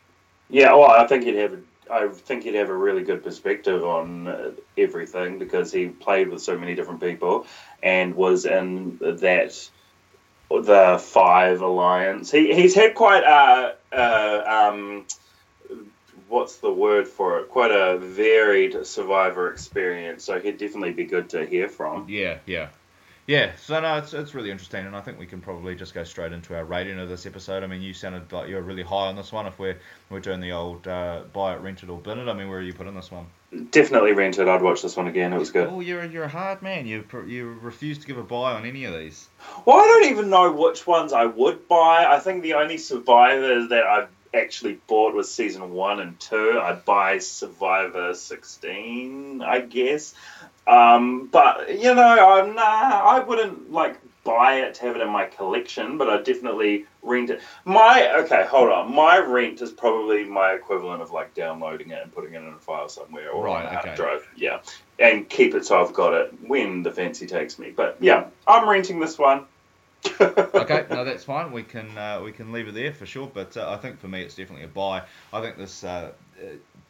Yeah, 0.50 0.74
well, 0.76 0.92
I 0.92 1.06
think 1.08 1.26
he'd 1.26 1.36
have. 1.36 1.60
I 1.92 2.08
think 2.08 2.44
he'd 2.44 2.56
have 2.56 2.70
a 2.70 2.78
really 2.78 3.04
good 3.04 3.22
perspective 3.22 3.84
on 3.84 4.30
uh, 4.30 4.52
everything 4.78 5.40
because 5.40 5.74
he 5.74 5.88
played 5.88 6.30
with 6.30 6.42
so 6.42 6.58
many 6.58 6.74
different 6.74 7.02
people 7.02 7.48
and 7.84 8.16
was 8.16 8.46
in 8.46 8.98
that 9.02 9.70
the 10.50 11.04
Five 11.04 11.60
Alliance. 11.60 12.32
He 12.32 12.54
he's 12.54 12.76
had 12.76 12.96
quite 12.96 13.24
a, 13.24 13.76
a 13.92 14.70
um, 14.70 15.06
what's 16.30 16.58
the 16.58 16.72
word 16.72 17.08
for 17.08 17.40
it? 17.40 17.50
Quite 17.50 17.72
a 17.72 17.98
varied 17.98 18.86
survivor 18.86 19.52
experience. 19.52 20.24
So 20.24 20.40
he'd 20.40 20.58
definitely 20.58 20.94
be 20.94 21.06
good 21.06 21.30
to 21.32 21.46
hear 21.46 21.68
from. 21.68 22.08
Yeah, 22.08 22.38
yeah. 22.46 22.70
Yeah, 23.30 23.52
so 23.58 23.80
no, 23.80 23.98
it's, 23.98 24.12
it's 24.16 24.34
really 24.34 24.50
interesting, 24.50 24.88
and 24.88 24.96
I 24.96 25.02
think 25.02 25.20
we 25.20 25.28
can 25.28 25.40
probably 25.40 25.76
just 25.76 25.94
go 25.94 26.04
straight 26.04 26.34
into 26.34 26.56
our 26.56 26.66
rating 26.66 26.98
of 26.98 27.10
this 27.10 27.28
episode. 27.28 27.64
I 27.64 27.68
mean, 27.68 27.80
you 27.80 27.94
sounded 27.94 28.32
like 28.32 28.50
you're 28.50 28.64
really 28.64 28.82
high 28.82 29.06
on 29.06 29.16
this 29.16 29.32
one. 29.32 29.46
If 29.46 29.60
we're 29.60 29.78
we're 30.10 30.20
doing 30.20 30.40
the 30.40 30.52
old 30.52 30.88
uh, 30.88 31.22
buy 31.32 31.54
it, 31.54 31.62
rent 31.62 31.84
it, 31.84 31.92
or 31.92 32.00
bin 32.00 32.18
it, 32.18 32.28
I 32.28 32.34
mean, 32.34 32.50
where 32.50 32.58
are 32.58 32.64
you 32.64 32.74
putting 32.74 32.96
this 32.96 33.12
one? 33.12 33.28
Definitely 33.70 34.14
rented. 34.14 34.48
I'd 34.48 34.64
watch 34.64 34.82
this 34.82 34.98
one 34.98 35.06
again. 35.06 35.32
It 35.32 35.38
was 35.38 35.52
good. 35.52 35.68
Oh, 35.68 35.80
you're 35.80 36.06
you're 36.06 36.24
a 36.24 36.28
hard 36.28 36.64
man. 36.64 36.88
You 36.88 37.06
you 37.28 37.60
refuse 37.62 38.00
to 38.00 38.08
give 38.08 38.18
a 38.18 38.24
buy 38.24 38.54
on 38.54 38.66
any 38.66 38.86
of 38.86 38.96
these. 38.96 39.30
Well, 39.64 39.78
I 39.78 39.86
don't 39.86 40.12
even 40.12 40.32
know 40.32 40.52
which 40.52 40.88
ones 40.88 41.14
I 41.14 41.26
would 41.26 41.68
buy. 41.68 42.08
I 42.10 42.18
think 42.18 42.42
the 42.42 42.56
only 42.56 42.80
Survivor 42.80 43.68
that 43.68 43.84
I've 43.84 44.10
actually 44.34 44.80
bought 44.88 45.14
was 45.14 45.32
season 45.32 45.72
one 45.72 46.00
and 46.00 46.20
two. 46.20 46.60
I'd 46.62 46.86
buy 46.86 47.18
Survivor 47.20 48.14
16, 48.14 49.42
I 49.42 49.62
guess. 49.62 50.14
Um, 50.68 51.28
but 51.32 51.80
you 51.80 51.94
know, 51.96 52.30
I'm, 52.30 52.56
nah, 52.56 52.62
I 52.62 53.24
wouldn't 53.26 53.72
like 53.72 54.00
buy 54.24 54.58
it 54.58 54.76
to 54.76 54.82
have 54.84 54.96
it 54.96 55.02
in 55.02 55.10
my 55.10 55.26
collection, 55.26 55.98
but 55.98 56.10
I 56.10 56.22
definitely 56.22 56.86
rent 57.02 57.32
it. 57.32 57.42
My 57.66 58.14
okay, 58.24 58.46
hold 58.46 58.70
on. 58.70 58.94
My 58.94 59.18
rent 59.18 59.62
is 59.62 59.72
probably 59.72 60.26
my 60.26 60.52
equivalent 60.52 61.02
of 61.02 61.12
like 61.12 61.34
downloading 61.34 61.90
it 61.90 62.04
and 62.04 62.14
putting 62.14 62.34
it 62.34 62.38
in 62.38 62.54
a 62.54 62.60
file 62.60 62.90
somewhere 62.90 63.32
or 63.32 63.46
right, 63.46 63.66
on 63.66 63.66
a 63.66 63.70
hard 63.70 63.86
okay. 63.88 63.96
drive. 63.96 64.28
Yeah, 64.36 64.60
and 65.00 65.28
keep 65.28 65.56
it 65.56 65.66
so 65.66 65.84
I've 65.84 65.94
got 65.94 66.14
it 66.14 66.34
when 66.46 66.84
the 66.84 66.92
fancy 66.92 67.26
takes 67.26 67.58
me. 67.58 67.72
But 67.72 67.98
yeah, 68.00 68.28
I'm 68.48 68.70
renting 68.70 69.00
this 69.00 69.18
one. 69.18 69.46
Okay, 70.06 70.86
no, 70.90 71.04
that's 71.04 71.24
fine. 71.24 71.52
We 71.52 71.64
can 71.64 71.98
uh, 71.98 72.22
we 72.24 72.32
can 72.32 72.52
leave 72.52 72.68
it 72.68 72.74
there 72.74 72.94
for 72.94 73.06
sure. 73.06 73.30
But 73.34 73.58
uh, 73.58 73.70
I 73.70 73.78
think 73.78 74.00
for 74.00 74.08
me, 74.08 74.22
it's 74.22 74.36
definitely 74.36 74.66
a 74.66 74.70
buy. 74.70 75.04
I 75.34 75.42
think 75.42 75.58
this 75.58 75.84
uh, 75.84 76.12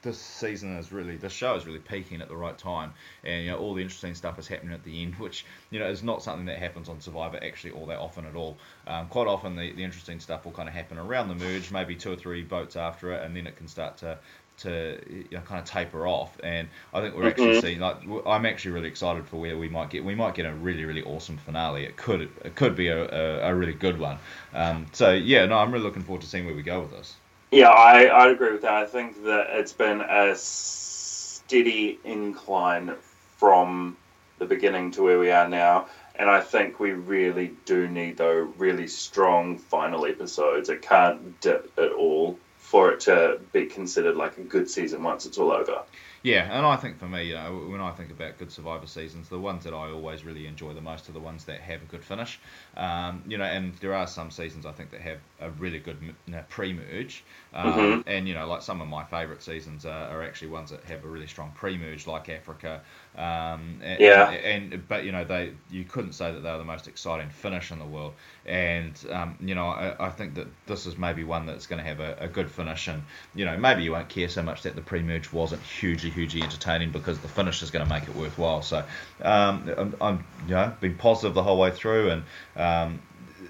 this 0.01 0.19
season 0.19 0.77
is 0.77 0.91
really 0.91 1.17
this 1.17 1.33
show 1.33 1.55
is 1.55 1.65
really 1.65 1.79
peaking 1.79 2.21
at 2.21 2.29
the 2.29 2.35
right 2.35 2.57
time, 2.57 2.93
and 3.23 3.43
you 3.43 3.51
know 3.51 3.57
all 3.57 3.73
the 3.73 3.81
interesting 3.81 4.15
stuff 4.15 4.37
is 4.39 4.47
happening 4.47 4.73
at 4.73 4.83
the 4.83 5.01
end, 5.01 5.15
which 5.19 5.45
you 5.71 5.79
know 5.79 5.87
is 5.87 6.03
not 6.03 6.23
something 6.23 6.45
that 6.45 6.59
happens 6.59 6.89
on 6.89 7.01
Survivor 7.01 7.39
actually 7.43 7.71
all 7.71 7.85
that 7.87 7.97
often 7.99 8.25
at 8.25 8.35
all. 8.35 8.57
Um, 8.87 9.07
quite 9.07 9.27
often 9.27 9.55
the, 9.55 9.71
the 9.73 9.83
interesting 9.83 10.19
stuff 10.19 10.45
will 10.45 10.51
kind 10.51 10.69
of 10.69 10.75
happen 10.75 10.97
around 10.97 11.29
the 11.29 11.35
merge, 11.35 11.71
maybe 11.71 11.95
two 11.95 12.11
or 12.11 12.15
three 12.15 12.43
votes 12.43 12.75
after 12.75 13.11
it, 13.13 13.23
and 13.23 13.35
then 13.35 13.47
it 13.47 13.55
can 13.55 13.67
start 13.67 13.97
to 13.97 14.17
to 14.59 14.99
you 15.09 15.25
know, 15.31 15.41
kind 15.41 15.59
of 15.59 15.65
taper 15.65 16.07
off. 16.07 16.37
And 16.43 16.67
I 16.93 17.01
think 17.01 17.15
we're 17.15 17.21
mm-hmm. 17.21 17.29
actually 17.29 17.61
seeing 17.61 17.79
like 17.79 17.97
I'm 18.25 18.45
actually 18.45 18.71
really 18.71 18.87
excited 18.87 19.27
for 19.27 19.37
where 19.37 19.57
we 19.57 19.69
might 19.69 19.89
get. 19.89 20.03
We 20.03 20.15
might 20.15 20.35
get 20.35 20.45
a 20.45 20.53
really 20.53 20.85
really 20.85 21.03
awesome 21.03 21.37
finale. 21.37 21.85
It 21.85 21.97
could 21.97 22.21
it 22.21 22.55
could 22.55 22.75
be 22.75 22.87
a, 22.87 23.03
a, 23.03 23.49
a 23.49 23.55
really 23.55 23.73
good 23.73 23.99
one. 23.99 24.17
Um, 24.53 24.87
so 24.93 25.11
yeah, 25.11 25.45
no, 25.45 25.57
I'm 25.57 25.71
really 25.71 25.83
looking 25.83 26.03
forward 26.03 26.21
to 26.21 26.27
seeing 26.27 26.45
where 26.45 26.55
we 26.55 26.63
go 26.63 26.81
with 26.81 26.91
this. 26.91 27.15
Yeah, 27.51 27.69
I 27.69 28.05
I 28.05 28.29
agree 28.29 28.51
with 28.51 28.61
that. 28.61 28.73
I 28.73 28.85
think 28.85 29.23
that 29.23 29.47
it's 29.51 29.73
been 29.73 30.01
a 30.01 30.35
steady 30.35 31.99
incline 32.03 32.95
from 33.37 33.97
the 34.37 34.45
beginning 34.45 34.91
to 34.91 35.03
where 35.03 35.19
we 35.19 35.31
are 35.31 35.47
now. 35.47 35.87
And 36.15 36.29
I 36.29 36.41
think 36.41 36.81
we 36.81 36.91
really 36.91 37.53
do 37.65 37.87
need 37.87 38.17
though 38.17 38.53
really 38.57 38.87
strong 38.87 39.57
final 39.57 40.05
episodes. 40.05 40.67
It 40.69 40.81
can't 40.81 41.39
dip 41.39 41.71
at 41.79 41.93
all 41.93 42.37
for 42.69 42.91
it 42.91 42.99
to 42.99 43.39
be 43.51 43.65
considered 43.65 44.15
like 44.15 44.37
a 44.37 44.43
good 44.43 44.69
season 44.69 45.01
once 45.01 45.25
it's 45.25 45.39
all 45.39 45.51
over. 45.51 45.81
Yeah, 46.21 46.49
and 46.51 46.65
I 46.65 46.75
think 46.75 46.99
for 46.99 47.07
me, 47.07 47.29
you 47.29 47.35
know, 47.35 47.65
when 47.69 47.79
I 47.79 47.91
think 47.91 48.11
about 48.11 48.37
good 48.37 48.51
Survivor 48.51 48.87
seasons, 48.87 49.29
the 49.29 49.39
ones 49.39 49.63
that 49.63 49.73
I 49.73 49.89
always 49.89 50.25
really 50.25 50.47
enjoy 50.47 50.73
the 50.73 50.81
most 50.81 51.07
are 51.07 51.13
the 51.13 51.19
ones 51.19 51.45
that 51.45 51.61
have 51.61 51.81
a 51.81 51.85
good 51.85 52.03
finish. 52.03 52.39
Um, 52.75 53.23
you 53.25 53.37
know, 53.37 53.45
and 53.45 53.73
there 53.75 53.93
are 53.93 54.05
some 54.05 54.29
seasons 54.29 54.65
I 54.65 54.73
think 54.73 54.91
that 54.91 55.01
have 55.01 55.19
a 55.39 55.49
really 55.51 55.79
good 55.79 55.97
you 56.01 56.13
know, 56.27 56.43
pre-merge, 56.49 57.23
um, 57.53 57.73
mm-hmm. 57.73 58.09
and 58.09 58.27
you 58.27 58.33
know, 58.33 58.47
like 58.47 58.61
some 58.61 58.81
of 58.81 58.87
my 58.87 59.05
favourite 59.05 59.41
seasons 59.41 59.85
are, 59.85 60.09
are, 60.09 60.23
actually 60.23 60.49
ones 60.49 60.71
that 60.71 60.83
have 60.83 61.05
a 61.05 61.07
really 61.07 61.27
strong 61.27 61.51
pre-merge, 61.55 62.05
like 62.05 62.27
Africa. 62.27 62.81
Um, 63.17 63.79
and, 63.81 63.99
yeah. 63.99 64.29
And 64.29 64.87
but 64.87 65.05
you 65.05 65.13
know, 65.13 65.23
they 65.23 65.53
you 65.71 65.85
couldn't 65.85 66.13
say 66.13 66.33
that 66.33 66.41
they 66.41 66.51
were 66.51 66.57
the 66.57 66.65
most 66.65 66.87
exciting 66.87 67.29
finish 67.29 67.71
in 67.71 67.79
the 67.79 67.85
world, 67.85 68.13
and 68.45 68.93
um, 69.09 69.37
you 69.39 69.55
know, 69.55 69.67
I, 69.67 70.07
I, 70.07 70.09
think 70.09 70.35
that 70.35 70.47
this 70.65 70.85
is 70.85 70.97
maybe 70.97 71.23
one 71.23 71.45
that's 71.45 71.65
going 71.65 71.81
to 71.81 71.87
have 71.87 72.01
a, 72.01 72.17
a 72.19 72.27
good 72.27 72.51
finish, 72.51 72.87
and 72.89 73.03
you 73.35 73.45
know, 73.45 73.57
maybe 73.57 73.83
you 73.83 73.93
won't 73.93 74.09
care 74.09 74.27
so 74.27 74.43
much 74.43 74.63
that 74.63 74.75
the 74.75 74.81
pre-merge 74.81 75.31
wasn't 75.31 75.61
hugely 75.61 76.08
hugely 76.09 76.41
entertaining 76.41 76.91
because 76.91 77.19
the 77.19 77.27
finish 77.27 77.61
is 77.61 77.71
going 77.71 77.85
to 77.85 77.91
make 77.91 78.03
it 78.03 78.15
worthwhile. 78.15 78.61
So 78.61 78.83
um, 79.21 79.71
I'm, 79.77 79.95
I'm 80.01 80.25
you 80.47 80.55
know 80.55 80.73
been 80.79 80.95
positive 80.95 81.33
the 81.33 81.43
whole 81.43 81.59
way 81.59 81.71
through, 81.71 82.09
and 82.09 82.23
um, 82.55 83.01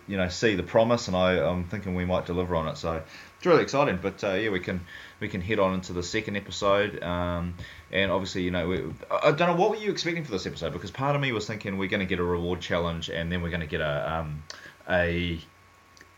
you 0.07 0.17
know 0.17 0.29
see 0.29 0.55
the 0.55 0.63
promise, 0.63 1.07
and 1.07 1.15
I, 1.15 1.39
I'm 1.39 1.65
thinking 1.65 1.95
we 1.95 2.05
might 2.05 2.25
deliver 2.25 2.55
on 2.55 2.67
it. 2.67 2.77
So 2.77 3.01
it's 3.37 3.45
really 3.45 3.63
exciting. 3.63 3.99
But 4.01 4.23
uh, 4.23 4.33
yeah, 4.33 4.49
we 4.49 4.59
can 4.59 4.81
we 5.19 5.27
can 5.27 5.41
head 5.41 5.59
on 5.59 5.73
into 5.73 5.93
the 5.93 6.03
second 6.03 6.35
episode. 6.35 7.01
Um, 7.03 7.55
and 7.91 8.11
obviously, 8.11 8.43
you 8.43 8.51
know, 8.51 8.67
we, 8.67 8.83
I 9.11 9.31
don't 9.31 9.49
know 9.49 9.55
what 9.55 9.71
were 9.71 9.77
you 9.77 9.91
expecting 9.91 10.23
for 10.23 10.31
this 10.31 10.45
episode 10.45 10.73
because 10.73 10.91
part 10.91 11.15
of 11.15 11.21
me 11.21 11.31
was 11.31 11.47
thinking 11.47 11.77
we're 11.77 11.89
going 11.89 12.01
to 12.01 12.05
get 12.05 12.19
a 12.19 12.23
reward 12.23 12.61
challenge 12.61 13.09
and 13.09 13.31
then 13.31 13.41
we're 13.41 13.49
going 13.49 13.61
to 13.61 13.67
get 13.67 13.81
a 13.81 14.13
um, 14.13 14.43
a, 14.89 15.39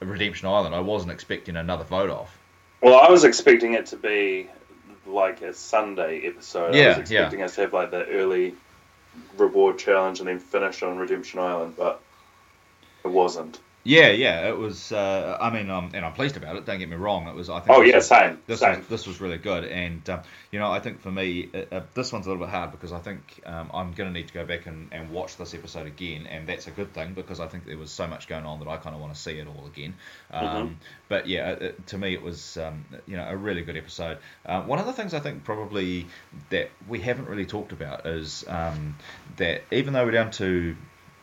a 0.01 0.05
Redemption 0.05 0.47
Island. 0.47 0.75
I 0.75 0.79
wasn't 0.79 1.11
expecting 1.11 1.55
another 1.55 1.83
vote 1.83 2.09
off. 2.09 2.37
Well, 2.81 2.99
I 2.99 3.09
was 3.09 3.23
expecting 3.23 3.73
it 3.73 3.85
to 3.87 3.97
be 3.97 4.49
like 5.05 5.41
a 5.41 5.53
Sunday 5.53 6.27
episode. 6.27 6.75
Yeah, 6.75 6.83
I 6.83 6.87
was 6.89 6.97
expecting 6.99 7.39
yeah. 7.39 7.45
us 7.45 7.55
to 7.55 7.61
have 7.61 7.73
like 7.73 7.91
the 7.91 8.05
early 8.05 8.55
reward 9.37 9.77
challenge 9.79 10.19
and 10.19 10.27
then 10.27 10.39
finish 10.39 10.83
on 10.83 10.97
Redemption 10.97 11.39
Island, 11.39 11.75
but 11.77 12.01
it 13.03 13.09
wasn't. 13.09 13.59
Yeah, 13.83 14.09
yeah, 14.09 14.47
it 14.47 14.57
was. 14.57 14.91
Uh, 14.91 15.37
I 15.41 15.49
mean, 15.49 15.69
um, 15.71 15.91
and 15.95 16.05
I'm 16.05 16.13
pleased 16.13 16.37
about 16.37 16.55
it. 16.55 16.65
Don't 16.65 16.77
get 16.77 16.87
me 16.87 16.95
wrong. 16.95 17.27
It 17.27 17.33
was. 17.33 17.49
I 17.49 17.61
think. 17.61 17.75
Oh 17.75 17.81
yeah, 17.81 17.99
same. 17.99 18.37
This 18.45 18.59
same. 18.59 18.77
Was, 18.77 18.87
this 18.87 19.07
was 19.07 19.19
really 19.19 19.39
good, 19.39 19.65
and 19.65 20.07
um, 20.07 20.21
you 20.51 20.59
know, 20.59 20.71
I 20.71 20.79
think 20.79 21.01
for 21.01 21.11
me, 21.11 21.49
uh, 21.53 21.75
uh, 21.75 21.81
this 21.95 22.13
one's 22.13 22.27
a 22.27 22.29
little 22.29 22.45
bit 22.45 22.51
hard 22.51 22.71
because 22.71 22.91
I 22.91 22.99
think 22.99 23.41
um, 23.45 23.71
I'm 23.73 23.93
going 23.93 24.13
to 24.13 24.13
need 24.13 24.27
to 24.27 24.33
go 24.33 24.45
back 24.45 24.67
and, 24.67 24.89
and 24.91 25.09
watch 25.09 25.35
this 25.37 25.55
episode 25.55 25.87
again, 25.87 26.27
and 26.27 26.47
that's 26.47 26.67
a 26.67 26.71
good 26.71 26.93
thing 26.93 27.13
because 27.13 27.39
I 27.39 27.47
think 27.47 27.65
there 27.65 27.77
was 27.77 27.89
so 27.89 28.05
much 28.05 28.27
going 28.27 28.45
on 28.45 28.59
that 28.59 28.67
I 28.67 28.77
kind 28.77 28.93
of 28.93 29.01
want 29.01 29.15
to 29.15 29.19
see 29.19 29.39
it 29.39 29.47
all 29.47 29.65
again. 29.65 29.95
Um, 30.29 30.45
mm-hmm. 30.45 30.73
But 31.09 31.27
yeah, 31.27 31.49
it, 31.49 31.87
to 31.87 31.97
me, 31.97 32.13
it 32.13 32.21
was 32.21 32.57
um, 32.57 32.85
you 33.07 33.17
know 33.17 33.27
a 33.27 33.35
really 33.35 33.63
good 33.63 33.77
episode. 33.77 34.19
Uh, 34.45 34.61
one 34.61 34.77
of 34.77 34.85
the 34.85 34.93
things 34.93 35.15
I 35.15 35.19
think 35.19 35.43
probably 35.43 36.05
that 36.51 36.69
we 36.87 36.99
haven't 36.99 37.27
really 37.27 37.47
talked 37.47 37.71
about 37.71 38.05
is 38.05 38.45
um, 38.47 38.95
that 39.37 39.63
even 39.71 39.93
though 39.93 40.05
we're 40.05 40.11
down 40.11 40.29
to 40.31 40.75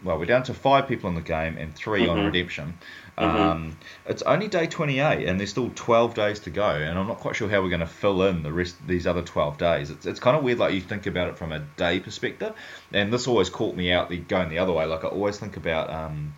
well, 0.02 0.18
we're 0.18 0.26
down 0.26 0.44
to 0.44 0.54
five 0.54 0.86
people 0.86 1.08
in 1.08 1.14
the 1.14 1.20
game 1.20 1.56
and 1.56 1.74
3 1.74 2.02
mm-hmm. 2.02 2.10
on 2.10 2.24
redemption. 2.26 2.78
Mm-hmm. 3.16 3.36
Um, 3.36 3.76
it's 4.06 4.22
only 4.22 4.46
day 4.46 4.66
28, 4.66 5.26
and 5.26 5.40
there's 5.40 5.50
still 5.50 5.70
12 5.74 6.14
days 6.14 6.40
to 6.40 6.50
go, 6.50 6.68
and 6.68 6.98
I'm 6.98 7.08
not 7.08 7.18
quite 7.18 7.34
sure 7.34 7.48
how 7.48 7.62
we're 7.62 7.68
going 7.68 7.80
to 7.80 7.86
fill 7.86 8.22
in 8.22 8.42
the 8.42 8.52
rest 8.52 8.76
these 8.86 9.06
other 9.06 9.22
12 9.22 9.58
days. 9.58 9.90
It's, 9.90 10.06
it's 10.06 10.20
kind 10.20 10.36
of 10.36 10.44
weird, 10.44 10.58
like 10.58 10.74
you 10.74 10.80
think 10.80 11.06
about 11.06 11.28
it 11.28 11.36
from 11.36 11.52
a 11.52 11.60
day 11.76 11.98
perspective, 11.98 12.54
and 12.92 13.12
this 13.12 13.26
always 13.26 13.50
caught 13.50 13.74
me 13.74 13.90
out 13.90 14.08
the, 14.08 14.18
going 14.18 14.50
the 14.50 14.58
other 14.58 14.72
way. 14.72 14.86
Like 14.86 15.04
I 15.04 15.08
always 15.08 15.38
think 15.38 15.56
about 15.56 15.90
um, 15.90 16.34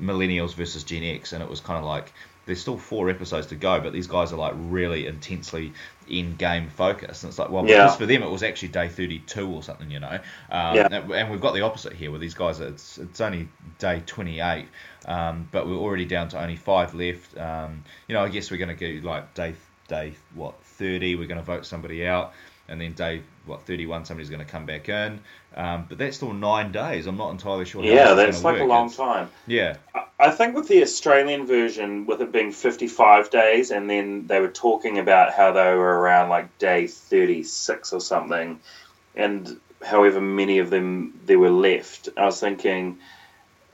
millennials 0.00 0.54
versus 0.54 0.84
Gen 0.84 1.02
X, 1.02 1.32
and 1.32 1.42
it 1.42 1.48
was 1.48 1.60
kind 1.60 1.78
of 1.78 1.84
like 1.84 2.12
there's 2.46 2.60
still 2.60 2.76
four 2.76 3.08
episodes 3.08 3.48
to 3.48 3.54
go, 3.54 3.80
but 3.80 3.92
these 3.92 4.06
guys 4.06 4.32
are 4.32 4.36
like 4.36 4.54
really 4.56 5.06
intensely 5.06 5.72
in 6.08 6.34
game 6.36 6.68
focused. 6.68 7.22
And 7.22 7.30
it's 7.30 7.38
like, 7.38 7.50
well, 7.50 7.66
yeah. 7.66 7.84
because 7.84 7.96
for 7.96 8.06
them 8.06 8.22
it 8.22 8.30
was 8.30 8.42
actually 8.42 8.68
day 8.68 8.88
32 8.88 9.48
or 9.48 9.62
something, 9.62 9.90
you 9.90 10.00
know. 10.00 10.18
Um, 10.50 10.76
yeah. 10.76 10.88
And 10.90 11.30
we've 11.30 11.40
got 11.40 11.54
the 11.54 11.60
opposite 11.62 11.92
here, 11.92 12.10
where 12.10 12.20
these 12.20 12.34
guys 12.34 12.60
it's 12.60 12.98
it's 12.98 13.20
only 13.20 13.48
day 13.78 14.02
28, 14.04 14.66
um, 15.06 15.48
but 15.52 15.66
we're 15.66 15.76
already 15.76 16.04
down 16.04 16.28
to 16.30 16.40
only 16.40 16.56
five 16.56 16.94
left. 16.94 17.36
Um, 17.38 17.84
you 18.08 18.14
know, 18.14 18.22
I 18.22 18.28
guess 18.28 18.50
we're 18.50 18.58
going 18.58 18.68
to 18.68 18.74
get 18.74 19.04
like 19.04 19.34
day 19.34 19.54
day 19.88 20.14
what 20.34 20.54
30, 20.64 21.16
we're 21.16 21.26
going 21.26 21.40
to 21.40 21.44
vote 21.44 21.66
somebody 21.66 22.06
out 22.06 22.32
and 22.68 22.80
then 22.80 22.92
day 22.92 23.22
what 23.46 23.66
31 23.66 24.04
somebody's 24.04 24.30
going 24.30 24.44
to 24.44 24.50
come 24.50 24.66
back 24.66 24.88
in 24.88 25.20
um, 25.56 25.86
but 25.88 25.98
that's 25.98 26.16
still 26.16 26.32
nine 26.32 26.72
days 26.72 27.06
i'm 27.06 27.16
not 27.16 27.30
entirely 27.30 27.64
sure 27.64 27.84
yeah 27.84 28.14
that's 28.14 28.44
like 28.44 28.54
work. 28.54 28.62
a 28.62 28.66
long 28.66 28.86
it's, 28.86 28.96
time 28.96 29.28
yeah 29.46 29.76
i 30.18 30.30
think 30.30 30.54
with 30.54 30.68
the 30.68 30.82
australian 30.82 31.46
version 31.46 32.06
with 32.06 32.20
it 32.20 32.32
being 32.32 32.52
55 32.52 33.30
days 33.30 33.70
and 33.70 33.88
then 33.88 34.26
they 34.26 34.40
were 34.40 34.48
talking 34.48 34.98
about 34.98 35.32
how 35.32 35.52
they 35.52 35.74
were 35.74 36.00
around 36.00 36.28
like 36.28 36.58
day 36.58 36.86
36 36.86 37.92
or 37.92 38.00
something 38.00 38.60
and 39.16 39.60
however 39.84 40.20
many 40.20 40.58
of 40.58 40.70
them 40.70 41.18
there 41.26 41.38
were 41.38 41.50
left 41.50 42.08
i 42.16 42.24
was 42.24 42.38
thinking 42.40 42.98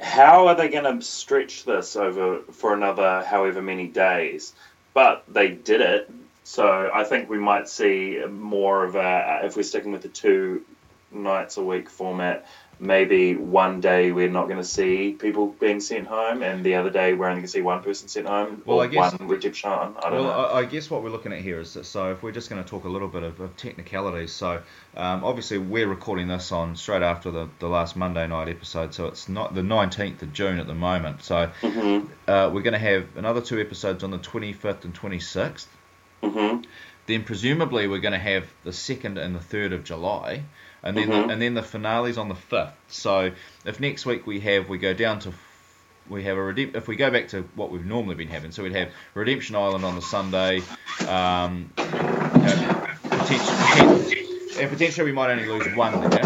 how 0.01 0.47
are 0.47 0.55
they 0.55 0.69
going 0.69 0.85
to 0.85 1.05
stretch 1.05 1.65
this 1.65 1.97
over 1.97 2.41
for 2.53 2.75
another 2.75 3.25
however 3.25 3.61
many 3.61 3.89
days? 3.89 4.53
But 4.95 5.25
they 5.29 5.49
did 5.51 5.81
it, 5.81 6.11
so 6.49 6.91
I 6.95 7.05
think 7.05 7.29
we 7.29 7.39
might 7.39 7.69
see 7.69 8.25
more 8.27 8.83
of 8.83 8.97
a 8.97 9.41
if 9.45 9.55
we're 9.55 9.63
sticking 9.63 9.93
with 9.93 10.01
the 10.01 10.09
two 10.09 10.65
nights 11.13 11.59
a 11.59 11.63
week 11.63 11.91
format 11.91 12.47
maybe 12.81 13.35
one 13.35 13.81
day 13.81 14.13
we're 14.13 14.31
not 14.31 14.45
going 14.45 14.59
to 14.59 14.65
see 14.65 15.13
people 15.13 15.49
being 15.49 15.81
sent 15.81 16.07
home, 16.07 16.43
and 16.43 16.65
the 16.65 16.77
other 16.77 16.91
day 16.91 17.13
we're 17.13 17.27
only 17.27 17.41
going 17.41 17.47
to 17.47 17.49
see 17.49 17.61
one 17.61 17.83
person 17.83 18.09
sent 18.09 18.27
home, 18.27 18.63
well, 18.65 18.81
I 18.81 18.87
guess, 18.87 19.19
one 19.19 19.29
redemption 19.29 19.71
I 19.71 19.85
don't 19.85 20.13
well, 20.13 20.23
know. 20.25 20.31
I, 20.31 20.61
I, 20.61 20.65
guess 20.65 20.91
what 20.91 21.03
we're 21.03 21.11
looking 21.11 21.33
at 21.33 21.41
here 21.41 21.61
is 21.61 21.75
that, 21.75 21.85
so 21.85 22.13
if 22.13 22.23
we're 22.23 22.33
just 22.33 22.49
going 22.49 22.63
to 22.63 22.69
talk 22.69 22.85
a 22.85 22.89
little 22.89 23.09
bit 23.09 23.23
of, 23.23 23.41
of 23.41 23.57
technicalities, 23.57 24.33
so 24.33 24.63
um, 24.97 25.25
obviously 25.25 25.59
we're 25.59 25.89
recording 25.89 26.29
this 26.29 26.53
on 26.53 26.77
straight 26.77 27.03
after 27.03 27.31
the, 27.31 27.49
the 27.59 27.69
last 27.69 27.97
Monday 27.97 28.27
night 28.27 28.49
episode, 28.49 28.95
so 28.95 29.07
it's 29.07 29.29
not 29.29 29.55
the 29.55 29.63
19th 29.63 30.23
of 30.23 30.33
June 30.33 30.59
at 30.59 30.67
the 30.67 30.75
moment. 30.75 31.23
So 31.23 31.51
mm-hmm. 31.61 32.07
uh, 32.31 32.51
we're 32.51 32.63
going 32.63 32.73
to 32.73 32.79
have 32.79 33.17
another 33.17 33.41
two 33.41 33.61
episodes 33.61 34.05
on 34.05 34.11
the 34.11 34.19
25th 34.19 34.85
and 34.85 34.95
26th. 34.95 35.67
Mm-hmm. 36.23 36.63
Then 37.07 37.25
presumably 37.25 37.89
we're 37.89 38.01
going 38.01 38.13
to 38.13 38.19
have 38.19 38.47
the 38.65 38.73
second 38.73 39.19
and 39.19 39.35
the 39.35 39.41
third 39.41 39.73
of 39.73 39.85
July 39.85 40.43
and 40.83 40.97
then 40.97 41.09
mm-hmm. 41.09 41.27
the, 41.29 41.33
and 41.33 41.43
then 41.43 41.55
the 41.55 41.63
finale's 41.63 42.19
on 42.19 42.29
the 42.29 42.35
fifth. 42.35 42.75
So 42.89 43.33
if 43.65 43.81
next 43.81 44.07
week 44.07 44.27
we 44.27 44.41
have 44.41 44.69
we 44.69 44.79
go 44.79 44.95
down 44.95 45.21
to 45.21 45.33
we 46.09 46.25
have 46.25 46.37
a 46.37 46.41
redemp- 46.41 46.75
if 46.75 46.89
we 46.89 46.97
go 46.97 47.11
back 47.11 47.29
to 47.29 47.43
what 47.55 47.71
we've 47.71 47.85
normally 47.85 48.15
been 48.15 48.29
having, 48.29 48.51
so 48.51 48.63
we'd 48.63 48.75
have 48.75 48.89
Redemption 49.15 49.57
Island 49.57 49.85
on 49.85 49.95
the 49.95 50.01
Sunday, 50.01 50.63
um, 51.07 51.71
potentially, 53.03 54.25
and 54.59 54.71
potentially 54.71 55.05
we 55.05 55.13
might 55.13 55.31
only 55.31 55.47
lose 55.47 55.67
one 55.77 56.09
there. 56.09 56.23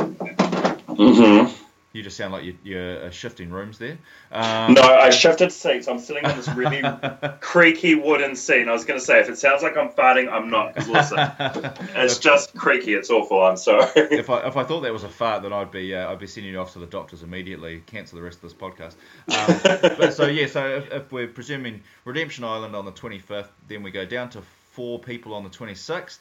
Mm-hmm. 0.86 1.61
You 1.92 2.02
just 2.02 2.16
sound 2.16 2.32
like 2.32 2.44
you're, 2.44 2.54
you're 2.64 3.04
uh, 3.04 3.10
shifting 3.10 3.50
rooms 3.50 3.76
there. 3.76 3.98
Um, 4.30 4.72
no, 4.72 4.82
I 4.82 5.10
shifted 5.10 5.52
seats. 5.52 5.88
I'm 5.88 5.98
sitting 5.98 6.24
on 6.24 6.36
this 6.36 6.48
really 6.48 6.82
creaky 7.40 7.94
wooden 7.96 8.34
seat. 8.34 8.62
And 8.62 8.70
I 8.70 8.72
was 8.72 8.86
going 8.86 8.98
to 8.98 9.04
say, 9.04 9.20
if 9.20 9.28
it 9.28 9.36
sounds 9.36 9.62
like 9.62 9.76
I'm 9.76 9.90
farting, 9.90 10.32
I'm 10.32 10.48
not. 10.48 10.74
Because 10.74 10.88
listen, 10.88 11.18
it's 11.96 12.18
just 12.18 12.54
creaky. 12.56 12.94
It's 12.94 13.10
awful. 13.10 13.42
I'm 13.42 13.58
sorry. 13.58 13.90
if 13.94 14.30
I 14.30 14.46
if 14.46 14.56
I 14.56 14.64
thought 14.64 14.80
that 14.80 14.92
was 14.92 15.04
a 15.04 15.08
fart, 15.08 15.42
then 15.42 15.52
I'd 15.52 15.70
be 15.70 15.94
uh, 15.94 16.10
I'd 16.10 16.18
be 16.18 16.26
sending 16.26 16.52
you 16.52 16.60
off 16.60 16.72
to 16.72 16.78
the 16.78 16.86
doctors 16.86 17.22
immediately. 17.22 17.82
Cancel 17.86 18.16
the 18.16 18.24
rest 18.24 18.42
of 18.42 18.42
this 18.42 18.54
podcast. 18.54 18.94
Um, 19.28 19.90
but 19.98 20.14
so 20.14 20.26
yeah, 20.26 20.46
so 20.46 20.66
if, 20.76 20.90
if, 20.90 21.12
we're 21.12 21.28
presuming 21.28 21.82
Redemption 22.06 22.44
Island 22.44 22.74
on 22.74 22.86
the 22.86 22.92
25th, 22.92 23.48
then 23.68 23.82
we 23.82 23.90
go 23.90 24.06
down 24.06 24.30
to 24.30 24.42
four 24.72 24.98
people 24.98 25.34
on 25.34 25.44
the 25.44 25.50
26th. 25.50 26.18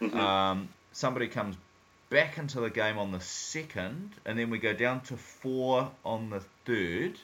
Mm-hmm. 0.00 0.18
Um, 0.18 0.68
somebody 0.92 1.28
comes 1.28 1.56
back 2.14 2.38
into 2.38 2.60
the 2.60 2.70
game 2.70 2.96
on 2.96 3.10
the 3.10 3.18
second, 3.18 4.12
and 4.24 4.38
then 4.38 4.48
we 4.48 4.56
go 4.56 4.72
down 4.72 5.00
to 5.00 5.16
four 5.16 5.90
on 6.04 6.30
the 6.30 6.40
3rd 6.64 7.16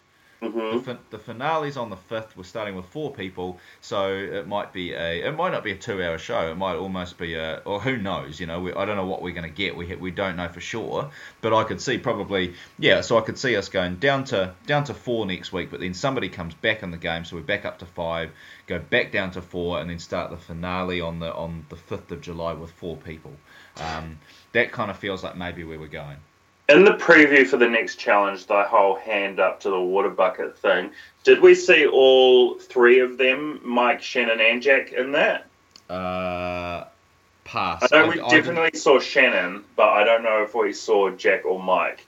mm-hmm. 0.43 0.85
The, 0.85 0.99
the, 1.11 1.19
finale's 1.19 1.77
on 1.77 1.91
the 1.91 1.97
fifth. 1.97 2.37
We're 2.37 2.43
starting 2.43 2.75
with 2.75 2.87
four 2.87 3.13
people, 3.13 3.61
so 3.81 4.13
it 4.13 4.49
might 4.49 4.73
be 4.73 4.93
a. 4.93 5.29
It 5.29 5.37
might 5.37 5.53
not 5.53 5.63
be 5.63 5.71
a 5.71 5.77
two-hour 5.77 6.19
show. 6.19 6.51
It 6.51 6.57
might 6.57 6.75
almost 6.75 7.19
be 7.19 7.35
a. 7.35 7.59
Or 7.59 7.81
who 7.81 7.99
knows? 7.99 8.41
You 8.41 8.47
know, 8.47 8.61
we, 8.61 8.73
I 8.73 8.85
don't 8.85 8.97
know 8.97 9.07
what 9.07 9.23
we're 9.23 9.35
going 9.35 9.49
to 9.49 9.55
get. 9.55 9.77
We 9.77 9.95
we 9.95 10.11
don't 10.11 10.37
know 10.37 10.49
for 10.49 10.61
sure. 10.61 11.11
But 11.41 11.55
I 11.55 11.63
could 11.63 11.81
see 11.81 11.99
probably 11.99 12.55
yeah. 12.79 13.03
So 13.03 13.17
I 13.17 13.21
could 13.21 13.39
see 13.39 13.55
us 13.55 13.69
going 13.69 13.97
down 13.97 14.25
to 14.25 14.55
down 14.67 14.85
to 14.85 14.95
four 14.95 15.25
next 15.25 15.53
week. 15.53 15.71
But 15.71 15.81
then 15.81 15.95
somebody 15.95 16.29
comes 16.29 16.55
back 16.55 16.83
in 16.83 16.91
the 16.91 16.97
game, 16.99 17.25
so 17.25 17.37
we're 17.37 17.43
back 17.43 17.65
up 17.65 17.79
to 17.79 17.87
five. 17.87 18.31
Go 18.67 18.81
back 18.81 19.13
down 19.13 19.31
to 19.33 19.43
four, 19.43 19.79
and 19.79 19.89
then 19.89 20.01
start 20.01 20.31
the 20.31 20.37
finale 20.37 21.01
on 21.01 21.21
the 21.21 21.33
on 21.33 21.67
the 21.69 21.77
fifth 21.77 22.11
of 22.11 22.23
July 22.23 22.55
with 22.55 22.73
four 22.73 22.97
people. 22.97 23.33
Um, 23.77 24.19
that 24.53 24.73
kind 24.73 24.91
of 24.91 24.99
feels 24.99 25.23
like 25.23 25.37
maybe 25.37 25.65
where 25.65 25.79
we're 25.79 25.89
going. 25.89 26.17
In 26.69 26.85
the 26.85 26.93
preview 26.93 27.47
for 27.47 27.57
the 27.57 27.69
next 27.69 27.97
challenge, 27.97 28.47
the 28.47 28.63
whole 28.63 28.95
hand 28.95 29.41
up 29.41 29.61
to 29.61 29.71
the 29.71 29.81
water 29.81 30.09
bucket 30.09 30.57
thing, 30.59 30.91
did 31.25 31.41
we 31.41 31.55
see 31.55 31.87
all 31.87 32.55
three 32.59 33.01
of 33.01 33.19
them, 33.19 33.61
Mike, 33.65 34.03
Shannon, 34.03 34.41
and 34.41 34.63
Jack, 34.63 34.93
in 34.93 35.13
that? 35.13 35.47
Uh, 35.89 36.85
pass. 37.43 37.93
I 37.93 38.03
know 38.03 38.09
we 38.09 38.21
I, 38.21 38.29
definitely 38.31 38.71
I 38.73 38.77
saw 38.77 39.01
Shannon, 39.01 39.65
but 39.75 39.89
I 39.89 40.05
don't 40.05 40.23
know 40.23 40.45
if 40.45 40.55
we 40.55 40.73
saw 40.73 41.11
Jack 41.11 41.45
or 41.45 41.61
Mike. 41.61 42.07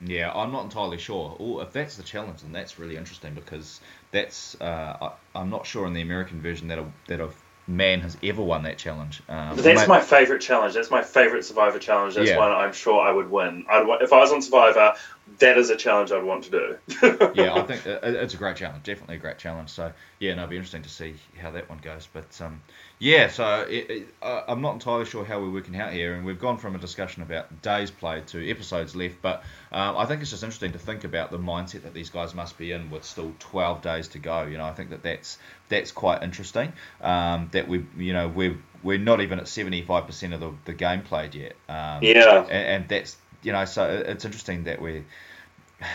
Yeah, 0.00 0.32
I'm 0.32 0.52
not 0.52 0.64
entirely 0.64 0.98
sure. 0.98 1.36
Oh, 1.40 1.60
if 1.60 1.72
that's 1.72 1.96
the 1.96 2.02
challenge, 2.02 2.42
then 2.42 2.52
that's 2.52 2.78
really 2.78 2.96
interesting 2.96 3.34
because 3.34 3.80
that's 4.12 4.60
uh, 4.60 5.10
I, 5.34 5.40
am 5.40 5.50
not 5.50 5.66
sure 5.66 5.86
in 5.86 5.92
the 5.92 6.02
American 6.02 6.40
version 6.40 6.68
that 6.68 6.78
a, 6.78 6.86
that 7.08 7.20
a 7.20 7.30
man 7.68 8.00
has 8.00 8.16
ever 8.22 8.42
won 8.42 8.62
that 8.62 8.78
challenge. 8.78 9.22
Um, 9.28 9.56
That's 9.56 9.86
my 9.86 10.00
favourite 10.00 10.40
challenge. 10.40 10.74
That's 10.74 10.90
my 10.90 11.02
favourite 11.02 11.44
Survivor 11.44 11.78
challenge. 11.78 12.14
That's 12.14 12.30
yeah. 12.30 12.38
one 12.38 12.50
I'm 12.50 12.72
sure 12.72 13.00
I 13.00 13.12
would 13.12 13.30
win. 13.30 13.66
I'd 13.68 13.86
if 14.00 14.12
I 14.12 14.18
was 14.18 14.32
on 14.32 14.42
Survivor, 14.42 14.94
that 15.38 15.56
is 15.56 15.70
a 15.70 15.76
challenge 15.76 16.10
I'd 16.10 16.24
want 16.24 16.44
to 16.44 16.50
do. 16.50 16.78
yeah, 17.34 17.54
I 17.54 17.62
think 17.62 17.86
it's 17.86 18.34
a 18.34 18.36
great 18.36 18.56
challenge. 18.56 18.82
Definitely 18.82 19.16
a 19.16 19.18
great 19.18 19.38
challenge. 19.38 19.70
So 19.70 19.92
yeah, 20.18 20.34
no, 20.34 20.42
it'll 20.42 20.50
be 20.50 20.56
interesting 20.56 20.82
to 20.82 20.88
see 20.88 21.14
how 21.40 21.50
that 21.52 21.68
one 21.68 21.78
goes. 21.78 22.08
But 22.12 22.40
um, 22.40 22.60
yeah, 22.98 23.28
so 23.28 23.62
it, 23.62 23.90
it, 23.90 24.08
uh, 24.20 24.42
I'm 24.48 24.60
not 24.60 24.74
entirely 24.74 25.04
sure 25.04 25.24
how 25.24 25.40
we're 25.40 25.50
working 25.50 25.76
out 25.76 25.92
here, 25.92 26.14
and 26.14 26.24
we've 26.24 26.38
gone 26.38 26.58
from 26.58 26.74
a 26.74 26.78
discussion 26.78 27.22
about 27.22 27.62
days 27.62 27.90
played 27.90 28.26
to 28.28 28.50
episodes 28.50 28.96
left. 28.96 29.22
But 29.22 29.44
um, 29.70 29.96
I 29.96 30.06
think 30.06 30.22
it's 30.22 30.30
just 30.30 30.42
interesting 30.42 30.72
to 30.72 30.78
think 30.78 31.04
about 31.04 31.30
the 31.30 31.38
mindset 31.38 31.82
that 31.82 31.94
these 31.94 32.10
guys 32.10 32.34
must 32.34 32.58
be 32.58 32.72
in 32.72 32.90
with 32.90 33.04
still 33.04 33.32
12 33.38 33.82
days 33.82 34.08
to 34.08 34.18
go. 34.18 34.42
You 34.44 34.58
know, 34.58 34.64
I 34.64 34.72
think 34.72 34.90
that 34.90 35.02
that's 35.02 35.38
that's 35.68 35.92
quite 35.92 36.22
interesting. 36.22 36.72
Um, 37.00 37.48
that 37.52 37.68
we, 37.68 37.86
you 37.96 38.12
know, 38.12 38.28
we're 38.28 38.58
we're 38.82 38.98
not 38.98 39.20
even 39.20 39.38
at 39.38 39.46
75% 39.46 40.34
of 40.34 40.40
the, 40.40 40.54
the 40.64 40.72
game 40.72 41.02
played 41.02 41.34
yet. 41.34 41.54
Um, 41.68 42.02
yeah, 42.02 42.42
and, 42.42 42.50
and 42.50 42.88
that's 42.88 43.16
you 43.42 43.52
know, 43.52 43.64
so 43.64 43.88
it's 44.06 44.24
interesting 44.24 44.64
that 44.64 44.80
we're 44.80 45.04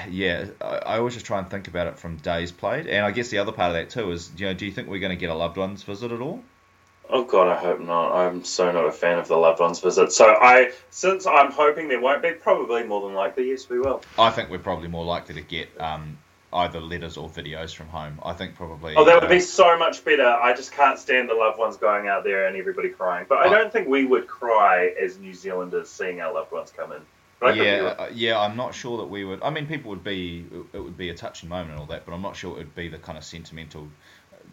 yeah, 0.10 0.46
I 0.62 0.98
always 0.98 1.14
just 1.14 1.26
try 1.26 1.39
and 1.39 1.50
think 1.50 1.68
about 1.68 1.88
it 1.88 2.00
from 2.00 2.16
days 2.18 2.52
played, 2.52 2.88
and 2.88 3.06
I 3.06 3.12
guess 3.12 3.30
the 3.30 3.39
other 3.39 3.52
part 3.52 3.70
of 3.70 3.74
that 3.74 3.89
too 3.89 4.12
is, 4.12 4.32
you 4.38 4.46
know, 4.46 4.54
do 4.54 4.66
you 4.66 4.72
think 4.72 4.88
we're 4.88 5.00
going 5.00 5.12
to 5.12 5.18
get 5.18 5.30
a 5.30 5.36
loved 5.36 5.58
ones 5.58 5.84
visit 5.84 6.12
at 6.12 6.22
all? 6.22 6.41
Oh 7.10 7.26
god, 7.26 7.50
I 7.50 7.58
hope 7.58 7.82
not. 7.82 8.14
I'm 8.14 8.46
so 8.46 8.72
not 8.72 8.86
a 8.86 8.91
fan 8.91 9.20
of 9.20 9.28
the 9.28 9.36
loved 9.36 9.60
ones 9.60 9.82
visit. 9.82 10.14
So 10.14 10.26
I, 10.26 10.72
since 10.89 11.28
I'm 11.28 11.52
hoping 11.52 11.89
there 11.89 12.00
won't 12.00 12.22
be, 12.22 12.32
probably 12.32 12.84
more 12.84 13.02
than 13.02 13.14
likely, 13.14 13.50
yes, 13.50 13.68
we 13.70 13.80
will. 13.80 14.02
I 14.18 14.30
think 14.30 14.50
we're 14.50 14.60
probably 14.60 14.88
more 14.88 15.04
likely 15.04 15.36
to 15.36 15.41
get 15.41 15.70
um, 15.82 16.18
either 16.54 16.80
letters 16.80 17.18
or 17.18 17.28
videos 17.28 17.76
from 17.76 17.88
home. 17.88 18.20
I 18.24 18.32
think 18.32 18.56
probably. 18.56 18.96
Oh, 18.96 19.04
that 19.04 19.16
would 19.16 19.26
uh, 19.26 19.30
be 19.30 19.41
so 19.41 19.78
much 19.78 20.06
better. 20.06 20.26
I 20.26 20.54
just 20.54 20.72
can't 20.72 20.98
stand 20.98 21.30
the 21.30 21.34
loved 21.34 21.60
ones 21.60 21.76
going 21.76 22.08
out 22.08 22.24
there 22.24 22.48
and 22.48 22.56
everybody 22.56 22.88
crying. 22.88 23.26
But 23.28 23.39
I 23.39 23.50
don't 23.50 23.72
think 23.72 23.89
we 23.89 24.06
would 24.06 24.28
cry 24.28 24.94
as 25.00 25.20
New 25.20 25.34
Zealanders 25.34 25.89
seeing 25.89 26.22
our 26.22 26.34
loved 26.34 26.54
ones 26.54 26.72
come 26.76 26.94
in. 26.94 27.02
Yeah, 27.52 27.96
uh, 27.98 28.10
yeah, 28.14 28.39
I'm 28.39 28.56
not 28.56 28.74
sure 28.74 28.98
that 28.98 29.06
we 29.06 29.26
would. 29.26 29.41
I 29.41 29.50
mean, 29.50 29.68
people 29.68 29.89
would 29.89 30.04
be. 30.04 30.46
It 30.74 30.80
would 30.80 30.98
be 30.98 31.10
a 31.10 31.14
touching 31.14 31.50
moment 31.50 31.72
and 31.72 31.80
all 31.80 31.86
that, 31.88 32.06
but 32.06 32.14
I'm 32.14 32.22
not 32.22 32.36
sure 32.36 32.52
it 32.52 32.58
would 32.58 32.76
be 32.76 32.88
the 32.88 32.98
kind 32.98 33.18
of 33.18 33.24
sentimental 33.24 33.88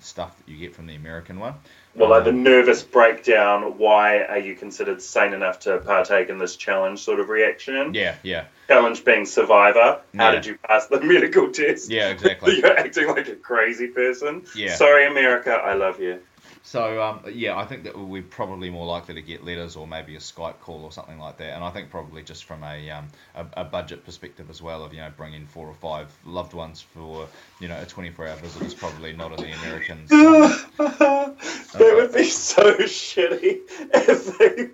stuff 0.00 0.36
that 0.38 0.50
you 0.50 0.58
get 0.58 0.74
from 0.74 0.86
the 0.86 0.94
American 0.94 1.38
one. 1.38 1.54
Well, 1.94 2.10
like 2.10 2.24
the 2.24 2.30
um, 2.30 2.42
nervous 2.42 2.82
breakdown, 2.82 3.78
why 3.78 4.22
are 4.22 4.38
you 4.38 4.54
considered 4.54 5.02
sane 5.02 5.32
enough 5.32 5.60
to 5.60 5.78
partake 5.78 6.28
in 6.28 6.38
this 6.38 6.56
challenge 6.56 7.00
sort 7.00 7.20
of 7.20 7.28
reaction? 7.28 7.94
Yeah, 7.94 8.14
yeah. 8.22 8.44
Challenge 8.68 9.04
being 9.04 9.26
survivor. 9.26 10.00
How 10.14 10.28
yeah. 10.28 10.30
did 10.30 10.46
you 10.46 10.58
pass 10.58 10.86
the 10.86 11.00
medical 11.02 11.50
test? 11.50 11.90
Yeah, 11.90 12.10
exactly. 12.10 12.56
You're 12.58 12.78
acting 12.78 13.08
like 13.08 13.28
a 13.28 13.36
crazy 13.36 13.88
person. 13.88 14.44
Yeah. 14.54 14.76
Sorry, 14.76 15.06
America, 15.06 15.52
I 15.52 15.74
love 15.74 16.00
you. 16.00 16.20
So 16.62 17.02
um, 17.02 17.20
yeah, 17.32 17.56
I 17.56 17.64
think 17.64 17.84
that 17.84 17.98
we're 17.98 18.22
probably 18.22 18.70
more 18.70 18.86
likely 18.86 19.14
to 19.14 19.22
get 19.22 19.44
letters 19.44 19.76
or 19.76 19.86
maybe 19.86 20.14
a 20.14 20.18
Skype 20.18 20.60
call 20.60 20.84
or 20.84 20.92
something 20.92 21.18
like 21.18 21.38
that. 21.38 21.54
And 21.54 21.64
I 21.64 21.70
think 21.70 21.90
probably 21.90 22.22
just 22.22 22.44
from 22.44 22.62
a, 22.62 22.90
um, 22.90 23.08
a, 23.34 23.46
a 23.58 23.64
budget 23.64 24.04
perspective 24.04 24.50
as 24.50 24.60
well 24.60 24.84
of 24.84 24.92
you 24.92 25.00
know 25.00 25.10
bringing 25.16 25.46
four 25.46 25.66
or 25.66 25.74
five 25.74 26.12
loved 26.24 26.52
ones 26.52 26.80
for 26.80 27.26
you 27.60 27.68
know 27.68 27.76
a 27.80 27.86
24-hour 27.86 28.36
visit 28.36 28.62
is 28.62 28.74
probably 28.74 29.12
not 29.12 29.32
in 29.32 29.50
the 29.50 29.52
Americans. 29.52 30.10
That 31.72 31.94
would 31.94 32.12
be 32.12 32.24
so 32.24 32.74
shitty 32.74 33.60
if 33.94 34.38
they 34.38 34.70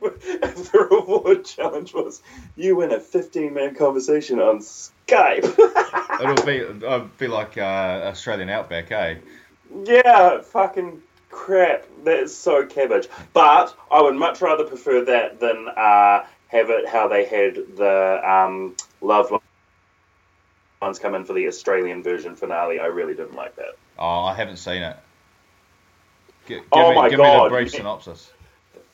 if 0.46 0.72
the 0.72 0.88
reward 0.90 1.44
challenge 1.44 1.92
was 1.92 2.22
you 2.56 2.76
win 2.76 2.90
a 2.90 2.98
15-minute 2.98 3.76
conversation 3.76 4.40
on 4.40 4.60
Skype. 4.60 5.44
It'll 6.20 6.46
be 6.46 6.56
it'll 6.56 7.10
be 7.18 7.28
like 7.28 7.58
uh, 7.58 8.00
Australian 8.06 8.48
Outback, 8.48 8.90
eh? 8.90 9.16
Yeah, 9.84 10.40
fucking 10.40 11.02
crap, 11.36 11.84
that's 12.02 12.34
so 12.34 12.64
cabbage. 12.66 13.08
But 13.34 13.76
I 13.90 14.00
would 14.00 14.16
much 14.16 14.40
rather 14.40 14.64
prefer 14.64 15.04
that 15.04 15.38
than 15.38 15.68
uh, 15.68 16.24
have 16.48 16.70
it 16.70 16.88
how 16.88 17.08
they 17.08 17.26
had 17.26 17.54
the 17.76 18.20
um, 18.28 18.74
loved 19.02 19.32
ones 20.80 20.98
come 20.98 21.14
in 21.14 21.24
for 21.24 21.34
the 21.34 21.46
Australian 21.46 22.02
version 22.02 22.36
finale. 22.36 22.80
I 22.80 22.86
really 22.86 23.14
didn't 23.14 23.34
like 23.34 23.54
that. 23.56 23.76
Oh, 23.98 24.24
I 24.24 24.34
haven't 24.34 24.56
seen 24.56 24.82
it. 24.82 24.96
G- 26.48 26.54
give 26.54 26.64
oh 26.72 26.90
me, 26.90 26.96
my 26.96 27.08
give 27.10 27.18
god! 27.18 27.36
me 27.38 27.44
the 27.44 27.54
brief 27.62 27.70
synopsis. 27.70 28.32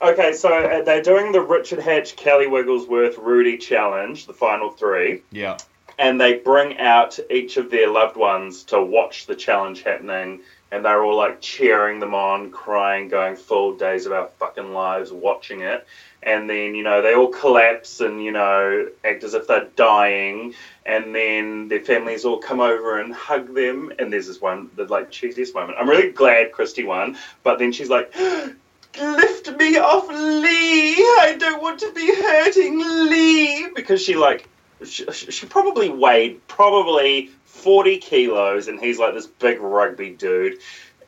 Okay, 0.01 0.33
so 0.33 0.49
uh, 0.53 0.83
they're 0.83 1.03
doing 1.03 1.31
the 1.31 1.41
Richard 1.41 1.79
Hatch, 1.79 2.17
Kelly 2.17 2.49
Wigglesworth, 2.49 3.19
Rudy 3.19 3.57
challenge, 3.57 4.27
the 4.27 4.35
final 4.35 4.71
three. 4.71 5.23
Yeah. 5.31 5.59
and 5.99 6.21
they 6.21 6.35
bring 6.39 6.79
out 6.79 7.21
each 7.31 7.57
of 7.57 7.71
their 7.71 7.89
loved 7.89 8.17
ones 8.17 8.65
to 8.65 8.83
watch 8.83 9.27
the 9.27 9.37
challenge 9.37 9.83
happening 9.83 10.41
and 10.73 10.85
they're 10.85 11.05
all 11.05 11.17
like 11.17 11.41
cheering 11.41 12.01
them 12.01 12.15
on 12.15 12.51
crying 12.51 13.09
going 13.09 13.37
full 13.37 13.77
days 13.77 14.07
of 14.07 14.13
our 14.13 14.29
fucking 14.39 14.73
lives 14.73 15.13
watching 15.13 15.61
it. 15.61 15.87
And 16.23 16.49
then 16.49 16.75
you 16.75 16.83
know 16.83 17.03
they 17.03 17.15
all 17.15 17.29
collapse 17.29 18.01
and 18.01 18.25
you 18.25 18.33
know 18.33 18.89
act 19.05 19.23
as 19.23 19.35
if 19.35 19.47
they're 19.47 19.69
dying. 19.77 20.55
And 20.87 21.15
then 21.15 21.69
their 21.69 21.81
families 21.81 22.25
all 22.25 22.39
come 22.39 22.61
over 22.61 22.99
and 22.99 23.15
hug 23.15 23.55
them. 23.55 23.93
And 23.99 24.13
there's 24.13 24.27
this 24.27 24.41
one 24.41 24.71
the 24.75 24.87
like 24.87 25.13
cheesiest 25.13 25.55
moment. 25.55 25.79
I'm 25.79 25.89
really 25.89 26.11
glad 26.11 26.53
Kristie 26.53 26.87
won 26.87 27.19
but 27.43 27.59
then 27.59 27.73
she's 27.73 27.91
like 27.91 28.15
lift 29.01 29.57
me 29.59 29.77
off 29.77 30.09
lee. 30.09 30.95
I 30.95 31.37
don't 31.39 31.63
want 31.63 31.81
to 31.81 31.93
be 31.93 32.15
hurting 32.15 32.79
lee. 32.79 33.69
Because 33.75 34.03
she 34.03 34.17
like 34.17 34.49
she, 34.85 35.05
she 35.13 35.47
probably 35.47 35.91
weighed 35.91 36.47
probably 36.49 37.31
40 37.63 37.99
kilos 37.99 38.69
and 38.69 38.81
he's 38.81 38.99
like 38.99 39.15
this 39.15 39.27
big 39.27 39.61
rugby 39.61 40.11
dude. 40.11 40.59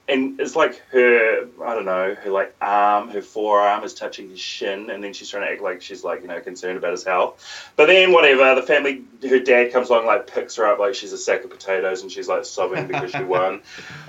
And 0.07 0.39
it's 0.39 0.55
like 0.55 0.83
her 0.91 1.49
I 1.65 1.75
don't 1.75 1.87
know 1.87 2.15
her 2.15 2.31
like 2.31 2.55
arm 2.61 3.09
her 3.09 3.23
forearm 3.23 3.85
is 3.85 3.95
touching 3.95 4.29
his 4.29 4.39
shin 4.39 4.91
and 4.91 5.03
then 5.03 5.15
she's 5.15 5.31
trying 5.31 5.47
to 5.47 5.53
act 5.53 5.63
like 5.63 5.81
she's 5.81 6.05
like 6.05 6.21
you 6.21 6.29
know 6.29 6.41
concerned 6.41 6.77
about 6.77 6.93
his 6.93 7.05
health. 7.05 7.73
But 7.75 7.87
then 7.87 8.13
whatever 8.13 8.55
the 8.55 8.67
family 8.67 9.03
her 9.29 9.41
dad 9.41 9.73
comes 9.73 9.89
along 9.89 10.07
like 10.07 10.27
picks 10.27 10.57
her 10.57 10.67
up 10.67 10.79
like 10.79 10.95
she's 10.95 11.13
a 11.13 11.19
sack 11.19 11.43
of 11.43 11.51
potatoes 11.51 12.03
and 12.03 12.13
she's 12.13 12.29
like 12.29 12.45
sobbing 12.45 12.87
because 12.87 13.11
she 13.13 13.25
won. 13.25 13.63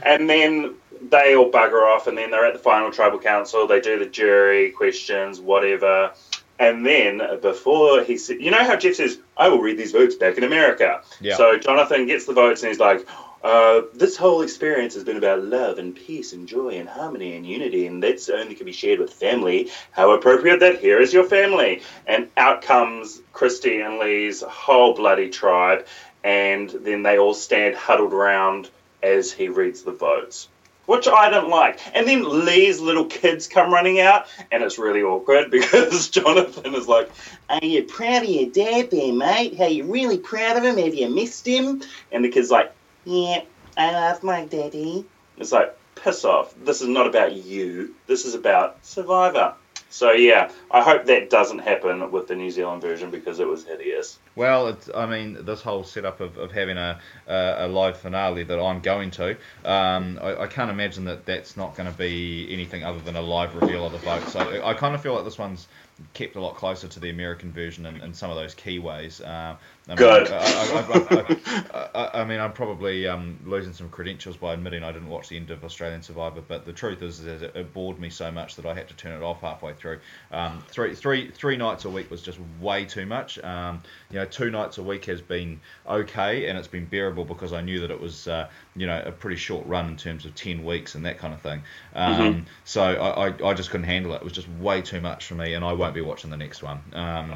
And 0.04 0.30
then 0.30 0.76
they 1.10 1.36
all 1.36 1.50
bugger 1.50 1.84
off 1.84 2.08
and 2.08 2.18
then 2.18 2.30
they're 2.30 2.46
at 2.46 2.54
the 2.54 2.60
final 2.60 2.92
tribal 2.92 3.20
council. 3.20 3.66
They 3.66 3.80
do 3.80 3.98
the 3.98 4.06
jury 4.06 4.72
questions 4.72 5.40
whatever 5.40 6.12
and 6.60 6.86
then 6.86 7.22
before 7.42 8.04
he 8.04 8.18
said, 8.18 8.38
you 8.40 8.52
know 8.52 8.64
how 8.64 8.76
Jeff 8.76 8.96
says, 8.96 9.20
I 9.38 9.50
will 9.50 9.62
read 9.62 9.78
these 9.78 9.92
votes 9.92 10.16
back 10.16 10.38
in 10.38 10.44
America. 10.44 11.02
Yeah. 11.20 11.36
So 11.36 11.58
Jonathan 11.58 12.06
gets 12.06 12.26
the 12.26 12.34
votes 12.34 12.62
and 12.62 12.70
he's 12.70 12.80
like, 12.80 13.06
uh, 13.46 13.82
this 13.94 14.18
whole 14.18 14.42
experience 14.42 14.96
has 14.96 15.04
been 15.04 15.18
about 15.18 15.44
love 15.44 15.78
and 15.78 15.96
peace 15.96 16.34
and 16.34 16.48
joy 16.48 16.70
and 16.70 16.90
harmony 16.90 17.36
and 17.36 17.46
unity, 17.46 17.86
and 17.86 18.02
that's 18.02 18.28
only 18.28 18.56
can 18.56 18.66
be 18.66 18.72
shared 18.72 19.00
with 19.00 19.14
family. 19.14 19.70
How 19.92 20.12
appropriate 20.14 20.62
that 20.62 20.80
here 20.80 21.00
is 21.00 21.14
your 21.14 21.26
family. 21.26 21.84
And 22.08 22.28
out 22.38 22.64
comes 22.64 23.22
Kristie 23.34 23.86
and 23.86 24.00
Lee's 24.00 24.42
whole 24.42 24.96
bloody 24.96 25.30
tribe, 25.30 25.86
and 26.24 26.72
then 26.72 27.04
they 27.04 27.20
all 27.20 27.36
stand 27.36 27.76
huddled 27.76 28.14
around 28.14 28.72
as 29.04 29.32
he 29.32 29.48
reads 29.48 29.84
the 29.84 29.92
votes. 29.92 30.50
Which 30.86 31.08
I 31.08 31.30
don't 31.30 31.50
like. 31.50 31.80
And 31.96 32.08
then 32.08 32.46
Lee's 32.46 32.80
little 32.80 33.06
kids 33.06 33.48
come 33.48 33.74
running 33.74 34.00
out, 34.00 34.28
and 34.52 34.64
it's 34.64 34.78
really 34.78 35.02
awkward 35.02 35.52
because 35.52 36.10
Jonathan 36.10 36.76
is 36.76 36.88
like, 36.88 37.12
Are 37.50 37.60
you 37.64 37.84
proud 37.84 38.24
of 38.24 38.30
your 38.30 38.50
dad 38.50 38.92
there, 38.92 39.14
mate? 39.14 39.60
Are 39.60 39.70
you 39.70 39.86
really 39.86 40.18
proud 40.18 40.58
of 40.58 40.64
him? 40.64 40.78
Have 40.78 40.94
you 40.94 41.10
missed 41.10 41.48
him? 41.48 41.82
And 42.12 42.24
the 42.24 42.30
kid's 42.30 42.52
like, 42.52 42.72
yeah, 43.06 43.42
I 43.78 43.92
love 43.92 44.24
my 44.24 44.46
daddy. 44.46 45.06
It's 45.38 45.52
like, 45.52 45.78
piss 45.96 46.26
off. 46.26 46.54
This 46.64 46.82
is 46.82 46.88
not 46.88 47.08
about 47.08 47.34
you. 47.34 47.96
This 48.08 48.26
is 48.26 48.34
about 48.34 48.84
Survivor. 48.86 49.56
So 49.90 50.12
yeah, 50.12 50.52
I 50.72 50.82
hope 50.82 51.06
that 51.06 51.30
doesn't 51.30 51.60
happen 51.60 52.12
with 52.12 52.28
the 52.28 52.36
New 52.36 52.52
Zealand 52.52 52.82
version 52.82 53.12
because 53.12 53.40
it 53.40 53.48
was 53.48 53.66
hideous. 53.66 54.20
Well, 54.36 54.68
it's, 54.68 54.90
I 54.94 55.06
mean, 55.06 55.46
this 55.46 55.62
whole 55.62 55.86
setup 55.86 56.20
of, 56.20 56.38
of 56.38 56.52
having 56.52 56.78
a, 56.78 57.00
a, 57.28 57.56
a 57.60 57.68
live 57.68 57.98
finale 57.98 58.44
that 58.44 58.60
I'm 58.60 58.82
going 58.82 59.12
to, 59.12 59.38
um, 59.64 60.20
I, 60.22 60.42
I 60.42 60.48
can't 60.48 60.70
imagine 60.70 61.06
that 61.06 61.26
that's 61.26 61.56
not 61.56 61.76
going 61.76 61.90
to 61.90 61.98
be 61.98 62.52
anything 62.52 62.84
other 62.84 63.00
than 63.00 63.16
a 63.16 63.22
live 63.22 63.56
reveal 63.56 63.86
of 63.86 63.94
the 63.94 64.00
vote. 64.00 64.28
So 64.28 64.40
I, 64.40 64.72
I 64.72 64.74
kind 64.74 64.96
of 64.96 65.02
feel 65.02 65.14
like 65.14 65.24
this 65.24 65.38
one's 65.38 65.68
kept 66.14 66.36
a 66.36 66.42
lot 66.42 66.56
closer 66.56 66.90
to 66.90 67.00
the 67.00 67.10
American 67.10 67.54
version 67.54 67.86
in, 67.86 68.02
in 68.02 68.14
some 68.14 68.30
of 68.30 68.36
those 68.36 68.54
key 68.54 68.80
ways. 68.80 69.22
Uh, 69.22 69.56
I 69.88 69.92
mean, 69.92 69.98
Good. 69.98 70.32
I, 70.32 71.40
I, 71.74 71.90
I, 71.94 72.22
I, 72.22 72.26
mean, 72.26 72.40
I'm 72.40 72.54
probably 72.54 73.08
um, 73.08 73.40
losing 73.46 73.72
some 73.72 73.88
credentials 73.90 74.36
by 74.36 74.54
admitting 74.54 74.84
I 74.84 74.92
didn't 74.92 75.10
watch 75.10 75.30
the 75.30 75.38
end 75.38 75.52
of 75.52 75.64
Australian 75.64 76.02
Survivor, 76.02 76.42
but 76.42 76.66
the 76.66 76.74
truth 76.74 77.04
is, 77.04 77.20
is 77.20 77.44
it, 77.44 77.74
bored 77.74 78.00
me 78.00 78.10
so 78.10 78.32
much 78.32 78.56
that 78.56 78.66
I 78.66 78.74
had 78.74 78.88
to 78.88 78.96
turn 78.96 79.16
it 79.16 79.24
off 79.24 79.42
halfway 79.42 79.74
through. 79.74 80.00
Um, 80.32 80.64
three, 80.70 80.96
three, 80.96 81.30
three 81.30 81.56
nights 81.56 81.86
a 81.86 81.90
week 81.92 82.10
was 82.10 82.24
just 82.24 82.40
way 82.60 82.86
too 82.86 83.06
much. 83.06 83.38
Um, 83.44 83.84
you 84.10 84.18
know, 84.18 84.26
two 84.26 84.50
nights 84.50 84.80
a 84.80 84.84
week 84.84 85.06
has 85.06 85.22
been 85.22 85.60
okay, 85.88 86.48
and 86.48 86.58
it's 86.58 86.68
been 86.68 86.86
bearable 86.86 87.26
because 87.26 87.54
I 87.54 87.62
knew 87.62 87.80
that 87.82 87.92
it 87.92 88.00
was, 88.02 88.28
uh, 88.28 88.50
you 88.76 88.88
know, 88.88 89.04
a 89.06 89.12
pretty 89.12 89.38
short 89.38 89.68
run 89.68 89.88
in 89.88 89.98
terms 89.98 90.26
of 90.26 90.34
ten 90.34 90.66
weeks 90.66 90.96
and 90.96 91.06
that 91.06 91.20
kind 91.20 91.34
of 91.34 91.42
thing. 91.42 91.62
Um, 91.94 92.16
Mm-hmm. 92.16 92.40
So 92.64 92.82
I, 92.82 93.28
I, 93.28 93.50
I 93.50 93.54
just 93.54 93.70
couldn't 93.70 93.86
handle 93.86 94.14
it. 94.14 94.18
It 94.18 94.24
was 94.24 94.34
just 94.34 94.50
way 94.60 94.82
too 94.82 95.02
much 95.02 95.26
for 95.28 95.36
me, 95.36 95.54
and 95.54 95.64
I 95.64 95.74
won't 95.74 95.94
be 95.94 96.02
watching 96.02 96.32
the 96.32 96.38
next 96.38 96.64
one. 96.64 96.80
Um, 96.94 97.36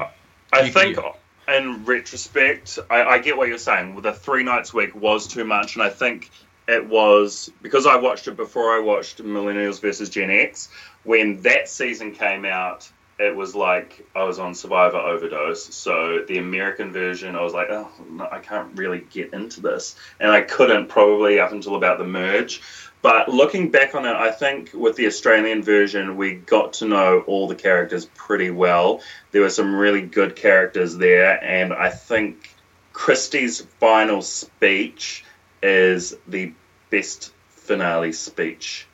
I 0.52 0.62
You- 0.62 0.72
think, 0.72 0.96
you- 0.96 1.12
in 1.54 1.84
retrospect, 1.84 2.78
I, 2.90 3.02
I 3.02 3.18
get 3.18 3.36
what 3.36 3.48
you're 3.48 3.58
saying. 3.58 4.00
The 4.00 4.12
three 4.12 4.42
nights 4.42 4.72
a 4.72 4.76
week 4.76 4.94
was 4.94 5.26
too 5.26 5.44
much, 5.44 5.76
and 5.76 5.82
I 5.82 5.90
think 5.90 6.30
it 6.68 6.86
was 6.88 7.50
because 7.62 7.86
I 7.86 7.96
watched 7.96 8.28
it 8.28 8.36
before 8.36 8.76
I 8.76 8.80
watched 8.80 9.22
Millennials 9.22 9.80
versus 9.80 10.08
Gen 10.08 10.30
X. 10.30 10.68
When 11.04 11.42
that 11.42 11.68
season 11.68 12.12
came 12.12 12.44
out, 12.44 12.90
it 13.18 13.34
was 13.34 13.54
like 13.54 14.06
I 14.16 14.22
was 14.24 14.38
on 14.38 14.54
Survivor 14.54 14.96
overdose. 14.96 15.74
So 15.74 16.24
the 16.26 16.38
American 16.38 16.92
version, 16.92 17.36
I 17.36 17.42
was 17.42 17.52
like, 17.52 17.68
oh, 17.70 17.90
no, 18.08 18.28
I 18.30 18.38
can't 18.38 18.76
really 18.78 19.00
get 19.10 19.32
into 19.34 19.60
this, 19.60 19.96
and 20.20 20.30
I 20.30 20.40
couldn't 20.42 20.88
probably 20.88 21.38
up 21.38 21.52
until 21.52 21.76
about 21.76 21.98
the 21.98 22.06
merge. 22.06 22.62
But 23.02 23.30
looking 23.30 23.70
back 23.70 23.94
on 23.94 24.04
it, 24.04 24.14
I 24.14 24.30
think 24.30 24.72
with 24.74 24.96
the 24.96 25.06
Australian 25.06 25.62
version, 25.62 26.16
we 26.16 26.34
got 26.34 26.74
to 26.74 26.86
know 26.86 27.20
all 27.26 27.48
the 27.48 27.54
characters 27.54 28.04
pretty 28.14 28.50
well. 28.50 29.00
There 29.30 29.40
were 29.40 29.50
some 29.50 29.74
really 29.74 30.02
good 30.02 30.36
characters 30.36 30.96
there, 30.96 31.42
and 31.42 31.72
I 31.72 31.88
think 31.88 32.54
Kristie's 32.92 33.62
final 33.78 34.20
speech 34.20 35.24
is 35.62 36.16
the 36.28 36.52
best 36.90 37.32
finale 37.48 38.12
speech 38.12 38.86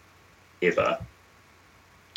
ever. 0.62 0.98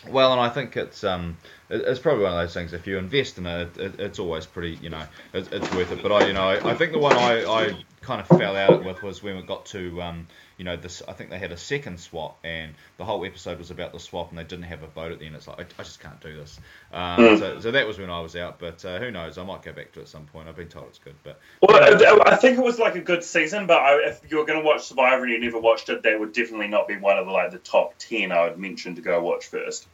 Well, 0.07 0.31
and 0.31 0.39
I 0.39 0.49
think 0.49 0.77
it's 0.77 1.03
um, 1.03 1.37
it's 1.69 1.99
probably 1.99 2.23
one 2.23 2.33
of 2.33 2.39
those 2.39 2.53
things. 2.53 2.73
If 2.73 2.87
you 2.87 2.97
invest 2.97 3.37
in 3.37 3.45
it, 3.45 3.77
it 3.77 3.99
it's 3.99 4.19
always 4.19 4.45
pretty, 4.45 4.77
you 4.81 4.89
know, 4.89 5.03
it's, 5.33 5.49
it's 5.51 5.69
worth 5.73 5.91
it. 5.91 6.01
But 6.01 6.11
I, 6.11 6.27
you 6.27 6.33
know, 6.33 6.47
I, 6.47 6.71
I 6.71 6.75
think 6.75 6.93
the 6.93 6.99
one 6.99 7.17
I, 7.17 7.43
I 7.43 7.83
kind 8.09 8.21
of 8.21 8.27
fell 8.27 8.55
out 8.55 8.83
with 8.83 9.03
was 9.03 9.21
when 9.21 9.35
we 9.35 9.43
got 9.43 9.67
to, 9.67 10.01
um, 10.01 10.25
you 10.57 10.65
know, 10.65 10.75
this. 10.75 11.03
I 11.07 11.13
think 11.13 11.29
they 11.29 11.37
had 11.37 11.51
a 11.51 11.57
second 11.57 11.99
swap, 11.99 12.39
and 12.43 12.73
the 12.97 13.05
whole 13.05 13.23
episode 13.23 13.59
was 13.59 13.69
about 13.69 13.93
the 13.93 13.99
swap, 13.99 14.31
and 14.31 14.39
they 14.39 14.43
didn't 14.43 14.63
have 14.63 14.81
a 14.81 14.87
vote 14.87 15.11
at 15.11 15.19
the 15.19 15.27
end. 15.27 15.35
It's 15.35 15.47
like 15.47 15.59
I, 15.59 15.65
I 15.77 15.83
just 15.83 15.99
can't 15.99 16.19
do 16.19 16.35
this. 16.35 16.59
Um, 16.91 17.19
Mm. 17.19 17.37
so, 17.37 17.59
so 17.59 17.69
that 17.69 17.85
was 17.85 17.99
when 17.99 18.09
I 18.09 18.19
was 18.19 18.35
out. 18.35 18.57
But 18.57 18.83
uh, 18.83 18.97
who 18.97 19.11
knows? 19.11 19.37
I 19.37 19.43
might 19.43 19.61
go 19.61 19.73
back 19.73 19.91
to 19.93 19.99
it 19.99 20.03
at 20.03 20.09
some 20.09 20.25
point. 20.25 20.47
I've 20.49 20.55
been 20.55 20.69
told 20.69 20.87
it's 20.87 20.97
good, 20.97 21.13
but 21.23 21.39
Well, 21.61 21.77
I 21.77 22.31
I 22.31 22.35
think 22.35 22.57
it 22.57 22.63
was 22.63 22.79
like 22.79 22.95
a 22.95 23.01
good 23.01 23.23
season, 23.23 23.67
but 23.67 23.77
I, 23.77 24.07
if 24.07 24.21
you're 24.31 24.45
going 24.45 24.59
to 24.59 24.65
watch 24.65 24.85
Survivor 24.85 25.25
and 25.25 25.31
you 25.31 25.39
never 25.39 25.59
watched 25.59 25.89
it, 25.89 26.01
that 26.01 26.19
would 26.19 26.33
definitely 26.33 26.69
not 26.69 26.87
be 26.87 26.97
one 26.97 27.19
of 27.19 27.27
the 27.27 27.31
like 27.31 27.51
the 27.51 27.59
top 27.59 27.93
ten 27.99 28.31
I 28.31 28.45
would 28.45 28.57
mention 28.57 28.95
to 28.95 29.01
go 29.01 29.21
watch 29.21 29.45
first. 29.45 29.87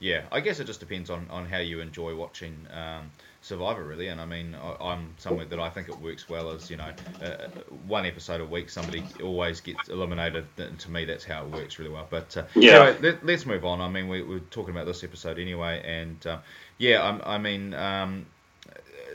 Yeah, 0.00 0.22
I 0.30 0.40
guess 0.40 0.60
it 0.60 0.64
just 0.66 0.80
depends 0.80 1.08
on, 1.08 1.28
on 1.30 1.46
how 1.46 1.58
you 1.58 1.80
enjoy 1.80 2.14
watching 2.14 2.66
um, 2.70 3.10
Survivor, 3.44 3.84
really. 3.84 4.08
And 4.08 4.20
I 4.20 4.24
mean, 4.24 4.54
I, 4.54 4.76
I'm 4.92 5.14
somewhere 5.18 5.44
that 5.44 5.60
I 5.60 5.68
think 5.68 5.88
it 5.88 6.00
works 6.00 6.28
well 6.28 6.50
as 6.50 6.70
you 6.70 6.78
know, 6.78 6.92
uh, 7.20 7.48
one 7.86 8.06
episode 8.06 8.40
a 8.40 8.44
week, 8.46 8.70
somebody 8.70 9.06
always 9.22 9.60
gets 9.60 9.88
eliminated. 9.88 10.46
And 10.56 10.78
to 10.80 10.90
me, 10.90 11.04
that's 11.04 11.24
how 11.24 11.44
it 11.44 11.50
works 11.50 11.78
really 11.78 11.90
well. 11.90 12.06
But 12.08 12.36
uh, 12.36 12.44
Yeah. 12.54 12.94
let, 13.00 13.22
us 13.28 13.46
move 13.46 13.64
on. 13.64 13.80
I 13.82 13.88
mean, 13.88 14.08
we, 14.08 14.22
we're 14.22 14.38
talking 14.50 14.74
about 14.74 14.86
this 14.86 15.04
episode 15.04 15.38
anyway, 15.38 15.82
and 15.84 16.26
um, 16.26 16.40
yeah, 16.78 17.02
I, 17.02 17.34
I 17.34 17.38
mean. 17.38 17.74
Um, 17.74 18.26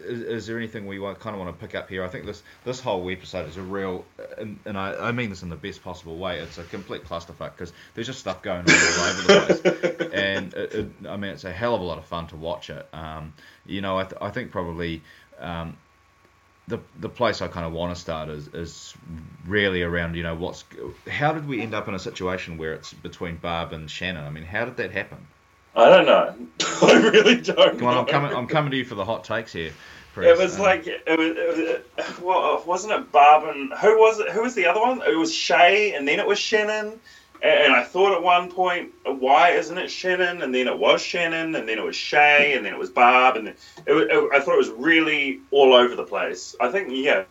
is, 0.05 0.21
is 0.21 0.47
there 0.47 0.57
anything 0.57 0.87
we 0.87 0.99
want, 0.99 1.19
kind 1.19 1.35
of 1.35 1.41
want 1.41 1.57
to 1.57 1.65
pick 1.65 1.75
up 1.75 1.89
here? 1.89 2.03
I 2.03 2.07
think 2.07 2.25
this 2.25 2.43
this 2.65 2.79
whole 2.79 3.09
episode 3.09 3.47
is 3.49 3.57
a 3.57 3.61
real, 3.61 4.05
and, 4.37 4.59
and 4.65 4.77
I, 4.77 4.95
I 4.95 5.11
mean 5.11 5.29
this 5.29 5.43
in 5.43 5.49
the 5.49 5.55
best 5.55 5.83
possible 5.83 6.17
way. 6.17 6.39
It's 6.39 6.57
a 6.57 6.63
complete 6.63 7.05
clusterfuck 7.05 7.51
because 7.55 7.73
there's 7.93 8.07
just 8.07 8.19
stuff 8.19 8.41
going 8.41 8.61
on 8.61 8.69
all 8.69 9.05
over 9.05 9.21
the 9.21 9.77
place, 9.91 10.11
and 10.13 10.53
it, 10.53 10.73
it, 10.73 10.89
I 11.07 11.17
mean 11.17 11.31
it's 11.31 11.43
a 11.43 11.51
hell 11.51 11.75
of 11.75 11.81
a 11.81 11.83
lot 11.83 11.97
of 11.97 12.05
fun 12.05 12.27
to 12.27 12.35
watch 12.35 12.69
it. 12.69 12.87
Um, 12.93 13.33
you 13.65 13.81
know, 13.81 13.97
I, 13.97 14.03
th- 14.03 14.21
I 14.21 14.29
think 14.29 14.51
probably. 14.51 15.01
Um, 15.39 15.77
the, 16.67 16.79
the 16.99 17.09
place 17.09 17.41
I 17.41 17.47
kind 17.47 17.65
of 17.65 17.73
want 17.73 17.95
to 17.95 17.99
start 17.99 18.29
is, 18.29 18.47
is 18.49 18.93
really 19.47 19.81
around 19.81 20.15
you 20.15 20.21
know 20.21 20.35
what's 20.35 20.63
how 21.09 21.33
did 21.33 21.47
we 21.47 21.61
end 21.61 21.73
up 21.73 21.87
in 21.87 21.95
a 21.95 21.99
situation 21.99 22.59
where 22.59 22.73
it's 22.73 22.93
between 22.93 23.37
Barb 23.37 23.73
and 23.73 23.89
Shannon? 23.89 24.23
I 24.23 24.29
mean, 24.29 24.43
how 24.43 24.65
did 24.65 24.77
that 24.77 24.91
happen? 24.91 25.25
I 25.79 25.89
don't 25.89 26.05
know. 26.05 26.35
I 26.81 27.09
really 27.09 27.41
don't. 27.41 27.79
Come 27.79 27.87
on, 27.87 27.97
I'm 27.97 28.05
coming. 28.05 28.33
I'm 28.33 28.47
coming 28.47 28.71
to 28.71 28.77
you 28.77 28.85
for 28.85 28.95
the 28.95 29.05
hot 29.05 29.23
takes 29.23 29.53
here. 29.53 29.71
It 30.17 30.37
was 30.37 30.55
Um, 30.55 30.61
like 30.63 30.85
it 30.87 31.01
was, 31.07 31.37
it 31.37 31.85
was 31.97 32.19
well, 32.19 32.63
wasn't 32.65 32.93
it 32.93 33.11
Barb 33.11 33.43
and 33.55 33.71
who 33.73 33.97
was 33.97 34.19
it? 34.19 34.29
Who 34.31 34.41
was 34.41 34.53
the 34.55 34.65
other 34.65 34.81
one? 34.81 35.01
It 35.07 35.15
was 35.15 35.33
Shay, 35.33 35.93
and 35.93 36.07
then 36.07 36.19
it 36.19 36.27
was 36.27 36.37
Shannon. 36.39 36.99
And 37.41 37.73
I 37.73 37.85
thought 37.85 38.13
at 38.13 38.21
one 38.21 38.51
point, 38.51 38.91
why 39.05 39.51
isn't 39.51 39.77
it 39.77 39.89
Shannon? 39.89 40.41
And 40.41 40.53
then 40.53 40.67
it 40.67 40.77
was 40.77 41.01
Shannon, 41.01 41.55
and 41.55 41.69
then 41.69 41.77
it 41.77 41.83
was 41.85 41.95
Shay, 41.95 42.53
and 42.57 42.65
then 42.65 42.73
it 42.73 42.79
was 42.79 42.89
Barb, 42.89 43.37
and 43.37 43.47
it, 43.47 43.57
it, 43.87 44.29
I 44.33 44.41
thought 44.41 44.55
it 44.55 44.57
was 44.57 44.71
really 44.71 45.39
all 45.51 45.73
over 45.73 45.95
the 45.95 46.03
place. 46.03 46.53
I 46.59 46.67
think, 46.69 46.89
yeah, 46.91 47.23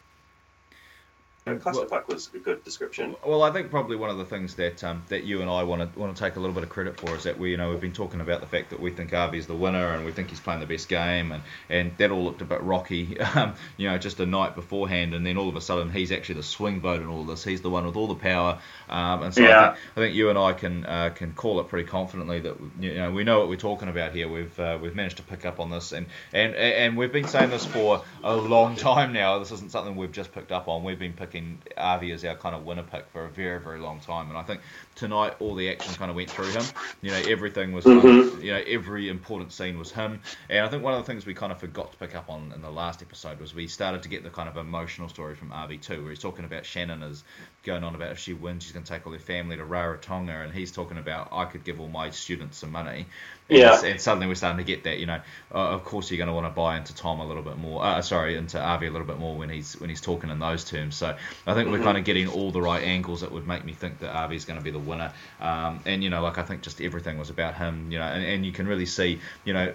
clusterfuck 1.56 2.08
was 2.08 2.30
a 2.34 2.38
good 2.38 2.62
description. 2.64 3.16
Well, 3.26 3.42
I 3.42 3.50
think 3.50 3.70
probably 3.70 3.96
one 3.96 4.10
of 4.10 4.18
the 4.18 4.24
things 4.24 4.54
that 4.56 4.82
um, 4.84 5.02
that 5.08 5.24
you 5.24 5.40
and 5.40 5.50
I 5.50 5.62
want 5.62 5.92
to 5.92 5.98
want 5.98 6.16
to 6.16 6.22
take 6.22 6.36
a 6.36 6.40
little 6.40 6.54
bit 6.54 6.62
of 6.62 6.68
credit 6.68 6.98
for 6.98 7.14
is 7.16 7.24
that 7.24 7.38
we, 7.38 7.50
you 7.50 7.56
know, 7.56 7.70
we've 7.70 7.80
been 7.80 7.92
talking 7.92 8.20
about 8.20 8.40
the 8.40 8.46
fact 8.46 8.70
that 8.70 8.80
we 8.80 8.90
think 8.90 9.12
Avi's 9.12 9.46
the 9.46 9.54
winner 9.56 9.92
and 9.94 10.04
we 10.04 10.12
think 10.12 10.30
he's 10.30 10.40
playing 10.40 10.60
the 10.60 10.66
best 10.66 10.88
game, 10.88 11.32
and, 11.32 11.42
and 11.68 11.96
that 11.98 12.10
all 12.10 12.24
looked 12.24 12.42
a 12.42 12.44
bit 12.44 12.62
rocky, 12.62 13.18
um, 13.34 13.54
you 13.76 13.88
know, 13.88 13.98
just 13.98 14.20
a 14.20 14.26
night 14.26 14.54
beforehand, 14.54 15.14
and 15.14 15.24
then 15.26 15.36
all 15.36 15.48
of 15.48 15.56
a 15.56 15.60
sudden 15.60 15.90
he's 15.90 16.12
actually 16.12 16.36
the 16.36 16.42
swing 16.42 16.80
vote 16.80 17.00
in 17.00 17.06
all 17.08 17.24
this. 17.24 17.44
He's 17.44 17.62
the 17.62 17.70
one 17.70 17.86
with 17.86 17.96
all 17.96 18.08
the 18.08 18.14
power, 18.14 18.58
um, 18.88 19.22
and 19.22 19.34
so 19.34 19.42
Yeah. 19.42 19.60
I, 19.60 19.64
think, 19.64 19.78
I 19.96 20.00
think 20.00 20.14
you 20.14 20.30
and 20.30 20.38
I 20.38 20.52
can 20.52 20.84
uh, 20.84 21.10
can 21.14 21.32
call 21.32 21.60
it 21.60 21.68
pretty 21.68 21.88
confidently 21.88 22.40
that 22.40 22.56
you 22.80 22.94
know 22.94 23.10
we 23.10 23.24
know 23.24 23.40
what 23.40 23.48
we're 23.48 23.56
talking 23.56 23.88
about 23.88 24.12
here. 24.14 24.28
We've 24.28 24.58
uh, 24.60 24.78
we've 24.80 24.94
managed 24.94 25.18
to 25.18 25.22
pick 25.22 25.44
up 25.44 25.60
on 25.60 25.70
this, 25.70 25.92
and, 25.92 26.06
and 26.32 26.54
and 26.54 26.96
we've 26.96 27.12
been 27.12 27.28
saying 27.28 27.50
this 27.50 27.64
for 27.64 28.02
a 28.22 28.34
long 28.36 28.76
time 28.88 29.12
now. 29.12 29.38
This 29.38 29.52
isn't 29.52 29.70
something 29.70 29.96
we've 29.96 30.12
just 30.12 30.32
picked 30.32 30.52
up 30.52 30.68
on. 30.68 30.84
We've 30.84 30.98
been 30.98 31.12
picking 31.12 31.37
Avi 31.76 32.12
as 32.12 32.24
our 32.24 32.36
kind 32.36 32.54
of 32.54 32.64
winner 32.64 32.82
pick 32.82 33.06
for 33.12 33.24
a 33.24 33.28
very 33.28 33.60
very 33.60 33.78
long 33.78 34.00
time, 34.00 34.28
and 34.28 34.38
I 34.38 34.42
think 34.42 34.60
tonight 34.98 35.34
all 35.40 35.54
the 35.54 35.70
action 35.70 35.94
kind 35.94 36.10
of 36.10 36.16
went 36.16 36.30
through 36.30 36.50
him. 36.50 36.64
You 37.00 37.10
know 37.12 37.22
everything 37.28 37.72
was 37.72 37.84
kind 37.84 38.04
of, 38.04 38.44
you 38.44 38.52
know 38.52 38.62
every 38.66 39.08
important 39.08 39.52
scene 39.52 39.78
was 39.78 39.90
him, 39.92 40.20
and 40.50 40.64
I 40.64 40.68
think 40.68 40.82
one 40.82 40.94
of 40.94 41.00
the 41.00 41.10
things 41.10 41.24
we 41.24 41.34
kind 41.34 41.52
of 41.52 41.58
forgot 41.58 41.92
to 41.92 41.98
pick 41.98 42.14
up 42.14 42.28
on 42.28 42.52
in 42.54 42.62
the 42.62 42.70
last 42.70 43.02
episode 43.02 43.40
was 43.40 43.54
we 43.54 43.68
started 43.68 44.02
to 44.02 44.08
get 44.08 44.22
the 44.24 44.30
kind 44.30 44.48
of 44.48 44.56
emotional 44.56 45.08
story 45.08 45.34
from 45.34 45.52
Avi 45.52 45.78
too, 45.78 46.02
where 46.02 46.10
he's 46.10 46.18
talking 46.18 46.44
about 46.44 46.66
Shannon 46.66 47.02
is 47.02 47.24
going 47.64 47.84
on 47.84 47.94
about 47.94 48.12
if 48.12 48.18
she 48.18 48.32
wins, 48.32 48.64
she's 48.64 48.72
going 48.72 48.84
to 48.84 48.92
take 48.92 49.06
all 49.06 49.12
her 49.12 49.18
family 49.18 49.56
to 49.56 49.62
Rarotonga, 49.64 50.44
and 50.44 50.52
he's 50.52 50.72
talking 50.72 50.98
about 50.98 51.28
I 51.32 51.44
could 51.44 51.64
give 51.64 51.80
all 51.80 51.88
my 51.88 52.10
students 52.10 52.58
some 52.58 52.72
money. 52.72 53.06
And, 53.50 53.58
Yeah. 53.58 53.82
and 53.82 54.00
suddenly 54.00 54.26
we're 54.26 54.34
starting 54.34 54.58
to 54.58 54.64
get 54.64 54.84
that, 54.84 54.98
you 54.98 55.06
know, 55.06 55.20
uh, 55.54 55.58
of 55.58 55.84
course 55.84 56.10
you're 56.10 56.18
going 56.18 56.28
to 56.28 56.34
want 56.34 56.46
to 56.46 56.50
buy 56.50 56.76
into 56.76 56.94
Tom 56.94 57.20
a 57.20 57.26
little 57.26 57.42
bit 57.42 57.56
more, 57.56 57.82
uh, 57.84 58.02
sorry, 58.02 58.36
into 58.36 58.60
Avi 58.62 58.86
a 58.86 58.90
little 58.90 59.06
bit 59.06 59.18
more 59.18 59.36
when 59.36 59.48
he's 59.48 59.78
when 59.80 59.88
he's 59.88 60.00
talking 60.02 60.30
in 60.30 60.38
those 60.38 60.64
terms. 60.64 60.96
So 60.96 61.16
I 61.46 61.54
think 61.54 61.70
we're 61.70 61.82
kind 61.82 61.96
of 61.96 62.04
getting 62.04 62.28
all 62.28 62.50
the 62.50 62.60
right 62.60 62.82
angles 62.82 63.22
that 63.22 63.32
would 63.32 63.46
make 63.46 63.64
me 63.64 63.72
think 63.72 64.00
that 64.00 64.14
Avi's 64.24 64.44
going 64.44 64.58
to 64.58 64.64
be 64.64 64.70
the 64.70 64.78
winner. 64.88 65.12
Um, 65.40 65.80
and 65.86 66.02
you 66.02 66.10
know, 66.10 66.22
like 66.22 66.38
I 66.38 66.42
think 66.42 66.62
just 66.62 66.80
everything 66.80 67.18
was 67.18 67.30
about 67.30 67.54
him, 67.54 67.92
you 67.92 67.98
know, 67.98 68.04
and, 68.06 68.24
and 68.24 68.46
you 68.46 68.52
can 68.52 68.66
really 68.66 68.86
see, 68.86 69.20
you 69.44 69.52
know, 69.52 69.72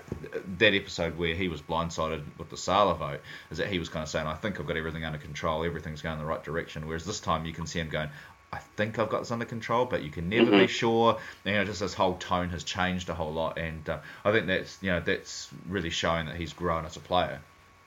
that 0.58 0.74
episode 0.74 1.18
where 1.18 1.36
he 1.36 1.48
was 1.48 1.62
blindsided 1.62 2.24
with 2.38 2.50
the 2.50 2.58
Sala 2.58 2.96
vote 2.96 3.22
is 3.52 3.60
that 3.60 3.68
he 3.68 3.80
was 3.80 3.90
kind 3.90 4.04
of 4.04 4.10
saying, 4.10 4.28
I 4.28 4.36
think 4.36 4.60
I've 4.60 4.68
got 4.68 4.78
everything 4.78 5.06
under 5.06 5.20
control, 5.20 5.64
everything's 5.64 6.02
going 6.02 6.14
in 6.14 6.20
the 6.20 6.26
right 6.26 6.44
direction. 6.44 6.88
Whereas 6.88 7.06
this 7.06 7.20
time 7.20 7.46
you 7.46 7.54
can 7.54 7.66
see 7.68 7.80
him 7.80 7.90
going, 7.90 8.10
I 8.54 8.60
think 8.76 9.00
I've 9.00 9.10
got 9.10 9.22
this 9.22 9.32
under 9.32 9.46
control, 9.46 9.86
but 9.86 10.04
you 10.04 10.12
can 10.12 10.30
never 10.30 10.52
be 10.52 10.68
sure. 10.68 11.18
You 11.44 11.54
know, 11.54 11.66
just 11.66 11.80
this 11.80 11.96
whole 11.96 12.16
tone 12.16 12.50
has 12.50 12.64
changed 12.64 13.10
a 13.10 13.16
whole 13.16 13.34
lot, 13.34 13.58
and 13.58 13.90
uh, 13.90 13.98
I 14.24 14.32
think 14.32 14.46
that's 14.46 14.78
you 14.80 14.92
know 14.92 15.00
that's 15.00 15.50
really 15.68 15.90
showing 15.90 16.28
that 16.28 16.36
he's 16.36 16.54
grown 16.54 16.86
as 16.86 16.96
a 16.96 17.00
player. 17.00 17.40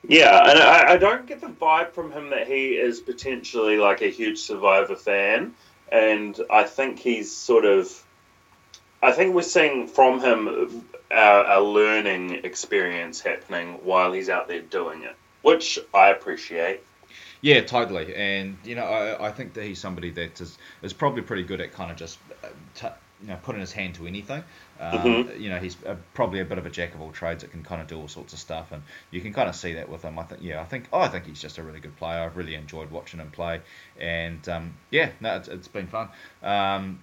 Yeah, 0.08 0.50
and 0.50 0.58
I, 0.58 0.94
I 0.94 0.96
don't 0.96 1.26
get 1.26 1.40
the 1.40 1.48
vibe 1.48 1.92
from 1.92 2.12
him 2.12 2.30
that 2.30 2.46
he 2.48 2.70
is 2.70 3.00
potentially 3.00 3.76
like 3.76 4.02
a 4.02 4.10
huge 4.10 4.38
Survivor 4.38 4.96
fan, 4.96 5.54
and 5.90 6.38
I 6.50 6.64
think 6.64 6.98
he's 6.98 7.34
sort 7.34 7.64
of. 7.64 8.02
I 9.02 9.12
think 9.12 9.34
we're 9.34 9.42
seeing 9.42 9.88
from 9.88 10.20
him 10.20 10.84
a, 11.10 11.44
a 11.58 11.60
learning 11.60 12.44
experience 12.44 13.20
happening 13.20 13.74
while 13.84 14.12
he's 14.12 14.28
out 14.28 14.48
there 14.48 14.62
doing 14.62 15.02
it, 15.02 15.14
which 15.42 15.78
I 15.94 16.08
appreciate. 16.08 16.80
Yeah, 17.40 17.60
totally. 17.60 18.14
And 18.14 18.56
you 18.64 18.74
know, 18.74 18.84
I, 18.84 19.28
I 19.28 19.32
think 19.32 19.54
that 19.54 19.64
he's 19.64 19.78
somebody 19.78 20.10
that 20.10 20.40
is 20.40 20.58
is 20.82 20.92
probably 20.92 21.22
pretty 21.22 21.44
good 21.44 21.60
at 21.60 21.72
kind 21.72 21.90
of 21.90 21.96
just 21.96 22.18
uh, 22.42 22.48
t- 22.74 22.86
you 23.22 23.28
know 23.28 23.38
putting 23.42 23.60
his 23.60 23.72
hand 23.72 23.94
to 23.96 24.06
anything. 24.06 24.42
Um, 24.80 25.24
Mhm. 25.24 25.40
You 25.40 25.50
know, 25.50 25.58
he's 25.58 25.76
a, 25.84 25.96
probably 26.14 26.40
a 26.40 26.44
bit 26.44 26.58
of 26.58 26.66
a 26.66 26.70
jack 26.70 26.94
of 26.94 27.00
all 27.00 27.12
trades 27.12 27.42
that 27.42 27.50
can 27.50 27.62
kind 27.62 27.80
of 27.80 27.88
do 27.88 27.96
all 27.98 28.08
sorts 28.08 28.32
of 28.32 28.38
stuff, 28.38 28.72
and 28.72 28.82
you 29.10 29.20
can 29.20 29.32
kind 29.32 29.48
of 29.48 29.56
see 29.56 29.74
that 29.74 29.88
with 29.88 30.02
him. 30.02 30.18
I 30.18 30.24
think, 30.24 30.42
yeah, 30.42 30.60
I 30.60 30.64
think, 30.64 30.88
oh, 30.92 31.00
I 31.00 31.08
think 31.08 31.26
he's 31.26 31.40
just 31.40 31.58
a 31.58 31.62
really 31.62 31.80
good 31.80 31.96
player. 31.96 32.20
I've 32.22 32.36
really 32.36 32.54
enjoyed 32.54 32.90
watching 32.90 33.20
him 33.20 33.30
play, 33.30 33.60
and 33.98 34.46
um, 34.48 34.74
yeah, 34.90 35.10
no, 35.20 35.36
it's, 35.36 35.48
it's 35.48 35.68
been 35.68 35.86
fun. 35.86 36.08
Um, 36.42 37.02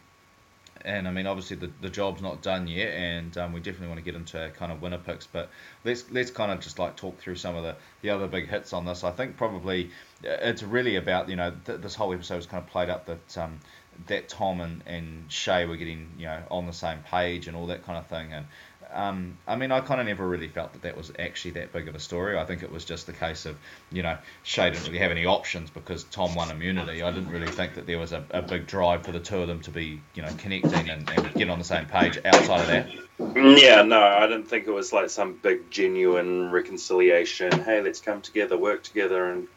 and 0.85 1.07
I 1.07 1.11
mean, 1.11 1.27
obviously 1.27 1.55
the, 1.55 1.71
the 1.81 1.89
job's 1.89 2.21
not 2.21 2.41
done 2.41 2.67
yet, 2.67 2.93
and 2.93 3.37
um, 3.37 3.53
we 3.53 3.59
definitely 3.59 3.87
want 3.87 3.99
to 3.99 4.03
get 4.03 4.15
into 4.15 4.51
kind 4.57 4.71
of 4.71 4.81
winner 4.81 4.97
picks. 4.97 5.25
But 5.25 5.49
let's 5.85 6.03
let's 6.11 6.29
kind 6.31 6.51
of 6.51 6.59
just 6.59 6.77
like 6.77 6.95
talk 6.97 7.17
through 7.19 7.35
some 7.35 7.55
of 7.55 7.63
the, 7.63 7.75
the 8.01 8.09
other 8.09 8.27
big 8.27 8.49
hits 8.49 8.73
on 8.73 8.85
this. 8.85 9.03
I 9.03 9.11
think 9.11 9.37
probably 9.37 9.91
uh, 10.25 10.29
it's 10.41 10.61
really 10.63 10.97
about 10.97 11.29
you 11.29 11.35
know 11.37 11.53
th- 11.65 11.79
this 11.79 11.95
whole 11.95 12.13
episode 12.13 12.35
was 12.37 12.47
kind 12.47 12.61
of 12.61 12.69
played 12.69 12.89
up 12.89 13.05
that 13.05 13.37
um, 13.37 13.59
that 14.07 14.29
Tom 14.29 14.61
and, 14.61 14.83
and 14.85 15.31
Shay 15.31 15.65
were 15.65 15.77
getting 15.77 16.09
you 16.17 16.25
know 16.25 16.41
on 16.51 16.65
the 16.65 16.73
same 16.73 16.99
page 16.99 17.47
and 17.47 17.55
all 17.55 17.67
that 17.67 17.85
kind 17.85 17.97
of 17.97 18.07
thing. 18.07 18.33
And 18.33 18.45
um, 18.93 19.37
I 19.47 19.55
mean, 19.55 19.71
I 19.71 19.79
kind 19.79 19.99
of 19.99 20.07
never 20.07 20.27
really 20.27 20.47
felt 20.47 20.73
that 20.73 20.83
that 20.83 20.95
was 20.95 21.11
actually 21.17 21.51
that 21.51 21.73
big 21.73 21.87
of 21.87 21.95
a 21.95 21.99
story. 21.99 22.37
I 22.37 22.45
think 22.45 22.63
it 22.63 22.71
was 22.71 22.85
just 22.85 23.07
the 23.07 23.13
case 23.13 23.45
of 23.45 23.57
you 23.91 24.03
know 24.03 24.17
Shay 24.43 24.69
didn't 24.69 24.85
really 24.85 24.99
have 24.99 25.11
any 25.11 25.25
options 25.25 25.69
because 25.69 26.03
Tom 26.05 26.35
won 26.35 26.51
immunity. 26.51 27.01
I 27.01 27.11
didn't 27.11 27.29
really 27.29 27.51
think 27.51 27.75
that 27.75 27.87
there 27.87 27.99
was 27.99 28.11
a, 28.11 28.23
a 28.31 28.41
big 28.41 28.67
drive 28.67 29.03
for 29.03 29.11
the 29.11 29.19
two 29.19 29.39
of 29.39 29.47
them 29.47 29.61
to 29.61 29.71
be 29.71 30.01
you 30.13 30.21
know 30.21 30.29
connecting 30.37 30.89
and, 30.89 31.09
and 31.09 31.51
on 31.51 31.57
the 31.57 31.65
same 31.65 31.85
page 31.85 32.19
outside 32.25 32.61
of 32.61 32.67
that. 32.67 32.89
Yeah, 33.19 33.83
no, 33.83 34.01
I 34.01 34.27
didn't 34.27 34.47
think 34.47 34.67
it 34.67 34.71
was 34.71 34.91
like 34.91 35.09
some 35.09 35.33
big 35.33 35.69
genuine 35.69 36.51
reconciliation. 36.51 37.51
Hey, 37.63 37.81
let's 37.81 38.01
come 38.01 38.21
together, 38.21 38.57
work 38.57 38.83
together, 38.83 39.31
and 39.31 39.47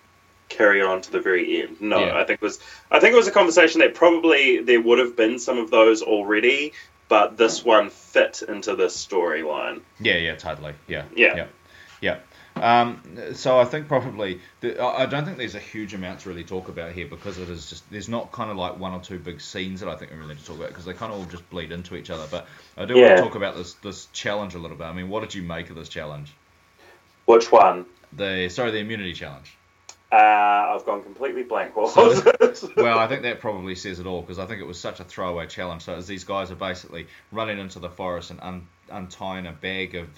carry 0.49 0.83
on 0.83 1.01
to 1.03 1.13
the 1.13 1.21
very 1.21 1.63
end. 1.63 1.81
No, 1.81 2.07
Yeah. 2.07 2.17
I 2.17 2.25
think 2.25 2.41
it 2.41 2.45
was 2.45 2.59
I 2.91 3.01
think 3.01 3.15
it 3.15 3.17
was 3.17 3.29
a 3.29 3.33
conversation 3.33 3.81
that 3.81 3.95
probably 3.95 4.63
there 4.63 4.81
would 4.81 4.99
have 4.99 5.17
been 5.17 5.39
some 5.39 5.59
of 5.59 5.71
those 5.71 6.03
already, 6.03 6.73
but 7.09 7.37
this 7.37 7.65
one 7.65 7.91
fit 7.91 8.43
into 8.47 8.77
this 8.77 8.97
storyline. 8.97 9.81
Yeah, 10.01 10.17
yeah, 10.17 10.37
totally. 10.37 10.75
Yeah. 10.87 11.05
Yeah. 11.15 11.37
Yeah. 11.37 11.47
yeah. 12.01 12.19
Um, 12.57 13.03
so 13.35 13.59
I 13.59 13.67
think 13.67 13.87
probably 13.87 14.41
the, 14.61 14.83
I 14.83 15.05
don't 15.05 15.27
think 15.27 15.37
there's 15.37 15.55
a 15.55 15.61
huge 15.61 15.93
amount 15.93 16.21
to 16.21 16.31
really 16.31 16.45
talk 16.45 16.69
about 16.69 16.93
here 16.93 17.07
because 17.07 17.37
it 17.37 17.51
is 17.51 17.69
just 17.69 17.89
there's 17.91 18.09
not 18.09 18.33
kind 18.33 18.51
of 18.51 18.57
like 18.57 18.79
one 18.79 18.95
or 18.95 19.01
two 19.01 19.19
big 19.19 19.43
scenes 19.43 19.81
that 19.81 19.91
I 19.91 19.97
think 19.97 20.11
we 20.11 20.17
really 20.17 20.35
need 20.35 20.41
to 20.41 20.47
talk 20.47 20.57
about 20.57 20.69
because 20.69 20.87
they 20.87 20.95
kind 20.95 21.13
of 21.13 21.19
all 21.19 21.27
just 21.27 21.49
bleed 21.51 21.71
into 21.71 21.97
each 21.97 22.09
other. 22.09 22.27
But 22.31 22.47
I 22.79 22.87
do 22.87 22.95
want 22.95 23.17
to 23.17 23.23
talk 23.23 23.35
about 23.35 23.57
this 23.57 23.75
this 23.75 24.07
challenge 24.13 24.55
a 24.55 24.59
little 24.59 24.77
bit. 24.77 24.85
I 24.85 24.95
mean, 24.95 25.11
what 25.11 25.21
did 25.21 25.35
you 25.35 25.43
make 25.43 25.69
of 25.69 25.77
this 25.77 25.91
challenge? 25.91 26.33
Which 27.27 27.53
one? 27.53 27.85
The 28.15 28.49
sorry, 28.49 28.71
the 28.71 28.79
immunity 28.79 29.13
challenge. 29.13 29.56
Uh, 30.17 30.75
I've 30.75 30.87
gone 30.87 31.03
completely 31.03 31.43
blank. 31.43 31.77
What 31.77 31.93
So- 31.93 32.71
Well, 32.77 32.99
I 32.99 33.07
think 33.07 33.23
that 33.23 33.41
probably 33.41 33.75
says 33.75 33.99
it 34.01 34.07
all 34.07 34.23
because 34.23 34.39
I 34.39 34.47
think 34.47 34.61
it 34.61 34.67
was 34.67 34.81
such 34.81 35.01
a 35.01 35.05
throwaway 35.05 35.47
challenge. 35.47 35.83
So 35.83 35.95
as 35.95 36.07
these 36.07 36.25
guys 36.25 36.51
are 36.51 36.55
basically 36.57 37.07
running 37.33 37.59
into 37.59 37.79
the 37.81 37.91
forest 37.91 38.31
and 38.31 38.41
un- 38.41 38.67
untying 38.91 39.47
a 39.47 39.53
bag 39.53 39.95
of 39.95 40.09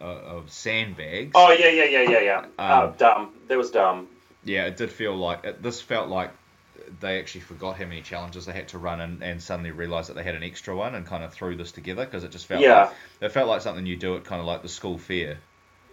uh, 0.00 0.04
of 0.04 0.50
sandbags. 0.50 1.32
oh 1.34 1.50
yeah, 1.52 1.70
yeah, 1.70 1.84
yeah, 1.84 2.10
yeah, 2.10 2.20
yeah. 2.20 2.44
oh, 2.58 2.86
Um, 2.88 2.94
dumb. 2.98 3.30
That 3.48 3.58
was 3.58 3.70
dumb. 3.72 4.06
yeah, 4.44 4.66
it 4.66 4.76
did 4.76 4.90
feel 4.92 5.16
like 5.16 5.44
it, 5.44 5.60
this 5.62 5.80
felt 5.80 6.08
like 6.08 6.30
they 7.00 7.18
actually 7.18 7.40
forgot 7.40 7.76
how 7.76 7.84
many 7.84 8.00
challenges 8.00 8.46
they 8.46 8.52
had 8.52 8.68
to 8.68 8.78
run 8.78 9.00
and, 9.00 9.22
and 9.22 9.42
suddenly 9.42 9.72
realised 9.72 10.08
that 10.08 10.14
they 10.14 10.22
had 10.22 10.36
an 10.36 10.44
extra 10.44 10.74
one 10.76 10.94
and 10.94 11.04
kind 11.04 11.24
of 11.24 11.32
threw 11.34 11.56
this 11.56 11.72
together 11.72 12.04
because 12.04 12.22
it 12.24 12.30
just 12.30 12.46
felt 12.46 12.62
Yeah. 12.62 12.84
like, 12.84 12.92
it 13.22 13.32
felt 13.32 13.48
like 13.48 13.60
something 13.60 13.84
you 13.86 13.96
do 13.96 14.16
at 14.16 14.24
kind 14.24 14.40
of 14.40 14.46
like 14.46 14.62
the 14.62 14.68
school 14.68 14.96
fair. 14.98 15.38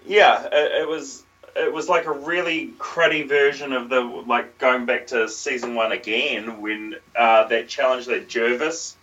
Yeah, 0.05 0.45
it, 0.51 0.83
it 0.83 0.87
was. 0.87 1.23
It 1.55 1.71
was 1.71 1.87
like 1.87 2.05
a 2.05 2.11
really 2.11 2.73
cruddy 2.79 3.27
version 3.27 3.71
of 3.73 3.89
the 3.89 4.01
like 4.01 4.57
going 4.57 4.85
back 4.85 5.07
to 5.07 5.29
season 5.29 5.75
one 5.75 5.91
again 5.91 6.61
when 6.61 6.95
uh, 7.15 7.45
that 7.47 7.67
challenge 7.69 8.07
that 8.07 8.27
Jervis 8.27 8.97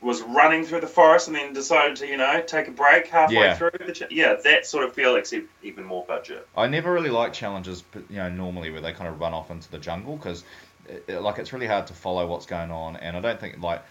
was 0.00 0.20
running 0.22 0.64
through 0.64 0.80
the 0.80 0.86
forest 0.88 1.28
and 1.28 1.36
then 1.36 1.52
decided 1.52 1.96
to 1.98 2.06
you 2.06 2.16
know 2.16 2.42
take 2.46 2.66
a 2.66 2.70
break 2.72 3.06
halfway 3.08 3.36
Yeah. 3.36 3.54
through. 3.54 3.70
The 3.86 3.92
ch- 3.92 4.10
yeah, 4.10 4.34
that 4.42 4.66
sort 4.66 4.84
of 4.84 4.94
feel 4.94 5.16
except 5.16 5.46
even 5.62 5.84
more 5.84 6.04
budget. 6.06 6.46
I 6.56 6.66
never 6.66 6.92
really 6.92 7.10
like 7.10 7.32
challenges, 7.32 7.82
but, 7.82 8.02
you 8.10 8.16
know, 8.16 8.28
normally 8.30 8.70
where 8.70 8.80
they 8.80 8.92
kind 8.92 9.08
of 9.08 9.20
run 9.20 9.32
off 9.34 9.50
into 9.50 9.70
the 9.70 9.78
jungle 9.78 10.16
because, 10.16 10.44
like, 11.08 11.38
it's 11.38 11.52
really 11.52 11.66
hard 11.68 11.86
to 11.88 11.92
follow 11.94 12.26
what's 12.26 12.46
going 12.46 12.70
on, 12.70 12.96
and 12.96 13.16
I 13.16 13.20
don't 13.20 13.38
think 13.38 13.62
like 13.62 13.82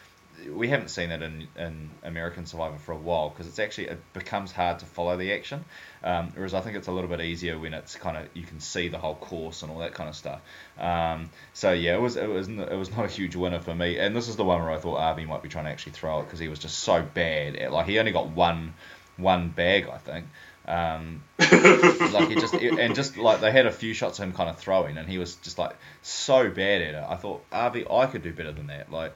we 0.49 0.69
haven't 0.69 0.89
seen 0.89 1.11
it 1.11 1.21
in, 1.21 1.47
in 1.57 1.89
American 2.03 2.45
Survivor 2.45 2.77
for 2.77 2.93
a 2.93 2.97
while 2.97 3.29
because 3.29 3.47
it's 3.47 3.59
actually 3.59 3.87
it 3.87 3.99
becomes 4.13 4.51
hard 4.51 4.79
to 4.79 4.85
follow 4.85 5.17
the 5.17 5.33
action. 5.33 5.65
Um, 6.03 6.31
whereas 6.35 6.53
I 6.53 6.61
think 6.61 6.77
it's 6.77 6.87
a 6.87 6.91
little 6.91 7.09
bit 7.09 7.21
easier 7.21 7.59
when 7.59 7.73
it's 7.73 7.95
kind 7.95 8.17
of 8.17 8.27
you 8.33 8.43
can 8.43 8.59
see 8.59 8.87
the 8.87 8.97
whole 8.97 9.15
course 9.15 9.61
and 9.61 9.71
all 9.71 9.79
that 9.79 9.93
kind 9.93 10.09
of 10.09 10.15
stuff. 10.15 10.41
Um, 10.79 11.29
so 11.53 11.71
yeah, 11.71 11.95
it 11.95 12.01
was 12.01 12.15
it 12.17 12.29
was 12.29 12.47
it 12.47 12.75
was 12.75 12.91
not 12.91 13.05
a 13.05 13.09
huge 13.09 13.35
winner 13.35 13.59
for 13.59 13.75
me, 13.75 13.97
and 13.97 14.15
this 14.15 14.27
is 14.27 14.35
the 14.35 14.45
one 14.45 14.61
where 14.61 14.71
I 14.71 14.77
thought 14.77 14.97
Avi 14.97 15.25
might 15.25 15.43
be 15.43 15.49
trying 15.49 15.65
to 15.65 15.71
actually 15.71 15.93
throw 15.93 16.19
it 16.19 16.23
because 16.23 16.39
he 16.39 16.47
was 16.47 16.59
just 16.59 16.79
so 16.79 17.01
bad. 17.01 17.55
At, 17.55 17.71
like 17.71 17.87
he 17.87 17.99
only 17.99 18.11
got 18.11 18.29
one 18.29 18.73
one 19.17 19.49
bag, 19.49 19.87
I 19.87 19.97
think. 19.97 20.25
Um, 20.67 21.23
like 21.39 22.29
he 22.29 22.35
just 22.35 22.53
and 22.53 22.93
just 22.93 23.17
like 23.17 23.41
they 23.41 23.51
had 23.51 23.65
a 23.65 23.71
few 23.71 23.93
shots 23.93 24.19
of 24.19 24.25
him 24.25 24.33
kind 24.33 24.49
of 24.49 24.57
throwing, 24.57 24.97
and 24.97 25.07
he 25.09 25.17
was 25.17 25.35
just 25.37 25.57
like 25.57 25.75
so 26.01 26.49
bad 26.49 26.81
at 26.81 26.93
it. 26.93 27.03
I 27.07 27.15
thought, 27.15 27.43
Avi, 27.51 27.85
I 27.89 28.05
could 28.05 28.21
do 28.21 28.31
better 28.31 28.51
than 28.51 28.67
that. 28.67 28.91
Like 28.91 29.15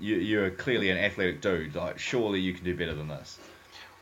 you, 0.00 0.16
you're 0.16 0.50
clearly 0.50 0.90
an 0.90 0.98
athletic 0.98 1.40
dude. 1.40 1.74
Like 1.74 1.98
surely 1.98 2.40
you 2.40 2.54
can 2.54 2.64
do 2.64 2.76
better 2.76 2.94
than 2.94 3.08
this. 3.08 3.38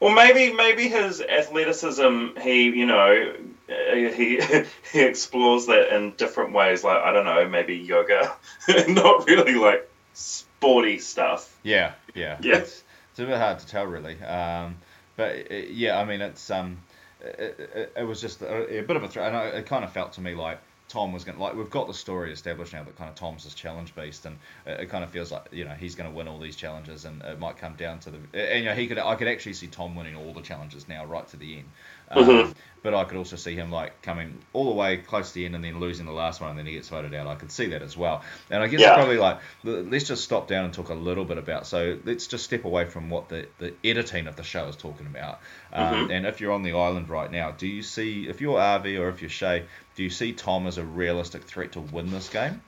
Well, 0.01 0.15
maybe 0.15 0.53
maybe 0.53 0.89
his 0.89 1.21
athleticism, 1.21 2.39
he 2.41 2.65
you 2.65 2.87
know, 2.87 3.35
uh, 3.69 3.95
he 3.95 4.41
he 4.93 5.01
explores 5.01 5.67
that 5.67 5.95
in 5.95 6.13
different 6.13 6.53
ways. 6.53 6.85
Like 6.85 7.03
I 7.03 7.13
don't 7.13 7.25
know, 7.25 7.49
maybe 7.49 7.77
yoga, 7.77 8.37
not 8.89 9.27
really 9.27 9.55
like 9.55 9.91
sporty 10.15 10.99
stuff. 10.99 11.57
Yeah, 11.63 11.93
yeah, 12.15 12.39
Yeah. 12.41 12.59
It's, 12.59 12.83
it's 13.11 13.21
a 13.21 13.27
bit 13.27 13.39
hard 13.39 13.59
to 13.59 13.67
tell 13.67 13.87
really. 13.87 14.23
Um, 14.23 14.77
but 15.17 15.51
uh, 15.51 15.55
yeah, 15.55 15.99
I 15.99 16.05
mean 16.05 16.21
it's 16.21 16.49
um, 16.51 16.79
it, 17.21 17.71
it, 17.75 17.93
it 17.97 18.05
was 18.05 18.21
just 18.21 18.43
a, 18.43 18.79
a 18.79 18.83
bit 18.83 18.97
of 18.97 19.03
a 19.03 19.09
throw, 19.09 19.25
and 19.25 19.37
I, 19.37 19.47
it 19.49 19.67
kind 19.67 19.85
of 19.85 19.93
felt 19.93 20.13
to 20.13 20.21
me 20.21 20.35
like 20.35 20.61
Tom 20.89 21.13
was 21.13 21.25
going 21.25 21.37
to 21.37 21.43
like 21.43 21.55
we've 21.55 21.71
got 21.71 21.87
the 21.87 21.95
story 21.95 22.33
established 22.33 22.73
now 22.73 22.83
that 22.83 22.97
kind 22.97 23.11
of 23.11 23.15
Tom's 23.15 23.45
this 23.45 23.55
challenge 23.55 23.95
beast, 23.95 24.25
and 24.27 24.39
it, 24.67 24.81
it 24.81 24.87
kind 24.87 25.05
of 25.05 25.11
feels 25.11 25.31
like 25.31 25.47
you 25.53 25.65
know 25.65 25.75
he's 25.75 25.95
going 25.95 26.11
to 26.11 26.17
win 26.17 26.29
all 26.29 26.39
these 26.39 26.57
challenges, 26.57 27.05
and 27.05 27.23
it 27.23 27.39
might 27.39 27.59
come 27.59 27.75
down 27.75 27.99
to 28.01 28.11
the 28.11 28.19
and 28.33 28.65
you 28.65 28.71
know 28.71 28.75
he 28.75 28.87
could 28.87 28.99
I 28.99 29.15
could 29.15 29.29
actually 29.29 29.55
see 29.55 29.67
Tom 29.67 29.95
winning 29.95 30.17
all 30.17 30.33
the 30.33 30.43
challenges 30.43 30.89
now 30.89 31.05
right 31.05 31.27
to 31.29 31.37
the 31.37 31.59
end. 31.59 31.69
Um, 32.11 32.25
Mhm. 32.25 32.55
But 32.81 32.95
I 32.95 33.03
could 33.05 33.17
also 33.19 33.35
see 33.35 33.57
him 33.57 33.73
like 33.73 34.01
coming 34.03 34.39
all 34.53 34.67
the 34.67 34.75
way 34.75 34.99
close 34.99 35.31
to 35.31 35.35
the 35.35 35.45
end 35.45 35.57
and 35.57 35.65
then 35.65 35.81
losing 35.81 36.07
the 36.07 36.13
last 36.13 36.41
one 36.41 36.51
and 36.51 36.59
then 36.59 36.65
he 36.65 36.73
gets 36.75 36.89
voted 36.89 37.13
out. 37.13 37.27
I 37.27 37.35
could 37.35 37.51
see 37.51 37.67
that 37.67 37.83
as 37.83 37.97
well. 37.97 38.23
And 38.51 38.63
I 38.63 38.69
guess 38.69 38.81
Yeah. 38.81 38.95
probably 38.95 39.19
like 39.19 39.39
let's 39.65 40.05
just 40.05 40.23
stop 40.23 40.47
down 40.47 40.65
and 40.65 40.73
talk 40.73 40.89
a 40.89 40.95
little 40.95 41.25
bit 41.25 41.39
about. 41.39 41.67
So 41.67 41.99
let's 42.05 42.29
just 42.29 42.45
step 42.45 42.65
away 42.65 42.85
from 42.85 43.11
what 43.11 43.29
the, 43.29 43.49
the 43.59 43.75
editing 43.85 44.29
of 44.29 44.37
the 44.37 44.45
show 44.45 44.69
is 44.69 44.77
talking 44.77 45.07
about. 45.07 45.41
Um, 45.73 46.09
Mhm. 46.09 46.13
And 46.13 46.27
if 46.27 46.41
you're 46.41 46.53
on 46.53 46.63
the 46.63 46.73
island 46.73 47.09
right 47.11 47.31
now, 47.31 47.51
do 47.51 47.67
you 47.67 47.83
see 47.83 48.29
if 48.29 48.41
you're 48.41 48.59
Avi 48.61 48.97
or 48.97 49.09
if 49.09 49.23
you're 49.23 49.29
Shay, 49.29 49.65
do 49.97 50.05
you 50.05 50.11
see 50.11 50.33
Tom 50.33 50.69
as 50.69 50.79
a 50.79 50.85
realistic 50.85 51.43
threat 51.43 51.73
to 51.73 51.81
win 51.81 52.13
this 52.13 52.29
game? 52.29 52.63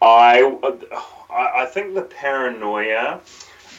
I, 0.00 0.40
I 1.30 1.62
I 1.62 1.66
think 1.66 1.94
the 1.94 2.02
paranoia. 2.02 3.20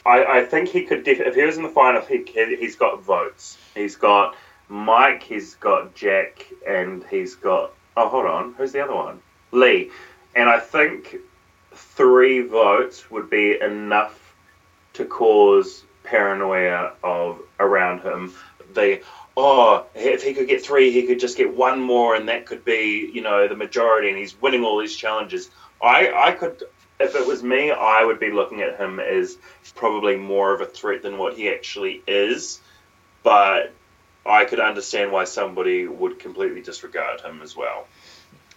I, 0.06 0.24
I 0.24 0.44
think 0.44 0.68
he 0.68 0.82
could. 0.84 1.04
Def- 1.04 1.20
if 1.20 1.34
he 1.34 1.42
was 1.42 1.56
in 1.56 1.62
the 1.62 1.68
final, 1.70 2.02
he, 2.02 2.22
he's 2.58 2.76
got 2.76 3.02
votes. 3.02 3.56
He's 3.74 3.96
got 3.96 4.36
Mike. 4.68 5.22
He's 5.22 5.54
got 5.56 5.94
Jack, 5.94 6.46
and 6.66 7.04
he's 7.10 7.34
got. 7.34 7.72
Oh, 7.96 8.08
hold 8.08 8.26
on. 8.26 8.54
Who's 8.54 8.72
the 8.72 8.82
other 8.82 8.94
one? 8.94 9.20
Lee. 9.52 9.90
And 10.34 10.48
I 10.48 10.58
think 10.58 11.16
three 11.72 12.40
votes 12.42 13.10
would 13.10 13.30
be 13.30 13.60
enough 13.60 14.34
to 14.94 15.04
cause 15.04 15.84
paranoia 16.02 16.92
of 17.02 17.40
around 17.60 18.00
him. 18.00 18.32
The 18.74 19.00
oh, 19.36 19.86
if 19.94 20.22
he 20.22 20.34
could 20.34 20.48
get 20.48 20.64
three, 20.64 20.90
he 20.90 21.06
could 21.06 21.20
just 21.20 21.36
get 21.36 21.54
one 21.54 21.80
more, 21.80 22.14
and 22.14 22.28
that 22.28 22.46
could 22.46 22.64
be 22.64 23.10
you 23.12 23.22
know 23.22 23.48
the 23.48 23.56
majority, 23.56 24.08
and 24.08 24.18
he's 24.18 24.40
winning 24.40 24.64
all 24.64 24.78
these 24.78 24.96
challenges. 24.96 25.50
I 25.82 26.12
I 26.12 26.32
could. 26.32 26.62
If 27.00 27.16
it 27.16 27.26
was 27.26 27.42
me, 27.42 27.72
I 27.72 28.04
would 28.04 28.20
be 28.20 28.30
looking 28.30 28.62
at 28.62 28.78
him 28.78 29.00
as 29.00 29.36
probably 29.74 30.16
more 30.16 30.54
of 30.54 30.60
a 30.60 30.66
threat 30.66 31.02
than 31.02 31.18
what 31.18 31.34
he 31.34 31.48
actually 31.48 32.02
is. 32.06 32.60
But 33.24 33.72
I 34.24 34.44
could 34.44 34.60
understand 34.60 35.10
why 35.10 35.24
somebody 35.24 35.86
would 35.86 36.20
completely 36.20 36.60
disregard 36.62 37.22
him 37.22 37.40
as 37.42 37.56
well. 37.56 37.86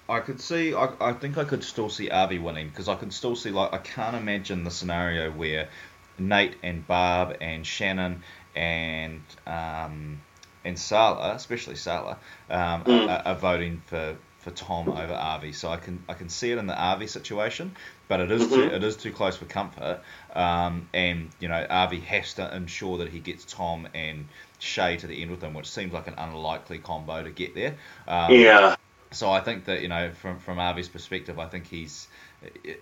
I 0.09 0.19
could 0.19 0.39
see. 0.39 0.73
I, 0.73 0.89
I 1.01 1.13
think 1.13 1.37
I 1.37 1.43
could 1.43 1.63
still 1.63 1.89
see 1.89 2.09
Avi 2.09 2.37
winning 2.39 2.69
because 2.69 2.87
I 2.87 2.95
can 2.95 3.11
still 3.11 3.35
see 3.35 3.49
like 3.51 3.73
I 3.73 3.79
can't 3.79 4.15
imagine 4.15 4.63
the 4.63 4.71
scenario 4.71 5.31
where 5.31 5.67
Nate 6.19 6.55
and 6.63 6.85
Barb 6.87 7.37
and 7.41 7.65
Shannon 7.65 8.23
and 8.55 9.21
um, 9.45 10.19
and 10.63 10.77
Sala, 10.79 11.33
especially 11.35 11.75
Sala, 11.75 12.17
um, 12.49 12.83
Mm. 12.85 13.07
are, 13.09 13.21
are 13.27 13.35
voting 13.35 13.81
for, 13.87 14.15
for 14.39 14.51
Tom 14.51 14.89
over 14.89 15.13
Avi. 15.13 15.51
So 15.51 15.69
I 15.69 15.77
can 15.77 16.01
I 16.07 16.13
can 16.13 16.29
see 16.29 16.51
it 16.51 16.57
in 16.57 16.67
the 16.67 16.79
Avi 16.79 17.07
situation, 17.07 17.75
but 18.07 18.21
it 18.21 18.31
is 18.31 18.47
too, 18.47 18.61
Mhm. 18.61 18.73
it 18.73 18.83
is 18.83 18.95
too 18.95 19.11
close 19.11 19.35
for 19.35 19.45
comfort. 19.45 20.01
Um, 20.33 20.87
and 20.93 21.29
you 21.41 21.49
know 21.49 21.67
Avi 21.69 21.99
has 21.99 22.33
to 22.35 22.55
ensure 22.55 22.99
that 22.99 23.09
he 23.09 23.19
gets 23.19 23.43
Tom 23.43 23.87
and 23.93 24.27
Shay 24.59 24.97
to 24.97 25.07
the 25.07 25.21
end 25.21 25.31
with 25.31 25.41
him, 25.41 25.53
which 25.53 25.69
seems 25.69 25.93
like 25.93 26.07
an 26.07 26.15
unlikely 26.17 26.79
combo 26.79 27.23
to 27.23 27.29
get 27.29 27.55
there. 27.55 27.75
Um, 28.07 28.33
yeah. 28.33 28.75
so 29.11 29.31
I 29.31 29.39
think 29.41 29.65
that 29.65 29.81
you 29.81 29.87
know, 29.87 30.11
from 30.11 30.39
from 30.39 30.59
Avi's 30.59 30.89
perspective, 30.89 31.39
I 31.39 31.47
think 31.47 31.67
he's 31.67 32.07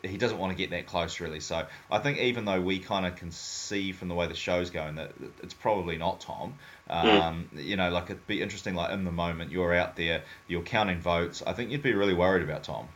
he 0.04 0.18
doesn't 0.18 0.38
want 0.38 0.52
to 0.52 0.58
get 0.58 0.72
that 0.72 0.86
close 0.86 1.20
really. 1.20 1.40
So 1.40 1.66
I 1.90 2.00
think 2.00 2.18
even 2.20 2.46
though 2.46 2.60
we 2.60 2.80
kind 2.80 3.06
of 3.06 3.16
can 3.16 3.32
see 3.32 3.94
from 3.94 4.10
the 4.10 4.16
way 4.16 4.28
the 4.28 4.36
show's 4.36 4.70
going 4.70 4.96
that 4.96 5.14
it's 5.42 5.54
probably 5.54 5.98
not 5.98 6.20
Tom. 6.20 6.56
Um, 6.90 7.50
You 7.56 7.78
know, 7.78 7.90
like 7.90 8.06
it'd 8.06 8.28
be 8.28 8.42
interesting. 8.42 8.76
Like 8.76 8.92
in 8.92 9.06
the 9.06 9.12
moment, 9.12 9.52
you're 9.52 9.74
out 9.74 9.96
there, 9.96 10.24
you're 10.48 10.62
counting 10.62 11.00
votes. 11.00 11.42
I 11.46 11.54
think 11.54 11.72
you'd 11.72 11.84
be 11.84 11.94
really 11.94 12.14
worried 12.14 12.44
about 12.44 12.64
Tom. 12.64 12.88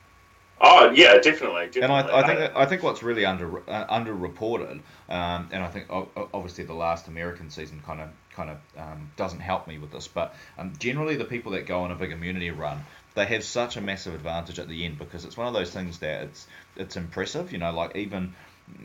Oh 0.61 0.91
yeah, 0.91 1.18
definitely. 1.18 1.68
definitely. 1.68 1.81
And 1.81 1.93
I, 1.93 2.19
I 2.19 2.27
think 2.27 2.56
I 2.57 2.65
think 2.65 2.84
what's 2.84 3.01
really 3.01 3.26
under 3.26 3.60
uh, 3.69 3.88
underreported, 3.88 4.81
um, 5.07 5.49
and 5.51 5.64
I 5.64 5.68
think 5.68 5.85
obviously 5.89 6.65
the 6.65 6.73
last 6.73 7.07
American 7.07 7.49
season 7.49 7.81
kind 7.85 8.01
of 8.01 8.10
kind 8.39 8.51
of 8.51 8.57
um, 8.77 9.11
doesn't 9.17 9.41
help 9.41 9.67
me 9.67 9.77
with 9.79 9.91
this, 9.91 10.07
but 10.07 10.33
um, 10.57 10.71
generally 10.79 11.17
the 11.17 11.25
people 11.25 11.51
that 11.51 11.65
go 11.65 11.81
on 11.81 11.91
a 11.91 11.95
big 11.95 12.11
immunity 12.13 12.51
run, 12.51 12.81
they 13.15 13.25
have 13.25 13.43
such 13.43 13.75
a 13.75 13.81
massive 13.81 14.13
advantage 14.13 14.59
at 14.59 14.69
the 14.69 14.85
end 14.85 14.97
because 14.97 15.25
it's 15.25 15.35
one 15.35 15.47
of 15.47 15.53
those 15.53 15.71
things 15.71 15.99
that 15.99 16.23
it's 16.23 16.47
it's 16.77 16.95
impressive, 16.95 17.51
you 17.51 17.57
know, 17.57 17.71
like 17.73 17.97
even 17.97 18.33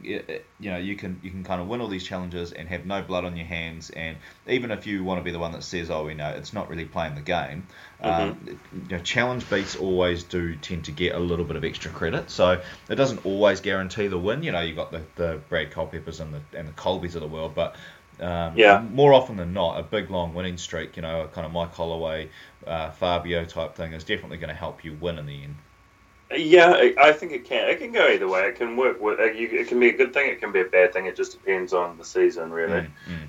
it- 0.03 0.47
you 0.59 0.71
know 0.71 0.79
you 0.79 0.97
can 0.97 1.21
you 1.23 1.31
can 1.31 1.45
kind 1.45 1.61
of 1.61 1.69
win 1.69 1.81
all 1.83 1.89
these 1.89 2.05
challenges 2.07 2.53
and 2.53 2.69
have 2.69 2.87
no 2.87 3.03
blood 3.03 3.25
on 3.27 3.37
your 3.37 3.45
hands 3.47 3.91
and 3.91 4.17
even 4.47 4.71
if 4.71 4.87
you 4.87 5.05
want 5.05 5.21
to 5.21 5.25
be 5.25 5.31
the 5.31 5.39
one 5.39 5.53
that 5.53 5.63
says 5.63 5.91
oh 5.91 6.07
we 6.07 6.15
know 6.15 6.31
it's 6.31 6.55
not 6.55 6.71
really 6.71 6.87
playing 6.87 7.15
the 7.15 7.21
game 7.21 7.67
um, 8.01 8.39
you 8.73 8.97
know, 8.97 9.03
challenge 9.03 9.49
beats 9.51 9.77
always 9.77 10.25
do 10.25 10.57
tend 10.57 10.87
to 10.87 10.91
get 10.93 11.15
a 11.15 11.19
little 11.19 11.45
bit 11.45 11.57
of 11.57 11.65
extra 11.65 11.91
credit 11.91 12.31
so 12.31 12.61
it 12.89 12.95
doesn't 12.95 13.27
always 13.27 13.61
guarantee 13.61 14.07
the 14.07 14.19
win 14.19 14.43
you 14.43 14.53
know 14.53 14.61
you've 14.63 14.77
got 14.77 14.91
the, 14.91 15.03
the 15.17 15.39
Brad 15.51 15.71
Culpeppers 15.71 16.19
and 16.21 16.33
the 16.33 16.59
and 16.59 16.67
the 16.67 16.73
Colbys 16.73 17.15
of 17.15 17.21
the 17.21 17.29
world 17.29 17.55
but 17.55 17.77
um, 18.21 18.53
Yeah. 18.57 18.81
more 18.93 19.13
often 19.13 19.37
than 19.37 19.53
not 19.53 19.79
a 19.79 19.83
big 19.83 20.11
long 20.11 20.35
winning 20.35 20.57
streak 20.59 20.97
you 20.97 21.03
know 21.03 21.23
a 21.23 21.29
kind 21.29 21.47
of 21.47 21.53
Mike 21.53 21.73
Holloway 21.75 22.29
uh, 22.67 22.91
Fabio 22.91 23.45
type 23.45 23.75
thing 23.75 23.93
is 23.93 24.05
definitely 24.05 24.39
going 24.39 24.49
to 24.49 24.55
help 24.55 24.85
you 24.85 24.95
win 25.01 25.19
in 25.19 25.27
the 25.27 25.43
end 25.45 25.57
Yeah, 26.35 26.91
I- 26.99 27.13
think 27.13 27.33
it 27.33 27.45
can. 27.45 27.69
It 27.69 27.79
can 27.79 27.93
go 27.93 28.09
either 28.09 28.27
way. 28.27 28.49
It 28.49 28.57
can 28.57 28.77
work. 28.77 29.01
With, 29.01 29.21
uh, 29.21 29.25
it 29.25 29.69
can 29.69 29.79
be 29.79 29.91
a 29.91 29.93
good 29.93 30.13
thing. 30.13 30.29
It 30.31 30.41
can 30.41 30.51
be 30.53 30.61
a 30.61 30.65
bad 30.65 30.93
thing. 30.93 31.07
It 31.07 31.17
just 31.17 31.33
depends 31.33 31.73
on 31.73 31.99
the 31.99 32.05
season, 32.05 32.51
really. 32.51 32.81
Mm, 32.81 32.91
mm. 33.09 33.29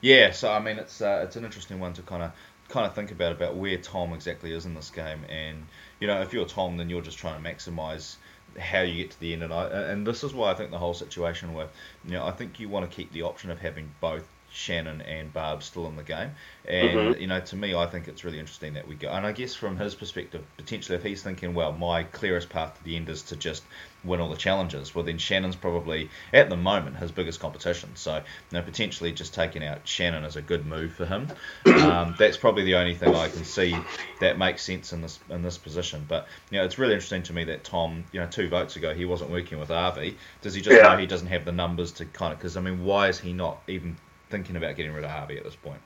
Yeah, 0.00 0.32
so 0.32 0.52
I 0.52 0.58
mean, 0.58 0.78
it's 0.78 1.00
uh, 1.00 1.22
it's 1.24 1.36
an 1.36 1.44
interesting 1.44 1.78
one 1.78 1.92
to 1.94 2.02
kind 2.02 2.22
of 2.22 2.32
kind 2.68 2.86
of 2.86 2.94
think 2.94 3.12
about 3.12 3.32
about 3.32 3.54
where 3.54 3.76
Tom 3.78 4.12
exactly 4.12 4.52
is 4.52 4.66
in 4.66 4.74
this 4.74 4.90
game, 4.90 5.20
and 5.28 5.64
you 6.00 6.06
know, 6.08 6.20
if 6.20 6.32
you're 6.32 6.44
Tom, 6.44 6.76
then 6.76 6.90
you're 6.90 7.02
just 7.02 7.18
trying 7.18 7.40
to 7.40 7.48
maximise 7.48 8.16
how 8.58 8.80
you 8.82 9.02
get 9.02 9.10
to 9.12 9.20
the 9.20 9.32
end, 9.32 9.42
and 9.42 9.52
I 9.52 9.66
and 9.66 10.06
this 10.06 10.24
is 10.24 10.34
why 10.34 10.50
I 10.50 10.54
think 10.54 10.70
the 10.70 10.78
whole 10.78 10.94
situation 10.94 11.54
with 11.54 11.68
you 12.04 12.12
know 12.12 12.24
I 12.26 12.32
think 12.32 12.60
you 12.60 12.68
want 12.68 12.88
to 12.90 12.94
keep 12.94 13.12
the 13.12 13.22
option 13.22 13.50
of 13.50 13.60
having 13.60 13.90
both 14.00 14.26
Shannon 14.50 15.00
and 15.00 15.32
Barb 15.32 15.62
still 15.62 15.86
in 15.86 15.96
the 15.96 16.02
game, 16.02 16.32
and 16.66 17.12
Mhm. 17.14 17.20
you 17.20 17.26
know, 17.26 17.40
to 17.40 17.56
me, 17.56 17.74
I 17.74 17.86
think 17.86 18.08
it's 18.08 18.24
really 18.24 18.38
interesting 18.38 18.74
that 18.74 18.86
we 18.86 18.94
go, 18.94 19.08
and 19.10 19.26
I 19.26 19.32
guess 19.32 19.54
from 19.54 19.76
his 19.78 19.94
perspective, 19.94 20.44
potentially 20.56 20.96
if 20.96 21.02
he's 21.02 21.22
thinking, 21.22 21.54
well, 21.54 21.72
my 21.72 22.02
clearest 22.04 22.50
path 22.50 22.76
to 22.76 22.84
the 22.84 22.96
end 22.96 23.08
is 23.08 23.22
to 23.24 23.36
just 23.36 23.62
win 24.04 24.20
all 24.20 24.28
the 24.30 24.36
challenges, 24.36 24.94
well 24.94 25.04
then 25.04 25.18
Shannon's 25.18 25.56
probably 25.56 26.10
at 26.32 26.50
the 26.50 26.56
moment 26.56 26.96
his 26.96 27.12
biggest 27.12 27.40
competition. 27.40 27.90
So 27.94 28.16
you 28.16 28.22
know, 28.52 28.62
potentially 28.62 29.12
just 29.12 29.34
taking 29.34 29.64
out 29.64 29.86
Shannon 29.86 30.24
is 30.24 30.36
a 30.36 30.42
good 30.42 30.66
move 30.66 30.92
for 30.92 31.06
him. 31.06 31.28
Um, 31.82 32.14
that's 32.16 32.36
probably 32.36 32.62
the 32.62 32.76
only 32.76 32.94
thing 32.94 33.12
I 33.12 33.28
can 33.28 33.44
see 33.44 33.76
that 34.20 34.38
makes 34.38 34.62
sense 34.62 34.92
in 34.92 35.02
this 35.02 35.18
in 35.30 35.42
this 35.42 35.58
position. 35.58 36.04
But 36.06 36.28
you 36.50 36.58
know, 36.58 36.64
it's 36.64 36.78
really 36.78 36.94
interesting 36.94 37.24
to 37.24 37.32
me 37.32 37.44
that 37.44 37.64
Tom, 37.64 38.04
you 38.12 38.20
know, 38.20 38.26
two 38.26 38.48
votes 38.48 38.76
ago 38.76 38.94
he 38.94 39.04
wasn't 39.04 39.30
working 39.30 39.58
with 39.58 39.70
Avi. 39.70 40.16
Does 40.42 40.54
he 40.54 40.60
just 40.60 40.76
Yeah. 40.76 40.92
know 40.92 40.96
he 40.96 41.06
doesn't 41.06 41.26
have 41.28 41.44
the 41.44 41.52
numbers 41.52 41.92
to 41.92 42.04
kind 42.04 42.32
of? 42.32 42.38
Because 42.38 42.56
I 42.56 42.60
mean, 42.60 42.84
why 42.84 43.08
is 43.08 43.18
he 43.18 43.32
not 43.32 43.58
even 43.66 43.96
thinking 44.30 44.56
about 44.56 44.76
getting 44.76 44.92
rid 44.92 45.04
of 45.04 45.10
Avi 45.10 45.38
at 45.38 45.44
this 45.44 45.56
point? 45.56 45.80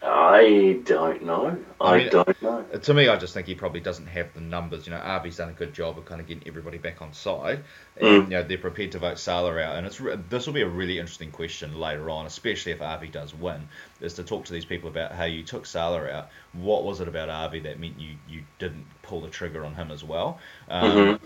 I 0.00 0.80
don't 0.84 1.24
know. 1.24 1.58
I, 1.80 1.94
I 1.94 1.98
mean- 1.98 2.08
don't 2.10 2.42
know. 2.42 2.64
To 2.82 2.94
me, 2.94 3.08
I 3.08 3.16
just 3.16 3.34
think 3.34 3.46
he 3.46 3.54
probably 3.54 3.80
doesn't 3.80 4.06
have 4.06 4.32
the 4.34 4.40
numbers. 4.40 4.86
You 4.86 4.92
know, 4.92 5.02
Avi's 5.02 5.36
done 5.38 5.48
a 5.48 5.52
good 5.52 5.74
job 5.74 5.98
of 5.98 6.04
kind 6.04 6.20
of 6.20 6.26
getting 6.26 6.46
everybody 6.46 6.78
back 6.78 7.02
on 7.02 7.12
side, 7.12 7.64
and 7.96 8.06
Mm. 8.06 8.24
you 8.24 8.30
know 8.30 8.42
they're 8.44 8.58
prepared 8.58 8.92
to 8.92 8.98
vote 9.00 9.18
Sala 9.18 9.58
out. 9.58 9.76
And 9.76 9.86
it's 9.86 10.00
this 10.30 10.46
will 10.46 10.54
be 10.54 10.62
a 10.62 10.68
really 10.68 10.98
interesting 10.98 11.30
question 11.32 11.78
later 11.78 12.10
on, 12.10 12.26
especially 12.26 12.72
if 12.72 12.80
Avi 12.80 13.08
does 13.08 13.34
win, 13.34 13.68
is 14.00 14.14
to 14.14 14.22
talk 14.22 14.44
to 14.46 14.52
these 14.52 14.64
people 14.64 14.88
about 14.88 15.12
how 15.12 15.24
you 15.24 15.42
took 15.42 15.66
Sala 15.66 16.06
out. 16.08 16.28
What 16.52 16.84
was 16.84 17.00
it 17.00 17.08
about 17.08 17.28
Avi 17.28 17.60
that 17.60 17.80
meant 17.80 17.98
you 17.98 18.14
you 18.28 18.42
didn't 18.58 18.86
pull 19.02 19.20
the 19.20 19.28
trigger 19.30 19.64
on 19.64 19.74
him 19.74 19.90
as 19.90 20.04
well? 20.04 20.38
Um, 20.70 20.90
Mhm. 20.92 21.20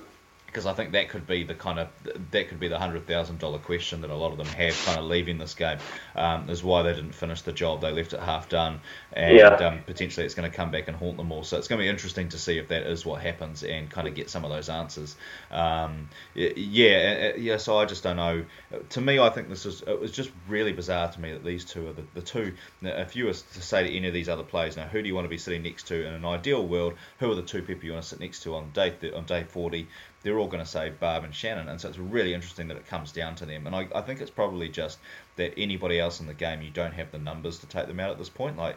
Because 0.53 0.67
I 0.67 0.75
think 0.75 0.93
that 0.93 1.09
could 1.09 1.27
be 1.27 1.45
the 1.45 1.55
kind 1.55 1.79
of 1.79 1.89
that 2.31 2.49
could 2.49 2.61
be 2.61 2.69
the 2.69 2.79
hundred 2.79 3.07
thousand 3.07 3.39
dollar 3.39 3.59
question 3.59 4.03
that 4.03 4.11
a 4.11 4.15
lot 4.15 4.33
of 4.33 4.37
them 4.39 4.47
have 4.49 4.77
kind 4.85 4.99
of 4.99 5.05
leaving 5.07 5.39
this 5.39 5.55
game 5.55 5.79
um, 6.15 6.51
is 6.51 6.63
why 6.63 6.83
they 6.83 6.93
didn't 6.93 7.15
finish 7.15 7.41
the 7.41 7.53
job. 7.53 7.81
They 7.81 7.91
left 7.91 8.13
it 8.13 8.21
half 8.21 8.51
done 8.51 8.81
and 9.15 9.39
Yeah. 9.39 9.55
um, 9.55 9.79
potentially 9.87 10.27
it's 10.27 10.35
going 10.35 10.51
to 10.51 10.55
come 10.55 10.71
back 10.71 10.89
and 10.89 10.97
haunt 10.97 11.17
them 11.17 11.33
all. 11.33 11.43
So 11.43 11.57
it's 11.57 11.69
going 11.69 11.79
to 11.79 11.85
be 11.85 11.89
interesting 11.89 12.29
to 12.29 12.39
see 12.39 12.59
if 12.59 12.69
that 12.69 12.83
is 12.83 13.07
what 13.07 13.23
happens 13.23 13.63
and 13.65 13.89
kind 13.91 14.07
of 14.07 14.15
get 14.15 14.29
some 14.29 14.45
of 14.45 14.51
those 14.51 14.69
answers. 14.69 15.17
Um, 15.51 16.09
yeah 16.35 17.35
yeah 17.37 17.57
so 17.57 17.79
I 17.79 17.87
just 17.87 18.03
don't 18.03 18.17
know. 18.17 18.45
To 18.91 19.01
me 19.01 19.19
I 19.19 19.31
think 19.31 19.49
this 19.49 19.65
is 19.65 19.83
it 19.83 19.99
was 19.99 20.13
just 20.13 20.31
really 20.49 20.73
bizarre 20.73 21.11
to 21.11 21.21
me 21.21 21.33
that 21.33 21.45
these 21.45 21.65
two 21.65 21.89
are 21.89 21.93
the, 21.95 22.05
the 22.15 22.23
two 22.23 22.53
if 22.83 23.17
you 23.17 23.25
were 23.27 23.33
to 23.33 23.63
say 23.63 23.89
to 23.89 23.97
any 23.97 24.09
of 24.09 24.15
these 24.15 24.29
other 24.29 24.43
players 24.43 24.77
now 24.77 24.87
who 24.87 25.01
do 25.01 25.09
you 25.09 25.15
want 25.15 25.25
to 25.25 25.31
be 25.31 25.39
sitting 25.39 25.63
next 25.63 25.87
to 25.89 26.07
in 26.07 26.13
an 26.13 26.25
ideal 26.25 26.67
world? 26.67 26.95
Who 27.21 27.31
are 27.33 27.35
the 27.35 27.43
two 27.43 27.63
people 27.63 27.85
you 27.87 27.93
want 27.93 28.03
to 28.03 28.09
sit 28.11 28.21
next 28.21 28.43
to 28.43 28.55
on 28.55 28.71
day 28.73 28.91
th- 29.01 29.15
on 29.15 29.25
day 29.25 29.45
40 29.45 29.87
they're 30.23 30.39
all 30.39 30.47
going 30.47 30.63
to 30.63 30.69
say 30.69 30.91
Barb 30.91 31.25
and 31.25 31.35
Shannon, 31.35 31.69
and 31.69 31.81
so 31.81 31.89
it's 31.89 31.99
really 31.99 32.35
interesting 32.35 32.69
that 32.69 32.77
it 32.77 32.87
comes 32.87 33.13
down 33.13 33.35
to 33.37 33.47
them. 33.47 33.67
And 33.67 33.75
I, 33.75 33.89
I 33.95 34.03
think 34.03 34.21
it's 34.21 34.31
probably 34.31 34.69
just 34.69 34.99
that 35.37 35.55
anybody 35.57 35.99
else 35.99 36.21
in 36.21 36.27
the 36.27 36.35
game, 36.35 36.63
you 36.63 36.71
don't 36.71 36.95
have 36.95 37.11
the 37.11 37.19
numbers 37.19 37.59
to 37.59 37.67
take 37.67 37.87
them 37.87 38.01
out 38.01 38.11
at 38.11 38.19
this 38.19 38.29
point. 38.29 38.57
Like 38.57 38.77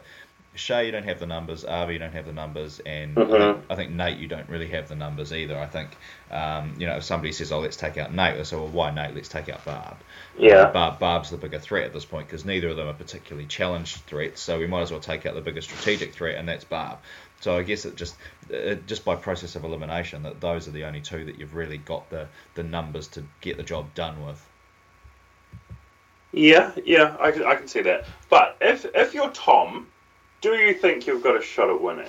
Shay, 0.56 0.86
you 0.86 0.92
don't 0.92 1.04
have 1.04 1.20
the 1.20 1.26
numbers. 1.26 1.64
Avi, 1.66 1.92
you 1.92 1.98
don't 1.98 2.14
have 2.14 2.24
the 2.26 2.32
numbers, 2.32 2.80
and 2.80 3.18
I, 3.18 3.22
Mhm. 3.22 3.30
think, 3.30 3.64
I 3.68 3.74
think 3.74 3.90
Nate, 3.92 4.16
you 4.16 4.26
don't 4.26 4.48
really 4.48 4.68
have 4.68 4.88
the 4.88 4.94
numbers 4.94 5.32
either. 5.32 5.58
I 5.58 5.66
think, 5.66 5.90
um, 6.30 6.74
you 6.78 6.86
know, 6.86 6.96
if 6.96 7.04
somebody 7.04 7.32
says, 7.32 7.52
"Oh, 7.52 7.60
let's 7.60 7.76
take 7.76 7.98
out 7.98 8.12
Nate," 8.12 8.38
I 8.40 8.42
say, 8.42 8.56
"Well, 8.56 8.68
why 8.68 8.90
Nate? 8.90 9.14
Let's 9.14 9.28
take 9.28 9.50
out 9.50 9.64
Barb." 9.66 9.96
Yeah. 10.38 10.62
Uh, 10.62 10.72
Barb, 10.72 10.98
Barb's 10.98 11.30
the 11.30 11.36
bigger 11.36 11.58
threat 11.58 11.84
at 11.84 11.92
this 11.92 12.06
point 12.06 12.26
because 12.26 12.46
neither 12.46 12.68
of 12.68 12.76
them 12.76 12.88
are 12.88 12.94
particularly 12.94 13.46
challenged 13.46 13.98
threats, 14.06 14.40
so 14.40 14.58
we 14.58 14.66
might 14.66 14.82
as 14.82 14.90
well 14.90 15.00
take 15.00 15.26
out 15.26 15.34
the 15.34 15.42
bigger 15.42 15.60
strategic 15.60 16.14
threat, 16.14 16.36
and 16.36 16.48
that's 16.48 16.64
Barb. 16.64 16.98
So 17.40 17.56
I 17.56 17.62
guess 17.62 17.84
it 17.84 17.96
just 17.96 18.16
it, 18.48 18.86
just 18.86 19.04
by 19.04 19.16
process 19.16 19.56
of 19.56 19.64
elimination 19.64 20.22
that 20.22 20.40
those 20.40 20.68
are 20.68 20.72
the 20.72 20.84
only 20.84 21.00
two 21.00 21.24
that 21.26 21.38
you've 21.38 21.54
really 21.54 21.78
got 21.78 22.08
the 22.10 22.28
the 22.54 22.62
numbers 22.62 23.08
to 23.08 23.24
get 23.40 23.56
the 23.56 23.62
job 23.62 23.94
done 23.94 24.24
with. 24.24 24.44
Yeah, 26.32 26.72
yeah, 26.84 27.16
I 27.20 27.30
can, 27.30 27.44
I 27.44 27.54
can 27.54 27.68
see 27.68 27.82
that. 27.82 28.06
But 28.28 28.56
if 28.60 28.86
if 28.94 29.14
you're 29.14 29.30
Tom, 29.30 29.86
do 30.40 30.50
you 30.54 30.74
think 30.74 31.06
you've 31.06 31.22
got 31.22 31.36
a 31.36 31.42
shot 31.42 31.70
at 31.70 31.80
winning? 31.80 32.08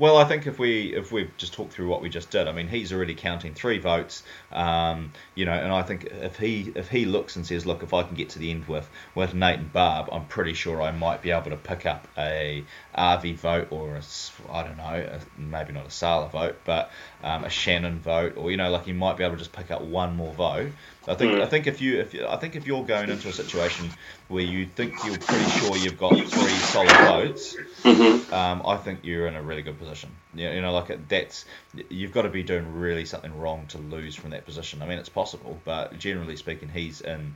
Well, 0.00 0.16
I 0.16 0.24
think 0.24 0.46
if 0.46 0.58
we 0.58 0.94
if 0.96 1.12
we 1.12 1.28
just 1.36 1.52
talk 1.52 1.70
through 1.70 1.88
what 1.88 2.00
we 2.00 2.08
just 2.08 2.30
did, 2.30 2.48
I 2.48 2.52
mean, 2.52 2.68
he's 2.68 2.90
already 2.90 3.14
counting 3.14 3.52
three 3.52 3.76
votes, 3.76 4.22
um, 4.50 5.12
you 5.34 5.44
know, 5.44 5.52
and 5.52 5.70
I 5.70 5.82
think 5.82 6.04
if 6.06 6.38
he 6.38 6.72
if 6.74 6.88
he 6.88 7.04
looks 7.04 7.36
and 7.36 7.46
says, 7.46 7.66
look, 7.66 7.82
if 7.82 7.92
I 7.92 8.02
can 8.04 8.14
get 8.14 8.30
to 8.30 8.38
the 8.38 8.50
end 8.50 8.66
with 8.66 8.88
with 9.14 9.34
Nate 9.34 9.58
and 9.58 9.70
Barb, 9.70 10.08
I'm 10.10 10.24
pretty 10.24 10.54
sure 10.54 10.80
I 10.80 10.90
might 10.90 11.20
be 11.20 11.32
able 11.32 11.50
to 11.50 11.56
pick 11.58 11.84
up 11.84 12.08
a 12.16 12.64
Avi 12.94 13.34
vote 13.34 13.68
or 13.70 13.96
a 13.96 14.02
I 14.50 14.62
don't 14.62 14.78
know, 14.78 14.84
a, 14.84 15.20
maybe 15.38 15.74
not 15.74 15.86
a 15.86 15.90
Sala 15.90 16.30
vote, 16.30 16.56
but 16.64 16.90
um, 17.22 17.44
a 17.44 17.50
Shannon 17.50 17.98
vote, 18.00 18.38
or 18.38 18.50
you 18.50 18.56
know, 18.56 18.70
like 18.70 18.86
he 18.86 18.94
might 18.94 19.18
be 19.18 19.24
able 19.24 19.34
to 19.34 19.40
just 19.40 19.52
pick 19.52 19.70
up 19.70 19.82
one 19.82 20.16
more 20.16 20.32
vote. 20.32 20.72
I 21.08 21.14
think 21.14 21.32
mm. 21.32 21.42
I 21.42 21.46
think 21.46 21.66
if 21.66 21.80
you 21.80 21.98
if 21.98 22.12
you, 22.12 22.26
I 22.26 22.36
think 22.36 22.56
if 22.56 22.66
you're 22.66 22.84
going 22.84 23.08
into 23.08 23.28
a 23.28 23.32
situation 23.32 23.90
where 24.28 24.42
you 24.42 24.66
think 24.66 24.94
you're 25.04 25.16
pretty 25.16 25.50
sure 25.50 25.76
you've 25.76 25.98
got 25.98 26.10
three 26.10 26.26
solid 26.26 26.90
votes, 26.90 27.56
mm-hmm. 27.82 28.34
um, 28.34 28.62
I 28.66 28.76
think 28.76 29.00
you're 29.02 29.26
in 29.26 29.34
a 29.34 29.42
really 29.42 29.62
good 29.62 29.78
position. 29.78 30.10
You, 30.34 30.50
you 30.50 30.60
know, 30.60 30.72
like 30.72 31.08
that's 31.08 31.46
you've 31.88 32.12
got 32.12 32.22
to 32.22 32.28
be 32.28 32.42
doing 32.42 32.74
really 32.74 33.06
something 33.06 33.36
wrong 33.38 33.66
to 33.68 33.78
lose 33.78 34.14
from 34.14 34.30
that 34.30 34.44
position. 34.44 34.82
I 34.82 34.86
mean, 34.86 34.98
it's 34.98 35.08
possible, 35.08 35.58
but 35.64 35.98
generally 35.98 36.36
speaking, 36.36 36.68
he's 36.68 37.00
in 37.00 37.34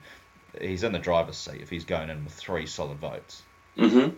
he's 0.61 0.85
in 0.85 0.93
the 0.93 0.99
driver's 0.99 1.37
seat 1.37 1.63
if 1.63 1.71
he's 1.71 1.85
going 1.85 2.11
in 2.11 2.23
with 2.25 2.35
three 2.35 2.67
solid 2.67 2.99
votes. 2.99 3.43
Mm-hmm. 3.79 4.15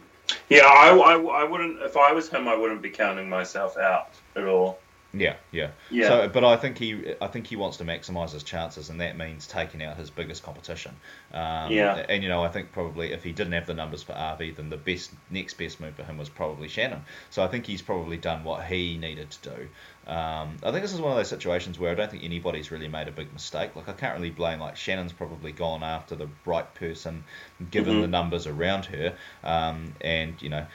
Yeah, 0.49 0.65
I, 0.65 0.89
I, 0.89 1.43
I 1.43 1.45
wouldn't. 1.45 1.83
If 1.83 1.97
I 1.97 2.13
was 2.13 2.29
him, 2.29 2.49
I 2.49 2.57
wouldn't 2.57 2.83
be 2.83 2.91
counting 2.91 3.29
myself 3.29 3.77
out 3.77 4.11
at 4.35 4.45
all. 4.45 4.81
Yeah, 5.13 5.37
yeah, 5.51 5.71
yeah. 5.91 6.09
So, 6.09 6.29
but 6.29 6.45
I 6.45 6.57
think 6.57 6.79
he, 6.79 7.15
I 7.21 7.27
think 7.29 7.47
he 7.47 7.57
wants 7.57 7.79
to 7.79 7.85
maximise 7.85 8.33
his 8.33 8.43
chances, 8.43 8.91
and 8.91 9.01
that 9.01 9.17
means 9.17 9.47
taking 9.47 9.83
out 9.83 9.97
his 9.97 10.11
biggest 10.11 10.43
competition. 10.43 10.95
Um, 11.33 11.71
yeah. 11.73 12.05
And 12.09 12.23
you 12.23 12.29
know, 12.29 12.43
I 12.43 12.49
think 12.49 12.73
probably 12.73 13.13
if 13.13 13.23
he 13.23 13.33
didn't 13.33 13.53
have 13.53 13.67
the 13.67 13.75
numbers 13.75 14.03
for 14.03 14.13
Avi, 14.13 14.51
then 14.51 14.69
the 14.69 14.77
best 14.77 15.11
next 15.31 15.55
best 15.55 15.81
move 15.81 15.95
for 15.95 16.03
him 16.03 16.19
was 16.19 16.29
probably 16.29 16.69
Shannon. 16.69 17.03
So 17.31 17.43
I 17.43 17.49
think 17.49 17.67
he's 17.67 17.83
probably 17.83 18.17
done 18.17 18.45
what 18.45 18.65
he 18.65 18.99
needed 18.99 19.31
to 19.31 19.51
do. 19.51 19.69
Um, 20.11 20.57
I 20.63 20.71
think 20.71 20.83
this 20.83 20.93
is 20.93 21.01
one 21.01 21.13
of 21.13 21.17
those 21.17 21.29
situations 21.29 21.79
where 21.79 21.91
I 21.91 21.95
don't 21.95 22.11
think 22.11 22.23
anybody's 22.23 22.71
really 22.71 22.89
made 22.89 23.09
a 23.09 23.13
big 23.13 23.33
mistake. 23.33 23.75
Like 23.75 23.89
I 23.89 23.93
can't 23.93 24.17
really 24.17 24.31
blame 24.31 24.61
like 24.61 24.77
Shannon's 24.77 25.13
probably 25.13 25.53
gone 25.53 25.83
after 25.83 26.15
the 26.15 26.29
right 26.45 26.73
person, 26.75 27.25
given 27.71 27.95
mm-hmm. 27.95 28.03
the 28.03 28.09
numbers 28.09 28.47
around 28.47 28.85
her, 28.87 29.15
um, 29.43 29.95
and 30.01 30.41
you 30.43 30.51
know 30.51 30.67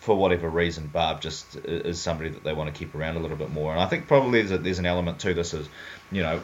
for 0.00 0.14
whatever 0.14 0.48
reason, 0.48 0.86
Barb 0.86 1.20
just 1.20 1.56
is 1.56 2.00
somebody 2.00 2.30
that 2.30 2.44
they 2.44 2.52
want 2.52 2.72
to 2.72 2.78
keep 2.78 2.94
around 2.94 3.16
a 3.16 3.20
little 3.20 3.36
bit 3.36 3.50
more. 3.50 3.72
And 3.72 3.80
I 3.80 3.86
think 3.86 4.06
probably 4.06 4.40
there's, 4.40 4.52
a, 4.52 4.58
there's 4.58 4.78
an 4.78 4.86
element 4.86 5.20
to 5.20 5.34
this 5.34 5.54
as, 5.54 5.68
you 6.12 6.22
know, 6.22 6.40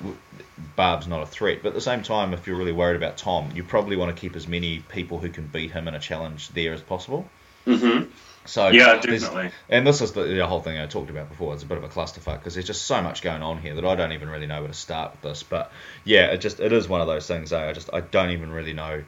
Barb's 0.75 1.07
not 1.07 1.23
a 1.23 1.27
threat. 1.27 1.61
But 1.63 1.69
at 1.71 1.75
the 1.75 1.81
same 1.81 2.03
time, 2.03 2.33
if 2.33 2.47
you're 2.47 2.57
really 2.57 2.73
worried 2.73 2.97
about 2.97 3.17
Tom, 3.17 3.51
you 3.55 3.63
probably 3.63 3.97
want 3.97 4.15
to 4.15 4.21
keep 4.21 4.37
as 4.37 4.49
many 4.49 4.81
people 4.81 5.19
who 5.19 5.29
can 5.29 5.47
beat 5.47 5.71
him 5.71 5.89
in 5.89 5.95
a 5.95 6.01
challenge 6.01 6.49
there 6.51 6.73
as 6.73 6.81
possible. 6.81 7.29
Mm-hmm. 7.67 8.11
So 8.47 8.69
yeah, 8.69 9.01
definitely. 9.01 9.51
And 9.69 9.87
this 9.87 10.01
is 10.01 10.13
the, 10.13 10.23
the, 10.23 10.47
whole 10.47 10.61
thing 10.61 10.79
I 10.79 10.87
talked 10.87 11.11
about 11.11 11.29
before. 11.29 11.53
It's 11.53 11.65
a 11.65 11.67
bit 11.67 11.79
of 11.79 11.85
a 11.85 11.89
clusterfuck 11.89 12.39
because 12.39 12.55
there's 12.55 12.67
just 12.67 12.83
so 12.83 13.03
much 13.03 13.23
going 13.23 13.43
on 13.43 13.59
here 13.59 13.75
that 13.75 13.85
I 13.85 13.97
don't 13.97 14.13
even 14.13 14.29
really 14.29 14.47
know 14.47 14.61
where 14.61 14.69
to 14.69 14.75
start 14.75 15.13
with 15.13 15.23
this. 15.23 15.43
But 15.43 15.73
yeah, 16.05 16.27
it 16.27 16.39
just 16.39 16.61
it 16.61 16.73
is 16.73 16.89
one 16.89 17.01
of 17.01 17.09
those 17.09 17.27
things. 17.27 17.53
Eh? 17.53 17.69
I 17.69 17.73
just 17.73 17.91
I 17.93 18.01
don't 18.01 18.31
even 18.31 18.53
really 18.53 18.73
know 18.73 19.03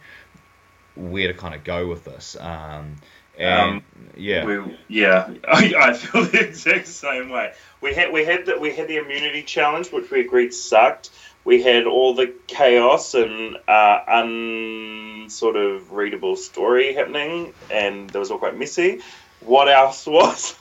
where 0.97 1.29
to 1.29 1.35
kind 1.35 1.55
of 1.55 1.65
go 1.65 1.87
with 1.87 2.05
this. 2.05 2.37
Um, 2.39 2.97
and 3.39 3.77
um, 3.77 3.85
yeah, 4.17 4.45
we, 4.45 4.79
yeah, 4.89 5.33
I, 5.49 5.75
I, 5.79 5.93
feel 5.95 6.25
the 6.25 6.49
exact 6.49 6.89
same 6.89 7.31
way. 7.31 7.53
We 7.81 7.95
had 7.95 8.13
we 8.13 8.25
had 8.25 8.47
the, 8.47 8.59
we 8.59 8.75
had 8.75 8.89
the 8.89 8.97
immunity 8.97 9.43
challenge, 9.43 9.93
which 9.93 10.11
we 10.11 10.21
agreed 10.21 10.53
sucked. 10.53 11.11
We 11.45 11.63
had 11.63 11.87
all 11.87 12.15
the 12.15 12.35
chaos 12.47 13.15
and 13.15 13.57
uh, 13.69 14.01
un 14.07 15.27
sort 15.31 15.57
of 15.57 15.93
readable 15.93 16.37
story 16.37 16.93
happening, 16.95 17.55
and 17.71 18.15
it 18.15 18.19
was 18.19 18.31
all 18.31 18.39
quite 18.39 18.57
messy. 18.57 19.01
What 19.41 19.69
else 19.69 20.05
was? 20.07 20.57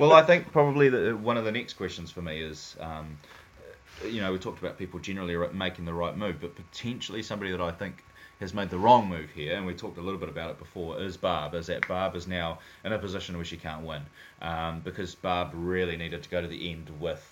well, 0.00 0.12
I 0.12 0.22
think 0.22 0.50
probably 0.50 0.88
the, 0.88 1.14
one 1.14 1.36
of 1.36 1.44
the 1.44 1.52
next 1.52 1.74
questions 1.74 2.10
for 2.10 2.22
me 2.22 2.40
is. 2.40 2.76
Um, 2.80 3.18
you 4.04 4.20
know, 4.20 4.32
we 4.32 4.38
talked 4.38 4.58
about 4.58 4.78
people 4.78 4.98
generally 4.98 5.36
making 5.52 5.84
the 5.84 5.94
right 5.94 6.16
move, 6.16 6.40
but 6.40 6.56
potentially 6.56 7.22
somebody 7.22 7.52
that 7.52 7.60
I 7.60 7.70
think 7.70 8.02
has 8.42 8.52
made 8.52 8.70
the 8.70 8.78
wrong 8.78 9.08
move 9.08 9.30
here, 9.30 9.56
and 9.56 9.64
we 9.64 9.72
talked 9.72 9.98
a 9.98 10.02
little 10.02 10.20
bit 10.20 10.28
about 10.28 10.50
it 10.50 10.58
before, 10.58 11.00
is 11.00 11.16
Barb. 11.16 11.54
Is 11.54 11.68
that 11.68 11.86
Barb 11.88 12.14
is 12.14 12.26
now 12.26 12.58
in 12.84 12.92
a 12.92 12.98
position 12.98 13.36
where 13.36 13.44
she 13.44 13.56
can't 13.56 13.86
win 13.86 14.02
um, 14.42 14.80
because 14.80 15.14
Barb 15.14 15.50
really 15.54 15.96
needed 15.96 16.22
to 16.22 16.28
go 16.28 16.42
to 16.42 16.48
the 16.48 16.70
end 16.70 16.90
with 17.00 17.28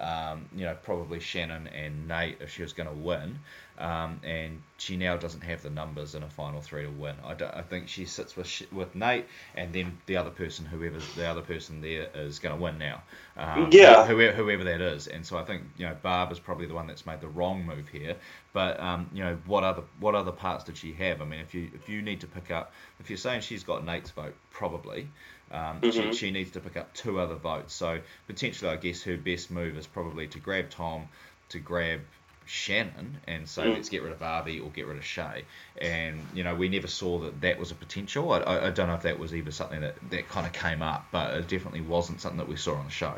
um, 0.00 0.46
you 0.54 0.64
know, 0.64 0.76
probably 0.82 1.20
Shannon 1.20 1.68
and 1.68 2.08
Nate 2.08 2.38
if 2.40 2.50
she 2.50 2.62
was 2.62 2.72
going 2.72 2.88
to 2.88 2.94
win. 2.94 3.38
Um, 3.76 4.20
and 4.22 4.62
she 4.76 4.96
now 4.96 5.16
doesn't 5.16 5.40
have 5.42 5.62
the 5.62 5.70
numbers 5.70 6.14
in 6.14 6.22
a 6.22 6.28
final 6.28 6.60
three 6.60 6.84
to 6.84 6.90
win. 6.90 7.16
I, 7.24 7.32
I 7.32 7.62
think 7.62 7.88
she 7.88 8.04
sits 8.04 8.36
with 8.36 8.62
with 8.72 8.94
Nate, 8.94 9.26
and 9.56 9.72
then 9.72 9.98
the 10.06 10.16
other 10.16 10.30
person, 10.30 10.64
whoever 10.64 10.98
the 11.16 11.26
other 11.26 11.40
person 11.40 11.80
there 11.80 12.08
is 12.14 12.38
going 12.38 12.54
to 12.54 12.62
win 12.62 12.78
now. 12.78 13.02
Um, 13.36 13.70
yeah. 13.72 14.06
Whoever, 14.06 14.32
whoever 14.32 14.64
that 14.64 14.80
is, 14.80 15.08
and 15.08 15.26
so 15.26 15.36
I 15.36 15.44
think 15.44 15.62
you 15.76 15.86
know 15.86 15.96
Barb 16.02 16.30
is 16.30 16.38
probably 16.38 16.66
the 16.66 16.74
one 16.74 16.86
that's 16.86 17.04
made 17.04 17.20
the 17.20 17.28
wrong 17.28 17.66
move 17.66 17.88
here. 17.88 18.14
But 18.52 18.78
um, 18.78 19.10
you 19.12 19.24
know 19.24 19.38
what 19.46 19.64
other 19.64 19.82
what 19.98 20.14
other 20.14 20.32
parts 20.32 20.64
did 20.64 20.76
she 20.76 20.92
have? 20.92 21.20
I 21.20 21.24
mean, 21.24 21.40
if 21.40 21.52
you 21.52 21.70
if 21.74 21.88
you 21.88 22.00
need 22.00 22.20
to 22.20 22.28
pick 22.28 22.52
up, 22.52 22.72
if 23.00 23.10
you're 23.10 23.16
saying 23.16 23.40
she's 23.40 23.64
got 23.64 23.84
Nate's 23.84 24.10
vote, 24.10 24.34
probably. 24.50 25.08
Um, 25.50 25.80
mm-hmm. 25.80 25.90
she, 25.90 26.12
she 26.14 26.30
needs 26.30 26.52
to 26.52 26.60
pick 26.60 26.76
up 26.76 26.94
two 26.94 27.20
other 27.20 27.34
votes. 27.34 27.74
So 27.74 28.00
potentially, 28.26 28.70
I 28.70 28.76
guess 28.76 29.02
her 29.02 29.16
best 29.16 29.50
move 29.50 29.76
is 29.76 29.86
probably 29.86 30.26
to 30.28 30.38
grab 30.38 30.70
Tom, 30.70 31.08
to 31.50 31.58
grab 31.58 32.00
Shannon, 32.46 33.18
and 33.26 33.48
say 33.48 33.64
mm. 33.64 33.74
let's 33.74 33.88
get 33.88 34.02
rid 34.02 34.12
of 34.12 34.22
Avi 34.22 34.60
or 34.60 34.70
get 34.70 34.86
rid 34.86 34.96
of 34.96 35.04
Shay. 35.04 35.44
And 35.80 36.20
you 36.34 36.44
know, 36.44 36.54
we 36.54 36.68
never 36.68 36.86
saw 36.86 37.18
that 37.20 37.40
that 37.40 37.58
was 37.58 37.70
a 37.70 37.74
potential. 37.74 38.32
I, 38.32 38.38
I, 38.40 38.66
I 38.66 38.70
don't 38.70 38.88
know 38.88 38.94
if 38.94 39.02
that 39.02 39.18
was 39.18 39.34
even 39.34 39.52
something 39.52 39.80
that 39.80 39.96
that 40.10 40.28
kind 40.28 40.46
of 40.46 40.52
came 40.52 40.82
up, 40.82 41.06
but 41.10 41.34
it 41.34 41.48
definitely 41.48 41.82
wasn't 41.82 42.20
something 42.20 42.38
that 42.38 42.48
we 42.48 42.56
saw 42.56 42.74
on 42.74 42.84
the 42.84 42.90
show. 42.90 43.16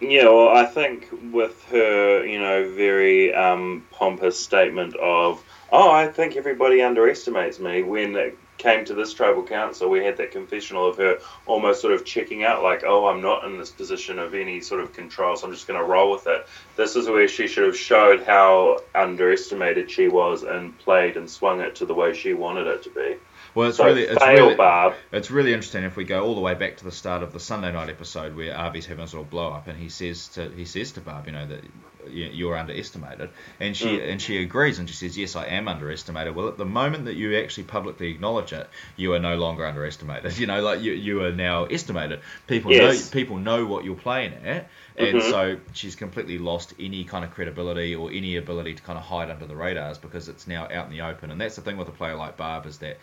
Yeah, 0.00 0.24
well, 0.26 0.56
I 0.56 0.64
think 0.64 1.08
with 1.32 1.64
her, 1.70 2.24
you 2.24 2.38
know, 2.38 2.70
very 2.70 3.34
um, 3.34 3.84
pompous 3.90 4.38
statement 4.38 4.94
of, 4.96 5.42
"Oh, 5.72 5.90
I 5.90 6.06
think 6.06 6.36
everybody 6.36 6.82
underestimates 6.82 7.58
me," 7.58 7.82
when 7.82 8.14
it 8.14 8.38
came 8.58 8.84
to 8.84 8.94
this 8.94 9.14
tribal 9.14 9.44
council, 9.44 9.88
we 9.88 10.04
had 10.04 10.16
that 10.18 10.32
confessional 10.32 10.86
of 10.86 10.96
her 10.98 11.18
almost 11.46 11.80
sort 11.80 11.94
of 11.94 12.04
checking 12.04 12.44
out, 12.44 12.62
like, 12.62 12.84
oh, 12.84 13.06
I'm 13.06 13.22
not 13.22 13.44
in 13.44 13.56
this 13.56 13.70
position 13.70 14.18
of 14.18 14.34
any 14.34 14.60
sort 14.60 14.82
of 14.82 14.92
control, 14.92 15.36
so 15.36 15.46
I'm 15.46 15.52
just 15.54 15.66
going 15.66 15.80
to 15.80 15.86
roll 15.86 16.10
with 16.10 16.26
it. 16.26 16.46
This 16.76 16.96
is 16.96 17.08
where 17.08 17.28
she 17.28 17.46
should 17.46 17.64
have 17.64 17.76
showed 17.76 18.24
how 18.24 18.80
underestimated 18.94 19.90
she 19.90 20.08
was 20.08 20.42
and 20.42 20.76
played 20.78 21.16
and 21.16 21.30
swung 21.30 21.60
it 21.60 21.76
to 21.76 21.86
the 21.86 21.94
way 21.94 22.14
she 22.14 22.34
wanted 22.34 22.66
it 22.66 22.82
to 22.82 22.90
be. 22.90 23.16
Well, 23.54 23.68
it's 23.68 23.78
so 23.78 23.86
really, 23.86 24.02
it's 24.02 24.24
really, 24.24 24.54
Barb. 24.54 24.94
it's 25.10 25.30
really 25.30 25.52
interesting 25.52 25.84
if 25.84 25.96
we 25.96 26.04
go 26.04 26.24
all 26.24 26.34
the 26.34 26.40
way 26.40 26.54
back 26.54 26.76
to 26.76 26.84
the 26.84 26.92
start 26.92 27.22
of 27.22 27.32
the 27.32 27.40
Sunday 27.40 27.72
night 27.72 27.88
episode 27.88 28.36
where 28.36 28.54
Avi's 28.54 28.86
having 28.86 29.04
a 29.04 29.08
sort 29.08 29.24
of 29.24 29.30
blow 29.30 29.48
up, 29.48 29.68
and 29.68 29.78
he 29.78 29.88
says 29.88 30.28
to 30.28 30.50
he 30.50 30.64
says 30.64 30.92
to 30.92 31.00
Barb, 31.00 31.26
you 31.26 31.32
know 31.32 31.46
that 31.46 31.64
you're 32.10 32.56
underestimated, 32.56 33.30
and 33.60 33.76
she 33.76 33.98
mm. 33.98 34.10
and 34.10 34.20
she 34.20 34.42
agrees, 34.42 34.78
and 34.78 34.88
she 34.88 34.94
says, 34.94 35.16
yes, 35.16 35.36
I 35.36 35.46
am 35.46 35.68
underestimated. 35.68 36.34
Well, 36.34 36.48
at 36.48 36.56
the 36.56 36.64
moment 36.64 37.06
that 37.06 37.14
you 37.14 37.38
actually 37.38 37.64
publicly 37.64 38.10
acknowledge 38.10 38.52
it, 38.52 38.68
you 38.96 39.14
are 39.14 39.18
no 39.18 39.36
longer 39.36 39.66
underestimated. 39.66 40.38
You 40.38 40.46
know, 40.46 40.62
like 40.62 40.80
you 40.82 40.92
you 40.92 41.24
are 41.24 41.32
now 41.32 41.64
estimated. 41.64 42.20
People 42.46 42.72
yes. 42.72 43.06
know 43.06 43.12
people 43.12 43.38
know 43.38 43.66
what 43.66 43.84
you're 43.84 43.96
playing 43.96 44.34
at, 44.34 44.68
and 44.96 45.18
mm-hmm. 45.18 45.30
so 45.30 45.58
she's 45.72 45.96
completely 45.96 46.38
lost 46.38 46.74
any 46.78 47.04
kind 47.04 47.24
of 47.24 47.32
credibility 47.32 47.94
or 47.94 48.10
any 48.10 48.36
ability 48.36 48.74
to 48.74 48.82
kind 48.82 48.98
of 48.98 49.04
hide 49.04 49.30
under 49.30 49.46
the 49.46 49.56
radars 49.56 49.98
because 49.98 50.28
it's 50.28 50.46
now 50.46 50.64
out 50.64 50.86
in 50.86 50.90
the 50.90 51.00
open. 51.00 51.30
And 51.30 51.40
that's 51.40 51.56
the 51.56 51.62
thing 51.62 51.76
with 51.76 51.88
a 51.88 51.92
player 51.92 52.14
like 52.14 52.36
Barb 52.36 52.66
is 52.66 52.78
that 52.78 52.98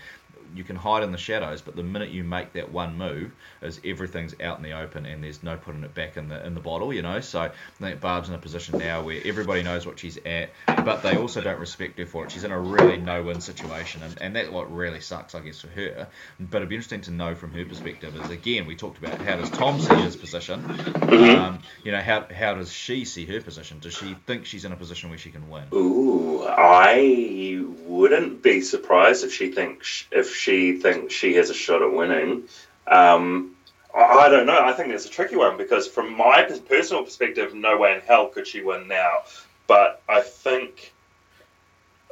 you 0.53 0.63
can 0.63 0.75
hide 0.75 1.03
in 1.03 1.11
the 1.11 1.17
shadows, 1.17 1.61
but 1.61 1.75
the 1.75 1.83
minute 1.83 2.09
you 2.09 2.23
make 2.23 2.53
that 2.53 2.71
one 2.71 2.97
move, 2.97 3.31
is 3.61 3.79
everything's 3.85 4.35
out 4.41 4.57
in 4.57 4.63
the 4.63 4.73
open 4.73 5.05
and 5.05 5.23
there's 5.23 5.43
no 5.43 5.57
putting 5.57 5.83
it 5.83 5.93
back 5.93 6.17
in 6.17 6.29
the 6.29 6.45
in 6.45 6.53
the 6.53 6.59
bottle, 6.59 6.93
you 6.93 7.01
know. 7.01 7.19
So 7.19 7.41
I 7.41 7.51
think 7.79 8.01
Barb's 8.01 8.29
in 8.29 8.35
a 8.35 8.37
position 8.37 8.79
now 8.79 9.01
where 9.03 9.21
everybody 9.25 9.63
knows 9.63 9.85
what 9.85 9.99
she's 9.99 10.17
at, 10.25 10.49
but 10.67 11.01
they 11.03 11.17
also 11.17 11.41
don't 11.41 11.59
respect 11.59 11.97
her 11.99 12.05
for 12.05 12.25
it. 12.25 12.31
She's 12.31 12.43
in 12.43 12.51
a 12.51 12.59
really 12.59 12.97
no-win 12.97 13.41
situation, 13.41 14.03
and, 14.03 14.21
and 14.21 14.35
that's 14.35 14.49
what 14.49 14.73
really 14.73 15.01
sucks, 15.01 15.35
I 15.35 15.41
guess, 15.41 15.61
for 15.61 15.67
her. 15.67 16.07
But 16.39 16.57
it'd 16.57 16.69
be 16.69 16.75
interesting 16.75 17.01
to 17.01 17.11
know 17.11 17.35
from 17.35 17.51
her 17.53 17.65
perspective. 17.65 18.15
Is 18.15 18.29
again, 18.29 18.65
we 18.65 18.75
talked 18.75 18.97
about 18.97 19.19
how 19.21 19.37
does 19.37 19.49
Tom 19.49 19.79
see 19.79 19.95
his 19.95 20.15
position? 20.15 20.61
Mm-hmm. 20.63 21.41
Um, 21.41 21.59
you 21.83 21.91
know, 21.91 22.01
how 22.01 22.25
how 22.33 22.55
does 22.55 22.71
she 22.71 23.05
see 23.05 23.25
her 23.25 23.41
position? 23.41 23.79
Does 23.79 23.93
she 23.93 24.15
think 24.25 24.45
she's 24.45 24.65
in 24.65 24.71
a 24.71 24.75
position 24.75 25.09
where 25.09 25.17
she 25.17 25.31
can 25.31 25.49
win? 25.49 25.63
Ooh, 25.73 26.43
I 26.47 27.63
wouldn't 27.85 28.43
be 28.43 28.61
surprised 28.61 29.23
if 29.23 29.33
she 29.33 29.51
thinks 29.51 30.05
if 30.11 30.34
she 30.35 30.77
thinks 30.77 31.13
she 31.13 31.35
has 31.35 31.49
a 31.49 31.53
shot 31.53 31.81
at 31.81 31.93
winning. 31.93 32.43
Um, 32.87 33.55
I 33.95 34.27
don't 34.27 34.45
know. 34.45 34.59
I 34.59 34.73
think 34.73 34.89
that's 34.89 35.05
a 35.05 35.09
tricky 35.09 35.37
one 35.37 35.57
because, 35.57 35.87
from 35.87 36.17
my 36.17 36.43
personal 36.67 37.03
perspective, 37.03 37.53
no 37.53 37.77
way 37.77 37.95
in 37.95 38.01
hell 38.01 38.27
could 38.27 38.45
she 38.45 38.61
win 38.61 38.87
now. 38.87 39.19
But 39.67 40.01
I 40.09 40.21
think, 40.21 40.93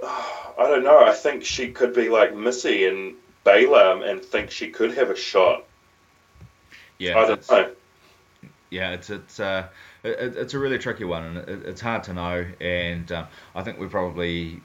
I 0.01 0.65
don't 0.67 0.83
know. 0.83 1.03
I 1.03 1.11
think 1.11 1.43
she 1.43 1.71
could 1.71 1.93
be 1.93 2.09
like 2.09 2.33
Missy 2.33 2.87
and 2.87 3.15
Baylor 3.43 4.03
and 4.05 4.23
think 4.23 4.49
she 4.49 4.69
could 4.69 4.93
have 4.93 5.09
a 5.09 5.15
shot. 5.15 5.65
Yeah, 6.99 7.19
I 7.19 7.27
don't 7.27 7.51
know. 7.51 7.71
yeah, 8.69 8.91
it's 8.91 9.09
it's 9.09 9.39
uh, 9.39 9.67
it, 10.03 10.37
it's 10.37 10.53
a 10.53 10.59
really 10.59 10.77
tricky 10.77 11.03
one, 11.03 11.23
and 11.23 11.37
it, 11.37 11.65
it's 11.65 11.81
hard 11.81 12.03
to 12.05 12.13
know. 12.13 12.45
And 12.61 13.11
um, 13.11 13.27
I 13.55 13.63
think 13.63 13.77
we 13.77 13.87
probably 13.87 14.61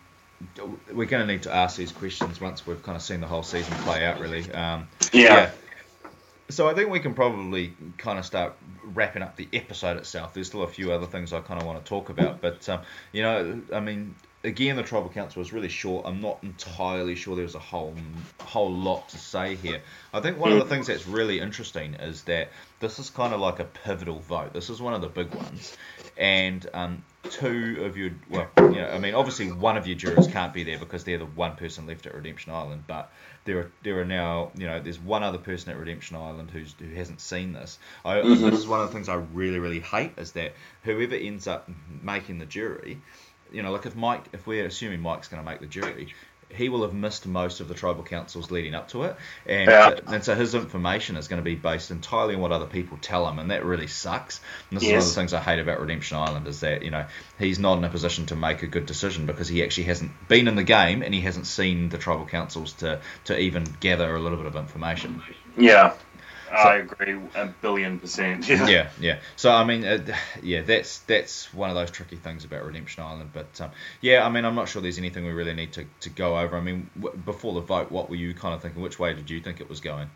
we're 0.93 1.07
going 1.07 1.27
to 1.27 1.33
need 1.33 1.43
to 1.43 1.55
ask 1.55 1.77
these 1.77 1.93
questions 1.93 2.41
once 2.41 2.67
we've 2.67 2.83
kind 2.83 2.97
of 2.97 3.03
seen 3.03 3.21
the 3.21 3.27
whole 3.27 3.43
season 3.43 3.75
play 3.79 4.05
out, 4.05 4.21
really. 4.21 4.51
Um, 4.53 4.89
Yeah. 5.13 5.51
So 6.51 6.67
I 6.67 6.75
think 6.75 6.89
we 6.91 7.01
can 7.01 7.13
probably 7.13 7.75
kind 7.99 8.19
of 8.19 8.25
start 8.25 8.55
wrapping 8.83 9.23
up 9.23 9.37
the 9.37 9.49
episode 9.53 9.99
itself. 9.99 10.33
There's 10.33 10.47
still 10.47 10.63
a 10.63 10.69
few 10.69 10.93
other 10.93 11.07
things 11.07 11.33
I 11.33 11.41
kind 11.41 11.61
of 11.61 11.67
want 11.67 11.85
to 11.85 11.89
talk 11.89 12.09
about, 12.09 12.41
but 12.41 12.67
um, 12.71 12.81
you 13.13 13.23
know, 13.23 13.61
I 13.71 13.81
mean, 13.81 14.15
again, 14.45 14.77
the 14.77 14.83
tribal 14.83 15.11
council 15.11 15.41
was 15.41 15.53
really 15.53 15.69
short. 15.69 16.07
I'm 16.07 16.21
not 16.21 16.39
entirely 16.43 17.15
sure 17.17 17.37
there's 17.37 17.55
a 17.55 17.61
whole 17.61 17.95
whole 18.41 18.73
lot 18.73 19.11
to 19.11 19.19
say 19.19 19.57
here. 19.57 19.83
I 20.15 20.21
think 20.21 20.39
one 20.39 20.53
of 20.53 20.59
the 20.59 20.65
things 20.65 20.87
that's 20.87 21.07
really 21.07 21.41
interesting 21.41 21.95
is 21.95 22.23
that 22.25 22.51
this 22.81 22.99
is 22.99 23.11
kind 23.11 23.35
of 23.35 23.41
like 23.41 23.59
a 23.61 23.65
pivotal 23.65 24.21
vote. 24.21 24.53
This 24.53 24.71
is 24.71 24.81
one 24.81 24.95
of 24.95 25.01
the 25.01 25.09
big 25.09 25.35
ones, 25.35 25.77
and 26.17 26.67
um, 26.73 27.05
two 27.25 27.83
of 27.85 27.97
your 27.97 28.11
well, 28.31 28.49
you 28.57 28.81
know, 28.81 28.91
I 28.91 28.99
mean, 28.99 29.15
obviously 29.15 29.51
one 29.51 29.77
of 29.77 29.87
your 29.87 29.97
jurors 29.97 30.29
can't 30.29 30.53
be 30.53 30.65
there 30.65 30.79
because 30.79 31.05
they're 31.05 31.19
the 31.19 31.27
one 31.27 31.57
person 31.57 31.87
left 31.87 32.07
at 32.07 32.15
Redemption 32.15 32.53
Island, 32.53 32.85
but 32.87 33.11
there 33.45 33.59
are 33.59 33.73
there 33.83 34.01
are 34.01 34.05
now 34.05 34.51
you 34.57 34.67
know 34.67 34.81
there's 34.81 34.99
one 34.99 35.23
other 35.23 35.39
person 35.39 35.73
at 35.73 35.79
Redemption 35.79 36.17
Island 36.17 36.51
who's 36.51 36.75
who 36.79 36.95
hasn't 36.95 37.21
seen 37.21 37.53
this. 37.53 37.79
I, 38.05 38.17
mm-hmm. 38.17 38.51
This 38.51 38.61
is 38.61 38.67
one 38.67 38.81
of 38.81 38.89
the 38.89 38.93
things 38.93 39.09
I 39.09 39.15
really 39.15 39.59
really 39.59 39.81
hate 39.81 40.13
is 40.17 40.33
that 40.33 40.55
whoever 40.85 41.15
ends 41.15 41.47
up 41.47 41.69
making 42.03 42.39
the 42.39 42.47
jury, 42.47 43.01
you 43.53 43.63
know, 43.63 43.73
like 43.73 43.87
if 43.87 43.97
Mike, 43.97 44.25
if 44.33 44.47
we're 44.47 44.67
assuming 44.67 45.01
Mike's 45.01 45.29
going 45.29 45.43
to 45.43 45.49
make 45.49 45.61
the 45.61 45.67
jury. 45.67 46.15
He 46.51 46.69
will 46.69 46.83
have 46.83 46.95
missed 46.95 47.27
most 47.27 47.61
of 47.61 47.69
the 47.69 47.75
tribal 47.75 48.03
councils 48.03 48.51
leading 48.51 48.75
up 48.75 48.89
to 48.89 49.05
it, 49.05 49.17
and 49.47 49.69
Yeah. 49.71 49.91
so, 49.91 50.01
and 50.07 50.25
so 50.25 50.35
his 50.35 50.55
information 50.55 51.17
is 51.17 51.29
going 51.29 51.41
to 51.41 51.45
be 51.45 51.55
based 51.55 51.91
entirely 51.91 52.35
on 52.35 52.41
what 52.41 52.53
other 52.53 52.67
people 52.67 52.99
tell 53.01 53.29
him, 53.29 53.39
and 53.39 53.51
that 53.51 53.65
really 53.65 53.87
sucks. 53.87 54.41
And 54.71 54.79
this 54.81 54.85
is 54.87 54.93
one 54.93 54.99
of 55.01 55.07
the 55.09 55.15
things 55.15 55.35
I 55.35 55.41
hate 55.41 55.59
about 55.59 55.81
Redemption 55.81 56.17
Island 56.17 56.47
is 56.47 56.61
that 56.61 56.83
you 56.83 56.91
know 56.91 57.05
he's 57.39 57.59
not 57.59 57.79
in 57.79 57.85
a 57.85 57.89
position 57.91 58.27
to 58.27 58.37
make 58.37 58.63
a 58.63 58.67
good 58.67 58.87
decision 58.87 59.27
because 59.27 59.49
he 59.49 59.63
actually 59.63 59.85
hasn't 59.85 60.29
been 60.29 60.49
in 60.49 60.55
the 60.57 60.65
game 60.65 61.03
and 61.03 61.13
he 61.13 61.21
hasn't 61.21 61.47
seen 61.47 61.89
the 61.91 61.99
tribal 61.99 62.27
councils 62.27 62.73
to 62.75 63.01
to 63.25 63.39
even 63.39 63.65
gather 63.81 64.15
a 64.15 64.19
little 64.19 64.39
bit 64.39 64.47
of 64.47 64.57
information. 64.57 65.23
Yeah. 65.57 65.93
I 66.51 66.77
agree 66.77 67.17
a 67.35 67.47
billion 67.47 67.99
percent. 67.99 68.49
Yeah. 68.49 68.67
yeah, 68.69 68.89
yeah. 69.01 69.19
So 69.37 69.51
I 69.51 69.65
mean, 69.65 69.85
uh, 69.85 70.17
yeah, 70.43 70.63
that's 70.63 71.01
that's 71.01 71.53
one 71.53 71.71
of 71.71 71.77
those 71.77 71.91
tricky 71.91 72.17
things 72.17 72.45
about 72.45 72.65
Redemption 72.65 73.03
Island. 73.03 73.31
But 73.33 73.61
um, 73.61 73.71
yeah, 74.01 74.25
I 74.25 74.29
mean, 74.31 74.45
I'm 74.45 74.55
not 74.55 74.69
sure 74.69 74.81
there's 74.83 74.99
anything 74.99 75.25
we 75.25 75.33
really 75.33 75.55
need 75.55 75.73
to, 75.75 75.85
to 76.01 76.11
go 76.11 76.39
over. 76.39 76.57
I 76.57 76.61
mean, 76.61 76.91
w- 76.99 77.17
before 77.17 77.55
the 77.55 77.61
vote, 77.61 77.91
what 77.91 78.09
were 78.09 78.17
you 78.17 78.35
kind 78.35 78.55
of 78.55 78.63
thinking? 78.63 78.83
Which 78.83 78.99
way 78.99 79.15
did 79.15 79.31
you 79.31 79.41
think 79.41 79.61
it 79.61 79.69
was 79.69 79.81
going? 79.81 80.09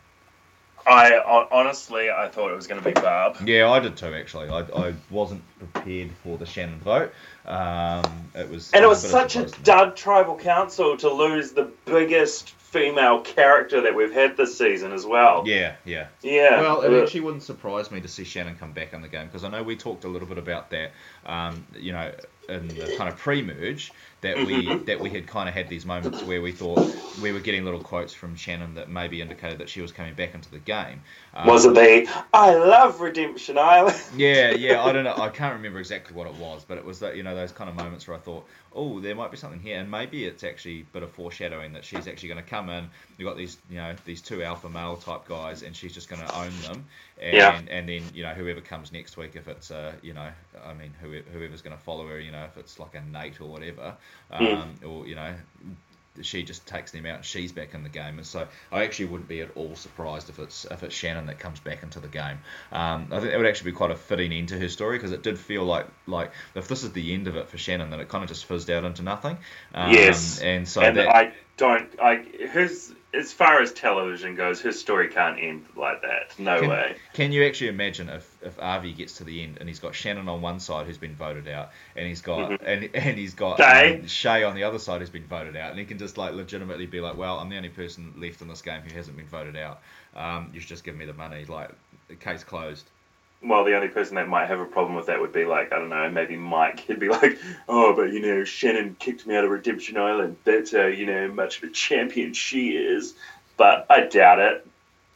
I 0.86 1.46
honestly, 1.50 2.10
I 2.10 2.28
thought 2.28 2.50
it 2.50 2.56
was 2.56 2.66
going 2.66 2.82
to 2.82 2.84
be 2.84 2.92
Barb. 2.92 3.36
Yeah, 3.46 3.70
I 3.70 3.80
did 3.80 3.96
too. 3.96 4.14
Actually, 4.14 4.48
I, 4.48 4.60
I 4.60 4.94
wasn't 5.10 5.42
prepared 5.59 6.10
for 6.22 6.36
the 6.36 6.46
Shannon 6.46 6.80
vote. 6.80 7.12
Um, 7.46 8.04
it 8.34 8.48
was 8.48 8.70
And 8.72 8.84
it 8.84 8.88
was 8.88 9.02
bit 9.02 9.10
such 9.10 9.36
a 9.36 9.48
surprise 9.48 9.52
to 9.52 9.59
me. 9.59 9.64
dud 9.64 9.96
tribal 9.96 10.36
council 10.36 10.96
to 10.98 11.12
lose 11.12 11.52
the 11.52 11.70
biggest 11.84 12.50
female 12.50 13.20
character 13.20 13.82
that 13.82 13.94
we've 13.94 14.14
had 14.14 14.36
this 14.36 14.56
season 14.56 14.92
as 14.92 15.04
well. 15.04 15.42
Yeah, 15.46 15.74
yeah. 15.84 16.06
Yeah. 16.22 16.60
Well, 16.60 16.80
it 16.80 17.02
actually 17.02 17.20
wouldn't 17.20 17.42
surprise 17.42 17.90
me 17.90 18.00
to 18.00 18.09
see 18.09 18.24
Shannon 18.24 18.56
come 18.56 18.72
back 18.72 18.94
in 18.94 19.02
the 19.02 19.09
game 19.09 19.26
because 19.26 19.44
I 19.44 19.50
know 19.50 19.62
we 19.62 19.76
talked 19.76 20.04
a 20.04 20.09
little 20.09 20.28
bit 20.28 20.38
about 20.38 20.70
that, 20.70 20.92
um, 21.26 21.66
you 21.74 21.92
know, 21.92 22.12
in 22.48 22.68
the 22.68 22.94
kind 22.96 23.09
of 23.09 23.16
pre-merge 23.18 23.92
that 24.23 24.43
we 24.43 24.77
Mm-hmm. 24.77 24.85
that 24.86 25.01
we 25.01 25.11
had 25.11 25.27
kind 25.27 25.49
of 25.49 25.55
had 25.55 25.69
these 25.69 25.86
moments 25.86 26.24
where 26.24 26.43
we 26.43 26.53
thought 26.53 26.86
we 27.15 27.32
were 27.32 27.40
getting 27.40 27.65
little 27.65 27.81
quotes 27.81 28.15
from 28.15 28.35
Shannon 28.36 28.74
that 28.74 28.89
maybe 28.90 29.20
indicated 29.20 29.59
that 29.59 29.69
she 29.69 29.81
was 29.82 29.93
coming 29.93 30.15
back 30.15 30.35
into 30.35 30.51
the 30.51 30.59
game. 30.61 31.03
Um, 31.35 31.55
was 31.55 31.66
it 31.66 31.74
the 31.74 32.09
I 32.32 32.55
love 32.55 33.01
Redemption 33.01 33.59
Island? 33.59 34.01
yeah, 34.15 34.51
yeah, 34.53 34.82
I 34.82 34.93
don't 34.93 35.05
know. 35.05 35.16
I 35.16 35.31
can't 35.31 35.55
remember 35.55 35.78
exactly 35.78 36.15
what 36.15 36.27
it 36.27 36.35
was, 36.35 36.65
but 36.66 36.77
it 36.77 36.85
was 36.85 37.01
that 37.01 37.16
you 37.16 37.23
know 37.23 37.35
those 37.35 37.53
kind 37.53 37.70
of 37.70 37.77
moments 37.77 38.07
where 38.07 38.16
I 38.16 38.20
thought, 38.20 38.47
oh, 38.74 39.01
there 39.01 39.15
might 39.15 39.31
be 39.31 39.36
something 39.36 39.61
here, 39.61 39.78
and 39.78 39.90
maybe 39.90 40.24
it's 40.24 40.44
actually 40.44 40.81
a 40.81 40.85
bit 40.93 41.03
of 41.03 41.11
foreshadowing 41.12 41.73
that 41.74 41.85
she's 41.85 42.07
actually 42.07 42.28
going 42.31 42.43
to 42.43 42.49
come 42.51 42.69
in. 42.70 42.89
You've 43.16 43.28
got 43.28 43.36
these, 43.36 43.59
you 43.69 43.77
know, 43.77 43.94
these 44.05 44.23
two 44.23 44.43
alpha 44.43 44.69
male 44.69 44.97
type 44.97 45.27
guys, 45.27 45.62
and 45.62 45.74
she's 45.77 45.94
just 45.94 46.09
going 46.09 46.23
to 46.23 46.32
own 46.35 46.61
them, 46.61 46.86
and 47.20 47.36
Yeah. 47.36 47.61
and 47.69 47.89
then 47.89 48.11
you 48.15 48.23
know 48.23 48.35
whoever 48.35 48.61
comes 48.61 48.93
next 48.93 49.16
week, 49.16 49.36
if 49.36 49.49
it's 49.49 49.70
uh, 49.70 49.93
you 50.03 50.15
know, 50.15 50.31
I 50.65 50.74
mean 50.74 50.94
whoever, 51.01 51.28
whoever's 51.31 51.62
going 51.62 51.77
to 51.77 51.82
follow 51.82 52.07
her, 52.09 52.19
you 52.20 52.32
know, 52.32 52.44
if 52.44 52.57
it's 52.57 52.78
like 52.78 52.94
a 52.94 53.01
Nate 53.01 53.40
or 53.40 53.49
whatever, 53.51 53.94
um, 54.31 54.74
or 54.85 55.07
you 55.07 55.15
know. 55.15 55.35
She 56.20 56.43
just 56.43 56.66
takes 56.66 56.90
them 56.90 57.06
out, 57.06 57.16
and 57.16 57.24
she's 57.24 57.52
back 57.52 57.72
in 57.72 57.82
the 57.82 57.89
game, 57.89 58.18
and 58.18 58.26
so 58.26 58.47
I 58.70 58.84
actually 58.84 59.06
wouldn't 59.06 59.28
be 59.28 59.40
at 59.40 59.48
all 59.56 59.74
surprised 59.76 60.28
if 60.28 60.39
it's 60.39 60.66
if 60.70 60.82
it's 60.82 60.94
Shannon 60.94 61.26
that 61.26 61.39
comes 61.39 61.59
back 61.60 61.82
into 61.82 62.01
the 62.01 62.09
game. 62.09 62.39
Um, 62.70 63.09
I 63.10 63.20
think 63.20 63.32
it 63.32 63.36
would 63.39 63.47
actually 63.47 63.70
be 63.70 63.76
quite 63.76 63.90
a 63.90 63.97
fitting 63.97 64.30
end 64.32 64.48
to 64.48 64.59
her 64.59 64.68
story 64.68 64.98
because 64.98 65.12
it 65.12 65.22
did 65.22 65.39
feel 65.39 65.64
like 65.64 65.86
like 66.06 66.32
if 66.55 66.68
this 66.68 66.82
is 66.82 66.93
the 66.93 67.14
end 67.14 67.28
of 67.28 67.36
it 67.36 67.48
for 67.48 67.56
Shannon, 67.56 67.89
then 67.90 68.01
it 68.01 68.09
kind 68.09 68.22
of 68.22 68.28
just 68.28 68.44
fizzed 68.44 68.70
out 68.70 68.84
into 68.84 69.02
nothing. 69.02 69.39
Um, 69.74 69.93
Yes. 69.93 70.40
and 70.40 70.68
so 70.68 70.82
and 70.82 70.97
that, 70.98 71.09
I 71.09 71.32
don't. 71.56 71.89
I 72.01 72.16
his 72.16 72.94
as 73.14 73.32
far 73.32 73.60
as 73.60 73.72
television 73.72 74.34
goes, 74.36 74.60
his 74.60 74.80
story 74.80 75.09
can't 75.09 75.39
end 75.40 75.66
like 75.76 76.02
that. 76.02 76.39
No 76.39 76.60
Can, 76.60 76.68
way. 76.70 76.97
can 77.12 77.32
you 77.32 77.44
actually 77.44 77.68
imagine 77.68 78.09
if, 78.09 78.31
if 78.44 78.60
Avi 78.60 78.93
gets 78.93 79.16
to 79.19 79.24
the 79.24 79.43
end 79.43 79.59
and 79.60 79.69
he's 79.69 79.81
got 79.81 79.94
Shannon 79.94 80.28
on 80.28 80.40
one 80.43 80.60
side 80.60 80.86
who's 80.86 80.98
been 80.98 81.14
voted 81.14 81.48
out, 81.48 81.70
and 81.97 82.06
he's 82.06 82.20
got 82.23 82.60
and, 82.62 82.90
and 82.94 83.19
he's 83.19 83.35
got 83.35 83.59
Shay. 83.59 84.01
um, 84.01 84.06
Shay 84.06 84.44
on 84.44 84.55
the 84.55 84.64
other 84.64 84.78
side 84.78 85.01
who's 85.01 85.10
been 85.10 85.27
voted 85.27 85.56
out, 85.56 85.70
and 85.70 85.78
he 85.78 85.85
can 85.85 85.98
just 85.98 86.19
like 86.19 86.35
legitimately 86.35 86.86
be 86.86 87.01
like, 87.01 87.16
well, 87.16 87.39
I'm 87.39 87.48
the 87.48 87.56
only 87.56 87.69
person 87.69 88.14
left 88.19 88.43
in 88.43 88.48
this 88.48 88.62
game 88.62 88.82
who 88.82 88.94
hasn't 88.94 89.16
been 89.16 89.27
voted 89.27 89.56
out. 89.56 89.81
Um, 90.14 90.51
you 90.52 90.60
should 90.60 90.69
just 90.69 90.85
give 90.85 90.97
me 90.97 91.05
the 91.06 91.14
money. 91.14 91.44
Like, 91.44 91.70
the 92.09 92.14
case 92.16 92.44
closed. 92.44 92.85
Well, 93.44 93.64
the 93.64 93.74
only 93.74 93.89
person 93.89 94.14
that 94.16 94.28
might 94.28 94.47
have 94.47 94.60
a 94.60 94.64
problem 94.64 94.94
with 94.94 95.06
that 95.06 95.20
would 95.20 95.32
be 95.32 95.44
like 95.44 95.73
I 95.73 95.78
don't 95.78 95.89
know, 95.89 96.09
maybe 96.10 96.36
Mike. 96.36 96.81
He'd 96.86 97.01
be 97.01 97.09
like, 97.09 97.39
"Oh, 97.69 97.94
but 97.94 98.12
you 98.12 98.20
know, 98.20 98.44
Shannon 98.44 98.97
kicked 98.98 99.27
me 99.27 99.35
out 99.36 99.44
of 99.44 99.51
Redemption 99.51 99.97
Island. 99.97 100.36
That's 100.44 100.73
how 100.73 100.86
you 100.86 101.06
know 101.06 101.28
much 101.28 101.59
of 101.59 101.69
a 101.69 101.73
champion 101.73 102.35
she 102.35 102.70
is." 102.77 103.14
But 103.56 103.86
I 103.90 104.02
doubt 104.06 104.39
it. 104.39 104.66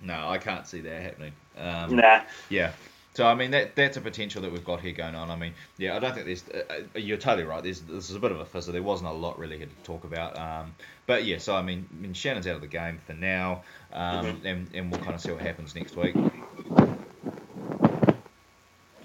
No, 0.02 0.28
I 0.28 0.38
can't 0.38 0.66
see 0.66 0.80
that 0.82 1.02
happening. 1.02 1.32
Um, 1.58 1.96
Nah. 1.96 2.20
Yeah. 2.48 2.72
So 3.16 3.26
I 3.26 3.34
mean 3.34 3.52
that 3.52 3.74
that's 3.74 3.96
a 3.96 4.02
potential 4.02 4.42
that 4.42 4.52
we've 4.52 4.62
got 4.62 4.82
here 4.82 4.92
going 4.92 5.14
on. 5.14 5.30
I 5.30 5.36
mean, 5.36 5.54
yeah, 5.78 5.96
I 5.96 6.00
don't 6.00 6.12
think 6.12 6.26
there's. 6.26 6.44
Uh, 6.50 6.64
uh, 6.68 6.98
you're 6.98 7.16
totally 7.16 7.44
right. 7.44 7.62
There's 7.62 7.80
this 7.80 8.10
is 8.10 8.14
a 8.14 8.18
bit 8.18 8.30
of 8.30 8.40
a 8.40 8.44
fizzer. 8.44 8.72
There 8.72 8.82
wasn't 8.82 9.08
a 9.08 9.14
lot 9.14 9.38
really 9.38 9.56
here 9.56 9.68
to 9.68 9.84
talk 9.84 10.04
about. 10.04 10.38
Um, 10.38 10.74
but 11.06 11.24
yeah, 11.24 11.38
so 11.38 11.56
I 11.56 11.62
mean, 11.62 11.88
I 11.90 12.02
mean 12.02 12.12
Shannon's 12.12 12.46
out 12.46 12.56
of 12.56 12.60
the 12.60 12.66
game 12.66 13.00
for 13.06 13.14
now, 13.14 13.62
um, 13.94 14.38
and 14.44 14.68
and 14.74 14.92
we'll 14.92 15.00
kind 15.00 15.14
of 15.14 15.22
see 15.22 15.32
what 15.32 15.40
happens 15.40 15.74
next 15.74 15.96
week. 15.96 16.14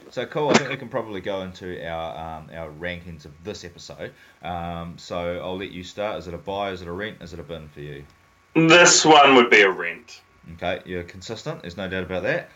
So 0.09 0.25
cool. 0.25 0.49
I 0.49 0.55
think 0.55 0.69
we 0.71 0.75
can 0.75 0.89
probably 0.89 1.21
go 1.21 1.43
into 1.43 1.81
our 1.89 2.39
um, 2.39 2.49
our 2.53 2.69
rankings 2.69 3.23
of 3.23 3.31
this 3.45 3.63
episode. 3.63 4.11
Um, 4.43 4.95
so 4.97 5.39
I'll 5.41 5.57
let 5.57 5.71
you 5.71 5.85
start. 5.85 6.19
Is 6.19 6.27
it 6.27 6.33
a 6.33 6.37
buy? 6.37 6.71
Is 6.71 6.81
it 6.81 6.89
a 6.89 6.91
rent? 6.91 7.21
Is 7.21 7.31
it 7.31 7.39
a 7.39 7.43
bin 7.43 7.69
for 7.69 7.79
you? 7.79 8.03
This 8.55 9.05
one 9.05 9.35
would 9.35 9.49
be 9.49 9.61
a 9.61 9.71
rent. 9.71 10.19
Okay, 10.55 10.81
you're 10.85 11.03
consistent. 11.03 11.61
There's 11.61 11.77
no 11.77 11.87
doubt 11.87 12.03
about 12.03 12.23
that. 12.23 12.49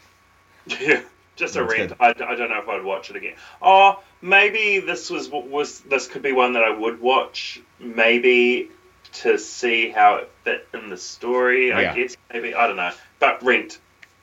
Yeah, 0.82 1.04
just 1.36 1.56
a 1.56 1.64
rent. 1.64 1.94
I, 2.00 2.10
I 2.10 2.14
don't 2.14 2.50
know 2.50 2.60
if 2.60 2.70
I'd 2.70 2.84
watch 2.84 3.10
it 3.10 3.16
again. 3.16 3.36
Oh, 3.62 4.02
maybe 4.22 4.80
this 4.80 5.10
was 5.10 5.30
what 5.30 5.48
was 5.48 5.82
this 5.82 6.08
could 6.08 6.22
be 6.22 6.32
one 6.32 6.54
that 6.54 6.64
I 6.64 6.70
would 6.70 7.02
watch. 7.02 7.62
Maybe 7.80 8.70
to 9.14 9.38
see 9.38 9.90
how 9.90 10.16
it 10.16 10.32
fit 10.44 10.68
in 10.74 10.90
the 10.90 10.98
story. 10.98 11.70
Yeah. 11.70 11.92
I 11.92 11.96
guess 11.96 12.18
maybe 12.32 12.54
I 12.54 12.68
don't 12.68 12.78
know. 12.78 12.92
But 13.20 13.44
rent. 13.44 13.80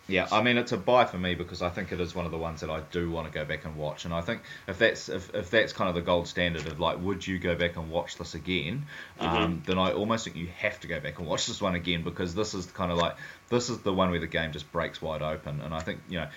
Yeah, 0.08 0.26
I 0.32 0.42
mean 0.42 0.58
it's 0.58 0.72
a 0.72 0.76
buy 0.76 1.04
for 1.04 1.16
me 1.16 1.36
because 1.36 1.62
I 1.62 1.68
think 1.68 1.92
it 1.92 2.00
is 2.00 2.14
one 2.14 2.26
of 2.26 2.32
the 2.32 2.38
ones 2.38 2.62
that 2.62 2.70
I 2.70 2.80
do 2.90 3.08
want 3.08 3.28
to 3.28 3.32
go 3.32 3.44
back 3.44 3.64
and 3.64 3.76
watch, 3.76 4.04
and 4.04 4.12
I 4.12 4.20
think 4.20 4.42
if 4.66 4.78
that's 4.78 5.08
if, 5.08 5.32
if 5.32 5.50
that's 5.50 5.72
kind 5.72 5.88
of 5.88 5.94
the 5.94 6.02
gold 6.02 6.26
standard 6.26 6.66
of 6.66 6.80
like, 6.80 7.00
would 7.00 7.24
you 7.24 7.38
go 7.38 7.54
back 7.54 7.76
and 7.76 7.88
watch 7.88 8.16
this 8.16 8.34
again? 8.34 8.86
Um, 9.20 9.62
then 9.64 9.78
I 9.78 9.92
almost 9.92 10.24
think 10.24 10.36
you 10.36 10.48
have 10.58 10.80
to 10.80 10.88
go 10.88 10.98
back 10.98 11.18
and 11.18 11.28
watch 11.28 11.46
this 11.46 11.62
one 11.62 11.76
again 11.76 12.02
because 12.02 12.34
this 12.34 12.52
is 12.52 12.66
kind 12.66 12.90
of 12.90 12.98
like 12.98 13.16
this 13.48 13.70
is 13.70 13.78
the 13.78 13.92
one 13.92 14.10
where 14.10 14.18
the 14.18 14.26
game 14.26 14.50
just 14.50 14.70
breaks 14.72 15.00
wide 15.00 15.22
open, 15.22 15.60
and 15.60 15.72
I 15.72 15.80
think 15.80 16.00
you 16.08 16.18
know 16.18 16.28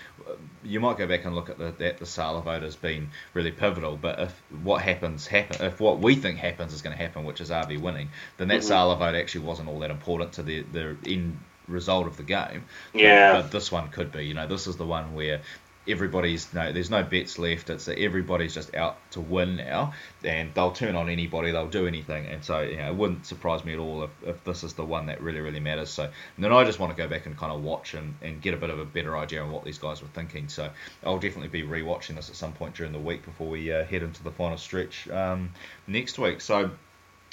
you 0.63 0.79
might 0.79 0.97
go 0.97 1.07
back 1.07 1.25
and 1.25 1.33
look 1.33 1.49
at 1.49 1.57
the 1.57 1.73
that 1.79 1.97
the 1.97 2.05
Sala 2.05 2.43
vote 2.43 2.61
has 2.61 2.75
been 2.75 3.09
really 3.33 3.51
pivotal, 3.51 3.97
but 3.97 4.19
if 4.19 4.43
what 4.61 4.83
happens 4.83 5.25
happen 5.25 5.65
if 5.65 5.79
what 5.79 5.99
we 5.99 6.15
think 6.15 6.37
happens 6.37 6.71
is 6.71 6.83
going 6.83 6.95
to 6.95 7.01
happen, 7.01 7.25
which 7.25 7.41
is 7.41 7.49
Avi 7.49 7.77
winning, 7.77 8.09
then 8.37 8.47
that 8.49 8.63
Sala 8.63 8.95
vote 8.95 9.15
actually 9.15 9.45
wasn't 9.45 9.69
all 9.69 9.79
that 9.79 9.89
important 9.89 10.33
to 10.33 10.43
the 10.43 10.61
the 10.61 10.95
end 11.07 11.39
result 11.67 12.07
of 12.07 12.17
the 12.17 12.23
game. 12.23 12.65
Yeah. 12.93 13.41
But, 13.41 13.51
this 13.51 13.71
one 13.71 13.89
could 13.89 14.11
be. 14.11 14.25
You 14.25 14.33
know, 14.33 14.47
this 14.47 14.67
is 14.67 14.77
the 14.77 14.85
one 14.85 15.13
where 15.13 15.41
everybody's 15.87 16.53
no, 16.53 16.71
there's 16.71 16.89
no 16.89 17.03
bets 17.03 17.37
left. 17.37 17.69
It's 17.69 17.85
that 17.85 17.99
everybody's 17.99 18.53
just 18.53 18.75
out 18.75 18.97
to 19.11 19.21
win 19.21 19.57
now, 19.57 19.93
and 20.23 20.53
they'll 20.53 20.71
turn 20.71 20.95
on 20.95 21.09
anybody. 21.09 21.51
They'll 21.51 21.67
do 21.67 21.87
anything, 21.87 22.25
and 22.27 22.43
so 22.43 22.61
you 22.61 22.77
know, 22.77 22.89
it 22.89 22.95
wouldn't 22.95 23.25
surprise 23.25 23.63
me 23.63 23.73
at 23.73 23.79
all 23.79 24.03
if, 24.03 24.09
if 24.23 24.43
this 24.43 24.63
is 24.63 24.73
the 24.73 24.85
one 24.85 25.07
that 25.07 25.21
really 25.21 25.39
really 25.39 25.59
matters. 25.59 25.89
So 25.89 26.09
then 26.37 26.51
I 26.51 26.63
just 26.63 26.79
want 26.79 26.95
to 26.95 27.01
go 27.01 27.07
back 27.07 27.25
and 27.25 27.37
kind 27.37 27.51
of 27.51 27.63
watch 27.63 27.93
and, 27.93 28.15
and 28.21 28.41
get 28.41 28.53
a 28.53 28.57
bit 28.57 28.69
of 28.69 28.79
a 28.79 28.85
better 28.85 29.17
idea 29.17 29.41
on 29.41 29.51
what 29.51 29.63
these 29.63 29.77
guys 29.77 30.01
were 30.01 30.07
thinking. 30.09 30.47
So 30.47 30.69
I'll 31.03 31.19
definitely 31.19 31.49
be 31.49 31.63
rewatching 31.63 32.15
this 32.15 32.29
at 32.29 32.35
some 32.35 32.53
point 32.53 32.75
during 32.75 32.91
the 32.91 32.99
week 32.99 33.23
before 33.23 33.47
we 33.47 33.71
uh, 33.71 33.85
head 33.85 34.03
into 34.03 34.23
the 34.23 34.31
final 34.31 34.57
stretch 34.57 35.09
um, 35.09 35.51
next 35.87 36.17
week. 36.19 36.41
So. 36.41 36.71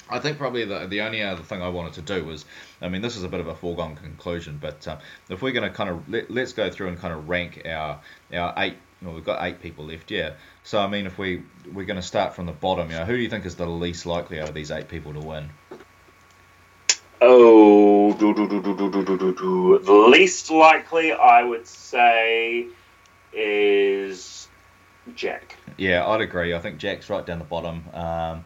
I 0.09 0.19
think 0.19 0.37
probably 0.37 0.65
the 0.65 0.87
the 0.87 1.01
only 1.01 1.21
other 1.21 1.43
thing 1.43 1.61
I 1.61 1.69
wanted 1.69 1.93
to 1.93 2.01
do 2.01 2.25
was, 2.25 2.45
I 2.81 2.89
mean, 2.89 3.01
this 3.01 3.15
is 3.15 3.23
a 3.23 3.29
bit 3.29 3.39
of 3.39 3.47
a 3.47 3.55
foregone 3.55 3.95
conclusion, 3.95 4.57
but 4.61 4.87
um, 4.87 4.99
if 5.29 5.41
we're 5.41 5.53
going 5.53 5.69
to 5.69 5.75
kind 5.75 5.89
of 5.89 6.07
let, 6.09 6.29
let's 6.29 6.53
go 6.53 6.69
through 6.69 6.89
and 6.89 6.99
kind 6.99 7.13
of 7.13 7.29
rank 7.29 7.63
our 7.65 7.99
our 8.33 8.53
eight. 8.57 8.77
Well, 9.01 9.13
we've 9.13 9.25
got 9.25 9.45
eight 9.45 9.61
people 9.61 9.85
left, 9.85 10.11
yeah. 10.11 10.33
So 10.63 10.79
I 10.79 10.87
mean, 10.87 11.05
if 11.05 11.17
we 11.17 11.43
we're 11.73 11.85
going 11.85 11.99
to 11.99 12.01
start 12.05 12.35
from 12.35 12.45
the 12.45 12.51
bottom, 12.51 12.89
you 12.89 12.97
know, 12.97 13.05
who 13.05 13.15
do 13.15 13.21
you 13.21 13.29
think 13.29 13.45
is 13.45 13.55
the 13.55 13.65
least 13.65 14.05
likely 14.05 14.39
out 14.39 14.49
of 14.49 14.55
these 14.55 14.71
eight 14.71 14.87
people 14.87 15.13
to 15.13 15.19
win? 15.19 15.49
Oh, 17.25 18.13
do, 18.13 18.33
do, 18.33 18.49
do, 18.49 18.61
do, 18.61 18.75
do, 18.75 18.91
do, 18.91 19.05
do, 19.05 19.17
do, 19.17 19.33
do. 19.33 19.79
the 19.79 19.93
least 19.93 20.51
likely, 20.51 21.13
I 21.13 21.41
would 21.41 21.65
say, 21.65 22.67
is 23.31 24.49
Jack. 25.15 25.55
Yeah, 25.77 26.05
I'd 26.05 26.19
agree. 26.19 26.53
I 26.53 26.59
think 26.59 26.79
Jack's 26.79 27.09
right 27.09 27.25
down 27.25 27.39
the 27.39 27.45
bottom. 27.45 27.83
Um, 27.93 28.43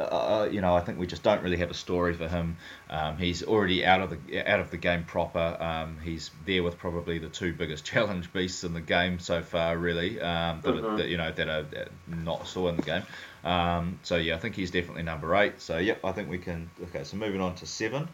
uh, 0.00 0.02
uh, 0.04 0.48
you 0.50 0.60
know, 0.60 0.74
I 0.74 0.80
think 0.80 0.98
we 0.98 1.06
just 1.06 1.22
don't 1.22 1.42
really 1.42 1.56
have 1.58 1.70
a 1.70 1.74
story 1.74 2.14
for 2.14 2.28
him. 2.28 2.56
Um, 2.88 3.16
he's 3.16 3.42
already 3.42 3.84
out 3.84 4.00
of 4.00 4.10
the 4.10 4.50
out 4.50 4.60
of 4.60 4.70
the 4.70 4.76
game 4.76 5.04
proper. 5.04 5.56
Um, 5.60 5.98
he's 6.02 6.30
there 6.46 6.62
with 6.62 6.78
probably 6.78 7.18
the 7.18 7.28
two 7.28 7.52
biggest 7.52 7.84
challenge 7.92 8.32
beasts 8.32 8.64
in 8.64 8.74
the 8.74 8.80
game 8.80 9.18
so 9.18 9.42
far, 9.42 9.76
really. 9.76 10.20
Um, 10.20 10.60
that, 10.62 10.74
Mhm. 10.74 10.96
that, 10.98 11.08
you 11.08 11.16
know 11.16 11.32
that 11.32 11.48
are 11.48 11.62
that 11.62 11.88
not 12.06 12.46
saw 12.46 12.68
in 12.68 12.76
the 12.76 12.82
game. 12.82 13.02
Um, 13.44 13.98
so 14.02 14.16
yeah, 14.16 14.34
I 14.34 14.38
think 14.38 14.54
he's 14.56 14.70
definitely 14.70 15.02
number 15.04 15.34
eight. 15.36 15.60
So 15.60 15.78
yep, 15.78 16.04
I 16.04 16.12
think 16.12 16.28
we 16.28 16.38
can. 16.38 16.70
Okay, 16.84 17.04
so 17.04 17.16
moving 17.16 17.40
on 17.40 17.54
to 17.56 17.66
seven. 17.66 18.08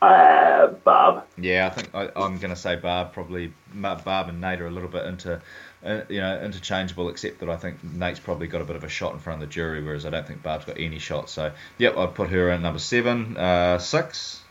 Uh, 0.00 0.68
Bob. 0.84 1.26
Yeah, 1.36 1.66
I 1.66 1.70
think 1.70 1.92
I, 1.92 2.04
I'm 2.14 2.38
going 2.38 2.54
to 2.54 2.56
say 2.56 2.76
Barb 2.76 3.12
probably. 3.12 3.52
Barb 3.74 4.28
and 4.28 4.40
Nate 4.40 4.60
are 4.60 4.68
a 4.68 4.70
little 4.70 4.88
bit 4.88 5.04
into, 5.06 5.40
uh, 5.84 6.00
you 6.08 6.20
know, 6.20 6.40
interchangeable. 6.40 7.08
Except 7.08 7.40
that 7.40 7.48
I 7.48 7.56
think 7.56 7.82
Nate's 7.84 8.20
probably 8.20 8.46
got 8.46 8.60
a 8.60 8.64
bit 8.64 8.76
of 8.76 8.84
a 8.84 8.88
shot 8.88 9.12
in 9.14 9.18
front 9.18 9.42
of 9.42 9.48
the 9.48 9.52
jury, 9.52 9.82
whereas 9.82 10.04
I 10.06 10.10
don't 10.10 10.26
think 10.26 10.42
Barb's 10.42 10.64
got 10.64 10.78
any 10.78 10.98
shot. 10.98 11.30
So, 11.30 11.52
yep, 11.78 11.96
I'd 11.96 12.14
put 12.14 12.30
her 12.30 12.50
in 12.50 12.62
number 12.62 12.78
seven. 12.78 13.36
Uh, 13.36 13.78
six. 13.78 14.42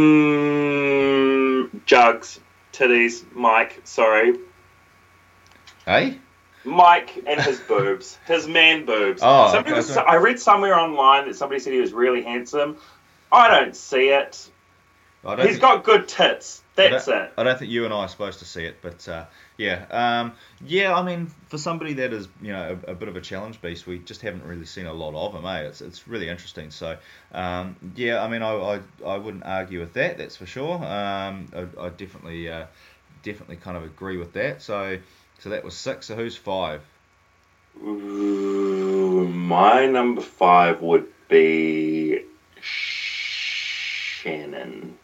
Mm, 0.00 1.84
jugs, 1.86 2.40
titties, 2.72 3.24
Mike. 3.34 3.80
Sorry, 3.84 4.34
Hey. 5.86 6.18
Mike 6.62 7.24
and 7.26 7.40
his 7.40 7.58
boobs, 7.60 8.18
his 8.26 8.46
man 8.46 8.84
boobs. 8.84 9.22
Oh, 9.24 9.50
Somebody 9.50 9.70
okay, 9.70 9.76
was, 9.78 9.96
I 9.96 10.16
read 10.16 10.38
somewhere 10.38 10.78
online 10.78 11.26
that 11.26 11.34
somebody 11.36 11.58
said 11.58 11.72
he 11.72 11.80
was 11.80 11.92
really 11.92 12.22
handsome. 12.22 12.76
I 13.32 13.48
don't 13.48 13.74
see 13.74 14.10
it. 14.10 14.48
I 15.24 15.36
don't 15.36 15.46
He's 15.46 15.56
think, 15.56 15.62
got 15.62 15.84
good 15.84 16.08
tits. 16.08 16.62
I 16.78 16.88
That's 16.88 17.04
don't, 17.04 17.24
it. 17.24 17.32
I 17.36 17.42
don't 17.42 17.58
think 17.58 17.70
you 17.70 17.84
and 17.84 17.92
I 17.92 17.98
are 17.98 18.08
supposed 18.08 18.38
to 18.38 18.46
see 18.46 18.64
it, 18.64 18.78
but 18.80 19.06
uh, 19.06 19.26
yeah, 19.58 19.84
um, 19.90 20.32
yeah. 20.64 20.94
I 20.94 21.02
mean, 21.02 21.30
for 21.48 21.58
somebody 21.58 21.92
that 21.94 22.14
is, 22.14 22.26
you 22.40 22.52
know, 22.52 22.78
a, 22.86 22.92
a 22.92 22.94
bit 22.94 23.08
of 23.08 23.16
a 23.16 23.20
challenge 23.20 23.60
beast, 23.60 23.86
we 23.86 23.98
just 23.98 24.22
haven't 24.22 24.44
really 24.44 24.64
seen 24.64 24.86
a 24.86 24.92
lot 24.94 25.14
of 25.14 25.34
him. 25.34 25.44
Eh? 25.44 25.60
It's 25.62 25.82
it's 25.82 26.08
really 26.08 26.30
interesting. 26.30 26.70
So, 26.70 26.96
um, 27.32 27.76
yeah, 27.96 28.22
I 28.24 28.28
mean, 28.28 28.40
I, 28.40 28.54
I 28.54 28.80
I 29.04 29.18
wouldn't 29.18 29.44
argue 29.44 29.80
with 29.80 29.92
that. 29.92 30.16
That's 30.16 30.36
for 30.36 30.46
sure. 30.46 30.76
Um, 30.76 31.48
I, 31.54 31.66
I 31.78 31.90
definitely 31.90 32.48
uh, 32.48 32.64
definitely 33.22 33.56
kind 33.56 33.76
of 33.76 33.84
agree 33.84 34.16
with 34.16 34.32
that. 34.32 34.62
So, 34.62 34.98
so 35.40 35.50
that 35.50 35.64
was 35.64 35.76
six. 35.76 36.06
So 36.06 36.16
who's 36.16 36.36
five? 36.36 36.80
Ooh, 37.84 39.28
my 39.28 39.86
number 39.86 40.22
five 40.22 40.80
would 40.80 41.08
be 41.28 42.24
Shannon. 44.22 44.98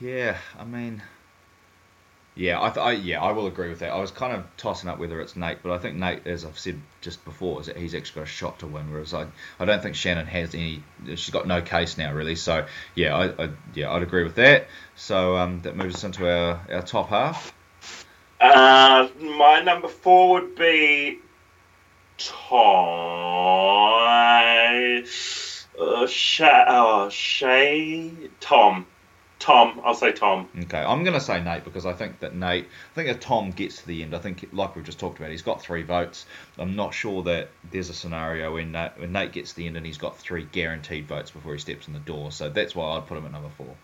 Yeah, 0.00 0.36
I 0.58 0.64
mean, 0.64 1.02
yeah, 2.38 2.62
I, 2.62 2.70
th- 2.70 2.78
I 2.78 2.92
yeah, 2.92 3.20
I 3.20 3.32
will 3.32 3.48
agree 3.48 3.68
with 3.68 3.80
that. 3.80 3.92
I 3.92 3.98
was 3.98 4.12
kind 4.12 4.32
of 4.32 4.44
tossing 4.56 4.88
up 4.88 5.00
whether 5.00 5.20
it's 5.20 5.34
Nate, 5.34 5.58
but 5.60 5.72
I 5.72 5.78
think 5.78 5.96
Nate, 5.96 6.24
as 6.24 6.44
I've 6.44 6.58
said 6.58 6.80
just 7.00 7.24
before, 7.24 7.60
is 7.60 7.66
that 7.66 7.76
he's 7.76 7.96
actually 7.96 8.20
got 8.20 8.28
a 8.28 8.30
shot 8.30 8.60
to 8.60 8.68
win. 8.68 8.92
Whereas 8.92 9.12
I, 9.12 9.26
I 9.58 9.64
don't 9.64 9.82
think 9.82 9.96
Shannon 9.96 10.26
has 10.26 10.54
any. 10.54 10.84
She's 11.08 11.30
got 11.30 11.48
no 11.48 11.60
case 11.60 11.98
now 11.98 12.14
really. 12.14 12.36
So 12.36 12.64
yeah, 12.94 13.16
I, 13.16 13.44
I 13.44 13.50
yeah, 13.74 13.90
I'd 13.92 14.04
agree 14.04 14.22
with 14.22 14.36
that. 14.36 14.68
So 14.94 15.36
um, 15.36 15.62
that 15.62 15.74
moves 15.74 15.96
us 15.96 16.04
into 16.04 16.30
our, 16.30 16.60
our 16.72 16.82
top 16.82 17.08
half. 17.08 17.52
Uh, 18.40 19.08
my 19.20 19.60
number 19.64 19.88
four 19.88 20.34
would 20.34 20.54
be 20.54 21.18
Tom. 22.18 23.08
Uh, 25.76 26.06
oh, 26.68 27.08
Shay. 27.10 28.12
Tom. 28.40 28.86
Tom. 29.38 29.80
I'll 29.84 29.94
say 29.94 30.12
Tom. 30.12 30.48
Okay, 30.64 30.78
I'm 30.82 31.04
going 31.04 31.14
to 31.14 31.20
say 31.20 31.42
Nate 31.42 31.64
because 31.64 31.86
I 31.86 31.92
think 31.92 32.20
that 32.20 32.34
Nate, 32.34 32.64
I 32.64 32.94
think 32.94 33.08
if 33.08 33.20
Tom 33.20 33.50
gets 33.52 33.78
to 33.82 33.86
the 33.86 34.02
end, 34.02 34.14
I 34.14 34.18
think 34.18 34.48
like 34.52 34.74
we've 34.74 34.84
just 34.84 34.98
talked 34.98 35.18
about, 35.18 35.30
he's 35.30 35.42
got 35.42 35.60
three 35.62 35.82
votes. 35.82 36.26
I'm 36.58 36.74
not 36.76 36.92
sure 36.92 37.22
that 37.24 37.48
there's 37.70 37.88
a 37.88 37.94
scenario 37.94 38.54
when 38.54 38.72
Nate, 38.72 38.92
when 38.98 39.12
Nate 39.12 39.32
gets 39.32 39.50
to 39.50 39.56
the 39.56 39.66
end 39.66 39.76
and 39.76 39.86
he's 39.86 39.98
got 39.98 40.18
three 40.18 40.46
guaranteed 40.50 41.06
votes 41.06 41.30
before 41.30 41.52
he 41.52 41.58
steps 41.60 41.86
in 41.86 41.94
the 41.94 42.00
door. 42.00 42.32
So 42.32 42.48
that's 42.48 42.74
why 42.74 42.96
I'd 42.96 43.06
put 43.06 43.16
him 43.18 43.26
at 43.26 43.32
number 43.32 43.50
four. 43.56 43.74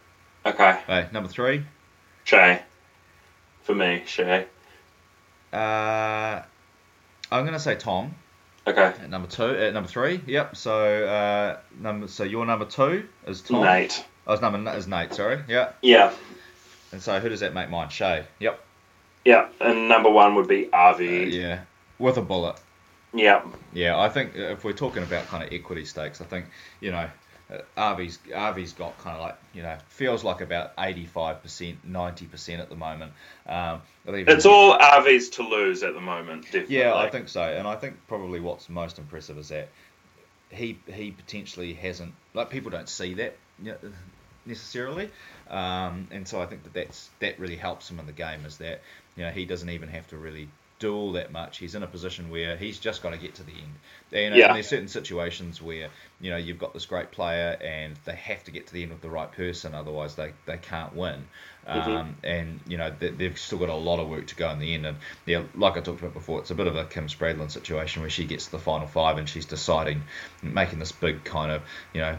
Okay. 0.47 0.81
Hey, 0.87 1.09
number 1.13 1.29
three. 1.29 1.65
Shay. 2.25 2.61
For 3.63 3.75
me, 3.75 4.03
Shay. 4.07 4.47
Uh, 5.53 6.43
I'm 7.31 7.43
going 7.45 7.53
to 7.53 7.61
say 7.61 7.77
Tom 7.77 8.15
Okay. 8.67 8.83
at 8.83 9.09
number 9.11 9.29
two. 9.29 9.45
At 9.45 9.73
number 9.73 9.89
three, 9.89 10.21
yep. 10.27 10.57
So 10.57 11.07
uh, 11.07 11.59
number 11.79 12.09
so 12.09 12.25
your 12.25 12.45
number 12.47 12.65
two 12.65 13.07
is 13.27 13.43
Tom. 13.43 13.63
Nate. 13.63 14.05
Oh, 14.27 14.33
his 14.33 14.41
number 14.41 14.77
is 14.77 14.87
Nate. 14.87 15.15
Sorry, 15.15 15.41
yeah. 15.49 15.71
Yeah. 15.83 16.13
And 16.93 17.03
so 17.03 17.19
who 17.21 17.29
does 17.29 17.41
that 17.41 17.55
make 17.55 17.69
mine? 17.71 17.89
Shay. 17.89 18.25
Yep. 18.41 18.61
Yeah. 19.25 19.49
And 19.61 19.89
number 19.89 20.11
one 20.11 20.35
would 20.37 20.49
be 20.49 20.71
Uh, 20.73 20.97
yeah. 20.99 21.61
With 21.99 22.17
a 22.19 22.23
bullet. 22.23 22.57
yeah. 23.13 23.43
Yeah, 23.73 23.99
I 23.99 24.09
think 24.09 24.33
if 24.37 24.65
we're 24.65 24.73
talking 24.73 25.03
about 25.03 25.27
kind 25.27 25.43
of 25.45 25.53
equity 25.53 25.85
stakes, 25.85 26.21
I 26.21 26.25
think 26.25 26.47
you 26.81 26.91
know, 26.93 27.09
Avi's 27.77 28.19
Avi's 28.29 28.33
Avi's 28.35 28.73
got 28.73 28.97
kind 28.99 29.17
of 29.17 29.23
like 29.23 29.37
you 29.53 29.63
know 29.63 29.77
feels 29.89 30.25
like 30.25 30.41
about 30.41 30.73
eighty 30.79 31.05
five 31.05 31.43
percent, 31.43 31.85
ninety 31.85 32.27
percent 32.27 32.61
at 32.61 32.69
the 32.71 32.77
moment. 32.77 33.13
Um, 33.47 33.83
It's 34.07 34.47
all 34.47 34.77
Avi's 34.81 35.29
to 35.31 35.43
lose 35.43 35.83
at 35.83 35.95
the 35.95 36.01
moment, 36.01 36.45
definitely. 36.47 36.79
Yeah, 36.79 36.95
I 36.95 37.11
think 37.11 37.29
so, 37.29 37.43
and 37.43 37.67
I 37.69 37.77
think 37.77 37.97
probably 38.09 38.41
what's 38.41 38.69
most 38.69 38.99
impressive 38.99 39.37
is 39.39 39.49
that 39.49 39.69
he 40.55 40.79
he 40.87 41.11
potentially 41.11 41.75
hasn't 41.75 42.15
like 42.33 42.51
people 42.51 42.71
don't 42.71 42.89
see 42.89 43.15
that 43.15 43.37
necessarily, 44.47 45.11
um, 45.49 46.09
and 46.11 46.27
so 46.27 46.41
I 46.41 46.47
think 46.47 46.65
that 46.65 46.73
that's 46.73 47.11
that 47.21 47.39
really 47.39 47.57
helps 47.57 47.91
him 47.91 47.99
in 47.99 48.07
the 48.07 48.13
game 48.13 48.45
is 48.47 48.59
that 48.59 48.83
you 49.17 49.25
know 49.25 49.31
he 49.31 49.45
doesn't 49.45 49.71
even 49.71 49.89
have 49.89 50.07
to 50.09 50.17
really 50.17 50.49
do 50.81 50.95
all 50.95 51.13
that 51.13 51.31
much. 51.33 51.59
He's 51.59 51.75
in 51.75 51.83
a 51.83 51.87
position 51.87 52.31
where 52.31 52.57
he's 52.57 52.79
just 52.79 53.03
got 53.03 53.11
to 53.11 53.17
get 53.17 53.37
to 53.37 53.43
the 53.45 53.53
end. 53.53 54.31
Know, 54.33 54.37
Yeah. 54.37 54.47
and 54.47 54.57
there's 54.57 54.69
certain 54.69 54.89
situations 54.89 55.61
where 55.63 55.89
you 56.21 56.31
know 56.31 56.37
you've 56.37 56.59
got 56.59 56.73
this 56.75 56.87
great 56.87 57.11
player 57.11 57.57
and 57.61 57.95
they 58.05 58.15
have 58.15 58.45
to 58.45 58.51
get 58.51 58.67
to 58.69 58.73
the 58.73 58.83
end 58.83 58.93
with 58.93 59.01
the 59.01 59.09
right 59.11 59.31
person, 59.31 59.75
otherwise 59.75 60.15
they, 60.15 60.33
they 60.47 60.57
can't 60.59 60.95
win. 60.95 61.27
Um, 61.67 62.17
and 62.23 62.61
you 62.69 62.77
know 62.77 62.93
they, 62.99 63.09
they've 63.09 63.39
still 63.39 63.59
got 63.59 63.71
a 63.71 63.75
lot 63.75 63.99
of 63.99 64.09
work 64.09 64.27
to 64.27 64.35
go 64.37 64.51
in 64.51 64.59
the 64.59 64.75
end. 64.75 64.85
And 64.87 64.99
yeah, 65.27 65.45
like 65.55 65.77
I 65.77 65.81
talked 65.81 66.01
about 66.01 66.13
before, 66.13 66.41
it's 66.41 66.51
a 66.51 66.55
bit 66.55 66.67
of 66.67 66.77
a 66.77 66.85
Kim 66.85 67.07
Spradlin 67.09 67.51
situation 67.51 68.03
where 68.03 68.11
she 68.11 68.25
gets 68.27 68.47
to 68.47 68.51
the 68.53 68.59
final 68.59 68.87
five 68.87 69.17
and 69.19 69.29
she's 69.29 69.47
deciding, 69.47 70.03
making 70.43 70.79
this 70.79 70.93
big 70.93 71.25
kind 71.25 71.51
of 71.51 71.63
you 71.93 72.01
know 72.01 72.19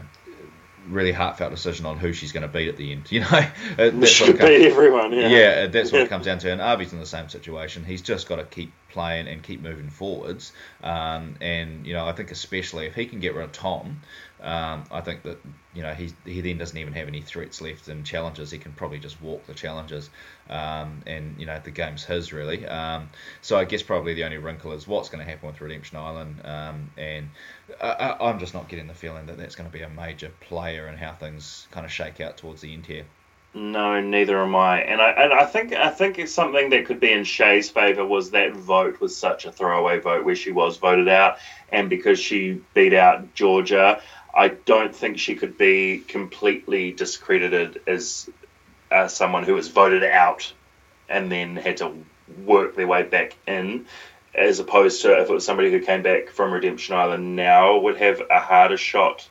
really 0.88 1.12
heartfelt 1.12 1.50
decision 1.50 1.86
on 1.86 1.98
who 1.98 2.12
she's 2.12 2.32
going 2.32 2.42
to 2.42 2.48
beat 2.48 2.68
at 2.68 2.76
the 2.76 2.92
end. 2.92 3.04
You 3.10 3.20
know, 3.20 3.26
That's 3.28 3.92
what 3.94 4.02
it 4.02 4.06
Should 4.08 4.38
comes- 4.38 4.50
beat 4.50 4.66
everyone, 4.66 5.12
yeah. 5.12 5.28
yeah, 5.28 5.66
that's 5.66 5.92
what 5.92 5.98
Yeah. 5.98 6.04
it 6.04 6.08
comes 6.08 6.26
down 6.26 6.38
to. 6.40 6.52
And 6.52 6.60
Avi's 6.60 6.92
in 6.92 7.00
the 7.00 7.06
same 7.06 7.28
situation. 7.28 7.84
He's 7.84 8.02
just 8.02 8.28
got 8.28 8.36
to 8.36 8.44
keep 8.44 8.72
playing 8.90 9.28
and 9.28 9.42
keep 9.42 9.60
moving 9.62 9.90
forwards. 9.90 10.52
Um, 10.82 11.36
and 11.40 11.86
you 11.86 11.92
know, 11.94 12.06
I 12.06 12.12
think 12.12 12.30
especially 12.30 12.86
if 12.86 12.94
he 12.94 13.06
can 13.06 13.20
get 13.20 13.34
rid 13.34 13.44
of 13.44 13.52
Tom, 13.52 14.00
um, 14.46 14.84
I 14.92 15.00
think 15.00 15.24
that 15.24 15.38
you 15.74 15.82
know 15.82 15.92
he 15.92 16.12
he 16.24 16.40
then 16.40 16.56
doesn't 16.56 16.78
even 16.78 16.92
have 16.92 17.08
any 17.08 17.20
threats 17.20 17.60
left 17.60 17.88
in 17.88 18.04
challenges. 18.04 18.52
He 18.52 18.58
can 18.58 18.70
probably 18.70 19.00
just 19.00 19.20
walk 19.20 19.44
the 19.46 19.54
challenges. 19.54 20.08
Um, 20.48 21.02
and 21.04 21.34
you 21.40 21.46
know 21.46 21.60
the 21.62 21.72
game's 21.72 22.04
his 22.04 22.32
really. 22.32 22.64
Um, 22.64 23.10
so 23.42 23.58
I 23.58 23.64
guess 23.64 23.82
probably 23.82 24.14
the 24.14 24.22
only 24.22 24.38
wrinkle 24.38 24.70
is 24.72 24.86
what's 24.86 25.08
going 25.08 25.24
to 25.24 25.28
happen 25.28 25.48
with 25.48 25.60
Redemption 25.60 25.98
Island. 25.98 26.36
Um, 26.44 26.90
and 26.96 27.28
I, 27.82 28.16
I'm 28.20 28.38
just 28.38 28.54
not 28.54 28.68
getting 28.68 28.86
the 28.86 28.94
feeling 28.94 29.26
that 29.26 29.36
that's 29.36 29.56
going 29.56 29.68
to 29.68 29.76
be 29.76 29.82
a 29.82 29.90
major 29.90 30.30
player 30.40 30.86
in 30.86 30.96
how 30.96 31.12
things 31.12 31.66
kind 31.72 31.84
of 31.84 31.90
shake 31.90 32.20
out 32.20 32.36
towards 32.36 32.60
the 32.60 32.72
end 32.72 32.86
here. 32.86 33.04
No, 33.56 34.02
neither 34.02 34.42
am 34.42 34.54
I. 34.54 34.82
And 34.82 35.00
I 35.00 35.10
and 35.12 35.32
I 35.32 35.46
think 35.46 35.72
I 35.72 35.88
think 35.88 36.18
it's 36.18 36.32
something 36.32 36.68
that 36.70 36.84
could 36.84 37.00
be 37.00 37.10
in 37.10 37.24
Shay's 37.24 37.70
favour 37.70 38.04
was 38.04 38.30
that 38.32 38.52
vote 38.52 39.00
was 39.00 39.16
such 39.16 39.46
a 39.46 39.50
throwaway 39.50 39.98
vote 39.98 40.26
where 40.26 40.36
she 40.36 40.52
was 40.52 40.76
voted 40.76 41.08
out, 41.08 41.38
and 41.72 41.88
because 41.88 42.18
she 42.18 42.60
beat 42.74 42.92
out 42.92 43.34
Georgia, 43.34 44.02
I 44.36 44.48
don't 44.48 44.94
think 44.94 45.18
she 45.18 45.34
could 45.36 45.56
be 45.56 46.00
completely 46.06 46.92
discredited 46.92 47.80
as 47.86 48.28
uh, 48.90 49.08
someone 49.08 49.44
who 49.44 49.54
was 49.54 49.68
voted 49.68 50.04
out 50.04 50.52
and 51.08 51.32
then 51.32 51.56
had 51.56 51.78
to 51.78 52.04
work 52.44 52.76
their 52.76 52.86
way 52.86 53.02
back 53.02 53.36
in. 53.46 53.86
As 54.34 54.58
opposed 54.60 55.00
to 55.02 55.18
if 55.22 55.30
it 55.30 55.32
was 55.32 55.46
somebody 55.46 55.70
who 55.70 55.80
came 55.80 56.02
back 56.02 56.28
from 56.28 56.52
Redemption 56.52 56.94
Island 56.94 57.36
now 57.36 57.78
would 57.78 57.96
have 57.96 58.20
a 58.30 58.38
harder 58.38 58.76
shot 58.76 59.26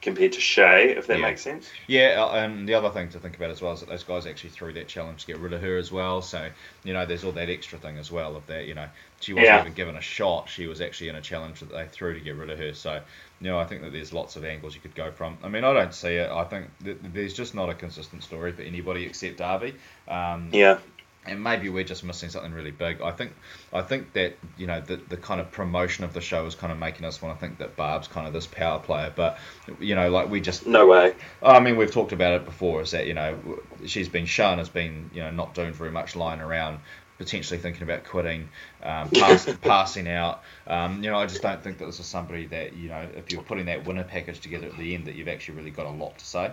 compared 0.00 0.32
to 0.32 0.40
Shay, 0.40 0.96
if 0.96 1.06
that 1.08 1.18
Yeah. 1.18 1.28
makes 1.28 1.42
sense. 1.42 1.68
Yeah, 1.86 2.24
uh, 2.24 2.32
and 2.36 2.66
the 2.66 2.72
other 2.72 2.88
thing 2.88 3.10
to 3.10 3.18
think 3.18 3.36
about 3.36 3.50
as 3.50 3.60
well 3.60 3.74
is 3.74 3.80
that 3.80 3.90
those 3.90 4.04
guys 4.04 4.26
actually 4.26 4.48
threw 4.50 4.72
that 4.72 4.88
challenge 4.88 5.20
to 5.20 5.26
get 5.26 5.38
rid 5.38 5.52
of 5.52 5.60
her 5.60 5.76
as 5.76 5.92
well. 5.92 6.22
So 6.22 6.48
you 6.84 6.94
know, 6.94 7.04
there's 7.04 7.22
all 7.22 7.32
that 7.32 7.50
extra 7.50 7.78
thing 7.78 7.98
as 7.98 8.10
well 8.10 8.34
of 8.34 8.46
that. 8.46 8.64
You 8.64 8.74
know, 8.74 8.88
she 9.20 9.34
wasn't 9.34 9.56
Yeah. 9.56 9.60
even 9.60 9.74
given 9.74 9.96
a 9.96 10.00
shot. 10.00 10.48
She 10.48 10.66
was 10.66 10.80
actually 10.80 11.08
in 11.10 11.16
a 11.16 11.20
challenge 11.20 11.60
that 11.60 11.70
they 11.70 11.84
threw 11.92 12.14
to 12.14 12.20
get 12.20 12.36
rid 12.36 12.48
of 12.48 12.58
her. 12.58 12.72
So, 12.72 13.02
you 13.40 13.48
know, 13.48 13.58
I 13.58 13.64
think 13.64 13.82
that 13.82 13.92
there's 13.92 14.12
lots 14.12 14.36
of 14.36 14.44
angles 14.44 14.74
you 14.74 14.80
could 14.80 14.94
go 14.94 15.10
from. 15.10 15.38
I 15.42 15.48
mean, 15.48 15.64
I 15.64 15.72
don't 15.72 15.94
see 15.94 16.14
it. 16.16 16.30
I 16.30 16.44
think 16.44 16.66
there's 16.80 17.32
just 17.34 17.54
not 17.54 17.68
a 17.70 17.74
consistent 17.74 18.22
story 18.22 18.52
for 18.52 18.62
anybody 18.62 19.04
except 19.04 19.38
Darby. 19.38 19.74
Um, 20.08 20.50
Yeah. 20.52 20.78
and 21.26 21.42
maybe 21.42 21.68
we're 21.68 21.84
just 21.84 22.02
missing 22.02 22.30
something 22.30 22.52
really 22.52 22.70
big. 22.70 23.02
I 23.02 23.10
think 23.10 23.32
I 23.72 23.82
think 23.82 24.12
that 24.14 24.36
you 24.56 24.66
know 24.66 24.80
the 24.80 24.96
the 24.96 25.16
kind 25.18 25.40
of 25.40 25.50
promotion 25.52 26.04
of 26.04 26.12
the 26.14 26.20
show 26.20 26.46
is 26.46 26.54
kind 26.54 26.72
of 26.72 26.78
making 26.78 27.04
us 27.04 27.20
want 27.20 27.38
to 27.38 27.46
think 27.46 27.58
that 27.58 27.76
Barb's 27.76 28.08
kind 28.08 28.26
of 28.26 28.32
this 28.32 28.46
power 28.46 28.78
player, 28.78 29.12
but 29.14 29.38
you 29.78 29.94
know 29.94 30.10
like 30.10 30.30
we 30.30 30.40
just 30.40 30.66
No 30.66 30.86
way. 30.86 31.14
I 31.42 31.60
mean 31.60 31.76
we've 31.76 31.90
talked 31.92 32.12
about 32.12 32.34
it 32.34 32.44
before 32.46 32.80
is 32.82 32.92
that 32.92 33.06
you 33.06 33.14
know 33.14 33.38
she's 33.86 34.08
been 34.08 34.26
shown 34.26 34.58
as 34.60 34.68
being 34.70 35.10
you 35.12 35.20
know 35.22 35.30
not 35.30 35.54
doing 35.54 35.72
very 35.72 35.90
much 35.90 36.16
lying 36.16 36.40
around. 36.40 36.80
Potentially 37.20 37.60
thinking 37.60 37.82
about 37.82 38.04
quitting, 38.04 38.48
um, 38.82 39.10
pass, 39.10 39.46
passing 39.60 40.08
out. 40.08 40.42
Um, 40.66 41.04
you 41.04 41.10
know, 41.10 41.18
I 41.18 41.26
just 41.26 41.42
don't 41.42 41.62
think 41.62 41.76
that 41.76 41.84
this 41.84 42.00
is 42.00 42.06
somebody 42.06 42.46
that 42.46 42.74
you 42.74 42.88
know, 42.88 43.06
if 43.14 43.30
you're 43.30 43.42
putting 43.42 43.66
that 43.66 43.84
winner 43.84 44.04
package 44.04 44.40
together 44.40 44.68
at 44.68 44.78
the 44.78 44.94
end, 44.94 45.04
that 45.04 45.16
you've 45.16 45.28
actually 45.28 45.58
really 45.58 45.70
got 45.70 45.84
a 45.84 45.90
lot 45.90 46.16
to 46.16 46.24
say. 46.24 46.50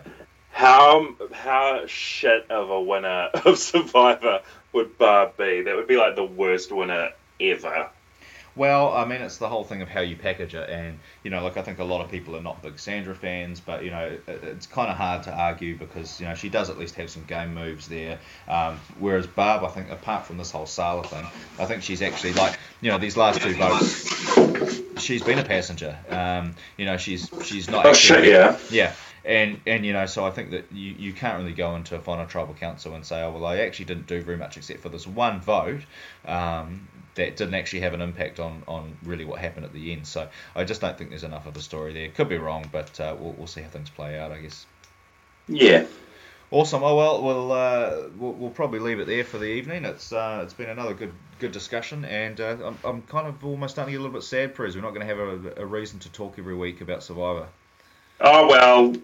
How 0.52 1.16
how 1.32 1.86
shit 1.88 2.52
of 2.52 2.70
a 2.70 2.82
winner 2.82 3.30
of 3.46 3.58
Survivor 3.58 4.42
would 4.74 4.98
Barb 4.98 5.38
be? 5.38 5.62
That 5.62 5.78
would 5.78 5.88
be 5.88 5.96
like 5.96 6.18
the 6.18 6.26
worst 6.26 6.70
winner 6.74 7.12
ever. 7.40 7.90
Well, 8.58 8.92
I 8.92 9.06
mean, 9.06 9.22
it's 9.22 9.38
the 9.38 9.48
whole 9.48 9.64
thing 9.64 9.84
of 9.84 9.88
how 9.88 10.02
you 10.02 10.16
package 10.16 10.56
it, 10.56 10.68
and 10.68 10.98
you 11.24 11.30
know, 11.30 11.44
like 11.44 11.58
I 11.58 11.62
think 11.62 11.78
a 11.78 11.84
lot 11.84 12.04
of 12.04 12.10
people 12.10 12.36
are 12.36 12.42
not 12.42 12.64
big 12.64 12.80
Sandra 12.80 13.14
fans, 13.14 13.60
but 13.60 13.84
you 13.84 13.92
know, 13.92 14.18
it, 14.28 14.44
it's 14.44 14.66
kind 14.66 14.90
of 14.90 14.98
hard 14.98 15.24
to 15.24 15.32
argue 15.32 15.78
because 15.78 16.20
you 16.20 16.26
know 16.28 16.34
she 16.34 16.50
does 16.50 16.72
at 16.72 16.80
least 16.80 16.96
have 16.96 17.12
some 17.12 17.24
game 17.26 17.54
moves 17.54 17.88
there. 17.88 18.18
Um, 18.48 18.80
whereas 19.00 19.28
Barb, 19.28 19.64
I 19.64 19.68
think, 19.68 19.92
apart 19.92 20.26
from 20.26 20.38
this 20.38 20.50
whole 20.50 20.66
Sala 20.66 21.04
thing, 21.04 21.26
I 21.60 21.66
think 21.66 21.84
she's 21.84 22.02
actually 22.02 22.34
like 22.34 22.58
you 22.82 22.90
know 22.90 22.98
these 22.98 23.16
last 23.16 23.42
two 23.42 23.54
votes, 23.54 25.02
she's 25.04 25.22
been 25.22 25.38
a 25.38 25.44
passenger. 25.46 25.96
Um, 26.10 26.56
you 26.78 26.86
know, 26.86 26.98
she's 26.98 27.30
she's 27.44 27.70
not. 27.70 27.86
Oh 27.86 27.92
actually- 27.92 28.24
shit, 28.24 28.34
yeah. 28.34 28.58
yeah, 28.72 28.94
and 29.28 29.60
and 29.68 29.86
you 29.86 29.94
know, 29.94 30.06
so 30.06 30.26
I 30.26 30.32
think 30.32 30.52
that 30.52 30.72
you, 30.72 30.96
you 30.98 31.14
can't 31.14 31.38
really 31.38 31.54
go 31.54 31.76
into 31.76 31.96
a 31.96 32.00
final 32.00 32.26
tribal 32.26 32.54
council 32.54 32.96
and 32.96 33.06
say, 33.06 33.22
oh 33.22 33.32
well, 33.32 33.46
I 33.46 33.58
actually 33.58 33.86
didn't 33.86 34.08
do 34.08 34.22
very 34.22 34.38
much 34.38 34.56
except 34.56 34.80
for 34.80 34.90
this 34.90 35.06
one 35.06 35.42
vote 35.42 35.82
um, 36.26 36.88
that 37.16 37.36
didn't 37.36 37.54
actually 37.54 37.82
have 37.82 37.94
an 37.94 38.02
impact 38.02 38.40
on, 38.40 38.64
on 38.68 38.98
really 39.04 39.26
what 39.26 39.40
happened 39.40 39.66
at 39.66 39.74
the 39.74 39.92
end. 39.92 40.08
So 40.08 40.30
I 40.56 40.64
just 40.64 40.80
don't 40.80 40.98
think 40.98 41.10
there's 41.10 41.26
enough 41.26 41.46
of 41.46 41.58
a 41.58 41.62
story 41.62 41.94
there. 41.94 42.08
Could 42.08 42.30
be 42.30 42.38
wrong, 42.38 42.70
but 42.72 43.00
uh, 43.02 43.16
we'll 43.20 43.34
we'll 43.34 43.48
see 43.48 43.62
how 43.62 43.68
things 43.68 43.90
play 43.90 44.18
out, 44.18 44.32
I 44.32 44.40
guess. 44.40 44.66
Yeah. 45.50 45.86
Awesome. 46.50 46.82
Oh 46.82 46.96
well, 46.96 47.22
we'll, 47.22 47.52
uh, 47.52 48.04
we'll 48.18 48.32
we'll 48.32 48.50
probably 48.50 48.80
leave 48.80 49.02
it 49.02 49.08
there 49.08 49.26
for 49.26 49.38
the 49.38 49.48
evening. 49.48 49.84
It's 49.84 50.14
uh, 50.14 50.40
it's 50.42 50.54
been 50.54 50.70
another 50.70 50.94
good 50.94 51.12
good 51.40 51.52
discussion, 51.52 52.06
and 52.06 52.40
uh, 52.40 52.56
I'm, 52.64 52.78
I'm 52.86 53.02
kind 53.02 53.28
of 53.28 53.44
almost 53.44 53.76
starting 53.76 53.92
to 53.92 53.98
get 53.98 54.02
a 54.02 54.04
little 54.04 54.18
bit 54.18 54.24
sad, 54.24 54.56
Perez. 54.56 54.74
We're 54.74 54.84
not 54.84 54.94
going 54.94 55.06
to 55.06 55.14
have 55.14 55.20
a, 55.20 55.64
a 55.64 55.66
reason 55.66 56.00
to 56.00 56.12
talk 56.14 56.40
every 56.40 56.56
week 56.56 56.80
about 56.80 57.04
Survivor. 57.04 57.48
Oh 58.22 58.48
well. 58.48 58.96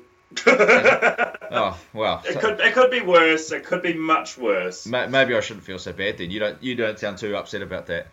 Oh 1.56 1.80
well. 1.94 2.24
It 2.26 2.40
could 2.40 2.60
it 2.60 2.74
could 2.74 2.90
be 2.90 3.02
worse. 3.02 3.52
It 3.52 3.64
could 3.64 3.84
be 3.84 3.94
much 3.94 4.40
worse. 4.40 4.88
Maybe 4.88 5.36
I 5.36 5.40
shouldn't 5.40 5.64
feel 5.64 5.78
so 5.78 5.94
bad 5.94 6.18
then. 6.18 6.32
You 6.32 6.40
don't 6.40 6.62
you 6.64 6.74
don't 6.74 6.98
sound 6.98 7.20
too 7.20 7.36
upset 7.36 7.62
about 7.62 7.86
that. 7.88 8.08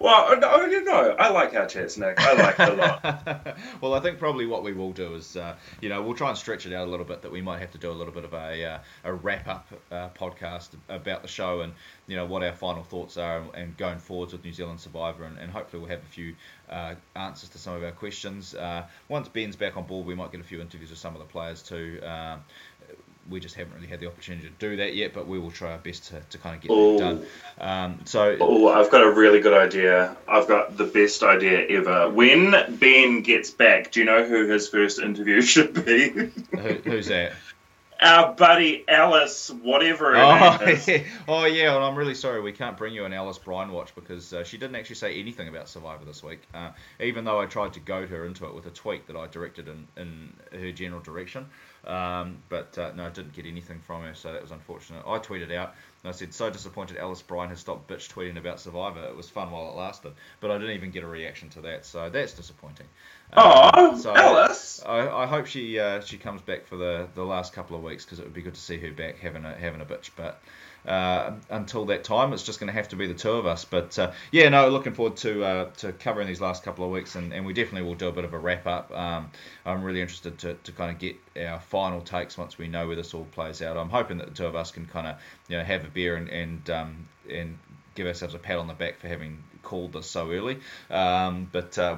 Well, 0.00 0.38
no, 0.38 0.64
you 0.66 0.84
know, 0.84 1.16
I 1.18 1.30
like 1.30 1.54
our 1.54 1.66
chats, 1.66 1.96
Nick. 1.96 2.20
I 2.20 2.32
like 2.34 2.60
it 2.60 2.68
a 2.68 2.74
lot. 2.74 3.56
well, 3.80 3.94
I 3.94 4.00
think 4.00 4.18
probably 4.18 4.46
what 4.46 4.62
we 4.62 4.72
will 4.72 4.92
do 4.92 5.14
is, 5.14 5.36
uh, 5.36 5.56
you 5.80 5.88
know, 5.88 6.02
we'll 6.02 6.14
try 6.14 6.28
and 6.28 6.38
stretch 6.38 6.66
it 6.66 6.72
out 6.72 6.86
a 6.86 6.90
little 6.90 7.04
bit. 7.04 7.22
That 7.22 7.32
we 7.32 7.40
might 7.40 7.58
have 7.60 7.72
to 7.72 7.78
do 7.78 7.90
a 7.90 7.92
little 7.92 8.12
bit 8.12 8.24
of 8.24 8.32
a 8.32 8.64
uh, 8.64 8.78
a 9.04 9.12
wrap 9.12 9.48
up 9.48 9.66
uh, 9.90 10.08
podcast 10.10 10.68
about 10.88 11.22
the 11.22 11.28
show 11.28 11.62
and 11.62 11.72
you 12.06 12.16
know 12.16 12.26
what 12.26 12.42
our 12.42 12.52
final 12.52 12.84
thoughts 12.84 13.16
are 13.16 13.40
and, 13.40 13.54
and 13.54 13.76
going 13.76 13.98
forwards 13.98 14.32
with 14.32 14.44
New 14.44 14.52
Zealand 14.52 14.80
Survivor, 14.80 15.24
and, 15.24 15.38
and 15.38 15.50
hopefully 15.50 15.80
we'll 15.80 15.90
have 15.90 16.02
a 16.02 16.12
few 16.12 16.34
uh, 16.70 16.94
answers 17.16 17.48
to 17.50 17.58
some 17.58 17.74
of 17.74 17.82
our 17.82 17.92
questions. 17.92 18.54
Uh, 18.54 18.86
once 19.08 19.28
Ben's 19.28 19.56
back 19.56 19.76
on 19.76 19.84
board, 19.84 20.06
we 20.06 20.14
might 20.14 20.30
get 20.30 20.40
a 20.40 20.44
few 20.44 20.60
interviews 20.60 20.90
with 20.90 20.98
some 20.98 21.14
of 21.14 21.20
the 21.20 21.26
players 21.26 21.62
too. 21.62 22.00
Um, 22.04 22.44
we 23.30 23.40
just 23.40 23.54
haven't 23.54 23.74
really 23.74 23.86
had 23.86 24.00
the 24.00 24.06
opportunity 24.06 24.48
to 24.48 24.54
do 24.58 24.76
that 24.76 24.94
yet, 24.94 25.12
but 25.12 25.26
we 25.26 25.38
will 25.38 25.50
try 25.50 25.72
our 25.72 25.78
best 25.78 26.08
to, 26.08 26.20
to 26.30 26.38
kind 26.38 26.56
of 26.56 26.62
get 26.62 26.70
Ooh. 26.70 26.92
that 26.98 26.98
done. 26.98 27.26
Um, 27.60 28.00
so 28.04 28.36
Oh, 28.40 28.68
I've 28.68 28.90
got 28.90 29.02
a 29.02 29.10
really 29.10 29.40
good 29.40 29.54
idea. 29.56 30.16
I've 30.26 30.48
got 30.48 30.76
the 30.76 30.84
best 30.84 31.22
idea 31.22 31.66
ever. 31.68 32.08
When 32.10 32.52
Ben 32.78 33.22
gets 33.22 33.50
back, 33.50 33.92
do 33.92 34.00
you 34.00 34.06
know 34.06 34.24
who 34.24 34.46
his 34.48 34.68
first 34.68 34.98
interview 34.98 35.40
should 35.52 35.74
be? 35.84 36.08
who, 36.10 36.30
who's 36.84 37.08
that? 37.08 37.32
Our 38.00 38.32
buddy 38.32 38.84
Alice, 38.88 39.50
whatever 39.50 40.14
her 40.14 40.22
Oh 40.22 40.56
name 40.64 40.68
is. 40.76 40.86
yeah. 40.86 41.02
oh 41.26 41.46
yeah, 41.46 41.74
and 41.74 41.82
I'm 41.84 41.96
really 41.96 42.14
sorry 42.14 42.40
we 42.40 42.52
can't 42.52 42.76
bring 42.76 42.94
you 42.94 43.04
an 43.04 43.12
Alice 43.12 43.38
Bryan 43.38 43.72
watch 43.72 43.92
because 43.96 44.32
uh, 44.32 44.44
she 44.44 44.56
didn't 44.56 44.76
actually 44.76 44.94
say 44.94 45.18
anything 45.18 45.48
about 45.48 45.68
Survivor 45.68 46.04
this 46.04 46.22
week. 46.22 46.42
Uh, 46.54 46.70
even 47.00 47.24
though 47.24 47.40
I 47.40 47.46
tried 47.46 47.72
to 47.72 47.80
goad 47.80 48.08
her 48.10 48.24
into 48.24 48.46
it 48.46 48.54
with 48.54 48.66
a 48.66 48.70
tweet 48.70 49.08
that 49.08 49.16
I 49.16 49.26
directed 49.26 49.66
in, 49.66 49.88
in 49.96 50.32
her 50.52 50.70
general 50.70 51.00
direction, 51.00 51.46
um, 51.88 52.38
but 52.48 52.76
uh, 52.78 52.92
no, 52.94 53.06
I 53.06 53.10
didn't 53.10 53.32
get 53.32 53.46
anything 53.46 53.80
from 53.80 54.02
her, 54.02 54.14
so 54.14 54.32
that 54.32 54.42
was 54.42 54.50
unfortunate. 54.50 55.02
I 55.06 55.18
tweeted 55.18 55.52
out 55.54 55.74
and 56.04 56.10
I 56.10 56.12
said, 56.12 56.34
"So 56.34 56.50
disappointed 56.50 56.96
Alice 56.98 57.22
Bryan 57.22 57.48
has 57.50 57.60
stopped 57.60 57.88
bitch 57.88 58.08
tweeting 58.12 58.36
about 58.36 58.60
Survivor. 58.60 59.02
It 59.04 59.16
was 59.16 59.28
fun 59.30 59.50
while 59.50 59.70
it 59.70 59.74
lasted, 59.76 60.12
but 60.40 60.50
I 60.50 60.58
didn't 60.58 60.74
even 60.76 60.90
get 60.90 61.02
a 61.02 61.06
reaction 61.08 61.48
to 61.50 61.62
that, 61.62 61.86
so 61.86 62.10
that's 62.10 62.34
disappointing." 62.34 62.86
Oh, 63.36 63.90
Um, 63.90 63.98
so- 63.98 64.14
Alice. 64.14 64.82
I, 64.86 65.08
I 65.08 65.26
hope 65.26 65.46
she 65.46 65.78
uh, 65.78 66.00
she 66.02 66.18
comes 66.18 66.40
back 66.42 66.66
for 66.66 66.76
the, 66.76 67.08
the 67.14 67.24
last 67.24 67.52
couple 67.52 67.76
of 67.76 67.82
weeks 67.82 68.04
because 68.04 68.18
it 68.18 68.24
would 68.24 68.34
be 68.34 68.42
good 68.42 68.54
to 68.54 68.60
see 68.60 68.78
her 68.78 68.92
back 68.92 69.18
having 69.18 69.44
a 69.44 69.54
having 69.54 69.80
a 69.80 69.84
bitch. 69.86 70.10
But 70.16 70.40
uh, 70.86 71.32
until 71.50 71.86
that 71.86 72.04
time, 72.04 72.32
it's 72.32 72.42
just 72.42 72.60
going 72.60 72.68
to 72.68 72.72
have 72.72 72.88
to 72.88 72.96
be 72.96 73.06
the 73.06 73.14
two 73.14 73.32
of 73.32 73.46
us. 73.46 73.64
But 73.64 73.98
uh, 73.98 74.12
yeah, 74.30 74.48
no, 74.48 74.68
looking 74.68 74.94
forward 74.94 75.16
to 75.18 75.44
uh, 75.44 75.70
to 75.78 75.92
covering 75.92 76.26
these 76.26 76.40
last 76.40 76.62
couple 76.62 76.84
of 76.84 76.90
weeks, 76.90 77.14
and, 77.14 77.32
and 77.32 77.44
we 77.44 77.52
definitely 77.52 77.88
will 77.88 77.94
do 77.96 78.08
a 78.08 78.12
bit 78.12 78.24
of 78.24 78.34
a 78.34 78.38
wrap 78.38 78.66
up. 78.66 78.90
Um, 78.96 79.30
I'm 79.66 79.82
really 79.82 80.00
interested 80.00 80.38
to, 80.38 80.54
to 80.54 80.72
kind 80.72 80.90
of 80.90 80.98
get 80.98 81.16
our 81.46 81.60
final 81.60 82.00
takes 82.00 82.38
once 82.38 82.58
we 82.58 82.68
know 82.68 82.86
where 82.86 82.96
this 82.96 83.14
all 83.14 83.24
plays 83.26 83.62
out. 83.62 83.76
I'm 83.76 83.90
hoping 83.90 84.18
that 84.18 84.28
the 84.28 84.34
two 84.34 84.46
of 84.46 84.56
us 84.56 84.70
can 84.70 84.86
kind 84.86 85.06
of 85.06 85.16
you 85.48 85.56
know 85.56 85.64
have 85.64 85.84
a 85.84 85.88
beer 85.88 86.16
and 86.16 86.28
and 86.28 86.70
um, 86.70 87.08
and 87.30 87.58
give 87.94 88.06
ourselves 88.06 88.34
a 88.34 88.38
pat 88.38 88.58
on 88.58 88.68
the 88.68 88.74
back 88.74 89.00
for 89.00 89.08
having 89.08 89.42
called 89.62 89.92
this 89.92 90.08
so 90.08 90.30
early. 90.30 90.58
Um, 90.90 91.48
but 91.50 91.76
uh, 91.78 91.96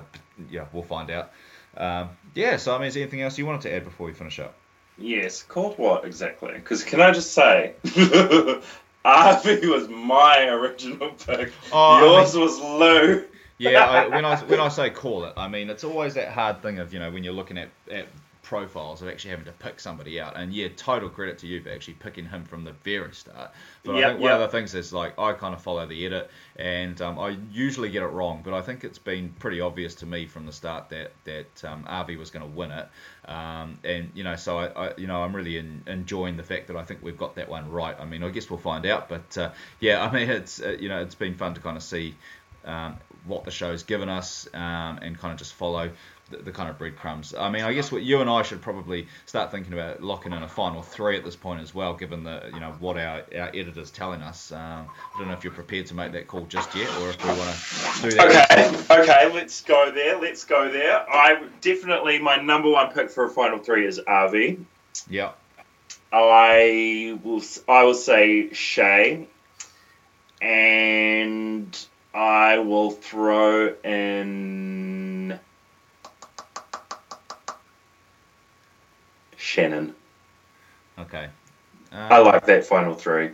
yeah, 0.51 0.66
we'll 0.73 0.82
find 0.82 1.11
out. 1.11 1.32
Um, 1.77 2.11
yeah, 2.35 2.57
so 2.57 2.74
I 2.74 2.78
mean, 2.78 2.89
is 2.89 2.94
there 2.94 3.02
anything 3.02 3.23
else 3.23 3.39
you 3.39 3.47
wanted 3.47 3.62
to 3.62 3.74
add 3.74 3.85
before 3.85 4.07
we 4.07 4.12
finish 4.12 4.40
up? 4.40 4.55
Yes, 4.99 5.43
called 5.43 5.79
what 5.79 6.05
exactly? 6.05 6.53
Because 6.55 6.85
can 6.85 7.01
I 7.01 7.11
just 7.11 7.33
say, 7.33 7.75
Avi 9.05 9.67
was 9.67 9.89
my 9.89 10.47
original 10.49 11.11
pick. 11.11 11.53
Oh, 11.73 11.79
I 11.79 12.01
Yours 12.01 12.37
was 12.37 12.59
Lou. 12.61 13.25
Yeah, 13.59 13.85
I, 13.85 14.09
when 14.15 14.25
I 14.25 14.37
when 14.45 14.61
I 14.61 14.69
say 14.69 14.91
call 14.91 15.25
it, 15.25 15.35
I 15.37 15.49
mean 15.49 15.71
it's 15.71 15.85
always 15.85 16.15
that 16.15 16.29
hard 16.29 16.62
thing 16.62 16.79
of 16.79 16.93
you 16.93 16.99
know 16.99 17.11
when 17.11 17.25
you're 17.25 17.35
looking 17.35 17.59
at, 17.59 17.69
at 17.91 18.07
profiles 18.51 19.01
of 19.01 19.06
actually 19.06 19.31
having 19.31 19.44
to 19.44 19.52
pick 19.52 19.78
somebody 19.78 20.20
out. 20.20 20.36
And 20.36 20.52
yeah, 20.52 20.66
total 20.74 21.09
credit 21.09 21.39
to 21.39 21.47
you 21.47 21.62
for 21.62 21.70
actually 21.70 21.94
picking 21.94 22.27
him 22.27 22.44
from 22.44 22.64
the 22.64 22.72
very 22.82 23.14
start. 23.14 23.52
But 23.85 23.94
I 23.94 24.09
think 24.09 24.20
one 24.20 24.32
yep. 24.32 24.40
of 24.40 24.51
the 24.51 24.59
things 24.59 24.74
is 24.74 24.93
like 24.93 25.16
I 25.20 25.35
kind 25.35 25.55
of 25.55 25.62
follow 25.62 25.86
the 25.86 26.05
edit, 26.05 26.28
and 26.56 27.01
um, 27.01 27.16
I 27.20 27.36
usually 27.52 27.90
get 27.90 28.02
it 28.02 28.09
wrong, 28.09 28.43
but 28.44 28.52
I 28.52 28.60
think 28.60 28.82
it's 28.82 28.98
been 28.98 29.28
pretty 29.39 29.60
obvious 29.60 29.94
to 29.97 30.06
me 30.06 30.27
from 30.27 30.47
the 30.47 30.52
start 30.52 30.89
that 30.89 31.12
that 31.24 31.64
um, 31.64 31.85
Avi 31.86 32.16
was 32.16 32.32
going 32.32 32.44
to 32.44 32.51
win 32.51 32.72
it. 32.72 32.89
Um, 33.27 33.78
and 33.85 34.10
you 34.14 34.24
know, 34.24 34.35
so 34.35 34.59
I, 34.59 34.66
I 34.89 34.93
you 34.97 35.06
know 35.06 35.22
I'm 35.22 35.35
really 35.35 35.56
in, 35.56 35.85
enjoying 35.86 36.36
the 36.36 36.43
fact 36.43 36.66
that 36.66 36.77
I 36.77 36.82
think 36.82 37.05
we've 37.05 37.16
got 37.16 37.36
that 37.36 37.48
one 37.48 37.70
right. 37.70 37.94
I 38.01 38.05
mean, 38.05 38.24
I 38.24 38.31
guess 38.31 38.51
we'll 38.51 38.59
find 38.59 38.85
out, 38.85 39.09
but 39.09 39.39
uh, 39.39 39.52
yeah, 39.78 40.05
I 40.06 40.12
mean 40.12 40.28
it's 40.28 40.60
uh, 40.60 40.77
you 40.81 40.89
know 40.89 41.01
it's 41.01 41.14
been 41.14 41.36
fun 41.36 41.55
to 41.55 41.60
kind 41.60 41.77
of 41.77 41.85
see 41.85 42.16
um, 42.65 42.99
what 43.24 43.45
the 43.45 43.51
show's 43.51 43.82
given 43.82 44.09
us 44.09 44.49
um, 44.55 44.99
and 45.03 45.19
kind 45.19 45.32
of 45.32 45.39
just 45.39 45.55
follow 45.55 45.91
the, 46.31 46.39
the 46.39 46.53
kind 46.53 46.70
of 46.70 46.78
breadcrumbs. 46.78 47.35
I 47.35 47.51
mean, 47.51 47.62
I 47.62 47.73
guess 47.73 47.93
what 47.93 48.03
you 48.03 48.20
and 48.20 48.31
I 48.31 48.43
should 48.43 48.62
probably 48.62 49.09
start 49.27 49.51
thinking 49.51 49.73
about 49.73 50.03
locking 50.03 50.32
in 50.32 50.43
a 50.43 50.49
final 50.49 50.82
three 50.82 51.16
at 51.16 51.24
this 51.24 51.37
point 51.37 51.61
as 51.61 51.74
well, 51.74 51.95
given 51.95 52.24
the 52.24 52.51
you 52.53 52.61
know 52.61 52.74
what 52.78 52.97
our, 52.97 53.24
our 53.37 53.49
editor's 53.49 53.91
telling 53.91 54.23
us. 54.23 54.53
Um, 54.53 54.89
I 55.15 55.19
don't 55.19 55.28
know 55.28 55.35
if 55.35 55.45
you're 55.45 55.53
prepared 55.53 55.87
to 55.87 55.95
make 55.95 56.12
that 56.12 56.28
call 56.28 56.47
just 56.47 56.74
yet, 56.74 56.89
or 57.01 57.11
if 57.11 57.23
we 57.23 57.31
want 57.31 57.57
to 57.97 58.11
do 58.11 58.16
that. 58.16 58.85
Okay, 58.89 59.03
okay, 59.03 59.35
let's 59.35 59.61
go 59.62 59.91
there. 59.91 60.20
Let's 60.20 60.45
go 60.45 60.70
there. 60.70 61.05
I 61.09 61.43
definitely 61.61 62.19
my 62.20 62.37
number 62.37 62.70
one 62.70 62.93
pick 62.93 63.11
for 63.11 63.24
a 63.24 63.31
final 63.31 63.59
three 63.59 63.87
is 63.87 64.01
Avi. 64.07 64.65
Yeah. 65.09 65.32
I 66.12 67.19
will 67.23 67.43
I 67.69 67.85
will 67.85 67.95
say 67.95 68.53
Shay, 68.53 69.28
and 70.43 71.87
I 72.15 72.59
will 72.59 72.91
throw 72.91 73.74
in 73.85 75.39
Shannon. 79.37 79.95
Okay. 80.99 81.28
I 82.11 82.19
Um, 82.19 82.20
like 82.20 82.47
that 82.47 82.65
final 82.65 82.95
three. 82.95 83.31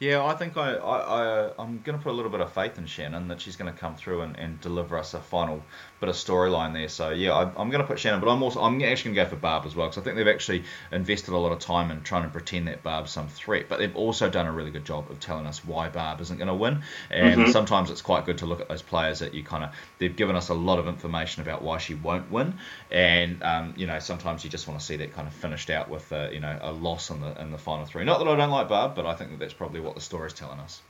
Yeah, 0.00 0.24
I 0.24 0.34
think 0.34 0.56
I, 0.56 0.74
I, 0.74 0.98
I 0.98 1.50
I'm 1.58 1.80
going 1.82 1.98
to 1.98 2.02
put 2.02 2.10
a 2.10 2.16
little 2.16 2.30
bit 2.30 2.40
of 2.40 2.52
faith 2.52 2.78
in 2.78 2.86
Shannon 2.86 3.28
that 3.28 3.40
she's 3.40 3.56
going 3.56 3.72
to 3.72 3.78
come 3.78 3.96
through 3.96 4.22
and, 4.22 4.36
and 4.38 4.60
deliver 4.60 4.96
us 4.98 5.14
a 5.14 5.20
final 5.20 5.62
bit 6.00 6.08
of 6.08 6.14
storyline 6.14 6.72
there. 6.72 6.88
So 6.88 7.10
yeah, 7.10 7.34
I, 7.34 7.42
I'm 7.42 7.70
going 7.70 7.82
to 7.82 7.86
put 7.86 7.98
Shannon, 7.98 8.20
but 8.20 8.28
I'm 8.28 8.42
also 8.42 8.60
I'm 8.60 8.82
actually 8.82 9.14
going 9.14 9.26
to 9.26 9.30
go 9.30 9.36
for 9.36 9.40
Barb 9.40 9.66
as 9.66 9.76
well 9.76 9.88
because 9.88 10.00
I 10.00 10.04
think 10.04 10.16
they've 10.16 10.26
actually 10.26 10.64
invested 10.90 11.34
a 11.34 11.36
lot 11.36 11.52
of 11.52 11.58
time 11.58 11.90
in 11.90 12.02
trying 12.02 12.22
to 12.24 12.30
pretend 12.30 12.68
that 12.68 12.82
Barb's 12.82 13.10
some 13.10 13.28
threat, 13.28 13.66
but 13.68 13.78
they've 13.78 13.94
also 13.94 14.30
done 14.30 14.46
a 14.46 14.52
really 14.52 14.70
good 14.70 14.84
job 14.84 15.10
of 15.10 15.20
telling 15.20 15.46
us 15.46 15.64
why 15.64 15.88
Barb 15.88 16.20
isn't 16.20 16.38
going 16.38 16.48
to 16.48 16.54
win. 16.54 16.82
And 17.10 17.42
mm-hmm. 17.42 17.50
sometimes 17.50 17.90
it's 17.90 18.02
quite 18.02 18.24
good 18.24 18.38
to 18.38 18.46
look 18.46 18.60
at 18.60 18.68
those 18.68 18.82
players 18.82 19.18
that 19.18 19.34
you 19.34 19.44
kind 19.44 19.64
of 19.64 19.70
they've 19.98 20.14
given 20.14 20.36
us 20.36 20.48
a 20.48 20.54
lot 20.54 20.78
of 20.78 20.88
information 20.88 21.42
about 21.42 21.62
why 21.62 21.78
she 21.78 21.94
won't 21.94 22.30
win, 22.30 22.54
and 22.90 23.42
um, 23.42 23.74
you 23.76 23.86
know 23.86 23.98
sometimes 23.98 24.42
you 24.42 24.50
just 24.50 24.66
want 24.66 24.80
to 24.80 24.86
see 24.86 24.96
that 24.96 25.12
kind 25.12 25.28
of 25.28 25.34
finished 25.34 25.70
out 25.70 25.88
with 25.90 26.10
uh, 26.12 26.28
you 26.32 26.40
know 26.40 26.58
a 26.62 26.72
loss 26.72 27.10
in 27.10 27.20
the 27.20 27.40
in 27.40 27.50
the 27.50 27.58
final 27.58 27.84
three. 27.84 28.04
Not 28.04 28.18
that 28.18 28.28
I 28.28 28.36
don't 28.36 28.50
like 28.50 28.68
Barb, 28.68 28.94
but 28.94 29.06
I 29.06 29.14
think 29.14 29.30
that 29.30 29.38
that's 29.38 29.54
probably 29.54 29.80
what 29.80 29.94
the 29.94 30.00
story's 30.00 30.32
telling 30.32 30.60
us. 30.60 30.80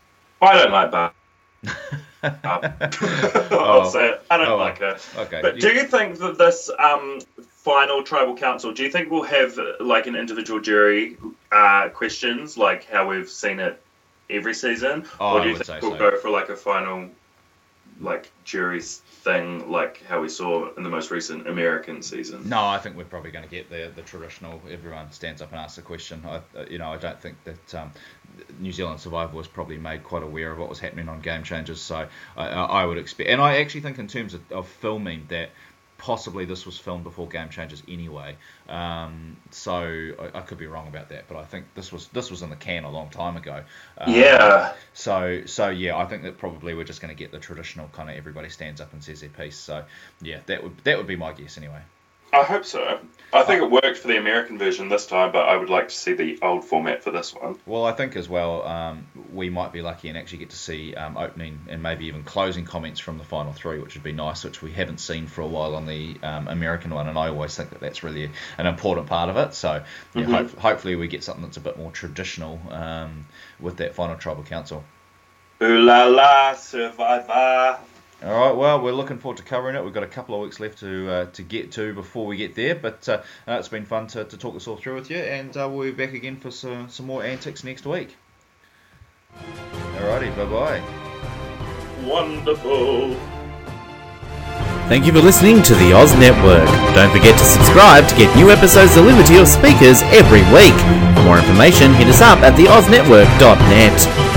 I 0.40 0.54
don't 0.54 0.72
like 0.72 0.90
Barb. 0.90 1.12
I'll 2.22 2.36
oh. 3.50 3.90
say 3.90 4.10
it. 4.10 4.22
I 4.30 4.36
don't 4.36 4.48
oh, 4.48 4.56
like 4.56 4.78
her. 4.78 4.98
Okay. 5.16 5.40
But 5.40 5.58
do 5.58 5.68
you 5.68 5.84
think 5.84 6.18
that 6.18 6.36
this 6.36 6.70
um, 6.78 7.20
final 7.48 8.02
tribal 8.02 8.36
council, 8.36 8.72
do 8.72 8.82
you 8.82 8.90
think 8.90 9.10
we'll 9.10 9.22
have 9.22 9.58
like 9.80 10.06
an 10.06 10.16
individual 10.16 10.60
jury 10.60 11.16
uh, 11.50 11.88
questions, 11.88 12.58
like 12.58 12.84
how 12.84 13.08
we've 13.08 13.28
seen 13.28 13.58
it 13.58 13.80
every 14.28 14.54
season, 14.54 15.06
oh, 15.18 15.38
or 15.38 15.42
do 15.42 15.48
you 15.48 15.56
think 15.56 15.82
we'll 15.82 15.92
so. 15.92 15.98
go 15.98 16.18
for 16.18 16.30
like 16.30 16.50
a 16.50 16.56
final 16.56 17.08
like 18.00 18.30
juries 18.44 19.02
thing 19.22 19.70
like 19.70 20.02
how 20.04 20.20
we 20.20 20.28
saw 20.28 20.74
in 20.74 20.82
the 20.82 20.88
most 20.88 21.10
recent 21.10 21.46
American 21.46 22.02
season? 22.02 22.48
No, 22.48 22.64
I 22.64 22.78
think 22.78 22.96
we're 22.96 23.04
probably 23.04 23.30
going 23.30 23.44
to 23.44 23.50
get 23.50 23.68
the 23.68 23.92
the 23.94 24.02
traditional. 24.02 24.60
Everyone 24.70 25.12
stands 25.12 25.42
up 25.42 25.50
and 25.52 25.60
asks 25.60 25.78
a 25.78 25.82
question. 25.82 26.22
I, 26.26 26.40
you 26.70 26.78
know, 26.78 26.90
I 26.90 26.96
don't 26.96 27.20
think 27.20 27.36
that 27.44 27.74
um, 27.74 27.92
New 28.58 28.72
Zealand 28.72 29.00
Survivor 29.00 29.36
was 29.36 29.46
probably 29.46 29.78
made 29.78 30.04
quite 30.04 30.22
aware 30.22 30.52
of 30.52 30.58
what 30.58 30.68
was 30.68 30.78
happening 30.78 31.08
on 31.08 31.20
Game 31.20 31.42
Changers. 31.42 31.80
So 31.82 32.06
I, 32.36 32.46
I 32.48 32.84
would 32.84 32.98
expect, 32.98 33.28
and 33.28 33.40
I 33.40 33.58
actually 33.58 33.82
think 33.82 33.98
in 33.98 34.08
terms 34.08 34.34
of, 34.34 34.52
of 34.52 34.66
filming 34.68 35.26
that 35.28 35.50
possibly 36.00 36.46
this 36.46 36.64
was 36.64 36.78
filmed 36.78 37.04
before 37.04 37.28
Game 37.28 37.50
Changers 37.50 37.82
anyway. 37.86 38.36
Um, 38.68 39.36
so 39.50 40.12
I, 40.18 40.38
I, 40.38 40.40
could 40.40 40.56
be 40.56 40.66
wrong 40.66 40.88
about 40.88 41.10
that, 41.10 41.28
but 41.28 41.36
I 41.36 41.44
think 41.44 41.66
this 41.74 41.92
was 41.92 42.08
this 42.08 42.30
was 42.30 42.40
in 42.40 42.48
the 42.48 42.56
can 42.56 42.84
a 42.84 42.90
long 42.90 43.10
time 43.10 43.36
ago. 43.36 43.62
Um, 43.98 44.14
yeah. 44.14 44.72
So 44.94 45.42
so 45.44 45.68
yeah, 45.68 45.98
I 45.98 46.06
think 46.06 46.22
that 46.22 46.38
probably 46.38 46.72
we're 46.74 46.84
just 46.84 47.02
going 47.02 47.14
to 47.14 47.18
get 47.18 47.32
the 47.32 47.38
traditional 47.38 47.88
kind 47.88 48.08
of 48.08 48.16
everybody 48.16 48.48
stands 48.48 48.80
up 48.80 48.94
and 48.94 49.04
says 49.04 49.20
their 49.20 49.28
piece. 49.28 49.58
So 49.58 49.84
yeah, 50.22 50.40
that 50.46 50.62
would 50.62 50.78
that 50.84 50.96
would 50.96 51.06
be 51.06 51.16
my 51.16 51.32
guess 51.32 51.58
anyway. 51.58 51.82
I 52.32 52.42
hope 52.44 52.64
so. 52.64 53.00
I 53.32 53.44
think 53.44 53.62
it 53.62 53.70
worked 53.70 53.98
for 53.98 54.08
the 54.08 54.18
American 54.18 54.58
version 54.58 54.88
this 54.88 55.06
time, 55.06 55.30
but 55.30 55.48
I 55.48 55.56
would 55.56 55.70
like 55.70 55.88
to 55.88 55.94
see 55.94 56.14
the 56.14 56.38
old 56.42 56.64
format 56.64 57.02
for 57.04 57.12
this 57.12 57.32
one. 57.32 57.56
Well, 57.64 57.84
I 57.84 57.92
think 57.92 58.16
as 58.16 58.28
well, 58.28 58.66
um, 58.66 59.06
we 59.32 59.50
might 59.50 59.72
be 59.72 59.82
lucky 59.82 60.08
and 60.08 60.18
actually 60.18 60.38
get 60.38 60.50
to 60.50 60.56
see 60.56 60.94
um, 60.94 61.16
opening 61.16 61.60
and 61.68 61.80
maybe 61.80 62.06
even 62.06 62.24
closing 62.24 62.64
comments 62.64 62.98
from 62.98 63.18
the 63.18 63.24
final 63.24 63.52
three, 63.52 63.78
which 63.78 63.94
would 63.94 64.02
be 64.02 64.12
nice, 64.12 64.42
which 64.42 64.62
we 64.62 64.72
haven't 64.72 64.98
seen 64.98 65.26
for 65.28 65.42
a 65.42 65.46
while 65.46 65.76
on 65.76 65.86
the 65.86 66.16
um, 66.24 66.48
American 66.48 66.92
one. 66.92 67.08
And 67.08 67.16
I 67.16 67.28
always 67.28 67.56
think 67.56 67.70
that 67.70 67.80
that's 67.80 68.02
really 68.02 68.30
an 68.58 68.66
important 68.66 69.06
part 69.06 69.30
of 69.30 69.36
it. 69.36 69.54
So 69.54 69.84
yeah, 70.14 70.22
mm-hmm. 70.22 70.32
hope, 70.32 70.58
hopefully 70.58 70.96
we 70.96 71.06
get 71.06 71.22
something 71.22 71.44
that's 71.44 71.56
a 71.56 71.60
bit 71.60 71.78
more 71.78 71.92
traditional 71.92 72.60
um, 72.70 73.26
with 73.60 73.76
that 73.76 73.94
final 73.94 74.16
tribal 74.16 74.42
council. 74.42 74.82
Ooh 75.62 75.78
la 75.78 76.04
la, 76.04 76.54
survivor. 76.54 77.78
All 78.22 78.38
right, 78.38 78.54
well, 78.54 78.82
we're 78.82 78.92
looking 78.92 79.18
forward 79.18 79.38
to 79.38 79.42
covering 79.42 79.76
it. 79.76 79.82
We've 79.82 79.94
got 79.94 80.02
a 80.02 80.06
couple 80.08 80.34
of 80.34 80.42
weeks 80.42 80.60
left 80.60 80.78
to 80.80 81.10
uh, 81.10 81.26
to 81.26 81.42
get 81.42 81.72
to 81.72 81.94
before 81.94 82.26
we 82.26 82.36
get 82.36 82.54
there, 82.54 82.74
but 82.74 83.08
uh, 83.08 83.22
uh, 83.48 83.52
it's 83.52 83.68
been 83.68 83.86
fun 83.86 84.08
to, 84.08 84.24
to 84.24 84.36
talk 84.36 84.52
this 84.52 84.68
all 84.68 84.76
through 84.76 84.96
with 84.96 85.10
you, 85.10 85.16
and 85.16 85.56
uh, 85.56 85.66
we'll 85.70 85.90
be 85.90 86.04
back 86.04 86.12
again 86.12 86.36
for 86.36 86.50
some, 86.50 86.90
some 86.90 87.06
more 87.06 87.24
antics 87.24 87.64
next 87.64 87.86
week. 87.86 88.16
Alrighty, 89.96 90.36
bye 90.36 90.44
bye. 90.44 90.82
Wonderful. 92.06 93.16
Thank 94.90 95.06
you 95.06 95.12
for 95.12 95.20
listening 95.20 95.62
to 95.62 95.74
the 95.76 95.94
Oz 95.94 96.14
Network. 96.16 96.68
Don't 96.94 97.12
forget 97.12 97.38
to 97.38 97.44
subscribe 97.44 98.06
to 98.08 98.16
get 98.16 98.36
new 98.36 98.50
episodes 98.50 98.92
delivered 98.92 99.24
to 99.26 99.32
your 99.32 99.46
speakers 99.46 100.02
every 100.12 100.42
week. 100.52 100.74
For 101.16 101.22
more 101.22 101.38
information, 101.38 101.94
hit 101.94 102.08
us 102.08 102.20
up 102.20 102.40
at 102.40 102.52
theoznetwork.net. 102.52 104.29